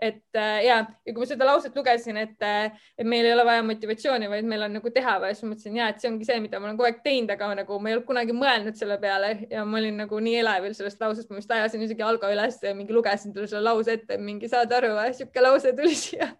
et 0.01 0.37
äh, 0.37 0.65
ja, 0.67 0.79
ja 1.07 1.13
kui 1.13 1.25
ma 1.25 1.27
seda 1.27 1.47
lauset 1.49 1.75
lugesin, 1.77 2.17
et, 2.21 2.37
äh, 2.45 2.71
et 2.99 3.07
meil 3.09 3.27
ei 3.27 3.33
ole 3.35 3.45
vaja 3.47 3.65
motivatsiooni, 3.67 4.29
vaid 4.31 4.47
meil 4.47 4.63
on 4.69 4.77
nagu 4.79 4.93
teha 4.95 5.17
vaja, 5.23 5.35
siis 5.35 5.47
ma 5.47 5.53
mõtlesin 5.53 5.79
ja, 5.81 5.89
et 5.91 6.03
see 6.03 6.11
ongi 6.11 6.29
see, 6.29 6.39
mida 6.45 6.61
ma 6.61 6.69
olen 6.69 6.79
kogu 6.79 6.87
aeg 6.87 7.01
teinud, 7.03 7.33
aga 7.35 7.51
nagu 7.59 7.79
ma 7.83 7.91
ei 7.91 7.97
olnud 7.97 8.07
kunagi 8.07 8.37
mõelnud 8.37 8.79
selle 8.79 8.99
peale 9.03 9.33
ja 9.51 9.65
ma 9.67 9.81
olin 9.81 9.99
nagu 10.05 10.21
nii 10.23 10.37
elevil 10.45 10.77
sellest 10.79 11.03
lausest, 11.03 11.33
ma 11.33 11.41
vist 11.41 11.51
ajasin 11.55 11.83
isegi 11.89 12.07
Algo 12.07 12.31
üles 12.31 12.61
ja 12.63 12.75
mingi 12.79 12.95
lugesin 12.95 13.35
talle 13.35 13.51
selle 13.51 13.65
lause 13.67 13.99
ette, 13.99 14.21
mingi 14.23 14.51
saad 14.51 14.73
aru, 14.79 14.95
sihuke 15.19 15.43
lause 15.43 15.75
tuli 15.75 15.99
siia. 15.99 16.31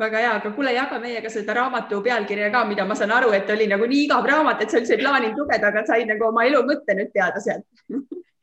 Väga 0.00 0.18
hea, 0.18 0.30
aga 0.40 0.50
kuule, 0.56 0.72
jaga 0.74 0.98
meiega 0.98 1.30
seda 1.30 1.54
raamatu 1.54 2.00
pealkirja 2.02 2.50
ka, 2.50 2.64
mida 2.66 2.82
ma 2.88 2.96
saan 2.98 3.14
aru, 3.14 3.30
et 3.36 3.50
oli 3.54 3.68
nagu 3.70 3.86
nii 3.86 4.08
igav 4.08 4.26
raamat, 4.26 4.64
et 4.64 4.72
sa 4.72 4.80
üldse 4.80 4.96
ei 4.96 5.02
plaaninud 5.04 5.38
lugeda, 5.38 5.70
aga 5.70 5.84
said 5.86 6.10
nagu 6.10 6.26
oma 6.32 6.42
elu 6.48 6.64
mõtte 6.66 6.98
nüüd 6.98 7.14
teada 7.14 7.42
sealt 7.44 7.62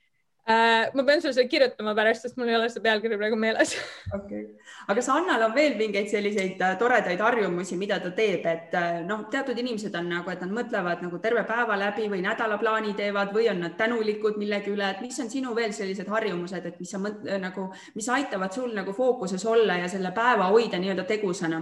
ma 0.48 1.04
pean 1.06 1.22
sulle 1.22 1.34
selle 1.34 1.48
kirjutama 1.48 1.94
pärast, 1.96 2.26
sest 2.26 2.38
mul 2.40 2.50
ei 2.50 2.56
ole 2.58 2.70
see 2.70 2.82
pealkiri 2.82 3.18
praegu 3.20 3.38
meeles. 3.40 3.76
okei 4.18 4.42
okay., 4.42 4.72
aga 4.88 4.96
kas 4.98 5.10
Annal 5.14 5.46
on 5.46 5.54
veel 5.56 5.76
mingeid 5.78 6.10
selliseid 6.10 6.62
äh, 6.66 6.74
toredaid 6.80 7.22
harjumusi, 7.22 7.78
mida 7.78 8.00
ta 8.02 8.10
teeb, 8.18 8.48
et 8.50 8.74
äh, 8.78 9.02
noh, 9.06 9.28
teatud 9.32 9.58
inimesed 9.62 9.96
on 10.00 10.10
nagu, 10.10 10.34
et 10.34 10.42
nad 10.42 10.56
mõtlevad 10.58 11.06
nagu 11.06 11.22
terve 11.24 11.46
päeva 11.50 11.78
läbi 11.80 12.10
või 12.12 12.24
nädalaplaani 12.26 12.96
teevad 12.98 13.36
või 13.36 13.48
on 13.54 13.62
nad 13.68 13.78
tänulikud 13.80 14.40
millegi 14.42 14.74
üle, 14.74 14.90
et 14.96 15.06
mis 15.06 15.20
on 15.22 15.30
sinu 15.30 15.54
veel 15.58 15.76
sellised 15.78 16.10
harjumused, 16.10 16.66
et 16.66 16.82
mis 16.82 16.92
sa 16.92 17.02
mõt, 17.02 17.22
nagu, 17.42 17.70
mis 17.96 18.10
aitavad 18.10 18.58
sul 18.58 18.74
nagu 18.76 18.96
fookuses 18.98 19.46
olla 19.46 19.78
ja 19.84 19.92
selle 19.92 20.14
päeva 20.16 20.50
hoida 20.52 20.82
nii-öelda 20.82 21.06
tegusana? 21.10 21.62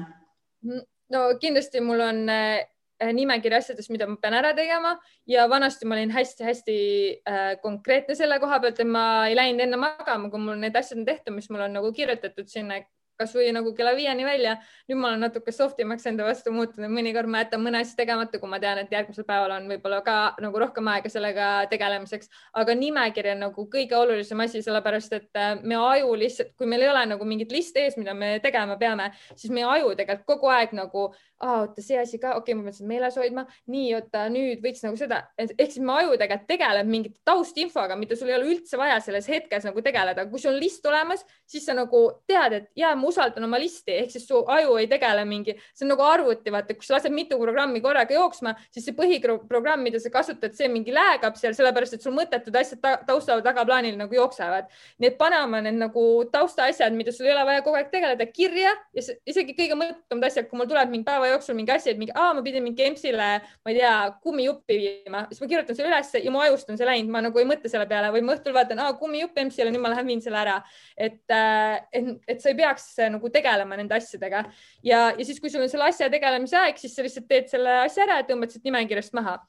no 1.10 1.20
kindlasti 1.40 1.80
mul 1.84 2.02
on 2.04 2.26
Äh, 2.40 2.66
nimekiri 3.14 3.56
asjadest, 3.60 3.92
mida 3.94 4.08
ma 4.10 4.18
pean 4.22 4.36
ära 4.40 4.54
tegema. 4.58 4.96
Ja 5.30 5.48
vanasti 5.50 5.88
ma 5.88 5.96
olin 5.96 6.14
hästi-hästi 6.14 6.78
äh, 7.24 7.52
konkreetne 7.64 8.16
selle 8.16 8.40
koha 8.40 8.60
pealt, 8.60 8.80
et 8.80 8.88
ma 8.88 9.06
ei 9.28 9.38
läinud 9.40 9.66
enne 9.66 9.80
magama, 9.80 10.30
kui 10.30 10.42
mul 10.44 10.60
need 10.60 10.76
asjad 10.76 11.02
on 11.02 11.10
tehtud, 11.10 11.36
mis 11.36 11.50
mul 11.50 11.68
on 11.68 11.78
nagu 11.80 11.94
kirjutatud 11.96 12.50
sinna 12.52 12.82
kasvõi 13.20 13.52
nagu 13.52 13.74
kella 13.76 13.94
viieni 13.98 14.24
välja. 14.26 14.56
nüüd 14.88 15.00
ma 15.00 15.10
olen 15.12 15.24
natuke 15.26 15.52
soft 15.52 15.80
imaks 15.84 16.06
enda 16.10 16.26
vastu 16.28 16.52
muutunud, 16.56 16.90
mõnikord 16.94 17.30
ma 17.32 17.44
jätan 17.44 17.62
mõne 17.64 17.82
asja 17.84 17.98
tegemata, 18.00 18.40
kui 18.40 18.50
ma 18.50 18.60
tean, 18.64 18.80
et 18.84 18.92
järgmisel 18.94 19.28
päeval 19.28 19.56
on 19.58 19.68
võib-olla 19.74 20.00
ka 20.06 20.16
nagu 20.42 20.62
rohkem 20.64 20.88
aega 20.94 21.12
sellega 21.12 21.50
tegelemiseks, 21.72 22.32
aga 22.62 22.76
nimekiri 22.80 23.34
on 23.36 23.44
nagu 23.48 23.66
kõige 23.74 23.98
olulisem 24.00 24.46
asi, 24.46 24.64
sellepärast 24.66 25.18
et 25.20 25.42
äh, 25.42 25.56
me 25.62 25.76
aju 25.80 26.16
lihtsalt, 26.24 26.56
kui 26.58 26.70
meil 26.70 26.86
ei 26.86 26.94
ole 26.94 27.06
nagu 27.14 27.28
mingit 27.28 27.52
listi 27.52 27.84
ees, 27.84 28.00
mida 28.00 28.16
me 28.16 28.38
tegema 28.44 28.80
peame, 28.80 29.12
siis 29.36 29.52
meie 29.52 29.68
aju 29.68 29.94
tegelikult 30.00 30.28
kogu 30.38 30.54
aeg 30.54 30.76
nagu 30.78 31.10
oota, 31.40 31.82
see 31.84 31.98
asi 32.00 32.20
ka, 32.20 32.34
okei 32.38 32.54
okay,, 32.54 32.58
ma 32.58 32.68
pean 32.68 32.76
seda 32.76 32.90
meeles 32.90 33.18
hoidma, 33.20 33.46
nii, 33.72 33.88
oota, 33.98 34.26
nüüd 34.32 34.64
võiks 34.64 34.84
nagu 34.84 34.98
seda, 35.00 35.22
ehk 35.40 35.56
siis 35.58 35.80
me 35.84 35.96
aju 36.00 36.18
tegelikult 36.20 36.48
tegeleb 36.50 36.90
mingite 36.90 37.20
taustinfoga, 37.28 37.96
mida 38.00 38.18
sul 38.20 38.32
ei 38.32 38.36
ole 38.36 38.50
üldse 38.56 38.80
vaja 38.80 38.98
selles 39.04 39.28
hetkes 39.32 39.68
nagu 39.68 39.84
tegeleda, 39.86 40.26
kui 40.30 40.42
sul 40.42 40.54
on 40.54 40.60
list 40.60 40.86
olemas, 40.90 41.24
siis 41.50 41.66
sa 41.68 41.76
nagu 41.78 42.02
tead, 42.30 42.56
et 42.58 42.68
ja 42.80 42.92
ma 43.00 43.08
usaldan 43.10 43.48
oma 43.48 43.60
listi, 43.62 43.96
ehk 44.02 44.12
siis 44.14 44.28
su 44.28 44.42
aju 44.52 44.76
ei 44.82 44.90
tegele 44.92 45.24
mingi, 45.30 45.56
see 45.74 45.88
on 45.88 45.94
nagu 45.94 46.06
arvuti, 46.08 46.52
vaata, 46.54 46.76
kui 46.76 46.88
sa 46.88 46.98
lased 46.98 47.14
mitu 47.16 47.40
programmi 47.40 47.82
korraga 47.84 48.16
jooksma, 48.16 48.56
siis 48.74 48.90
see 48.90 48.98
põhiprogramm, 48.98 49.86
mida 49.86 50.02
sa 50.04 50.12
kasutad, 50.14 50.56
see 50.58 50.70
mingi 50.72 50.96
läägab 50.96 51.40
seal, 51.40 51.56
sellepärast 51.58 52.00
et 52.00 52.06
sul 52.06 52.16
mõttetud 52.18 52.56
asjad 52.60 52.84
ta 52.84 52.96
tausta 53.08 53.40
tagaplaanil 53.46 53.96
nagu 54.00 54.16
jooksevad. 54.16 54.68
nii 55.00 55.12
et 55.12 55.18
pane 55.20 55.40
oma 55.44 55.62
need 55.64 55.80
nagu 55.80 56.06
taustaasjad, 56.32 56.96
mida 56.96 57.14
sul 57.16 57.30
ei 57.30 57.34
ole 57.36 57.46
vaja 57.48 57.64
kogu 57.64 57.80
aeg 57.80 57.92
tegeleda, 57.94 58.28
kirja 58.34 58.74
ja 58.96 59.04
isegi 59.30 59.56
kõige 59.58 59.78
mõttetumad 59.80 60.28
asjad, 60.28 60.50
kui 60.50 60.60
mul 60.60 60.70
tuleb 60.70 60.92
mingi 60.92 61.08
päeva 61.08 61.29
jooksul 61.34 61.58
mingi 61.58 61.74
asi, 61.74 61.92
et 61.94 62.00
mingi, 62.02 62.14
aa, 62.16 62.34
ma 62.38 62.44
pidin 62.46 62.64
mingi 62.66 62.86
EMS-ile, 62.86 63.30
ma 63.66 63.74
ei 63.74 63.78
tea, 63.80 63.94
kummijuppi 64.24 64.80
viima, 64.82 65.24
siis 65.32 65.44
ma 65.44 65.50
kirjutan 65.52 65.78
selle 65.78 65.92
ülesse 65.92 66.24
ja 66.24 66.34
mu 66.34 66.44
ajust 66.44 66.74
on 66.74 66.80
see 66.80 66.90
läinud, 66.90 67.12
ma 67.14 67.24
nagu 67.26 67.42
ei 67.42 67.48
mõtle 67.50 67.72
selle 67.72 67.88
peale 67.90 68.12
või 68.16 68.26
ma 68.26 68.36
õhtul 68.38 68.56
vaatan, 68.56 68.84
aa, 68.84 68.98
kummijupp 69.00 69.40
EMS-ile, 69.44 69.74
nüüd 69.74 69.84
ma 69.84 69.94
lähen 69.94 70.10
viin 70.10 70.24
selle 70.26 70.42
ära. 70.42 70.60
et, 70.98 71.22
äh, 71.32 71.80
et, 71.94 72.14
et 72.28 72.42
sa 72.42 72.52
ei 72.52 72.60
peaks 72.60 72.92
äh, 73.00 73.12
nagu 73.14 73.30
tegelema 73.34 73.78
nende 73.80 73.96
asjadega. 73.96 74.46
Ja, 74.84 75.10
ja 75.18 75.26
siis, 75.26 75.40
kui 75.40 75.50
sul 75.50 75.64
on 75.64 75.72
selle 75.72 75.90
asja 75.90 76.10
tegelemise 76.12 76.58
aeg, 76.60 76.78
siis 76.82 76.96
sa 76.96 77.06
lihtsalt 77.06 77.28
teed 77.30 77.52
selle 77.52 77.82
asja 77.86 78.06
ära 78.06 78.22
ja 78.22 78.28
tõmbad 78.30 78.54
siit 78.54 78.66
nimekirjast 78.68 79.16
maha 79.18 79.40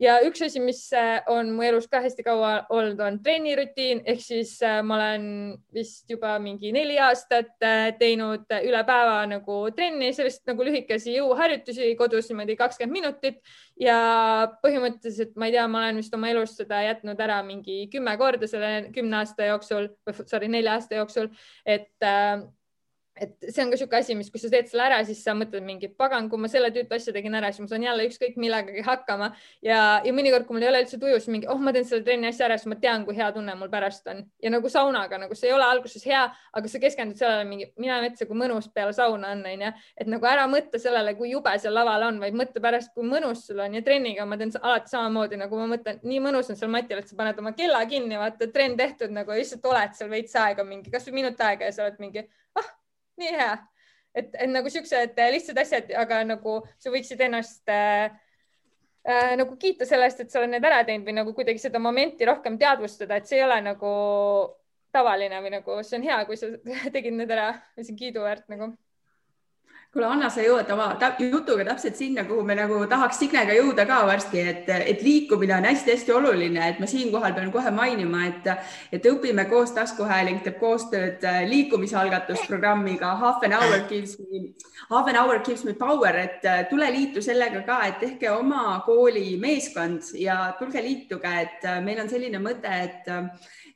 ja 0.00 0.16
üks 0.26 0.42
asi, 0.44 0.60
mis 0.60 0.80
äh, 0.96 1.20
on 1.32 1.50
mu 1.56 1.64
elus 1.64 1.86
ka 1.90 2.00
hästi 2.04 2.24
kaua 2.26 2.52
olnud, 2.74 3.00
on 3.00 3.18
trennirutiin 3.24 4.02
ehk 4.08 4.20
siis 4.22 4.54
äh, 4.64 4.80
ma 4.84 4.98
olen 4.98 5.26
vist 5.74 6.10
juba 6.10 6.34
mingi 6.42 6.72
neli 6.74 6.98
aastat 7.00 7.54
äh, 7.64 7.90
teinud 7.98 8.44
üle 8.58 8.82
päeva 8.88 9.22
nagu 9.30 9.60
trenni, 9.76 10.12
sellist 10.16 10.44
nagu 10.48 10.66
lühikesi 10.66 11.16
jõuharjutusi 11.16 11.94
kodus 11.98 12.28
niimoodi 12.30 12.58
kakskümmend 12.60 12.96
minutit. 12.96 13.40
Ja 13.80 13.96
põhimõtteliselt 14.62 15.34
ma 15.36 15.48
ei 15.50 15.56
tea, 15.56 15.66
ma 15.68 15.82
olen 15.84 16.00
vist 16.00 16.14
oma 16.16 16.30
elus 16.32 16.54
seda 16.56 16.80
jätnud 16.86 17.20
ära 17.20 17.42
mingi 17.44 17.82
kümme 17.92 18.16
korda 18.20 18.48
selle 18.48 18.90
kümne 18.94 19.20
aasta 19.20 19.50
jooksul 19.50 19.90
või 20.06 20.28
sorry, 20.28 20.48
nelja 20.52 20.78
aasta 20.78 21.00
jooksul, 21.00 21.28
et 21.68 21.90
et 23.16 23.32
see 23.48 23.62
on 23.64 23.70
ka 23.70 23.76
niisugune 23.76 23.98
asi, 23.98 24.14
mis, 24.18 24.28
kui 24.32 24.40
sa 24.40 24.50
teed 24.52 24.68
selle 24.68 24.84
ära, 24.90 24.98
siis 25.08 25.22
sa 25.24 25.32
mõtled 25.36 25.64
mingi 25.64 25.88
pagan, 25.88 26.28
kui 26.28 26.40
ma 26.40 26.50
selle 26.52 26.68
tüütu 26.74 26.96
asja 26.96 27.14
tegin 27.16 27.34
ära, 27.38 27.48
siis 27.52 27.64
ma 27.64 27.70
saan 27.70 27.86
jälle 27.86 28.04
ükskõik 28.10 28.36
millegagi 28.40 28.84
hakkama. 28.84 29.30
Ja, 29.64 29.78
ja 30.04 30.12
mõnikord, 30.16 30.44
kui 30.48 30.56
mul 30.56 30.66
ei 30.66 30.70
ole 30.70 30.82
üldse 30.84 30.98
tuju, 31.00 31.16
siis 31.22 31.32
mingi, 31.32 31.48
oh, 31.52 31.60
ma 31.62 31.72
teen 31.72 31.86
selle 31.88 32.04
trenni 32.04 32.28
asja 32.28 32.46
ära, 32.48 32.58
siis 32.60 32.68
ma 32.70 32.78
tean, 32.82 33.06
kui 33.08 33.16
hea 33.16 33.30
tunne 33.34 33.54
mul 33.56 33.72
pärast 33.72 34.08
on. 34.12 34.20
Ja 34.44 34.52
nagu 34.52 34.70
saunaga 34.72 35.20
nagu 35.22 35.38
see 35.38 35.50
ei 35.50 35.56
ole 35.56 35.64
alguses 35.64 36.04
hea, 36.06 36.26
aga 36.60 36.72
sa 36.72 36.82
keskendud 36.82 37.20
sellele 37.20 37.48
mingi, 37.48 37.70
mine 37.80 37.98
metsa, 38.04 38.28
kui 38.28 38.38
mõnus 38.38 38.68
peale 38.74 38.92
sauna 38.96 39.32
on, 39.32 39.44
onju, 39.48 39.72
et 39.96 40.12
nagu 40.12 40.28
ära 40.28 40.44
mõtle 40.52 40.80
sellele, 40.82 41.16
kui 41.18 41.32
jube 41.32 41.56
seal 41.62 41.76
laval 41.76 42.08
on, 42.10 42.20
vaid 42.20 42.36
mõtle 42.36 42.62
pärast, 42.62 42.92
kui 42.94 43.06
mõnus 43.08 43.46
sul 43.48 43.64
on. 43.64 43.78
Ja 43.78 43.84
trenniga 43.86 44.28
ma 44.28 44.36
teen 44.40 44.52
alati 44.60 44.92
samamoodi 44.92 45.40
nagu 45.40 45.62
ma 45.62 45.70
mõtlen, 45.72 46.02
nii 46.04 46.22
mõnus 46.28 46.52
on 46.52 46.60
seal 46.60 46.72
matil, 46.72 47.00
et 47.00 47.08
sa 47.08 47.16
paned 47.18 47.40
oma 47.40 47.56
kella 47.56 47.80
kinni, 47.88 48.20
vaata 48.20 48.50
trenn 48.52 48.76
tehtud 48.76 49.14
nagu 49.16 49.36
lihtsalt 49.36 49.64
oled 49.72 49.96
seal 49.96 50.12
veits 50.12 50.36
aega 50.36 50.66
mingi, 50.66 50.92
kasvõi 50.92 51.22
minut 51.22 51.40
aega 51.48 51.70
ja 51.70 51.74
sa 51.76 51.86
oled 51.86 52.02
mingi, 52.02 52.26
ah 52.60 52.74
nii 53.20 53.32
hea, 53.38 53.50
et, 54.16 54.30
et 54.34 54.50
nagu 54.50 54.70
siuksed 54.72 55.18
äh, 55.18 55.32
lihtsad 55.34 55.58
asjad, 55.62 55.90
aga 56.04 56.22
nagu 56.28 56.60
sa 56.82 56.92
võiksid 56.94 57.22
ennast 57.26 57.72
äh, 57.72 58.12
äh, 59.08 59.34
nagu 59.40 59.56
kiita 59.60 59.88
selle 59.88 60.08
eest, 60.08 60.22
et 60.24 60.32
sa 60.32 60.42
oled 60.42 60.54
need 60.54 60.66
ära 60.66 60.82
teinud 60.86 61.08
või 61.08 61.18
nagu 61.20 61.34
kuidagi 61.36 61.62
seda 61.62 61.82
momenti 61.82 62.28
rohkem 62.28 62.58
teadvustada, 62.60 63.18
et 63.18 63.28
see 63.28 63.40
ei 63.40 63.46
ole 63.46 63.60
nagu 63.64 63.92
tavaline 64.96 65.42
või 65.44 65.52
nagu 65.58 65.78
see 65.84 66.00
on 66.00 66.08
hea, 66.08 66.18
kui 66.28 66.40
sa 66.40 66.50
tegid 66.94 67.16
need 67.16 67.32
ära, 67.32 67.52
see 67.78 67.92
on 67.92 68.02
kiiduväärt 68.02 68.48
nagu 68.52 68.72
kuule, 69.96 70.10
Anna, 70.12 70.28
sa 70.28 70.42
jõuad 70.44 70.68
oma 70.74 70.90
jutuga 71.16 71.64
täpselt 71.70 71.96
sinna, 71.96 72.26
kuhu 72.28 72.42
me 72.44 72.54
nagu 72.58 72.82
tahaks 72.90 73.16
Signega 73.22 73.54
jõuda 73.56 73.86
ka 73.88 74.02
varsti, 74.04 74.42
et, 74.52 74.68
et 74.68 75.00
liikumine 75.02 75.54
on 75.56 75.64
hästi-hästi 75.64 76.12
oluline, 76.12 76.60
et 76.68 76.82
ma 76.82 76.88
siinkohal 76.90 77.32
pean 77.36 77.48
kohe 77.54 77.72
mainima, 77.72 78.26
et, 78.28 78.50
et 78.92 79.08
õpime 79.08 79.46
koos, 79.48 79.72
taskuhääling 79.76 80.42
teeb 80.44 80.58
koostööd 80.60 81.24
äh, 81.24 81.40
liikumisalgatusprogrammiga 81.48 83.14
Half 83.16 83.46
an 83.48 83.56
hour 83.56 83.86
gives 83.88 84.18
me, 84.20 84.50
half 84.90 85.08
an 85.08 85.16
hour 85.16 85.40
gives 85.40 85.64
me 85.64 85.72
power, 85.72 86.20
et 86.26 86.44
äh, 86.44 86.66
tule 86.68 86.90
liitu 86.92 87.24
sellega 87.24 87.64
ka, 87.64 87.80
et 87.88 88.00
tehke 88.02 88.30
oma 88.34 88.82
kooli 88.84 89.38
meeskond 89.40 90.12
ja 90.20 90.52
tulge 90.60 90.84
liituge, 90.84 91.36
et 91.46 91.64
äh, 91.64 91.80
meil 91.84 92.04
on 92.04 92.12
selline 92.12 92.42
mõte, 92.42 92.80
et 92.84 93.14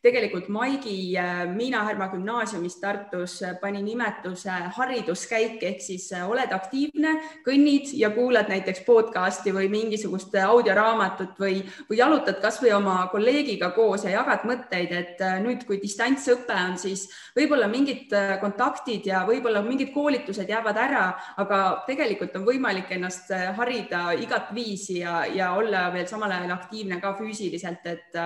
tegelikult 0.03 0.49
Maigi 0.49 1.15
äh, 1.19 1.47
Miina 1.47 1.85
Härma 1.85 2.09
gümnaasiumis 2.09 2.79
Tartus 2.81 3.43
äh, 3.43 3.55
pani 3.61 3.83
nimetuse 3.85 4.53
hariduskäik 4.77 5.63
ehk 5.63 5.83
siis 5.85 6.07
äh, 6.17 6.25
oled 6.25 6.53
aktiivne, 6.57 7.13
kõnnid 7.45 7.93
ja 8.01 8.09
kuulad 8.15 8.49
näiteks 8.49 8.81
podcast'i 8.87 9.53
või 9.53 9.69
mingisugust 9.73 10.33
audioraamatut 10.41 11.37
või, 11.41 11.61
või 11.91 12.01
jalutad 12.01 12.41
kasvõi 12.41 12.73
oma 12.79 12.97
kolleegiga 13.13 13.71
koos 13.77 14.07
ja 14.09 14.15
jagad 14.15 14.47
mõtteid, 14.49 14.95
et 14.97 15.21
nüüd, 15.45 15.67
kui 15.69 15.77
distantsõpe 15.83 16.57
on, 16.57 16.79
siis 16.81 17.05
võib-olla 17.37 17.69
mingid 17.69 18.15
kontaktid 18.41 19.05
ja 19.11 19.27
võib-olla 19.29 19.61
mingid 19.67 19.93
koolitused 19.93 20.49
jäävad 20.49 20.81
ära, 20.81 21.05
aga 21.45 21.61
tegelikult 21.87 22.41
on 22.41 22.49
võimalik 22.49 22.89
ennast 22.97 23.29
harida 23.59 24.15
igat 24.17 24.55
viisi 24.57 25.03
ja, 25.03 25.27
ja 25.29 25.53
olla 25.59 25.89
veel 25.93 26.09
samal 26.09 26.33
ajal 26.39 26.57
aktiivne 26.57 27.01
ka 27.05 27.13
füüsiliselt, 27.21 27.85
et 27.85 28.21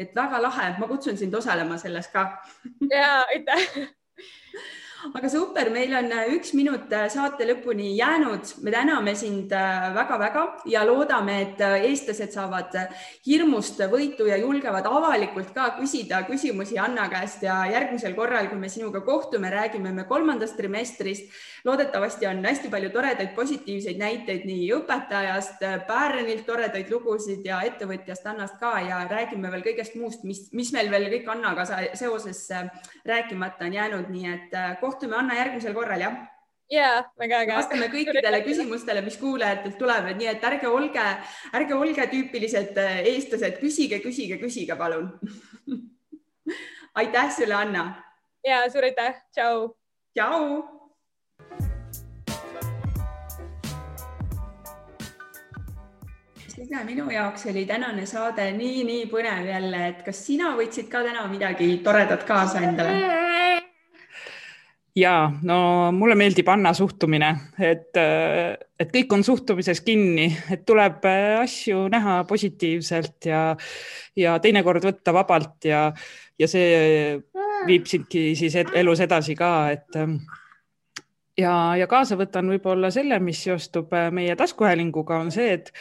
et 0.00 0.16
väga 0.16 0.42
lahe, 0.42 0.68
ma 0.80 0.88
kutsun 0.88 1.18
sind 1.20 1.34
osalema 1.34 1.78
selles 1.78 2.08
ka. 2.12 2.26
ja 2.90 3.24
aitäh 3.28 3.90
aga 5.00 5.28
super, 5.28 5.70
meil 5.72 5.92
on 5.96 6.10
äh, 6.12 6.28
üks 6.34 6.52
minut 6.56 6.90
äh, 6.92 7.06
saate 7.12 7.46
lõpuni 7.48 7.94
jäänud, 7.96 8.50
me 8.64 8.72
täname 8.74 9.14
sind 9.16 9.52
väga-väga 9.96 10.42
äh, 10.42 10.66
ja 10.74 10.82
loodame, 10.84 11.36
et 11.46 11.62
eestlased 11.88 12.34
saavad 12.34 12.76
hirmust 13.24 13.80
võitu 13.90 14.26
ja 14.28 14.36
julgevad 14.40 14.84
avalikult 14.90 15.54
ka 15.56 15.70
küsida 15.78 16.20
küsimusi 16.28 16.78
Anna 16.80 17.06
käest. 17.12 17.40
Ja 17.46 17.62
järgmisel 17.70 18.14
korral, 18.18 18.50
kui 18.50 18.60
me 18.60 18.68
sinuga 18.68 19.00
kohtume, 19.06 19.48
räägime 19.52 19.92
me 19.94 20.04
kolmandast 20.04 20.58
trimestrist. 20.60 21.32
loodetavasti 21.64 22.26
on 22.26 22.44
hästi 22.44 22.68
palju 22.72 22.90
toredaid 22.90 23.34
positiivseid 23.36 23.98
näiteid 24.00 24.44
nii 24.48 24.68
õpetajast, 24.76 25.64
Päärenilt 25.86 26.46
toredaid 26.46 26.90
lugusid 26.92 27.44
ja 27.44 27.62
ettevõtjast 27.64 28.26
Annast 28.26 28.60
ka. 28.60 28.74
Ja 28.84 29.00
räägime 29.08 29.50
veel 29.52 29.64
kõigest 29.64 29.96
muust, 29.96 30.24
mis, 30.24 30.46
mis 30.52 30.72
meil 30.76 30.90
veel 30.90 31.08
kõik 31.12 31.28
Annaga 31.32 31.64
seoses 31.94 32.48
rääkimata 33.06 33.68
on 33.68 33.76
jäänud, 33.76 34.08
nii 34.12 34.32
et 34.34 34.56
kohtume, 34.80 34.89
Anna, 35.16 35.38
järgmisel 35.38 35.74
korral, 35.74 36.00
jah? 36.00 36.20
ja 36.70 37.04
väga 37.18 37.42
äge. 37.44 37.54
vastame 37.56 37.88
kõikidele 37.90 38.42
küsimustele, 38.46 39.02
mis 39.02 39.16
kuulajatelt 39.18 39.78
tulevad, 39.78 40.16
nii 40.18 40.28
et 40.30 40.44
ärge 40.44 40.68
olge, 40.68 41.06
ärge 41.52 41.74
olge 41.74 42.06
tüüpilised 42.12 42.78
äh, 42.78 43.00
eestlased, 43.10 43.58
küsige, 43.62 43.98
küsige, 44.04 44.38
küsige, 44.42 44.76
palun 44.78 45.10
aitäh 47.00 47.32
sulle, 47.34 47.54
Anna. 47.54 47.86
ja 48.46 48.62
suur 48.70 48.86
aitäh, 48.86 49.18
tšau. 49.34 49.72
tšau. 50.14 50.62
Signe, 56.50 56.84
minu 56.84 57.10
jaoks 57.10 57.46
oli 57.50 57.64
tänane 57.66 58.06
saade 58.06 58.50
nii-nii 58.52 59.06
põnev 59.10 59.48
jälle, 59.48 59.86
et 59.88 60.02
kas 60.04 60.26
sina 60.26 60.52
võtsid 60.58 60.90
ka 60.92 61.02
täna 61.06 61.24
midagi 61.32 61.78
toredat 61.84 62.26
kaasa 62.28 62.60
endale? 62.60 63.00
ja 64.96 65.14
no 65.46 65.58
mulle 65.94 66.16
meeldib 66.18 66.48
Anna 66.50 66.72
suhtumine, 66.74 67.30
et, 67.58 67.96
et 67.96 68.90
kõik 68.92 69.14
on 69.14 69.24
suhtumises 69.26 69.82
kinni, 69.86 70.28
et 70.50 70.64
tuleb 70.66 71.06
asju 71.42 71.86
näha 71.92 72.20
positiivselt 72.28 73.30
ja, 73.30 73.44
ja 74.18 74.38
teinekord 74.42 74.84
võtta 74.84 75.14
vabalt 75.14 75.70
ja, 75.70 75.88
ja 76.38 76.50
see 76.50 77.16
viib 77.68 77.86
sindki 77.86 78.30
siis 78.38 78.56
elus 78.60 79.02
edasi 79.04 79.36
ka, 79.38 79.52
et 79.76 80.00
ja, 81.38 81.54
ja 81.78 81.88
kaasa 81.90 82.18
võtan 82.18 82.50
võib-olla 82.50 82.90
selle, 82.94 83.18
mis 83.22 83.42
seostub 83.46 83.92
meie 84.12 84.36
taskuhäälinguga, 84.36 85.20
on 85.22 85.30
see, 85.34 85.52
et 85.60 85.72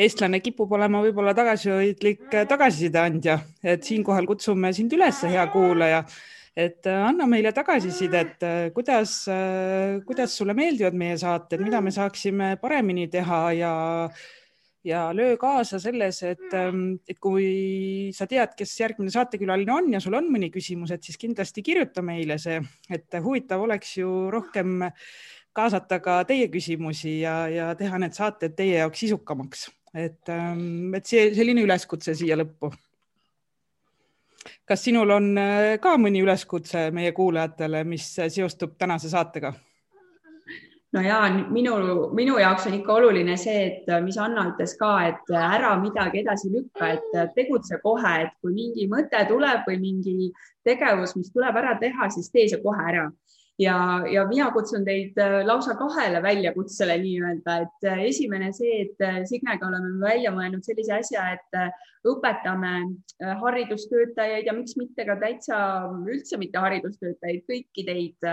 eestlane 0.00 0.40
kipub 0.44 0.72
olema 0.76 1.00
võib-olla 1.04 1.32
tagasihoidlik 1.36 2.28
tagasiside 2.48 3.00
andja, 3.00 3.38
et 3.62 3.84
siinkohal 3.86 4.28
kutsume 4.28 4.72
sind 4.76 4.92
üles, 4.96 5.24
hea 5.28 5.46
kuulaja 5.52 6.04
et 6.56 6.86
äh, 6.86 7.04
anna 7.06 7.26
meile 7.30 7.52
tagasisidet, 7.54 8.42
äh, 8.42 8.70
kuidas, 8.74 9.22
äh, 9.30 10.00
kuidas 10.06 10.34
sulle 10.36 10.54
meeldivad 10.54 10.96
meie 10.98 11.16
saated, 11.20 11.62
mida 11.62 11.80
me 11.80 11.92
saaksime 11.94 12.56
paremini 12.60 13.08
teha 13.08 13.40
ja 13.58 13.72
ja 14.84 15.10
löö 15.12 15.36
kaasa 15.36 15.78
selles, 15.78 16.22
et, 16.22 16.54
ähm, 16.56 16.94
et 17.08 17.18
kui 17.20 18.10
sa 18.16 18.24
tead, 18.26 18.54
kes 18.56 18.72
järgmine 18.80 19.12
saatekülaline 19.12 19.72
on 19.74 19.90
ja 19.92 20.00
sul 20.00 20.16
on 20.16 20.30
mõni 20.32 20.48
küsimus, 20.52 20.94
et 20.94 21.04
siis 21.04 21.20
kindlasti 21.20 21.62
kirjuta 21.62 22.00
meile 22.02 22.38
see, 22.40 22.56
et 22.88 23.18
huvitav 23.20 23.60
oleks 23.60 23.98
ju 23.98 24.30
rohkem 24.32 24.86
kaasata 25.52 26.00
ka 26.00 26.22
teie 26.24 26.48
küsimusi 26.48 27.18
ja, 27.20 27.42
ja 27.52 27.74
teha 27.76 28.00
need 28.00 28.16
saated 28.16 28.56
teie 28.56 28.80
jaoks 28.80 29.04
sisukamaks, 29.04 29.68
et, 29.92 30.22
ähm, 30.32 30.94
et 30.96 31.04
see 31.04 31.28
selline 31.36 31.66
üleskutse 31.68 32.16
siia 32.16 32.40
lõppu 32.40 32.72
kas 34.68 34.84
sinul 34.84 35.10
on 35.16 35.32
äh, 35.38 35.78
ka 35.80 35.96
mõni 36.00 36.22
üleskutse 36.24 36.88
meie 36.94 37.12
kuulajatele, 37.12 37.84
mis 37.84 38.12
seostub 38.28 38.78
tänase 38.78 39.10
saatega? 39.12 39.52
no 40.92 41.00
ja 41.00 41.20
minu, 41.50 41.74
minu 42.16 42.38
jaoks 42.38 42.66
on 42.66 42.74
ikka 42.80 42.94
oluline 42.98 43.36
see, 43.38 43.66
et 43.68 43.90
mis 44.02 44.18
Anna 44.18 44.48
ütles 44.50 44.74
ka, 44.78 44.92
et 45.06 45.34
ära 45.38 45.76
midagi 45.78 46.24
edasi 46.24 46.50
lükka, 46.50 46.88
et 46.96 47.34
tegutse 47.36 47.78
kohe, 47.82 48.14
et 48.24 48.32
kui 48.42 48.54
mingi 48.56 48.88
mõte 48.90 49.20
tuleb 49.28 49.68
või 49.68 49.78
mingi 49.82 50.32
tegevus, 50.66 51.14
mis 51.16 51.30
tuleb 51.30 51.56
ära 51.62 51.76
teha, 51.80 52.10
siis 52.10 52.32
tee 52.34 52.48
see 52.50 52.62
kohe 52.64 52.88
ära 52.92 53.06
ja, 53.60 53.76
ja 54.10 54.24
mina 54.28 54.48
kutsun 54.54 54.84
teid 54.86 55.18
äh, 55.20 55.40
lausa 55.46 55.74
kahele 55.78 56.22
väljakutsele 56.24 56.96
nii-öelda, 57.02 57.56
et 57.66 57.88
äh, 57.88 58.02
esimene 58.08 58.50
see, 58.56 58.84
et 58.86 59.04
äh, 59.04 59.20
Signega 59.28 59.68
oleme 59.68 59.92
välja 60.00 60.32
mõelnud 60.34 60.64
sellise 60.66 60.96
asja, 60.96 61.26
et 61.36 61.60
õpetame 62.08 62.72
haridustöötajaid 63.42 64.48
ja 64.48 64.56
miks 64.56 64.76
mitte 64.80 65.04
ka 65.04 65.18
täitsa 65.20 65.58
üldse 66.08 66.40
mitte 66.40 66.62
haridustöötajaid, 66.62 67.44
kõiki 67.48 67.84
teid, 67.84 68.30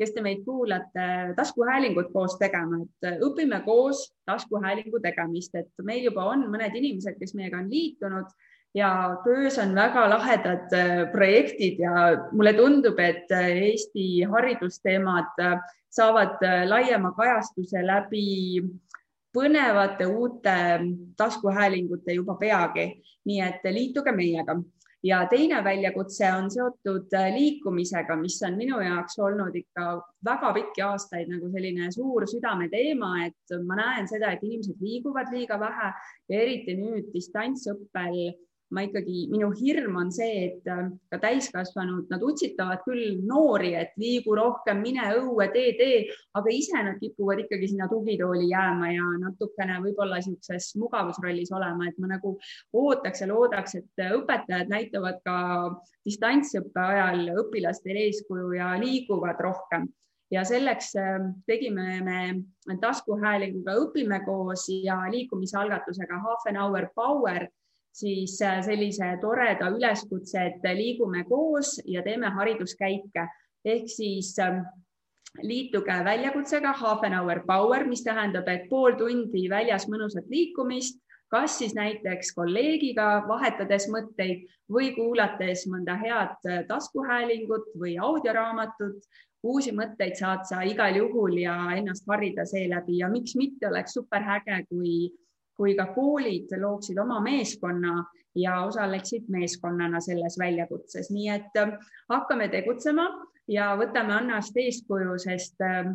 kes 0.00 0.14
te 0.14 0.24
meid 0.24 0.40
kuulate, 0.46 1.08
taskuhäälingut 1.36 2.08
koos 2.14 2.38
tegema, 2.40 2.80
et 2.80 3.20
õpime 3.28 3.60
koos 3.66 4.06
taskuhäälingu 4.26 5.02
tegemist, 5.04 5.52
et 5.60 5.84
meil 5.84 6.08
juba 6.08 6.24
on 6.32 6.48
mõned 6.48 6.80
inimesed, 6.80 7.20
kes 7.20 7.36
meiega 7.36 7.60
on 7.60 7.68
liitunud 7.70 8.32
ja 8.74 9.16
töös 9.24 9.58
on 9.58 9.74
väga 9.74 10.08
lahedad 10.10 10.72
äh, 10.72 11.12
projektid 11.12 11.78
ja 11.78 11.92
mulle 12.32 12.52
tundub, 12.52 12.98
et 12.98 13.30
äh, 13.30 13.48
Eesti 13.68 14.22
haridusteemad 14.22 15.40
äh, 15.40 15.58
saavad 15.90 16.40
laiema 16.68 17.12
kajastuse 17.12 17.86
läbi 17.86 18.62
põnevate 19.32 20.06
uute 20.06 20.54
taskuhäälingute 21.16 22.12
juba 22.12 22.34
peagi. 22.34 23.02
nii 23.24 23.40
et 23.40 23.66
liituge 23.70 24.12
meiega 24.12 24.56
ja 25.02 25.26
teine 25.30 25.64
väljakutse 25.64 26.26
on 26.32 26.50
seotud 26.50 27.12
liikumisega, 27.34 28.16
mis 28.16 28.40
on 28.42 28.56
minu 28.56 28.80
jaoks 28.80 29.18
olnud 29.18 29.54
ikka 29.54 29.84
väga 30.24 30.52
pikki 30.52 30.82
aastaid 30.82 31.30
nagu 31.30 31.50
selline 31.52 31.90
suur 31.92 32.26
südameteema, 32.26 33.12
et 33.26 33.54
ma 33.66 33.78
näen 33.78 34.08
seda, 34.08 34.32
et 34.32 34.42
inimesed 34.42 34.80
liiguvad 34.80 35.30
liiga 35.30 35.60
vähe 35.60 35.92
ja 36.28 36.40
eriti 36.40 36.74
nüüd 36.78 37.12
distantsõppel 37.14 38.32
ma 38.72 38.84
ikkagi, 38.86 39.26
minu 39.30 39.50
hirm 39.56 39.96
on 40.00 40.10
see, 40.14 40.46
et 40.48 40.68
äh, 40.70 40.88
ka 41.12 41.20
täiskasvanud, 41.22 42.08
nad 42.12 42.24
utsitavad 42.24 42.82
küll 42.86 43.20
noori, 43.28 43.74
et 43.78 43.92
liigu 44.00 44.34
rohkem, 44.36 44.80
mine 44.84 45.04
õue, 45.18 45.48
tee, 45.54 45.74
tee, 45.78 46.02
aga 46.38 46.54
ise 46.54 46.82
nad 46.88 46.98
kipuvad 47.02 47.44
ikkagi 47.44 47.72
sinna 47.72 47.88
tugitooli 47.90 48.48
jääma 48.50 48.92
ja 48.94 49.06
natukene 49.26 49.78
võib-olla 49.84 50.20
niisuguses 50.20 50.72
mugavusrollis 50.80 51.52
olema, 51.52 51.88
et 51.90 51.98
ma 52.02 52.14
nagu 52.14 52.36
ootaks 52.82 53.24
ja 53.24 53.30
loodaks, 53.30 53.78
et 53.80 54.06
õpetajad 54.08 54.72
näitavad 54.72 55.20
ka 55.26 55.38
distantsõppe 56.06 56.80
ajal 56.82 57.26
õpilastele 57.44 58.08
eeskuju 58.08 58.54
ja 58.56 58.72
liiguvad 58.80 59.40
rohkem. 59.44 59.90
Ja 60.32 60.46
selleks 60.48 60.94
äh, 60.96 61.18
tegime 61.44 62.00
me 62.06 62.76
taskuhäälinguga 62.80 63.74
Õpime 63.82 64.22
koos 64.24 64.64
ja 64.72 65.02
liikumisalgatusega 65.12 66.22
Half 66.24 66.48
an 66.48 66.56
hour 66.56 66.88
power 66.96 67.50
siis 67.92 68.38
äh, 68.42 68.60
sellise 68.64 69.16
toreda 69.20 69.68
üleskutse, 69.74 70.46
et 70.48 70.68
liigume 70.76 71.24
koos 71.28 71.76
ja 71.86 72.02
teeme 72.02 72.30
hariduskäike 72.32 73.26
ehk 73.64 73.88
siis 73.88 74.34
ähm, 74.42 74.64
liituge 75.42 76.04
väljakutsega 76.04 76.72
Half 76.72 77.04
an 77.04 77.14
hour 77.14 77.40
power, 77.46 77.84
mis 77.88 78.04
tähendab, 78.04 78.48
et 78.48 78.68
pool 78.70 78.96
tundi 78.98 79.48
väljas 79.50 79.86
mõnusat 79.88 80.28
liikumist, 80.30 80.98
kas 81.32 81.56
siis 81.58 81.72
näiteks 81.74 82.34
kolleegiga 82.36 83.22
vahetades 83.28 83.88
mõtteid 83.92 84.44
või 84.72 84.92
kuulates 84.96 85.64
mõnda 85.70 85.96
head 86.00 86.48
äh, 86.48 86.64
taskuhäälingut 86.68 87.72
või 87.78 87.98
audioraamatut. 87.98 89.04
uusi 89.42 89.72
mõtteid 89.74 90.14
saad 90.14 90.44
sa 90.46 90.60
igal 90.62 90.94
juhul 90.96 91.32
ja 91.40 91.54
ennast 91.74 92.04
harida 92.06 92.44
seeläbi 92.46 92.98
ja 92.98 93.08
miks 93.10 93.34
mitte 93.34 93.66
oleks 93.68 93.96
super 93.96 94.22
äge, 94.22 94.66
kui 94.68 95.10
kui 95.62 95.76
ka 95.78 95.86
koolid 95.94 96.50
looksid 96.58 96.98
oma 96.98 97.20
meeskonna 97.22 98.00
ja 98.34 98.64
osaleksid 98.66 99.28
meeskonnana 99.30 100.00
selles 100.02 100.34
väljakutses, 100.40 101.12
nii 101.14 101.28
et 101.30 101.58
äh, 101.60 101.76
hakkame 102.10 102.48
tegutsema 102.50 103.06
ja 103.48 103.76
võtame 103.78 104.16
Annast 104.16 104.56
eeskuju, 104.58 105.14
sest 105.22 105.62
äh, 105.62 105.92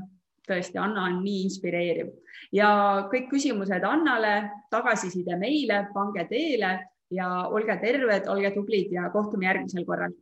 tõesti, 0.48 0.80
Anna 0.80 1.10
on 1.10 1.20
nii 1.26 1.42
inspireeriv. 1.50 2.14
Ja 2.56 2.70
kõik 3.12 3.28
küsimused 3.34 3.84
Annale, 3.84 4.38
tagasiside 4.72 5.36
meile, 5.42 5.84
pange 5.94 6.24
teele 6.30 6.78
ja 7.12 7.28
olge 7.52 7.76
terved, 7.84 8.32
olge 8.32 8.54
tublid 8.56 8.96
ja 8.96 9.10
kohtume 9.12 9.50
järgmisel 9.50 9.84
korral 9.90 10.16